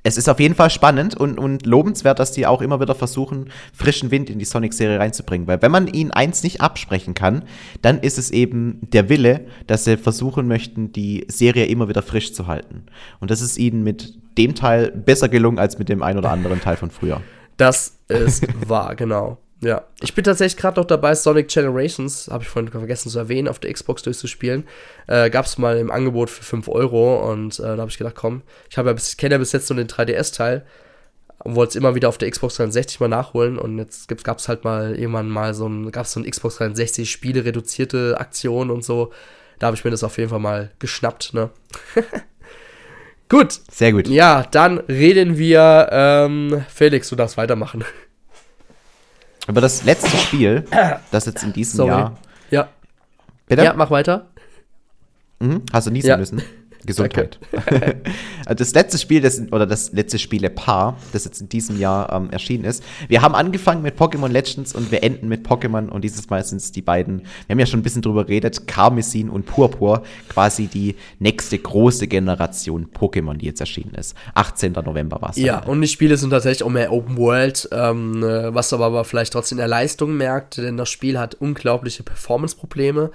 es 0.02 0.16
ist 0.16 0.28
auf 0.28 0.40
jeden 0.40 0.54
Fall 0.54 0.70
spannend 0.70 1.16
und, 1.16 1.38
und 1.38 1.66
lobenswert, 1.66 2.18
dass 2.18 2.32
die 2.32 2.46
auch 2.46 2.62
immer 2.62 2.80
wieder 2.80 2.94
versuchen, 2.94 3.50
frischen 3.74 4.10
Wind 4.10 4.30
in 4.30 4.38
die 4.38 4.44
Sonic-Serie 4.44 4.98
reinzubringen. 4.98 5.46
Weil 5.46 5.60
wenn 5.62 5.70
man 5.70 5.88
ihnen 5.88 6.10
eins 6.10 6.42
nicht 6.42 6.60
absprechen 6.60 7.14
kann, 7.14 7.44
dann 7.82 8.00
ist 8.00 8.18
es 8.18 8.30
eben 8.30 8.80
der 8.92 9.08
Wille, 9.08 9.46
dass 9.66 9.84
sie 9.84 9.96
versuchen 9.96 10.48
möchten, 10.48 10.92
die 10.92 11.26
Serie 11.28 11.66
immer 11.66 11.88
wieder 11.88 12.02
frisch 12.02 12.32
zu 12.32 12.46
halten. 12.46 12.84
Und 13.20 13.30
das 13.30 13.42
ist 13.42 13.58
ihnen 13.58 13.82
mit 13.82 14.18
dem 14.38 14.54
Teil 14.54 14.90
besser 14.90 15.28
gelungen 15.28 15.58
als 15.58 15.78
mit 15.78 15.88
dem 15.88 16.02
ein 16.02 16.16
oder 16.16 16.30
anderen 16.30 16.60
Teil 16.60 16.76
von 16.76 16.90
früher. 16.90 17.20
Das 17.56 17.98
ist 18.08 18.46
wahr, 18.68 18.94
genau. 18.96 19.38
Ja, 19.62 19.84
ich 20.00 20.14
bin 20.14 20.24
tatsächlich 20.24 20.58
gerade 20.58 20.80
noch 20.80 20.86
dabei, 20.86 21.14
Sonic 21.14 21.48
Generations, 21.48 22.28
habe 22.28 22.42
ich 22.42 22.48
vorhin 22.48 22.70
vergessen 22.70 23.10
zu 23.10 23.18
erwähnen, 23.18 23.46
auf 23.46 23.58
der 23.58 23.70
Xbox 23.72 24.02
durchzuspielen. 24.02 24.66
Äh, 25.06 25.28
Gab 25.28 25.44
es 25.44 25.58
mal 25.58 25.76
im 25.76 25.90
Angebot 25.90 26.30
für 26.30 26.42
5 26.42 26.68
Euro 26.68 27.30
und 27.30 27.58
äh, 27.58 27.62
da 27.62 27.76
habe 27.76 27.90
ich 27.90 27.98
gedacht, 27.98 28.14
komm, 28.14 28.40
ich, 28.70 28.76
ja 28.76 28.82
bis, 28.84 29.18
kenne 29.18 29.34
ja 29.34 29.38
bis 29.38 29.52
jetzt 29.52 29.68
nur 29.68 29.76
den 29.76 29.88
3DS-Teil 29.88 30.64
und 31.44 31.56
wollte 31.56 31.70
es 31.70 31.76
immer 31.76 31.94
wieder 31.94 32.08
auf 32.08 32.16
der 32.16 32.30
Xbox 32.30 32.56
360 32.56 33.00
mal 33.00 33.08
nachholen 33.08 33.58
und 33.58 33.76
jetzt 33.76 34.08
gab 34.24 34.38
es 34.38 34.48
halt 34.48 34.64
mal 34.64 34.94
irgendwann 34.94 35.28
mal 35.28 35.52
so 35.52 35.68
ein, 35.68 35.90
gab 35.92 36.06
so 36.06 36.20
ein 36.20 36.30
Xbox 36.30 36.56
360 36.56 37.10
Spiele 37.10 37.44
reduzierte 37.44 38.18
Aktion 38.18 38.70
und 38.70 38.82
so. 38.82 39.12
Da 39.58 39.66
habe 39.66 39.76
ich 39.76 39.84
mir 39.84 39.90
das 39.90 40.04
auf 40.04 40.16
jeden 40.16 40.30
Fall 40.30 40.38
mal 40.38 40.70
geschnappt, 40.78 41.34
ne? 41.34 41.50
gut. 43.28 43.60
Sehr 43.70 43.92
gut. 43.92 44.08
Ja, 44.08 44.42
dann 44.50 44.78
reden 44.78 45.36
wir, 45.36 45.88
ähm, 45.92 46.64
Felix, 46.70 47.10
du 47.10 47.16
darfst 47.16 47.36
weitermachen. 47.36 47.84
Aber 49.50 49.60
das 49.60 49.82
letzte 49.82 50.16
Spiel, 50.16 50.64
das 51.10 51.26
jetzt 51.26 51.42
in 51.42 51.52
diesem 51.52 51.76
Sorry. 51.78 51.90
Jahr. 51.90 52.18
Ja. 52.52 52.68
Bitte? 53.48 53.64
Ja, 53.64 53.74
mach 53.74 53.90
weiter. 53.90 54.28
Mhm, 55.40 55.62
hast 55.72 55.88
du 55.88 55.90
niesen 55.90 56.08
ja. 56.08 56.16
müssen. 56.16 56.40
Gesundheit. 56.86 57.38
das 58.46 58.74
letzte 58.74 58.98
Spiel, 58.98 59.20
das, 59.20 59.40
oder 59.52 59.66
das 59.66 59.92
letzte 59.92 60.18
Spiele-Paar, 60.18 60.96
das 61.12 61.24
jetzt 61.24 61.40
in 61.40 61.48
diesem 61.48 61.78
Jahr 61.78 62.12
ähm, 62.12 62.30
erschienen 62.30 62.64
ist. 62.64 62.82
Wir 63.08 63.22
haben 63.22 63.34
angefangen 63.34 63.82
mit 63.82 63.98
Pokémon 63.98 64.28
Legends 64.28 64.74
und 64.74 64.90
wir 64.90 65.02
enden 65.02 65.28
mit 65.28 65.46
Pokémon 65.46 65.88
und 65.88 66.02
dieses 66.02 66.30
Mal 66.30 66.44
sind 66.44 66.58
es 66.58 66.72
die 66.72 66.82
beiden, 66.82 67.20
wir 67.46 67.54
haben 67.54 67.58
ja 67.58 67.66
schon 67.66 67.80
ein 67.80 67.82
bisschen 67.82 68.02
drüber 68.02 68.24
geredet, 68.24 68.66
Karmesin 68.66 69.28
und 69.28 69.46
Purpur, 69.46 70.02
quasi 70.28 70.66
die 70.66 70.96
nächste 71.18 71.58
große 71.58 72.06
Generation 72.06 72.86
Pokémon, 72.86 73.36
die 73.36 73.46
jetzt 73.46 73.60
erschienen 73.60 73.94
ist. 73.94 74.14
18. 74.34 74.72
November 74.72 75.20
war 75.20 75.30
es. 75.30 75.36
Ja, 75.36 75.60
und 75.64 75.80
die 75.80 75.88
Spiele 75.88 76.16
sind 76.16 76.30
tatsächlich 76.30 76.62
auch 76.62 76.70
mehr 76.70 76.92
Open 76.92 77.16
World, 77.16 77.68
ähm, 77.72 78.22
äh, 78.22 78.54
was 78.54 78.72
aber, 78.72 78.86
aber 78.86 79.04
vielleicht 79.04 79.32
trotzdem 79.32 79.56
in 79.56 79.60
der 79.60 79.68
Leistung 79.68 80.16
merkt, 80.16 80.56
denn 80.56 80.76
das 80.76 80.88
Spiel 80.88 81.18
hat 81.18 81.34
unglaubliche 81.34 82.02
Performance-Probleme. 82.02 83.10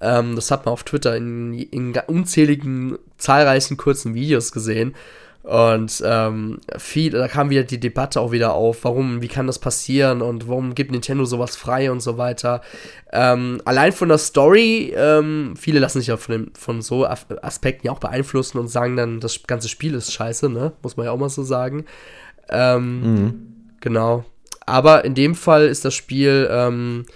Ähm, 0.00 0.36
das 0.36 0.50
hat 0.50 0.64
man 0.64 0.72
auf 0.72 0.84
Twitter 0.84 1.16
in, 1.16 1.54
in 1.54 1.94
unzähligen, 2.06 2.98
zahlreichen 3.18 3.76
kurzen 3.76 4.14
Videos 4.14 4.52
gesehen. 4.52 4.94
Und 5.42 6.02
ähm, 6.04 6.60
viel, 6.76 7.12
da 7.12 7.26
kam 7.26 7.48
wieder 7.48 7.62
die 7.62 7.80
Debatte 7.80 8.20
auch 8.20 8.30
wieder 8.30 8.52
auf, 8.52 8.84
warum, 8.84 9.22
wie 9.22 9.28
kann 9.28 9.46
das 9.46 9.58
passieren 9.58 10.20
und 10.20 10.48
warum 10.48 10.74
gibt 10.74 10.90
Nintendo 10.90 11.24
sowas 11.24 11.56
frei 11.56 11.90
und 11.90 12.00
so 12.00 12.18
weiter. 12.18 12.60
Ähm, 13.10 13.60
allein 13.64 13.92
von 13.92 14.10
der 14.10 14.18
Story, 14.18 14.92
ähm, 14.94 15.54
viele 15.58 15.80
lassen 15.80 15.98
sich 16.00 16.08
ja 16.08 16.18
von, 16.18 16.32
dem, 16.32 16.54
von 16.54 16.82
so 16.82 17.06
Aspekten 17.06 17.86
ja 17.86 17.92
auch 17.92 18.00
beeinflussen 18.00 18.58
und 18.58 18.68
sagen 18.68 18.96
dann, 18.96 19.20
das 19.20 19.42
ganze 19.44 19.70
Spiel 19.70 19.94
ist 19.94 20.12
scheiße, 20.12 20.50
ne? 20.50 20.72
Muss 20.82 20.98
man 20.98 21.06
ja 21.06 21.12
auch 21.12 21.18
mal 21.18 21.30
so 21.30 21.42
sagen. 21.42 21.86
Ähm, 22.50 23.00
mhm. 23.00 23.34
Genau. 23.80 24.24
Aber 24.66 25.06
in 25.06 25.14
dem 25.14 25.34
Fall 25.34 25.66
ist 25.66 25.86
das 25.86 25.94
Spiel 25.94 26.48
ähm, 26.50 27.06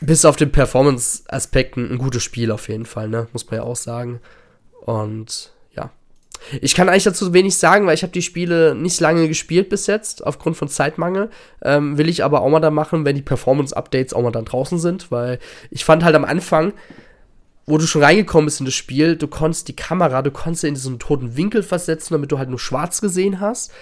bis 0.00 0.24
auf 0.24 0.36
den 0.36 0.52
Performance-Aspekten 0.52 1.90
ein 1.90 1.98
gutes 1.98 2.22
Spiel 2.22 2.50
auf 2.50 2.68
jeden 2.68 2.86
Fall, 2.86 3.08
ne? 3.08 3.28
Muss 3.32 3.50
man 3.50 3.60
ja 3.60 3.62
auch 3.62 3.76
sagen. 3.76 4.20
Und 4.80 5.52
ja. 5.74 5.90
Ich 6.60 6.74
kann 6.74 6.88
eigentlich 6.88 7.04
dazu 7.04 7.32
wenig 7.34 7.56
sagen, 7.56 7.86
weil 7.86 7.94
ich 7.94 8.02
habe 8.02 8.12
die 8.12 8.22
Spiele 8.22 8.74
nicht 8.74 9.00
lange 9.00 9.26
gespielt 9.26 9.68
bis 9.68 9.86
jetzt, 9.86 10.24
aufgrund 10.24 10.56
von 10.56 10.68
Zeitmangel. 10.68 11.30
Ähm, 11.62 11.98
will 11.98 12.08
ich 12.08 12.22
aber 12.22 12.42
auch 12.42 12.48
mal 12.48 12.60
da 12.60 12.70
machen, 12.70 13.04
wenn 13.04 13.16
die 13.16 13.22
Performance-Updates 13.22 14.14
auch 14.14 14.22
mal 14.22 14.30
dann 14.30 14.44
draußen 14.44 14.78
sind, 14.78 15.10
weil 15.10 15.40
ich 15.70 15.84
fand 15.84 16.04
halt 16.04 16.14
am 16.14 16.24
Anfang, 16.24 16.74
wo 17.66 17.76
du 17.76 17.86
schon 17.86 18.02
reingekommen 18.02 18.46
bist 18.46 18.60
in 18.60 18.66
das 18.66 18.74
Spiel, 18.74 19.16
du 19.16 19.26
konntest 19.26 19.68
die 19.68 19.76
Kamera, 19.76 20.22
du 20.22 20.30
konntest 20.30 20.64
in 20.64 20.74
diesen 20.74 20.98
toten 20.98 21.36
Winkel 21.36 21.62
versetzen, 21.62 22.14
damit 22.14 22.32
du 22.32 22.38
halt 22.38 22.48
nur 22.48 22.58
schwarz 22.58 23.00
gesehen 23.00 23.40
hast 23.40 23.72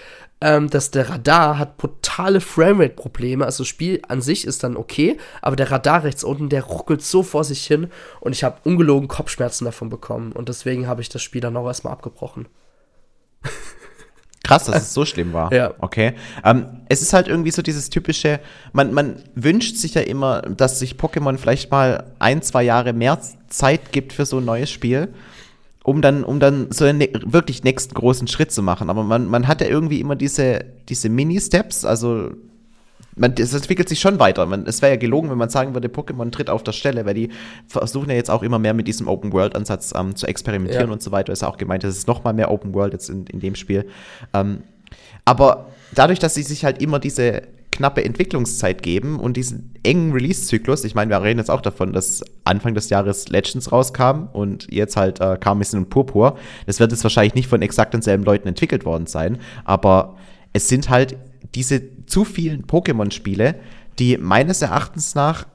ähm, 0.41 0.69
dass 0.69 0.91
der 0.91 1.09
Radar 1.09 1.57
hat 1.57 1.77
brutale 1.77 2.41
Framerate-Probleme. 2.41 3.43
Also 3.43 3.63
das 3.63 3.67
Spiel 3.67 4.01
an 4.07 4.21
sich 4.21 4.45
ist 4.45 4.63
dann 4.63 4.77
okay, 4.77 5.17
aber 5.41 5.55
der 5.55 5.71
Radar 5.71 6.03
rechts 6.03 6.23
unten, 6.23 6.49
der 6.49 6.63
ruckelt 6.63 7.01
so 7.01 7.23
vor 7.23 7.43
sich 7.43 7.65
hin 7.65 7.89
und 8.19 8.33
ich 8.33 8.43
habe 8.43 8.57
ungelogen 8.63 9.07
Kopfschmerzen 9.07 9.65
davon 9.65 9.89
bekommen. 9.89 10.31
Und 10.31 10.49
deswegen 10.49 10.87
habe 10.87 11.01
ich 11.01 11.09
das 11.09 11.23
Spiel 11.23 11.41
dann 11.41 11.57
auch 11.57 11.67
erstmal 11.67 11.93
abgebrochen. 11.93 12.47
Krass, 14.43 14.65
dass 14.65 14.83
es 14.83 14.93
so 14.93 15.05
schlimm 15.05 15.33
war. 15.33 15.51
Ja. 15.57 15.73
Okay. 15.79 16.13
Ähm, 16.43 16.81
es 16.87 17.01
ist 17.01 17.13
halt 17.13 17.27
irgendwie 17.27 17.51
so 17.51 17.61
dieses 17.61 17.89
typische, 17.89 18.39
man, 18.73 18.93
man 18.93 19.23
wünscht 19.35 19.75
sich 19.75 19.95
ja 19.95 20.01
immer, 20.01 20.41
dass 20.41 20.79
sich 20.79 20.95
Pokémon 20.95 21.37
vielleicht 21.37 21.71
mal 21.71 22.13
ein, 22.19 22.41
zwei 22.41 22.63
Jahre 22.63 22.93
mehr 22.93 23.19
Zeit 23.49 23.91
gibt 23.91 24.13
für 24.13 24.25
so 24.25 24.37
ein 24.37 24.45
neues 24.45 24.69
Spiel 24.69 25.13
um 25.87 26.01
dann, 26.01 26.25
um 26.25 26.41
dann 26.41 26.67
so 26.69 26.83
einen 26.83 26.97
ne-, 26.97 27.13
wirklich 27.23 27.63
nächsten 27.63 27.93
großen 27.93 28.27
Schritt 28.27 28.51
zu 28.51 28.61
machen. 28.61 28.89
Aber 28.89 29.03
man, 29.03 29.25
man 29.25 29.47
hat 29.47 29.61
ja 29.61 29.67
irgendwie 29.67 30.01
immer 30.01 30.17
diese, 30.17 30.65
diese 30.89 31.07
Mini-Steps, 31.07 31.85
also 31.85 32.31
man, 33.15 33.33
es 33.39 33.53
entwickelt 33.53 33.87
sich 33.87 34.01
schon 34.01 34.19
weiter. 34.19 34.45
Man, 34.47 34.65
es 34.65 34.81
wäre 34.81 34.91
ja 34.91 34.97
gelogen, 34.97 35.29
wenn 35.29 35.37
man 35.37 35.47
sagen 35.47 35.73
würde, 35.73 35.87
Pokémon 35.87 36.29
tritt 36.29 36.49
auf 36.49 36.61
der 36.61 36.73
Stelle, 36.73 37.05
weil 37.05 37.13
die 37.13 37.29
versuchen 37.67 38.09
ja 38.09 38.17
jetzt 38.17 38.29
auch 38.29 38.43
immer 38.43 38.59
mehr 38.59 38.73
mit 38.73 38.85
diesem 38.85 39.07
Open-World-Ansatz 39.07 39.93
ähm, 39.95 40.13
zu 40.17 40.27
experimentieren 40.27 40.87
ja. 40.87 40.91
und 40.91 41.01
so 41.01 41.13
weiter. 41.13 41.31
Ist 41.31 41.45
auch 41.45 41.57
gemeint, 41.57 41.85
es 41.85 41.97
ist 41.97 42.07
noch 42.09 42.21
mal 42.21 42.33
mehr 42.33 42.51
Open-World 42.51 42.91
jetzt 42.91 43.09
in, 43.09 43.25
in 43.27 43.39
dem 43.39 43.55
Spiel. 43.55 43.87
Ähm, 44.33 44.63
aber 45.23 45.67
dadurch, 45.95 46.19
dass 46.19 46.33
sie 46.33 46.43
sich 46.43 46.65
halt 46.65 46.81
immer 46.81 46.99
diese 46.99 47.43
knappe 47.77 48.03
Entwicklungszeit 48.03 48.81
geben 48.83 49.19
und 49.19 49.37
diesen 49.37 49.73
engen 49.83 50.11
Release-Zyklus. 50.11 50.83
Ich 50.83 50.95
meine, 50.95 51.11
wir 51.11 51.21
reden 51.21 51.39
jetzt 51.39 51.51
auch 51.51 51.61
davon, 51.61 51.93
dass 51.93 52.23
Anfang 52.43 52.73
des 52.73 52.89
Jahres 52.89 53.29
Legends 53.29 53.71
rauskam 53.71 54.27
und 54.33 54.67
jetzt 54.71 54.97
halt 54.97 55.21
äh, 55.21 55.37
Karmesin 55.39 55.79
und 55.79 55.89
Purpur. 55.89 56.37
Das 56.65 56.79
wird 56.79 56.91
jetzt 56.91 57.03
wahrscheinlich 57.03 57.35
nicht 57.35 57.47
von 57.47 57.61
exakt 57.61 57.93
denselben 57.93 58.23
Leuten 58.23 58.47
entwickelt 58.47 58.83
worden 58.83 59.05
sein, 59.07 59.37
aber 59.63 60.17
es 60.53 60.67
sind 60.67 60.89
halt 60.89 61.17
diese 61.55 62.05
zu 62.05 62.25
vielen 62.25 62.65
Pokémon-Spiele, 62.65 63.55
die 63.99 64.17
meines 64.17 64.61
Erachtens 64.61 65.15
nach 65.15 65.45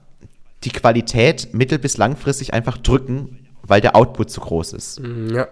die 0.64 0.70
Qualität 0.70 1.48
mittel- 1.52 1.78
bis 1.78 1.96
langfristig 1.96 2.54
einfach 2.54 2.78
drücken, 2.78 3.46
weil 3.62 3.80
der 3.80 3.96
Output 3.96 4.30
zu 4.30 4.40
groß 4.40 4.72
ist. 4.74 5.00
Mm, 5.00 5.34
ja, 5.34 5.48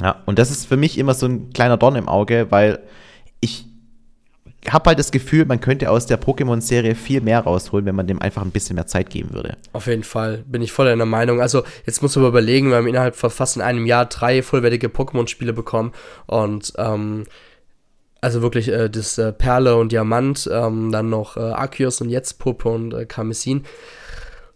Ja, 0.00 0.22
und 0.26 0.38
das 0.38 0.50
ist 0.50 0.66
für 0.66 0.76
mich 0.76 0.96
immer 0.96 1.14
so 1.14 1.26
ein 1.26 1.50
kleiner 1.52 1.76
Dorn 1.76 1.96
im 1.96 2.08
Auge, 2.08 2.46
weil 2.50 2.80
ich 3.40 3.66
habe 4.68 4.90
halt 4.90 4.98
das 4.98 5.10
Gefühl, 5.10 5.44
man 5.44 5.60
könnte 5.60 5.90
aus 5.90 6.06
der 6.06 6.20
Pokémon-Serie 6.20 6.94
viel 6.94 7.20
mehr 7.20 7.40
rausholen, 7.40 7.84
wenn 7.86 7.96
man 7.96 8.06
dem 8.06 8.22
einfach 8.22 8.42
ein 8.42 8.52
bisschen 8.52 8.76
mehr 8.76 8.86
Zeit 8.86 9.10
geben 9.10 9.32
würde. 9.32 9.56
Auf 9.72 9.86
jeden 9.86 10.04
Fall, 10.04 10.44
bin 10.46 10.62
ich 10.62 10.72
voll 10.72 10.86
deiner 10.86 11.06
Meinung. 11.06 11.40
Also, 11.40 11.64
jetzt 11.84 12.02
muss 12.02 12.14
man 12.14 12.26
überlegen, 12.26 12.70
wir 12.70 12.76
haben 12.76 12.86
innerhalb 12.86 13.16
von 13.16 13.30
fast 13.30 13.56
in 13.56 13.62
einem 13.62 13.86
Jahr 13.86 14.06
drei 14.06 14.42
vollwertige 14.42 14.88
Pokémon-Spiele 14.88 15.52
bekommen 15.52 15.92
und 16.26 16.72
ähm, 16.78 17.24
also 18.20 18.40
wirklich 18.40 18.68
äh, 18.68 18.88
das 18.88 19.18
äh, 19.18 19.32
Perle 19.32 19.76
und 19.76 19.90
Diamant, 19.90 20.48
ähm, 20.50 20.92
dann 20.92 21.10
noch 21.10 21.36
äh, 21.36 21.40
Arceus 21.40 22.00
und 22.00 22.08
jetzt 22.08 22.38
Puppe 22.38 22.68
und 22.68 22.94
äh, 22.94 23.04
Karmesin. 23.04 23.64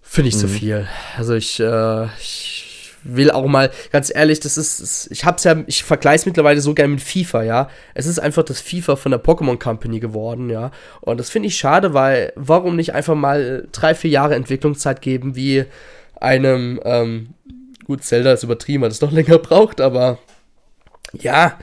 Finde 0.00 0.28
ich 0.28 0.36
mhm. 0.36 0.40
zu 0.40 0.48
viel. 0.48 0.88
Also 1.18 1.34
ich, 1.34 1.59
äh, 1.59 2.04
ich 2.20 2.65
will 3.14 3.30
auch 3.30 3.46
mal, 3.46 3.70
ganz 3.92 4.12
ehrlich, 4.14 4.40
das 4.40 4.57
ist, 4.57 4.80
das, 4.80 5.09
ich 5.11 5.24
hab's 5.24 5.44
ja, 5.44 5.57
ich 5.66 5.84
vergleiche 5.84 6.16
es 6.16 6.26
mittlerweile 6.26 6.61
so 6.61 6.74
gerne 6.74 6.94
mit 6.94 7.02
FIFA, 7.02 7.42
ja. 7.42 7.68
Es 7.94 8.07
ist 8.07 8.18
einfach 8.18 8.42
das 8.42 8.61
FIFA 8.61 8.96
von 8.96 9.12
der 9.12 9.22
Pokémon 9.22 9.59
Company 9.59 10.00
geworden, 10.00 10.50
ja. 10.50 10.70
Und 11.00 11.18
das 11.18 11.30
finde 11.30 11.48
ich 11.48 11.57
schade, 11.57 11.94
weil, 11.94 12.32
warum 12.36 12.76
nicht 12.76 12.94
einfach 12.94 13.14
mal 13.14 13.68
drei, 13.72 13.94
vier 13.94 14.11
Jahre 14.11 14.34
Entwicklungszeit 14.34 15.02
geben, 15.02 15.36
wie 15.36 15.64
einem, 16.20 16.80
ähm, 16.84 17.28
gut, 17.84 18.02
Zelda 18.04 18.32
ist 18.32 18.42
übertrieben, 18.42 18.82
weil 18.82 18.90
es 18.90 18.98
doch 18.98 19.12
länger 19.12 19.38
braucht, 19.38 19.80
aber 19.80 20.18
ja, 21.12 21.59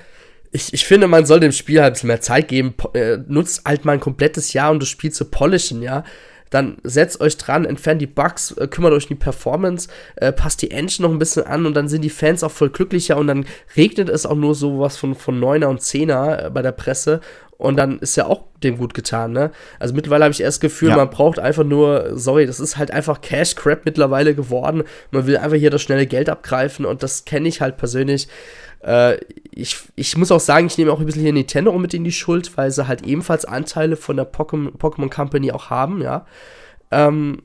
ich, 0.51 0.71
ich 0.71 0.85
finde, 0.85 1.07
man 1.07 1.25
soll 1.25 1.39
dem 1.39 1.51
Spiel 1.51 1.81
halt 1.81 1.91
ein 1.91 1.93
bisschen 1.93 2.07
mehr 2.07 2.21
Zeit 2.21 2.47
geben. 2.47 2.73
Po 2.77 2.91
äh, 2.93 3.17
nutzt 3.27 3.65
halt 3.65 3.85
mal 3.85 3.93
ein 3.93 3.99
komplettes 3.99 4.53
Jahr, 4.53 4.69
um 4.69 4.79
das 4.79 4.87
Spiel 4.87 5.11
zu 5.11 5.25
polishen, 5.25 5.81
ja 5.81 6.03
dann 6.53 6.77
setzt 6.83 7.19
euch 7.19 7.37
dran, 7.37 7.65
entfernt 7.65 8.01
die 8.01 8.07
Bugs, 8.07 8.51
äh, 8.51 8.67
kümmert 8.67 8.93
euch 8.93 9.05
um 9.05 9.09
die 9.09 9.15
Performance, 9.15 9.89
äh, 10.15 10.31
passt 10.31 10.61
die 10.61 10.71
Engine 10.71 11.07
noch 11.07 11.11
ein 11.11 11.19
bisschen 11.19 11.43
an 11.43 11.65
und 11.65 11.73
dann 11.73 11.87
sind 11.87 12.03
die 12.03 12.09
Fans 12.09 12.43
auch 12.43 12.51
voll 12.51 12.69
glücklicher 12.69 13.17
und 13.17 13.27
dann 13.27 13.45
regnet 13.75 14.09
es 14.09 14.25
auch 14.25 14.35
nur 14.35 14.53
sowas 14.53 14.97
von, 14.97 15.15
von 15.15 15.39
9er 15.39 15.65
und 15.65 15.81
10er 15.81 16.45
äh, 16.45 16.49
bei 16.51 16.61
der 16.61 16.71
Presse 16.71 17.21
und 17.57 17.77
dann 17.77 17.99
ist 17.99 18.15
ja 18.17 18.25
auch 18.25 18.43
dem 18.61 18.77
gut 18.77 18.93
getan, 18.93 19.31
ne? 19.31 19.51
Also 19.79 19.93
mittlerweile 19.93 20.25
habe 20.25 20.33
ich 20.33 20.41
erst 20.41 20.57
das 20.57 20.61
Gefühl, 20.61 20.89
ja. 20.89 20.97
man 20.97 21.09
braucht 21.09 21.39
einfach 21.39 21.63
nur, 21.63 22.11
sorry, 22.13 22.45
das 22.45 22.59
ist 22.59 22.77
halt 22.77 22.91
einfach 22.91 23.21
Cash 23.21 23.55
Crap 23.55 23.85
mittlerweile 23.85 24.35
geworden. 24.35 24.83
Man 25.11 25.27
will 25.27 25.37
einfach 25.37 25.57
hier 25.57 25.69
das 25.69 25.81
schnelle 25.81 26.05
Geld 26.05 26.29
abgreifen 26.29 26.85
und 26.85 27.03
das 27.03 27.25
kenne 27.25 27.47
ich 27.47 27.61
halt 27.61 27.77
persönlich. 27.77 28.27
Äh, 28.83 29.17
ich, 29.51 29.77
ich 29.95 30.17
muss 30.17 30.31
auch 30.31 30.39
sagen, 30.39 30.67
ich 30.67 30.77
nehme 30.77 30.91
auch 30.91 30.99
ein 30.99 31.05
bisschen 31.05 31.21
hier 31.21 31.33
Nintendo 31.33 31.77
mit 31.77 31.93
in 31.93 32.03
die 32.03 32.11
Schuld, 32.11 32.55
weil 32.57 32.71
sie 32.71 32.87
halt 32.87 33.03
ebenfalls 33.05 33.45
Anteile 33.45 33.95
von 33.95 34.17
der 34.17 34.31
Pokémon, 34.31 35.09
Company 35.09 35.51
auch 35.51 35.69
haben, 35.69 36.01
ja. 36.01 36.25
Ähm, 36.91 37.43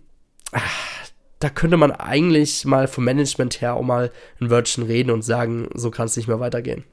da 1.39 1.51
könnte 1.51 1.77
man 1.77 1.93
eigentlich 1.93 2.65
mal 2.65 2.89
vom 2.89 3.05
Management 3.05 3.61
her 3.61 3.75
auch 3.75 3.83
mal 3.83 4.11
ein 4.41 4.51
Wörtchen 4.51 4.85
reden 4.85 5.11
und 5.11 5.23
sagen, 5.23 5.69
so 5.75 5.91
kann 5.91 6.07
es 6.07 6.17
nicht 6.17 6.29
mehr 6.29 6.41
weitergehen. 6.41 6.85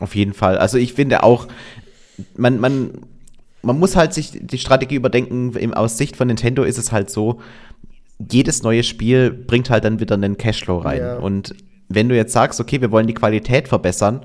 Auf 0.00 0.14
jeden 0.14 0.34
Fall. 0.34 0.58
Also 0.58 0.78
ich 0.78 0.94
finde 0.94 1.22
auch, 1.22 1.46
man, 2.36 2.58
man, 2.58 3.06
man 3.62 3.78
muss 3.78 3.96
halt 3.96 4.12
sich 4.12 4.32
die 4.34 4.58
Strategie 4.58 4.96
überdenken. 4.96 5.74
Aus 5.74 5.96
Sicht 5.96 6.16
von 6.16 6.28
Nintendo 6.28 6.64
ist 6.64 6.78
es 6.78 6.92
halt 6.92 7.08
so, 7.08 7.40
jedes 8.18 8.62
neue 8.62 8.82
Spiel 8.82 9.30
bringt 9.30 9.70
halt 9.70 9.84
dann 9.84 10.00
wieder 10.00 10.14
einen 10.14 10.36
Cashflow 10.36 10.78
rein. 10.78 11.00
Ja. 11.00 11.16
Und 11.18 11.54
wenn 11.96 12.08
du 12.08 12.14
jetzt 12.14 12.32
sagst, 12.32 12.60
okay, 12.60 12.80
wir 12.80 12.92
wollen 12.92 13.08
die 13.08 13.14
Qualität 13.14 13.66
verbessern, 13.66 14.24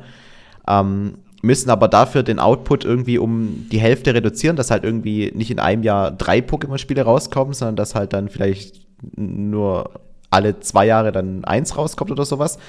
ähm, 0.67 1.15
müssen 1.41 1.72
aber 1.72 1.88
dafür 1.88 2.22
den 2.22 2.38
Output 2.38 2.86
irgendwie 2.86 3.17
um 3.17 3.65
die 3.72 3.80
Hälfte 3.80 4.13
reduzieren, 4.13 4.55
dass 4.55 4.69
halt 4.69 4.84
irgendwie 4.84 5.32
nicht 5.34 5.49
in 5.49 5.59
einem 5.59 5.82
Jahr 5.82 6.11
drei 6.11 6.39
Pokémon-Spiele 6.39 7.01
rauskommen, 7.01 7.53
sondern 7.55 7.78
dass 7.78 7.95
halt 7.95 8.13
dann 8.13 8.30
vielleicht 8.30 8.86
nur 9.15 9.89
alle 10.30 10.59
zwei 10.59 10.86
Jahre 10.86 11.11
dann 11.11 11.43
eins 11.45 11.78
rauskommt 11.78 12.11
oder 12.11 12.26
sowas. 12.26 12.59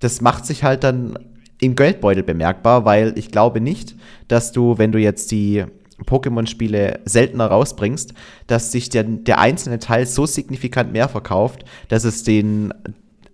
Das 0.00 0.22
macht 0.22 0.46
sich 0.46 0.64
halt 0.64 0.84
dann 0.84 1.18
im 1.60 1.76
Geldbeutel 1.76 2.22
bemerkbar, 2.22 2.84
weil 2.84 3.12
ich 3.16 3.30
glaube 3.30 3.60
nicht, 3.60 3.94
dass 4.28 4.52
du, 4.52 4.78
wenn 4.78 4.92
du 4.92 4.98
jetzt 4.98 5.30
die 5.30 5.64
Pokémon-Spiele 6.06 7.00
seltener 7.04 7.46
rausbringst, 7.46 8.14
dass 8.46 8.72
sich 8.72 8.88
der, 8.88 9.04
der 9.04 9.38
einzelne 9.38 9.78
Teil 9.78 10.06
so 10.06 10.26
signifikant 10.26 10.92
mehr 10.92 11.08
verkauft, 11.08 11.64
dass 11.88 12.04
es 12.04 12.24
den 12.24 12.72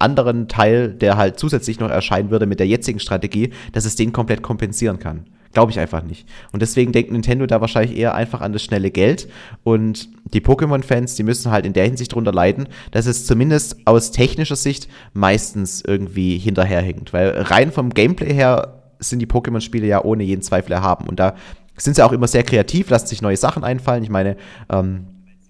anderen 0.00 0.48
Teil, 0.48 0.88
der 0.88 1.16
halt 1.16 1.38
zusätzlich 1.38 1.80
noch 1.80 1.90
erscheinen 1.90 2.30
würde 2.30 2.46
mit 2.46 2.60
der 2.60 2.66
jetzigen 2.66 3.00
Strategie, 3.00 3.50
dass 3.72 3.84
es 3.84 3.96
den 3.96 4.12
komplett 4.12 4.42
kompensieren 4.42 4.98
kann. 4.98 5.26
Glaube 5.52 5.72
ich 5.72 5.80
einfach 5.80 6.04
nicht. 6.04 6.28
Und 6.52 6.62
deswegen 6.62 6.92
denkt 6.92 7.10
Nintendo 7.10 7.44
da 7.44 7.60
wahrscheinlich 7.60 7.98
eher 7.98 8.14
einfach 8.14 8.40
an 8.40 8.52
das 8.52 8.62
schnelle 8.62 8.92
Geld. 8.92 9.28
Und 9.64 10.08
die 10.32 10.40
Pokémon-Fans, 10.40 11.16
die 11.16 11.24
müssen 11.24 11.50
halt 11.50 11.66
in 11.66 11.72
der 11.72 11.84
Hinsicht 11.86 12.14
drunter 12.14 12.32
leiden, 12.32 12.68
dass 12.92 13.06
es 13.06 13.26
zumindest 13.26 13.78
aus 13.84 14.12
technischer 14.12 14.54
Sicht 14.54 14.88
meistens 15.12 15.82
irgendwie 15.84 16.38
hinterherhinkt. 16.38 17.12
Weil 17.12 17.30
rein 17.30 17.72
vom 17.72 17.90
Gameplay 17.90 18.32
her 18.32 18.80
sind 19.00 19.18
die 19.18 19.26
Pokémon-Spiele 19.26 19.88
ja 19.88 20.04
ohne 20.04 20.22
jeden 20.22 20.42
Zweifel 20.42 20.70
erhaben. 20.70 21.08
Und 21.08 21.18
da 21.18 21.34
sind 21.76 21.96
sie 21.96 22.04
auch 22.04 22.12
immer 22.12 22.28
sehr 22.28 22.44
kreativ, 22.44 22.88
lassen 22.88 23.08
sich 23.08 23.20
neue 23.20 23.36
Sachen 23.36 23.64
einfallen. 23.64 24.04
Ich 24.04 24.10
meine, 24.10 24.36
ähm, 24.70 25.06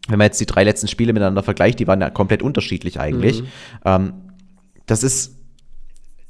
wenn 0.09 0.19
man 0.19 0.27
jetzt 0.27 0.41
die 0.41 0.47
drei 0.47 0.65
letzten 0.65 0.89
Spiele 0.89 1.13
miteinander 1.13 1.43
vergleicht, 1.43 1.79
die 1.79 1.87
waren 1.87 2.01
ja 2.01 2.09
komplett 2.09 2.43
unterschiedlich 2.43 2.99
eigentlich. 2.99 3.43
Mhm. 3.43 3.47
Ähm, 3.85 4.13
das 4.91 5.03
ist 5.03 5.37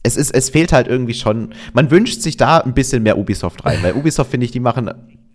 es 0.02 0.16
ist, 0.16 0.34
es 0.34 0.50
fehlt 0.50 0.72
halt 0.72 0.88
irgendwie 0.88 1.14
schon. 1.14 1.54
Man 1.72 1.90
wünscht 1.90 2.22
sich 2.22 2.36
da 2.36 2.58
ein 2.58 2.74
bisschen 2.74 3.02
mehr 3.02 3.18
Ubisoft 3.18 3.64
rein, 3.64 3.82
weil 3.82 3.92
Ubisoft, 3.96 4.30
finde 4.30 4.46
ich, 4.46 4.50
die 4.50 4.60
machen 4.60 4.90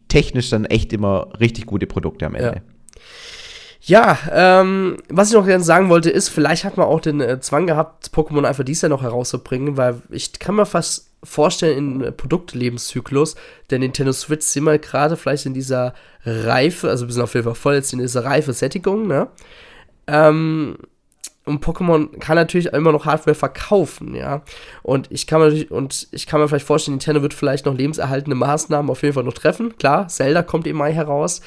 technisch 0.07 0.49
dann 0.49 0.65
echt 0.65 0.93
immer 0.93 1.29
richtig 1.39 1.65
gute 1.65 1.87
Produkte 1.87 2.25
am 2.25 2.35
Ende. 2.35 2.61
Ja, 3.81 4.17
ja 4.31 4.61
ähm, 4.61 4.97
was 5.09 5.29
ich 5.29 5.35
noch 5.35 5.45
gerne 5.45 5.63
sagen 5.63 5.89
wollte, 5.89 6.09
ist, 6.09 6.29
vielleicht 6.29 6.63
hat 6.63 6.77
man 6.77 6.87
auch 6.87 6.99
den 6.99 7.21
äh, 7.21 7.39
Zwang 7.41 7.67
gehabt, 7.67 8.07
Pokémon 8.13 8.45
einfach 8.45 8.63
dies 8.63 8.81
Jahr 8.81 8.89
noch 8.89 9.03
herauszubringen, 9.03 9.77
weil 9.77 10.01
ich 10.09 10.33
kann 10.39 10.55
mir 10.55 10.65
fast 10.65 11.11
vorstellen, 11.23 12.01
in 12.01 12.15
Produktlebenszyklus, 12.15 13.35
der 13.69 13.79
Nintendo 13.79 14.13
Switch 14.13 14.45
sind 14.45 14.63
wir 14.63 14.77
gerade 14.79 15.17
vielleicht 15.17 15.45
in 15.45 15.53
dieser 15.53 15.93
Reife, 16.23 16.89
also 16.89 17.07
wir 17.07 17.13
sind 17.13 17.23
auf 17.23 17.33
jeden 17.33 17.45
Fall 17.45 17.55
voll 17.55 17.75
jetzt 17.75 17.93
in 17.93 17.99
dieser 17.99 18.23
reife 18.25 18.53
Sättigung, 18.53 19.07
ne? 19.07 19.27
Ähm, 20.07 20.77
und 21.45 21.63
Pokémon 21.63 22.17
kann 22.19 22.35
natürlich 22.35 22.67
immer 22.67 22.91
noch 22.91 23.05
Hardware 23.05 23.35
verkaufen, 23.35 24.15
ja. 24.15 24.41
Und 24.81 25.11
ich 25.11 25.27
kann 25.27 25.41
mir 25.41 25.71
und 25.71 26.07
ich 26.11 26.25
kann 26.25 26.41
mir 26.41 26.47
vielleicht 26.47 26.65
vorstellen, 26.65 26.95
Nintendo 26.95 27.21
wird 27.21 27.33
vielleicht 27.33 27.65
noch 27.65 27.75
lebenserhaltende 27.75 28.35
Maßnahmen 28.35 28.89
auf 28.89 29.03
jeden 29.03 29.13
Fall 29.13 29.23
noch 29.23 29.33
treffen. 29.33 29.77
Klar, 29.77 30.07
Zelda 30.07 30.41
kommt 30.43 30.65
im 30.65 30.77
Mai 30.77 30.93
heraus. 30.93 31.41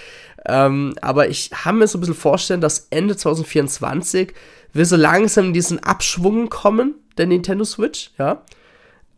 Ähm, 0.46 0.94
aber 1.03 1.28
ich 1.28 1.51
habe 1.64 1.78
mir 1.78 1.88
so 1.88 1.99
ein 1.99 2.01
bisschen 2.01 2.14
vorstellen, 2.14 2.61
dass 2.61 2.86
Ende 2.90 3.16
2024 3.16 4.32
wir 4.72 4.86
so 4.86 4.96
langsam 4.96 5.46
in 5.46 5.53
diesen 5.53 5.82
Abschwung 5.82 6.49
kommen, 6.49 6.94
der 7.16 7.26
Nintendo 7.26 7.64
Switch, 7.64 8.11
ja. 8.18 8.42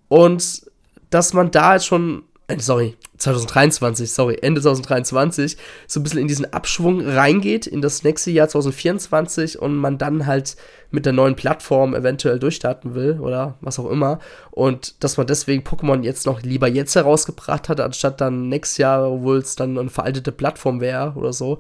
Und 0.09 0.63
dass 1.11 1.35
man 1.35 1.51
da 1.51 1.75
jetzt 1.75 1.87
schon 1.87 2.23
äh, 2.51 2.59
sorry, 2.59 2.97
2023, 3.21 4.11
sorry, 4.11 4.39
Ende 4.41 4.61
2023, 4.61 5.57
so 5.87 6.01
ein 6.01 6.03
bisschen 6.03 6.19
in 6.19 6.29
diesen 6.29 6.53
Abschwung 6.53 7.07
reingeht, 7.07 7.67
in 7.67 7.83
das 7.83 8.03
nächste 8.03 8.31
Jahr 8.31 8.49
2024 8.49 9.59
und 9.59 9.77
man 9.77 9.99
dann 9.99 10.27
halt 10.27 10.57
mit 10.91 11.07
der 11.07 11.13
neuen 11.13 11.37
Plattform 11.37 11.95
eventuell 11.95 12.39
durchstarten 12.39 12.95
will 12.95 13.21
oder 13.21 13.57
was 13.61 13.79
auch 13.79 13.91
immer. 13.91 14.19
Und 14.51 15.03
dass 15.05 15.17
man 15.17 15.27
deswegen 15.27 15.63
Pokémon 15.63 16.03
jetzt 16.03 16.27
noch 16.27 16.43
lieber 16.43 16.67
jetzt 16.67 16.97
herausgebracht 16.97 17.69
hat, 17.69 17.81
anstatt 17.81 18.21
dann 18.21 18.49
nächstes 18.49 18.79
Jahr, 18.79 19.11
obwohl 19.11 19.39
es 19.39 19.55
dann 19.55 19.79
eine 19.79 19.91
veraltete 19.91 20.33
Plattform 20.33 20.81
wäre 20.81 21.13
oder 21.15 21.33
so. 21.33 21.59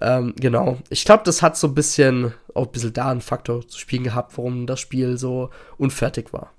Ähm, 0.00 0.34
genau. 0.36 0.78
Ich 0.88 1.04
glaube, 1.04 1.22
das 1.24 1.42
hat 1.42 1.56
so 1.56 1.68
ein 1.68 1.74
bisschen, 1.74 2.32
auch 2.54 2.66
ein 2.66 2.72
bisschen 2.72 2.92
da 2.92 3.10
einen 3.10 3.20
Faktor 3.20 3.66
zu 3.68 3.78
spielen 3.78 4.04
gehabt, 4.04 4.36
warum 4.36 4.66
das 4.66 4.80
Spiel 4.80 5.18
so 5.18 5.50
unfertig 5.78 6.32
war. 6.32 6.52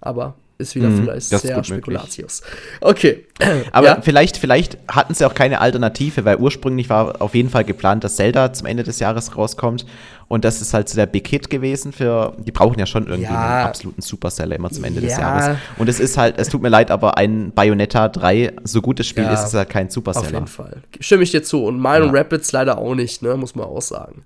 Aber 0.00 0.34
ist 0.62 0.74
wieder 0.74 0.88
mhm, 0.88 1.02
vielleicht 1.02 1.28
sehr 1.28 1.64
Spekulatius. 1.64 2.42
Okay. 2.80 3.26
Aber 3.72 3.86
ja? 3.86 3.98
vielleicht, 4.00 4.36
vielleicht 4.36 4.78
hatten 4.88 5.14
sie 5.14 5.26
auch 5.26 5.34
keine 5.34 5.60
Alternative, 5.60 6.24
weil 6.24 6.36
ursprünglich 6.36 6.88
war 6.88 7.20
auf 7.20 7.34
jeden 7.34 7.50
Fall 7.50 7.64
geplant, 7.64 8.04
dass 8.04 8.16
Zelda 8.16 8.52
zum 8.52 8.66
Ende 8.66 8.82
des 8.82 8.98
Jahres 8.98 9.36
rauskommt. 9.36 9.84
Und 10.28 10.46
das 10.46 10.62
ist 10.62 10.72
halt 10.72 10.88
so 10.88 10.96
der 10.96 11.06
Big 11.06 11.28
Hit 11.28 11.50
gewesen 11.50 11.92
für, 11.92 12.34
die 12.38 12.52
brauchen 12.52 12.78
ja 12.78 12.86
schon 12.86 13.06
irgendwie 13.06 13.30
ja. 13.30 13.58
einen 13.58 13.66
absoluten 13.66 14.00
Superseller 14.00 14.56
immer 14.56 14.70
zum 14.70 14.84
Ende 14.84 15.00
ja. 15.00 15.08
des 15.08 15.18
Jahres. 15.18 15.58
Und 15.76 15.88
es 15.88 16.00
ist 16.00 16.16
halt, 16.16 16.38
es 16.38 16.48
tut 16.48 16.62
mir 16.62 16.70
leid, 16.70 16.90
aber 16.90 17.18
ein 17.18 17.52
Bayonetta 17.52 18.08
3, 18.08 18.54
so 18.64 18.80
gutes 18.80 19.06
Spiel 19.06 19.24
ist 19.24 19.44
es 19.44 19.52
halt 19.52 19.68
kein 19.68 19.90
Superseller. 19.90 20.26
Auf 20.26 20.32
jeden 20.32 20.46
Fall. 20.46 20.82
Stimme 21.00 21.24
ich 21.24 21.32
dir 21.32 21.42
zu. 21.42 21.64
Und 21.64 21.76
Mine 21.76 22.04
und 22.04 22.16
Rapids 22.16 22.50
leider 22.52 22.78
auch 22.78 22.94
nicht, 22.94 23.22
ne, 23.22 23.36
muss 23.36 23.54
man 23.54 23.66
auch 23.66 23.82
sagen. 23.82 24.24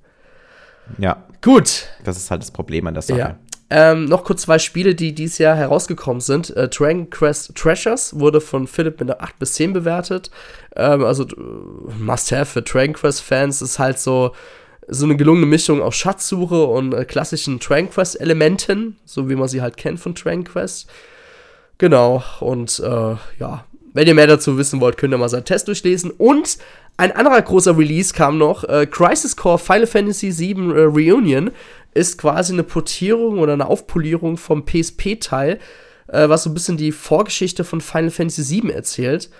Ja. 0.98 1.24
Gut. 1.42 1.88
Das 2.04 2.16
ist 2.16 2.30
halt 2.30 2.42
das 2.42 2.50
Problem 2.50 2.86
an 2.86 2.94
der 2.94 3.02
Sache. 3.02 3.18
Ja. 3.18 3.36
Ähm, 3.68 4.04
noch 4.04 4.22
kurz 4.22 4.42
zwei 4.42 4.60
Spiele, 4.60 4.94
die 4.94 5.12
dieses 5.12 5.38
Jahr 5.38 5.56
herausgekommen 5.56 6.20
sind. 6.20 6.56
Äh, 6.56 6.68
Dragon 6.68 7.10
Quest 7.10 7.54
Treasures 7.56 8.18
wurde 8.18 8.40
von 8.40 8.68
Philipp 8.68 9.00
mit 9.00 9.10
einer 9.10 9.20
8 9.20 9.38
bis 9.40 9.54
10 9.54 9.72
bewertet. 9.72 10.30
Ähm, 10.76 11.04
also 11.04 11.24
äh, 11.24 11.34
Must-Have 11.98 12.46
für 12.46 12.62
Dragon 12.62 12.94
Quest-Fans 12.94 13.62
ist 13.62 13.80
halt 13.80 13.98
so, 13.98 14.32
so 14.86 15.04
eine 15.04 15.16
gelungene 15.16 15.46
Mischung 15.46 15.82
aus 15.82 15.96
Schatzsuche 15.96 16.64
und 16.64 16.94
äh, 16.94 17.04
klassischen 17.04 17.58
Dragon 17.58 17.90
Quest-Elementen, 17.90 18.98
so 19.04 19.28
wie 19.28 19.34
man 19.34 19.48
sie 19.48 19.62
halt 19.62 19.76
kennt 19.76 19.98
von 19.98 20.14
Dragon 20.14 20.44
Quest. 20.44 20.88
Genau, 21.78 22.22
und 22.38 22.78
äh, 22.78 23.16
ja, 23.40 23.64
wenn 23.96 24.06
ihr 24.06 24.14
mehr 24.14 24.26
dazu 24.26 24.58
wissen 24.58 24.80
wollt, 24.80 24.96
könnt 24.96 25.12
ihr 25.12 25.18
mal 25.18 25.28
seinen 25.28 25.44
Test 25.44 25.68
durchlesen. 25.68 26.10
Und 26.10 26.58
ein 26.98 27.12
anderer 27.12 27.40
großer 27.42 27.76
Release 27.76 28.14
kam 28.14 28.38
noch, 28.38 28.64
äh, 28.64 28.86
Crisis 28.86 29.36
Core 29.36 29.58
Final 29.58 29.86
Fantasy 29.86 30.38
VII 30.38 30.70
äh, 30.70 30.82
Reunion 30.82 31.50
ist 31.96 32.18
quasi 32.18 32.52
eine 32.52 32.62
Portierung 32.62 33.38
oder 33.38 33.54
eine 33.54 33.66
Aufpolierung 33.66 34.36
vom 34.36 34.64
PSP-Teil, 34.64 35.58
äh, 36.08 36.28
was 36.28 36.44
so 36.44 36.50
ein 36.50 36.54
bisschen 36.54 36.76
die 36.76 36.92
Vorgeschichte 36.92 37.64
von 37.64 37.80
Final 37.80 38.10
Fantasy 38.10 38.62
VII 38.62 38.70
erzählt. 38.72 39.30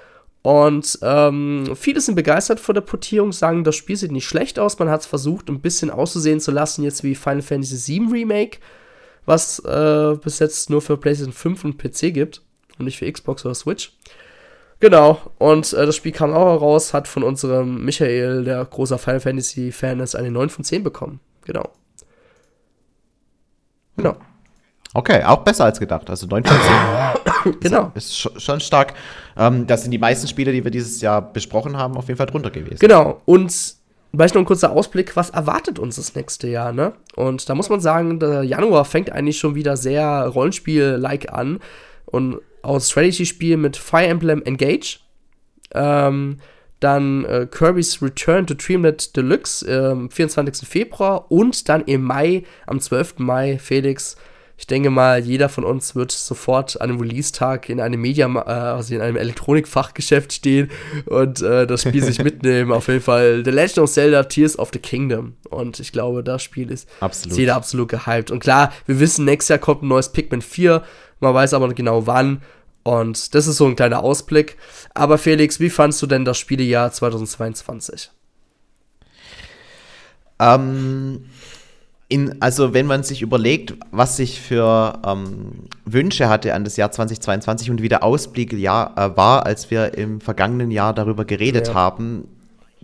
Und 0.42 0.98
ähm, 1.02 1.74
viele 1.74 2.00
sind 2.00 2.14
begeistert 2.14 2.60
von 2.60 2.74
der 2.74 2.82
Portierung, 2.82 3.32
sagen, 3.32 3.64
das 3.64 3.74
Spiel 3.74 3.96
sieht 3.96 4.12
nicht 4.12 4.26
schlecht 4.26 4.58
aus. 4.58 4.78
Man 4.78 4.88
hat 4.88 5.00
es 5.00 5.06
versucht, 5.06 5.48
ein 5.48 5.60
bisschen 5.60 5.90
auszusehen 5.90 6.38
zu 6.38 6.52
lassen, 6.52 6.84
jetzt 6.84 7.02
wie 7.02 7.16
Final 7.16 7.42
Fantasy 7.42 7.98
VII 7.98 8.12
Remake, 8.12 8.58
was 9.24 9.58
äh, 9.60 10.14
bis 10.22 10.38
jetzt 10.38 10.70
nur 10.70 10.82
für 10.82 10.96
PlayStation 10.96 11.32
5 11.32 11.64
und 11.64 11.78
PC 11.78 12.14
gibt 12.14 12.42
und 12.78 12.84
nicht 12.84 12.98
für 12.98 13.10
Xbox 13.10 13.44
oder 13.44 13.56
Switch. 13.56 13.92
Genau, 14.78 15.20
und 15.38 15.72
äh, 15.72 15.86
das 15.86 15.96
Spiel 15.96 16.12
kam 16.12 16.32
auch 16.32 16.60
heraus, 16.60 16.92
hat 16.92 17.08
von 17.08 17.22
unserem 17.22 17.84
Michael, 17.84 18.44
der 18.44 18.64
großer 18.64 18.98
Final 18.98 19.20
Fantasy-Fan 19.20 20.00
ist, 20.00 20.14
eine 20.14 20.30
9 20.30 20.50
von 20.50 20.64
10 20.64 20.84
bekommen. 20.84 21.18
Genau. 21.44 21.72
Genau. 23.96 24.16
Okay, 24.94 25.22
auch 25.24 25.38
besser 25.38 25.64
als 25.64 25.78
gedacht. 25.78 26.08
Also 26.08 26.26
9 26.26 26.44
von 26.44 26.56
10. 27.44 27.60
genau. 27.60 27.92
Ist 27.94 28.16
schon 28.40 28.60
stark. 28.60 28.94
Ähm, 29.36 29.66
das 29.66 29.82
sind 29.82 29.90
die 29.90 29.98
meisten 29.98 30.26
Spiele, 30.26 30.52
die 30.52 30.64
wir 30.64 30.70
dieses 30.70 31.00
Jahr 31.00 31.20
besprochen 31.20 31.76
haben, 31.76 31.96
auf 31.96 32.08
jeden 32.08 32.16
Fall 32.16 32.26
drunter 32.26 32.50
gewesen. 32.50 32.78
Genau. 32.78 33.20
Und 33.26 33.74
vielleicht 34.12 34.34
noch 34.34 34.42
ein 34.42 34.46
kurzer 34.46 34.72
Ausblick, 34.72 35.14
was 35.16 35.30
erwartet 35.30 35.78
uns 35.78 35.96
das 35.96 36.14
nächste 36.14 36.48
Jahr, 36.48 36.72
ne? 36.72 36.94
Und 37.14 37.48
da 37.48 37.54
muss 37.54 37.68
man 37.68 37.80
sagen, 37.80 38.18
der 38.18 38.42
Januar 38.42 38.84
fängt 38.86 39.12
eigentlich 39.12 39.38
schon 39.38 39.54
wieder 39.54 39.76
sehr 39.76 40.28
Rollenspiel-like 40.28 41.32
an. 41.32 41.60
Und 42.06 42.38
auch 42.62 42.80
Strategy-Spiel 42.80 43.56
mit 43.56 43.76
Fire 43.76 44.06
Emblem 44.06 44.42
Engage. 44.42 45.00
Ähm, 45.74 46.38
dann 46.86 47.24
äh, 47.24 47.48
Kirby's 47.50 48.00
Return 48.00 48.46
to 48.46 48.54
Dreamlet 48.54 49.16
Deluxe 49.16 49.66
am 49.68 50.06
äh, 50.06 50.10
24. 50.10 50.68
Februar 50.68 51.30
und 51.32 51.68
dann 51.68 51.82
im 51.82 52.04
Mai, 52.04 52.44
am 52.66 52.78
12. 52.78 53.18
Mai, 53.18 53.58
Felix, 53.58 54.16
ich 54.56 54.68
denke 54.68 54.88
mal, 54.88 55.18
jeder 55.18 55.48
von 55.48 55.64
uns 55.64 55.96
wird 55.96 56.12
sofort 56.12 56.80
an 56.80 56.90
einem 56.90 57.00
Release-Tag 57.00 57.68
in 57.68 57.80
einem 57.80 58.00
Media, 58.00 58.26
äh, 58.28 58.48
also 58.48 58.94
in 58.94 59.00
einem 59.00 59.16
Elektronikfachgeschäft 59.16 60.32
stehen 60.32 60.70
und 61.06 61.42
äh, 61.42 61.66
das 61.66 61.82
Spiel 61.82 62.04
sich 62.04 62.18
mitnehmen. 62.22 62.70
Auf 62.70 62.86
jeden 62.86 63.00
Fall 63.02 63.42
The 63.44 63.50
Legend 63.50 63.78
of 63.78 63.90
Zelda 63.90 64.22
Tears 64.22 64.56
of 64.56 64.70
the 64.72 64.78
Kingdom. 64.78 65.34
Und 65.50 65.80
ich 65.80 65.90
glaube, 65.90 66.22
das 66.22 66.44
Spiel 66.44 66.70
ist 66.70 66.88
absolut. 67.00 67.36
jeder 67.36 67.56
absolut 67.56 67.88
gehypt. 67.88 68.30
Und 68.30 68.38
klar, 68.38 68.72
wir 68.86 69.00
wissen, 69.00 69.24
nächstes 69.24 69.48
Jahr 69.48 69.58
kommt 69.58 69.82
ein 69.82 69.88
neues 69.88 70.12
Pikmin 70.12 70.40
4. 70.40 70.82
Man 71.18 71.34
weiß 71.34 71.52
aber 71.52 71.66
nicht 71.66 71.76
genau 71.76 72.06
wann. 72.06 72.42
Und 72.86 73.34
das 73.34 73.48
ist 73.48 73.56
so 73.56 73.66
ein 73.66 73.74
kleiner 73.74 74.04
Ausblick. 74.04 74.56
Aber 74.94 75.18
Felix, 75.18 75.58
wie 75.58 75.70
fandst 75.70 76.00
du 76.02 76.06
denn 76.06 76.24
das 76.24 76.38
Spielejahr 76.38 76.92
2022? 76.92 78.12
Ähm, 80.38 81.24
in, 82.06 82.40
also 82.40 82.74
wenn 82.74 82.86
man 82.86 83.02
sich 83.02 83.22
überlegt, 83.22 83.74
was 83.90 84.20
ich 84.20 84.40
für 84.40 85.00
ähm, 85.04 85.64
Wünsche 85.84 86.28
hatte 86.28 86.54
an 86.54 86.62
das 86.62 86.76
Jahr 86.76 86.92
2022 86.92 87.72
und 87.72 87.82
wie 87.82 87.88
der 87.88 88.04
Ausblick 88.04 88.52
ja, 88.52 88.92
äh, 88.94 89.16
war, 89.16 89.46
als 89.46 89.72
wir 89.72 89.98
im 89.98 90.20
vergangenen 90.20 90.70
Jahr 90.70 90.94
darüber 90.94 91.24
geredet 91.24 91.66
ja. 91.66 91.74
haben, 91.74 92.28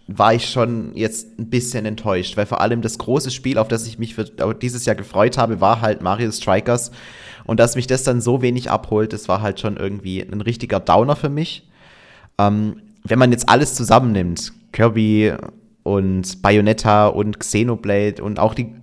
war 0.08 0.34
ich 0.34 0.50
schon 0.50 0.96
jetzt 0.96 1.38
ein 1.38 1.48
bisschen 1.48 1.86
enttäuscht, 1.86 2.36
weil 2.36 2.46
vor 2.46 2.60
allem 2.60 2.82
das 2.82 2.98
große 2.98 3.30
Spiel, 3.30 3.56
auf 3.56 3.68
das 3.68 3.86
ich 3.86 4.00
mich 4.00 4.16
für 4.16 4.24
dieses 4.60 4.84
Jahr 4.84 4.96
gefreut 4.96 5.38
habe, 5.38 5.60
war 5.60 5.80
halt 5.80 6.02
Mario 6.02 6.32
Strikers. 6.32 6.90
Und 7.44 7.60
dass 7.60 7.76
mich 7.76 7.86
das 7.86 8.04
dann 8.04 8.20
so 8.20 8.42
wenig 8.42 8.70
abholt, 8.70 9.12
das 9.12 9.28
war 9.28 9.42
halt 9.42 9.60
schon 9.60 9.76
irgendwie 9.76 10.20
ein 10.20 10.40
richtiger 10.40 10.80
Downer 10.80 11.16
für 11.16 11.28
mich. 11.28 11.68
Ähm, 12.38 12.76
wenn 13.04 13.18
man 13.18 13.32
jetzt 13.32 13.48
alles 13.48 13.74
zusammennimmt, 13.74 14.52
Kirby 14.72 15.34
und 15.82 16.42
Bayonetta 16.42 17.08
und 17.08 17.40
Xenoblade 17.40 18.22
und 18.22 18.38
auch 18.38 18.54
die 18.54 18.74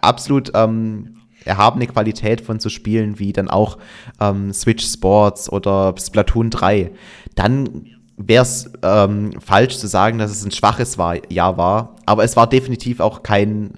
absolut 0.00 0.50
ähm, 0.54 1.16
erhabene 1.44 1.86
Qualität 1.86 2.40
von 2.40 2.60
so 2.60 2.68
Spielen 2.68 3.18
wie 3.18 3.32
dann 3.32 3.48
auch 3.48 3.78
ähm, 4.20 4.52
Switch 4.52 4.84
Sports 4.84 5.50
oder 5.50 5.94
Splatoon 5.98 6.50
3, 6.50 6.90
dann 7.34 7.86
wäre 8.16 8.42
es 8.42 8.70
ähm, 8.82 9.32
falsch 9.40 9.78
zu 9.78 9.86
sagen, 9.86 10.18
dass 10.18 10.30
es 10.30 10.44
ein 10.44 10.50
schwaches 10.50 10.98
war, 10.98 11.16
Jahr 11.32 11.56
war. 11.56 11.96
Aber 12.04 12.24
es 12.24 12.36
war 12.36 12.48
definitiv 12.48 13.00
auch 13.00 13.22
kein 13.22 13.74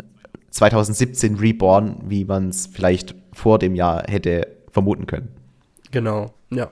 2017 0.51 1.37
Reborn, 1.37 1.97
wie 2.07 2.25
man 2.25 2.49
es 2.49 2.67
vielleicht 2.67 3.15
vor 3.33 3.59
dem 3.59 3.75
Jahr 3.75 4.05
hätte 4.09 4.49
vermuten 4.71 5.07
können. 5.07 5.29
Genau, 5.91 6.33
ja. 6.51 6.71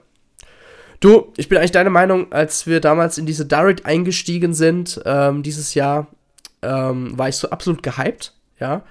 Du, 1.01 1.33
ich 1.37 1.49
bin 1.49 1.59
eigentlich 1.59 1.71
deiner 1.71 1.91
Meinung, 1.91 2.33
als 2.33 2.67
wir 2.67 2.81
damals 2.81 3.19
in 3.19 3.27
diese 3.27 3.47
Direct 3.47 3.87
eingestiegen 3.87 4.53
sind, 4.55 5.01
ähm, 5.05 5.43
dieses 5.43 5.75
Jahr, 5.75 6.09
ähm, 6.63 7.17
war 7.17 7.29
ich 7.29 7.37
so 7.37 7.51
absolut 7.51 7.83
gehypt, 7.83 8.35
ja. 8.59 8.83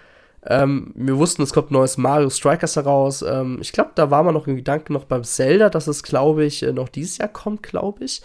Ähm, 0.46 0.94
wir 0.96 1.18
wussten, 1.18 1.42
es 1.42 1.54
kommt 1.54 1.72
ein 1.72 1.74
neues 1.74 1.98
Mario 1.98 2.30
Strikers 2.30 2.78
heraus. 2.78 3.22
Ähm, 3.22 3.58
ich 3.62 3.74
glaube, 3.74 3.92
da 3.96 4.10
war 4.12 4.24
man 4.24 4.34
noch 4.34 4.48
im 4.48 4.56
Gedanken 4.56 4.94
noch 4.94 5.04
beim 5.04 5.26
Zelda, 5.26 5.70
dass 5.70 5.88
es, 5.88 6.04
glaube 6.04 6.46
ich, 6.46 6.64
äh, 6.64 6.72
noch 6.72 6.88
dieses 6.88 7.18
Jahr 7.18 7.28
kommt, 7.28 7.64
glaube 7.64 8.06
ich. 8.06 8.22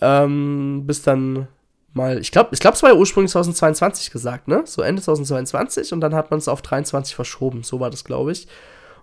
Ähm, 0.00 0.82
bis 0.86 1.02
dann 1.02 1.46
mal, 1.94 2.18
ich 2.18 2.32
glaube, 2.32 2.50
ich 2.52 2.60
glaube, 2.60 2.76
es 2.76 2.82
war 2.82 2.90
ja 2.90 2.96
ursprünglich 2.96 3.32
2022 3.32 4.10
gesagt, 4.10 4.48
ne? 4.48 4.62
So 4.66 4.82
Ende 4.82 5.02
2022 5.02 5.92
und 5.92 6.00
dann 6.00 6.14
hat 6.14 6.30
man 6.30 6.38
es 6.38 6.48
auf 6.48 6.62
23 6.62 7.14
verschoben. 7.14 7.62
So 7.62 7.80
war 7.80 7.90
das, 7.90 8.04
glaube 8.04 8.32
ich. 8.32 8.48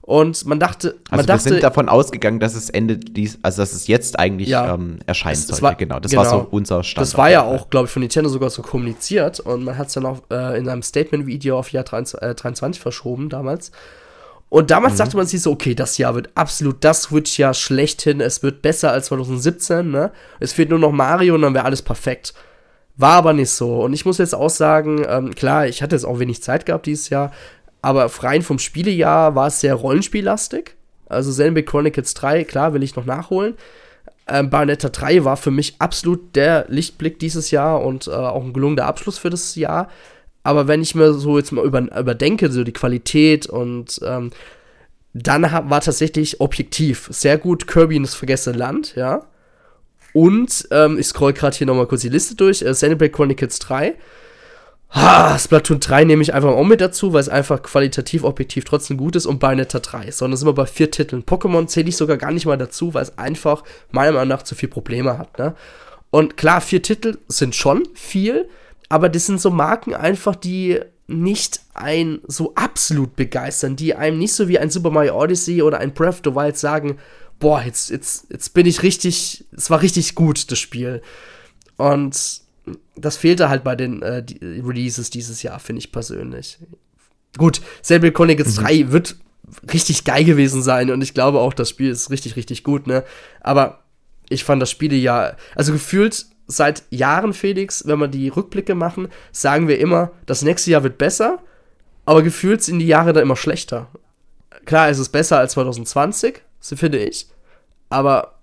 Und 0.02 0.46
man 0.46 0.60
dachte, 0.60 0.96
man 1.12 1.20
also 1.20 1.28
dachte, 1.28 1.46
wir 1.46 1.52
sind 1.52 1.64
davon 1.64 1.88
ausgegangen, 1.88 2.40
dass 2.40 2.56
es 2.56 2.72
Ende 2.72 2.98
dies, 2.98 3.38
also 3.44 3.62
dass 3.62 3.74
es 3.74 3.86
jetzt 3.86 4.18
eigentlich 4.18 4.50
ja, 4.50 4.74
ähm, 4.74 4.98
erscheinen 5.06 5.34
es, 5.34 5.48
sollte. 5.48 5.62
War, 5.62 5.76
genau, 5.76 6.00
das 6.00 6.12
genau, 6.12 6.24
war 6.24 6.30
so 6.30 6.48
unser 6.50 6.84
Stand. 6.84 7.06
Das 7.06 7.18
war 7.18 7.30
ja 7.30 7.44
auch, 7.44 7.70
glaube 7.70 7.86
ich, 7.86 7.92
von 7.92 8.02
Nintendo 8.02 8.28
sogar 8.28 8.50
so 8.50 8.64
kommuniziert 8.64 9.40
und 9.40 9.64
man 9.64 9.78
hat 9.78 9.88
es 9.88 9.94
dann 9.94 10.08
auch 10.08 10.22
äh, 10.32 10.58
in 10.58 10.68
einem 10.68 10.82
Statement-Video 10.82 11.58
auf 11.58 11.72
Jahr 11.72 11.84
23, 11.84 12.80
äh, 12.80 12.82
verschoben 12.82 13.30
damals. 13.30 13.72
Und 14.50 14.72
damals 14.72 14.96
mhm. 14.96 14.98
dachte 14.98 15.18
man 15.18 15.28
sich 15.28 15.42
so, 15.42 15.52
okay, 15.52 15.76
das 15.76 15.98
Jahr 15.98 16.16
wird 16.16 16.32
absolut 16.36 16.84
das 16.84 17.04
Switch-Jahr 17.04 17.54
schlechthin. 17.54 18.20
Es 18.20 18.44
wird 18.44 18.62
besser 18.62 18.92
als 18.92 19.06
2017, 19.06 19.90
ne? 19.90 20.12
Es 20.42 20.52
fehlt 20.52 20.72
nur 20.72 20.80
noch 20.80 20.92
Mario 20.92 21.36
und 21.36 21.44
dann 21.44 21.54
wäre 21.54 21.64
alles 21.64 21.82
perfekt. 21.82 22.34
War 23.02 23.14
aber 23.14 23.34
nicht 23.34 23.50
so. 23.50 23.82
Und 23.82 23.94
ich 23.94 24.06
muss 24.06 24.20
jetzt 24.20 24.36
auch 24.36 24.50
sagen, 24.50 25.04
ähm, 25.08 25.34
klar, 25.34 25.68
ich 25.68 25.82
hatte 25.82 25.96
jetzt 25.96 26.06
auch 26.06 26.20
wenig 26.20 26.44
Zeit 26.44 26.68
gehabt 26.68 26.86
dieses 26.86 27.10
Jahr, 27.10 27.32
aber 27.82 28.06
rein 28.06 28.44
vom 28.44 28.60
Spielejahr 28.60 29.34
war 29.34 29.48
es 29.48 29.60
sehr 29.60 29.74
rollenspiellastig. 29.74 30.76
Also 31.10 31.32
Xenoblade 31.32 31.66
Chronicles 31.66 32.14
3, 32.14 32.44
klar, 32.44 32.74
will 32.74 32.84
ich 32.84 32.96
noch 32.96 33.06
nachholen. 33.06 33.56
Ähm, 34.28 34.52
Bayonetta 34.52 34.90
3 34.90 35.26
war 35.26 35.36
für 35.36 35.50
mich 35.50 35.76
absolut 35.80 36.36
der 36.36 36.66
Lichtblick 36.70 37.18
dieses 37.18 37.50
Jahr 37.50 37.84
und 37.84 38.08
äh, 38.08 38.12
auch 38.12 38.44
ein 38.44 38.54
gelungener 38.54 38.86
Abschluss 38.86 39.18
für 39.18 39.32
das 39.32 39.56
Jahr. 39.56 39.90
Aber 40.44 40.68
wenn 40.68 40.84
ich 40.84 40.94
mir 40.94 41.14
so 41.14 41.38
jetzt 41.38 41.52
mal 41.52 41.66
über, 41.66 41.82
überdenke, 42.00 42.52
so 42.52 42.64
die 42.64 42.72
Qualität 42.72 43.48
und 43.48 44.00
ähm, 44.04 44.30
dann 45.14 45.42
war 45.44 45.82
tatsächlich 45.82 46.40
objektiv 46.40 47.10
sehr 47.12 47.40
gut 47.40 47.66
Kirby 47.66 47.96
in 47.96 48.04
das 48.04 48.14
vergessene 48.14 48.58
Land, 48.58 48.96
ja. 48.96 49.26
Und 50.14 50.68
ähm, 50.72 51.00
ich 51.00 51.08
scroll 51.08 51.34
gerade 51.34 51.56
hier 51.56 51.68
nochmal 51.68 51.88
kurz 51.88 52.02
die 52.02 52.10
Liste 52.10 52.36
durch. 52.36 52.62
Äh, 52.62 52.72
Xenoblade 52.72 53.12
Chronicles 53.12 53.60
3 53.60 53.96
Ha, 54.94 55.40
Splatoon 55.40 55.80
3 55.80 56.04
nehme 56.04 56.22
ich 56.22 56.34
einfach 56.34 56.50
auch 56.50 56.66
mit 56.66 56.82
dazu, 56.82 57.14
weil 57.14 57.22
es 57.22 57.30
einfach 57.30 57.64
qualitativ, 57.64 58.26
objektiv 58.26 58.66
trotzdem 58.66 58.98
gut 58.98 59.16
ist 59.16 59.26
und 59.26 59.40
Bayonetta 59.40 59.80
3. 59.80 60.12
Sondern 60.12 60.38
sind 60.38 60.48
wir 60.48 60.54
bei 60.54 60.66
vier 60.66 60.92
Titeln. 60.92 61.24
Pokémon 61.24 61.68
zähle 61.68 61.88
ich 61.88 61.96
sogar 61.96 62.18
gar 62.18 62.32
nicht 62.32 62.46
mal 62.46 62.58
dazu, 62.58 62.94
weil 62.94 63.04
es 63.04 63.18
einfach 63.18 63.64
meiner 63.92 64.12
Meinung 64.12 64.28
nach 64.28 64.44
zu 64.44 64.54
viel 64.54 64.68
Probleme 64.68 65.18
hat. 65.18 65.40
Ne? 65.40 65.56
Und 66.10 66.36
klar, 66.36 66.60
vier 66.60 66.82
Titel 66.82 67.20
sind 67.30 67.56
schon 67.56 67.88
viel, 67.94 68.50
aber 68.90 69.08
das 69.08 69.28
sind 69.28 69.40
so 69.40 69.50
Marken 69.50 69.94
einfach, 69.94 70.36
die 70.36 70.82
nicht 71.08 71.62
ein 71.74 72.20
so 72.28 72.54
absolut 72.56 73.16
begeistern, 73.16 73.78
die 73.78 73.96
einem 73.96 74.20
nicht 74.20 74.34
so 74.34 74.50
wie 74.50 74.60
ein 74.60 74.70
Super 74.70 74.90
Mario 74.90 75.18
Odyssey 75.18 75.62
oder 75.62 75.80
ein 75.80 75.94
Breath 75.94 76.10
of 76.10 76.22
the 76.26 76.36
Wild 76.36 76.58
sagen, 76.58 76.98
boah, 77.42 77.62
jetzt, 77.62 77.90
jetzt, 77.90 78.28
jetzt 78.30 78.54
bin 78.54 78.66
ich 78.66 78.84
richtig, 78.84 79.44
es 79.52 79.70
war 79.70 79.82
richtig 79.82 80.16
gut, 80.16 80.50
das 80.50 80.60
Spiel. 80.60 81.02
Und 81.76 82.42
das 82.96 83.18
fehlte 83.18 83.50
halt 83.50 83.64
bei 83.64 83.76
den 83.76 84.02
äh, 84.02 84.24
die 84.24 84.38
Releases 84.62 85.10
dieses 85.10 85.44
Jahr, 85.44 85.60
finde 85.60 85.80
ich 85.80 85.92
persönlich. 85.92 86.60
Gut, 87.38 87.62
Xenoblade 87.82 88.14
Chronicles 88.14 88.58
mhm. 88.58 88.64
3 88.64 88.92
wird 88.92 89.16
richtig 89.74 90.06
geil 90.06 90.24
gewesen 90.24 90.62
sein 90.62 90.92
und 90.92 91.02
ich 91.02 91.14
glaube 91.14 91.40
auch, 91.40 91.54
das 91.54 91.70
Spiel 91.70 91.90
ist 91.90 92.10
richtig, 92.10 92.36
richtig 92.36 92.64
gut, 92.64 92.88
ne? 92.88 93.04
Aber 93.42 93.84
ich 94.30 94.44
fand 94.44 94.62
das 94.62 94.72
Spiel 94.72 94.94
ja, 94.94 95.36
also 95.56 95.74
gefühlt 95.74 96.28
seit 96.48 96.84
Jahren, 96.90 97.34
Felix, 97.34 97.86
wenn 97.88 98.00
wir 98.00 98.08
die 98.08 98.30
Rückblicke 98.30 98.76
machen, 98.76 99.08
sagen 99.32 99.68
wir 99.68 99.80
immer, 99.80 100.12
das 100.26 100.42
nächste 100.42 100.72
Jahr 100.72 100.84
wird 100.84 100.98
besser, 100.98 101.40
aber 102.06 102.22
gefühlt 102.22 102.62
sind 102.62 102.80
die 102.80 102.88
Jahre 102.88 103.14
da 103.14 103.22
immer 103.22 103.36
schlechter. 103.36 103.90
Klar, 104.66 104.90
es 104.90 105.00
ist 105.00 105.10
besser 105.10 105.40
als 105.40 105.54
2020, 105.54 106.42
so 106.60 106.76
finde 106.76 107.00
ich, 107.00 107.28
aber 107.92 108.36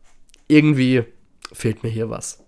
irgendwie 0.47 1.05
fehlt 1.53 1.83
mir 1.83 1.89
hier 1.89 2.11
was. 2.11 2.39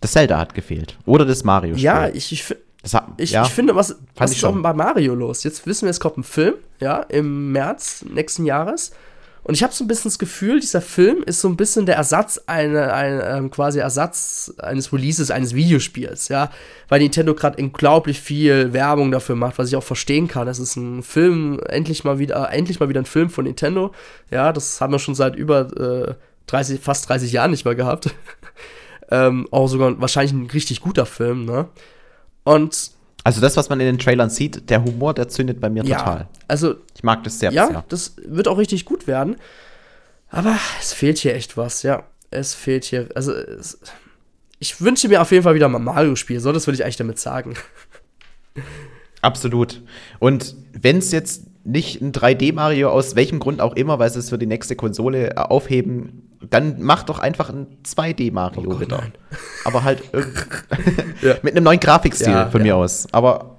Das 0.00 0.12
Zelda 0.12 0.38
hat 0.38 0.54
gefehlt. 0.54 0.96
Oder 1.06 1.24
das 1.24 1.44
Mario-Spiel. 1.44 1.84
Ja, 1.84 2.08
ich, 2.08 2.32
ich, 2.32 2.44
hat, 2.84 3.04
ich, 3.16 3.32
ja, 3.32 3.42
ich 3.42 3.48
finde, 3.48 3.74
was, 3.74 3.96
was 4.14 4.32
ist 4.32 4.44
auch 4.44 4.54
bei 4.54 4.72
Mario 4.72 5.14
los? 5.14 5.42
Jetzt 5.42 5.66
wissen 5.66 5.86
wir, 5.86 5.90
es 5.90 6.00
kommt 6.00 6.18
ein 6.18 6.22
Film, 6.22 6.54
ja, 6.80 7.00
im 7.02 7.52
März 7.52 8.04
nächsten 8.08 8.44
Jahres. 8.44 8.92
Und 9.46 9.54
ich 9.54 9.62
habe 9.62 9.72
so 9.72 9.84
ein 9.84 9.86
bisschen 9.86 10.08
das 10.10 10.18
Gefühl, 10.18 10.58
dieser 10.58 10.80
Film 10.80 11.22
ist 11.24 11.40
so 11.40 11.48
ein 11.48 11.56
bisschen 11.56 11.86
der 11.86 11.94
Ersatz, 11.94 12.40
eine, 12.48 12.92
ein, 12.92 13.22
ähm, 13.24 13.50
quasi 13.52 13.78
Ersatz 13.78 14.52
eines 14.58 14.92
Releases 14.92 15.30
eines 15.30 15.54
Videospiels, 15.54 16.26
ja. 16.26 16.50
Weil 16.88 16.98
Nintendo 16.98 17.32
gerade 17.32 17.62
unglaublich 17.62 18.20
viel 18.20 18.72
Werbung 18.72 19.12
dafür 19.12 19.36
macht, 19.36 19.56
was 19.58 19.68
ich 19.68 19.76
auch 19.76 19.84
verstehen 19.84 20.26
kann. 20.26 20.48
Es 20.48 20.58
ist 20.58 20.74
ein 20.74 21.04
Film, 21.04 21.60
endlich 21.68 22.02
mal 22.02 22.18
wieder, 22.18 22.52
endlich 22.52 22.80
mal 22.80 22.88
wieder 22.88 23.00
ein 23.00 23.06
Film 23.06 23.30
von 23.30 23.44
Nintendo. 23.44 23.92
Ja, 24.32 24.52
das 24.52 24.80
haben 24.80 24.92
wir 24.92 24.98
schon 24.98 25.14
seit 25.14 25.36
über 25.36 26.08
äh, 26.08 26.14
30, 26.48 26.80
fast 26.80 27.08
30 27.08 27.30
Jahren 27.30 27.52
nicht 27.52 27.64
mehr 27.64 27.76
gehabt. 27.76 28.12
ähm, 29.12 29.46
auch 29.52 29.68
sogar 29.68 30.00
wahrscheinlich 30.00 30.32
ein 30.32 30.50
richtig 30.50 30.80
guter 30.80 31.06
Film, 31.06 31.44
ne? 31.44 31.68
Und 32.42 32.95
also 33.26 33.40
das, 33.40 33.56
was 33.56 33.68
man 33.68 33.80
in 33.80 33.86
den 33.86 33.98
Trailern 33.98 34.30
sieht, 34.30 34.70
der 34.70 34.84
Humor, 34.84 35.12
der 35.12 35.26
zündet 35.26 35.60
bei 35.60 35.68
mir 35.68 35.84
ja, 35.84 35.98
total. 35.98 36.28
Also 36.46 36.76
ich 36.94 37.02
mag 37.02 37.24
das 37.24 37.40
sehr. 37.40 37.50
Ja, 37.50 37.66
sehr. 37.66 37.84
das 37.88 38.14
wird 38.24 38.46
auch 38.46 38.56
richtig 38.56 38.84
gut 38.84 39.08
werden. 39.08 39.34
Aber 40.30 40.56
es 40.80 40.92
fehlt 40.92 41.18
hier 41.18 41.34
echt 41.34 41.56
was, 41.56 41.82
ja. 41.82 42.04
Es 42.30 42.54
fehlt 42.54 42.84
hier, 42.84 43.08
also 43.16 43.32
es, 43.32 43.80
ich 44.60 44.80
wünsche 44.80 45.08
mir 45.08 45.20
auf 45.20 45.32
jeden 45.32 45.42
Fall 45.42 45.56
wieder 45.56 45.68
mal 45.68 45.80
Mario-Spiel. 45.80 46.38
So, 46.38 46.52
das 46.52 46.68
würde 46.68 46.76
ich 46.76 46.84
eigentlich 46.84 46.98
damit 46.98 47.18
sagen. 47.18 47.54
Absolut. 49.22 49.82
Und 50.20 50.54
wenn 50.72 50.98
es 50.98 51.10
jetzt 51.10 51.46
nicht 51.66 52.00
ein 52.00 52.12
3D-Mario 52.12 52.90
aus 52.90 53.16
welchem 53.16 53.40
Grund 53.40 53.60
auch 53.60 53.74
immer, 53.74 53.98
weil 53.98 54.10
sie 54.10 54.20
es 54.20 54.30
für 54.30 54.38
die 54.38 54.46
nächste 54.46 54.76
Konsole 54.76 55.30
äh, 55.30 55.34
aufheben, 55.34 56.22
dann 56.48 56.76
mach 56.80 57.02
doch 57.02 57.18
einfach 57.18 57.50
ein 57.50 57.66
2D-Mario 57.84 58.74
oh 58.76 58.80
wieder. 58.80 58.98
Nein. 58.98 59.12
Aber 59.64 59.82
halt 59.82 60.02
ja. 61.22 61.36
mit 61.42 61.54
einem 61.54 61.64
neuen 61.64 61.80
Grafikstil 61.80 62.32
ja, 62.32 62.50
von 62.50 62.60
ja. 62.60 62.66
mir 62.66 62.76
aus. 62.76 63.06
Aber 63.12 63.56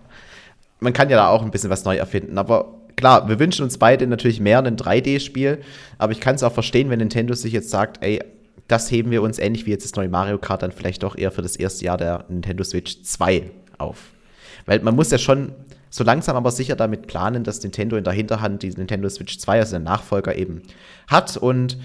man 0.80 0.94
kann 0.94 1.10
ja 1.10 1.18
da 1.18 1.28
auch 1.30 1.44
ein 1.44 1.52
bisschen 1.52 1.70
was 1.70 1.84
neu 1.84 1.98
erfinden. 1.98 2.38
Aber 2.38 2.76
klar, 2.96 3.28
wir 3.28 3.40
wünschen 3.40 3.64
uns 3.64 3.78
beide 3.78 4.08
natürlich 4.08 4.40
mehr 4.40 4.64
ein 4.64 4.78
3D-Spiel. 4.78 5.60
Aber 5.98 6.12
ich 6.14 6.22
kann 6.22 6.36
es 6.36 6.44
auch 6.44 6.54
verstehen, 6.54 6.90
wenn 6.90 7.00
Nintendo 7.00 7.34
sich 7.34 7.52
jetzt 7.52 7.70
sagt, 7.70 8.04
ey, 8.04 8.22
das 8.68 8.90
heben 8.92 9.12
wir 9.12 9.22
uns 9.22 9.40
ähnlich 9.40 9.66
wie 9.66 9.72
jetzt 9.72 9.86
das 9.86 9.96
neue 9.96 10.10
Mario 10.10 10.38
Kart 10.38 10.62
dann 10.62 10.72
vielleicht 10.72 11.04
doch 11.04 11.18
eher 11.18 11.32
für 11.32 11.42
das 11.42 11.56
erste 11.56 11.86
Jahr 11.86 11.98
der 11.98 12.26
Nintendo 12.30 12.64
Switch 12.64 13.02
2 13.02 13.50
auf. 13.78 14.12
Weil 14.66 14.80
man 14.82 14.96
muss 14.96 15.12
ja 15.12 15.18
schon 15.18 15.54
so 15.90 16.04
langsam 16.04 16.36
aber 16.36 16.52
sicher 16.52 16.76
damit 16.76 17.08
planen, 17.08 17.44
dass 17.44 17.62
Nintendo 17.64 17.96
in 17.98 18.04
der 18.04 18.14
Hinterhand 18.14 18.64
die 18.64 18.70
Nintendo 18.70 19.10
Switch 19.10 19.38
2, 19.38 19.60
also 19.60 19.76
den 19.76 19.84
Nachfolger 19.84 20.36
eben 20.36 20.62
hat 21.08 21.38
und 21.38 21.78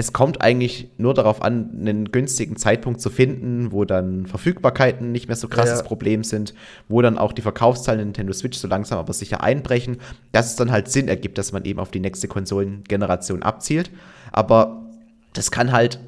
es 0.00 0.12
kommt 0.12 0.40
eigentlich 0.40 0.90
nur 0.96 1.12
darauf 1.12 1.42
an, 1.42 1.70
einen 1.76 2.12
günstigen 2.12 2.54
Zeitpunkt 2.54 3.00
zu 3.00 3.10
finden, 3.10 3.72
wo 3.72 3.84
dann 3.84 4.26
Verfügbarkeiten 4.26 5.10
nicht 5.10 5.26
mehr 5.26 5.34
so 5.34 5.48
krasses 5.48 5.80
ja. 5.80 5.84
Problem 5.84 6.22
sind, 6.22 6.54
wo 6.86 7.02
dann 7.02 7.18
auch 7.18 7.32
die 7.32 7.42
Verkaufszahlen 7.42 7.98
der 7.98 8.04
Nintendo 8.06 8.32
Switch 8.32 8.56
so 8.56 8.68
langsam 8.68 9.00
aber 9.00 9.12
sicher 9.12 9.42
einbrechen, 9.42 9.96
dass 10.30 10.46
es 10.46 10.54
dann 10.54 10.70
halt 10.70 10.88
Sinn 10.88 11.08
ergibt, 11.08 11.36
dass 11.36 11.50
man 11.50 11.64
eben 11.64 11.80
auf 11.80 11.90
die 11.90 11.98
nächste 11.98 12.28
Konsolengeneration 12.28 13.42
abzielt. 13.42 13.90
Aber 14.30 14.86
das 15.32 15.50
kann 15.50 15.72
halt 15.72 15.98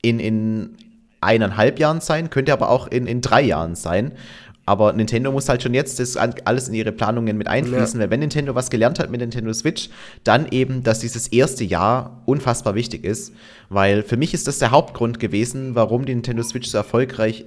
in, 0.00 0.20
in 0.20 0.76
eineinhalb 1.20 1.80
Jahren 1.80 2.00
sein, 2.00 2.30
könnte 2.30 2.52
aber 2.52 2.70
auch 2.70 2.86
in, 2.86 3.08
in 3.08 3.20
drei 3.20 3.42
Jahren 3.42 3.74
sein. 3.74 4.12
Aber 4.66 4.92
Nintendo 4.92 5.30
muss 5.30 5.48
halt 5.48 5.62
schon 5.62 5.74
jetzt 5.74 6.00
das 6.00 6.16
alles 6.16 6.68
in 6.68 6.74
ihre 6.74 6.92
Planungen 6.92 7.36
mit 7.36 7.48
einfließen, 7.48 8.00
ja. 8.00 8.04
weil 8.04 8.10
wenn 8.10 8.20
Nintendo 8.20 8.54
was 8.54 8.70
gelernt 8.70 8.98
hat 8.98 9.10
mit 9.10 9.20
Nintendo 9.20 9.52
Switch, 9.52 9.90
dann 10.24 10.46
eben, 10.50 10.82
dass 10.82 11.00
dieses 11.00 11.28
erste 11.28 11.64
Jahr 11.64 12.22
unfassbar 12.24 12.74
wichtig 12.74 13.04
ist, 13.04 13.34
weil 13.68 14.02
für 14.02 14.16
mich 14.16 14.32
ist 14.32 14.46
das 14.46 14.58
der 14.58 14.70
Hauptgrund 14.70 15.20
gewesen, 15.20 15.74
warum 15.74 16.06
die 16.06 16.14
Nintendo 16.14 16.42
Switch 16.42 16.68
so 16.68 16.78
erfolgreich 16.78 17.44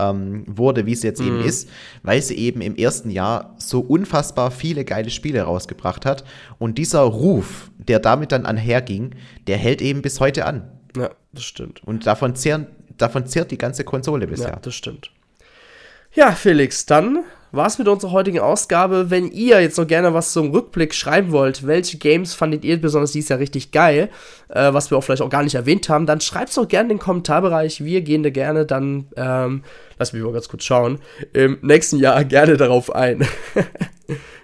ähm, 0.00 0.44
wurde, 0.46 0.86
wie 0.86 0.94
sie 0.94 1.06
jetzt 1.06 1.20
mhm. 1.20 1.28
eben 1.28 1.44
ist, 1.44 1.68
weil 2.02 2.22
sie 2.22 2.36
eben 2.36 2.60
im 2.60 2.76
ersten 2.76 3.10
Jahr 3.10 3.54
so 3.58 3.80
unfassbar 3.80 4.50
viele 4.50 4.84
geile 4.84 5.10
Spiele 5.10 5.42
rausgebracht 5.42 6.06
hat 6.06 6.24
und 6.58 6.78
dieser 6.78 7.00
Ruf, 7.00 7.70
der 7.78 7.98
damit 7.98 8.32
dann 8.32 8.46
einherging, 8.46 9.14
der 9.46 9.56
hält 9.56 9.82
eben 9.82 10.02
bis 10.02 10.20
heute 10.20 10.46
an. 10.46 10.70
Ja, 10.96 11.10
das 11.32 11.44
stimmt. 11.44 11.82
Und 11.84 12.06
davon, 12.06 12.34
zehren, 12.34 12.66
davon 12.96 13.26
zehrt 13.26 13.50
die 13.50 13.58
ganze 13.58 13.84
Konsole 13.84 14.26
bisher. 14.26 14.50
Ja, 14.50 14.58
das 14.60 14.74
stimmt. 14.74 15.10
Ja, 16.12 16.32
Felix, 16.32 16.86
dann 16.86 17.22
war's 17.52 17.78
mit 17.78 17.86
unserer 17.86 18.10
heutigen 18.10 18.40
Ausgabe. 18.40 19.10
Wenn 19.10 19.30
ihr 19.30 19.60
jetzt 19.60 19.78
noch 19.78 19.86
gerne 19.86 20.12
was 20.12 20.32
zum 20.32 20.50
Rückblick 20.50 20.92
schreiben 20.92 21.30
wollt, 21.30 21.68
welche 21.68 21.98
Games 21.98 22.34
fandet 22.34 22.64
ihr 22.64 22.80
besonders 22.80 23.12
dieses 23.12 23.28
Jahr 23.28 23.38
richtig 23.38 23.70
geil, 23.70 24.10
äh, 24.48 24.72
was 24.72 24.90
wir 24.90 24.98
auch 24.98 25.02
vielleicht 25.02 25.22
auch 25.22 25.30
gar 25.30 25.44
nicht 25.44 25.54
erwähnt 25.54 25.88
haben, 25.88 26.06
dann 26.06 26.20
schreibt's 26.20 26.56
doch 26.56 26.66
gerne 26.66 26.90
in 26.90 26.96
den 26.96 26.98
Kommentarbereich. 26.98 27.84
Wir 27.84 28.00
gehen 28.00 28.24
da 28.24 28.30
gerne 28.30 28.66
dann, 28.66 29.06
ähm, 29.16 29.62
lass 30.00 30.12
mich 30.12 30.22
mal 30.22 30.32
ganz 30.32 30.48
kurz 30.48 30.64
schauen, 30.64 30.98
im 31.32 31.58
nächsten 31.62 31.98
Jahr 31.98 32.24
gerne 32.24 32.56
darauf 32.56 32.92
ein. 32.92 33.24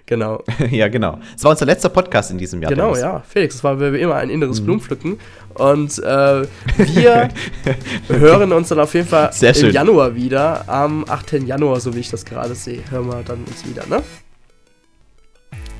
Genau. 0.09 0.41
ja, 0.71 0.87
genau. 0.87 1.19
Es 1.35 1.43
war 1.43 1.51
unser 1.51 1.65
letzter 1.65 1.89
Podcast 1.89 2.31
in 2.31 2.37
diesem 2.37 2.61
Jahr. 2.61 2.71
Genau, 2.71 2.95
ja. 2.95 3.21
Felix, 3.27 3.55
es 3.55 3.63
war 3.65 3.77
wie 3.77 3.99
immer 3.99 4.15
ein 4.15 4.29
inneres 4.29 4.61
mhm. 4.61 4.65
Blumenpflücken. 4.65 5.19
Und 5.55 5.99
äh, 5.99 6.47
wir 6.77 7.27
hören 8.07 8.53
uns 8.53 8.69
dann 8.69 8.79
auf 8.79 8.93
jeden 8.93 9.05
Fall 9.05 9.31
im 9.41 9.71
Januar 9.71 10.15
wieder. 10.15 10.63
Am 10.69 11.03
8. 11.09 11.43
Januar, 11.43 11.81
so 11.81 11.93
wie 11.93 11.99
ich 11.99 12.09
das 12.09 12.23
gerade 12.23 12.55
sehe, 12.55 12.79
hören 12.89 13.07
wir 13.07 13.21
dann 13.23 13.43
uns 13.43 13.67
wieder, 13.67 13.85
ne? 13.87 14.01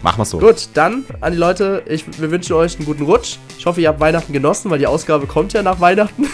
Machen 0.03 0.19
wir 0.19 0.25
so. 0.25 0.39
Gut, 0.39 0.67
dann 0.73 1.05
an 1.21 1.31
die 1.31 1.39
Leute, 1.39 1.83
ich, 1.87 2.03
wir 2.19 2.29
wünschen 2.29 2.51
euch 2.51 2.75
einen 2.75 2.85
guten 2.85 3.03
Rutsch. 3.03 3.37
Ich 3.57 3.65
hoffe, 3.65 3.79
ihr 3.79 3.87
habt 3.87 4.01
Weihnachten 4.01 4.33
genossen, 4.33 4.69
weil 4.69 4.79
die 4.79 4.87
Ausgabe 4.87 5.25
kommt 5.25 5.53
ja 5.53 5.63
nach 5.63 5.79
Weihnachten. 5.79 6.27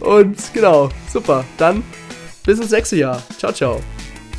Und 0.00 0.38
genau, 0.52 0.90
super. 1.08 1.44
Dann 1.56 1.84
bis 2.44 2.58
ins 2.58 2.70
nächste 2.70 2.96
Jahr. 2.96 3.22
Ciao, 3.38 3.52
ciao. 3.52 3.80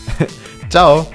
ciao. 0.70 1.08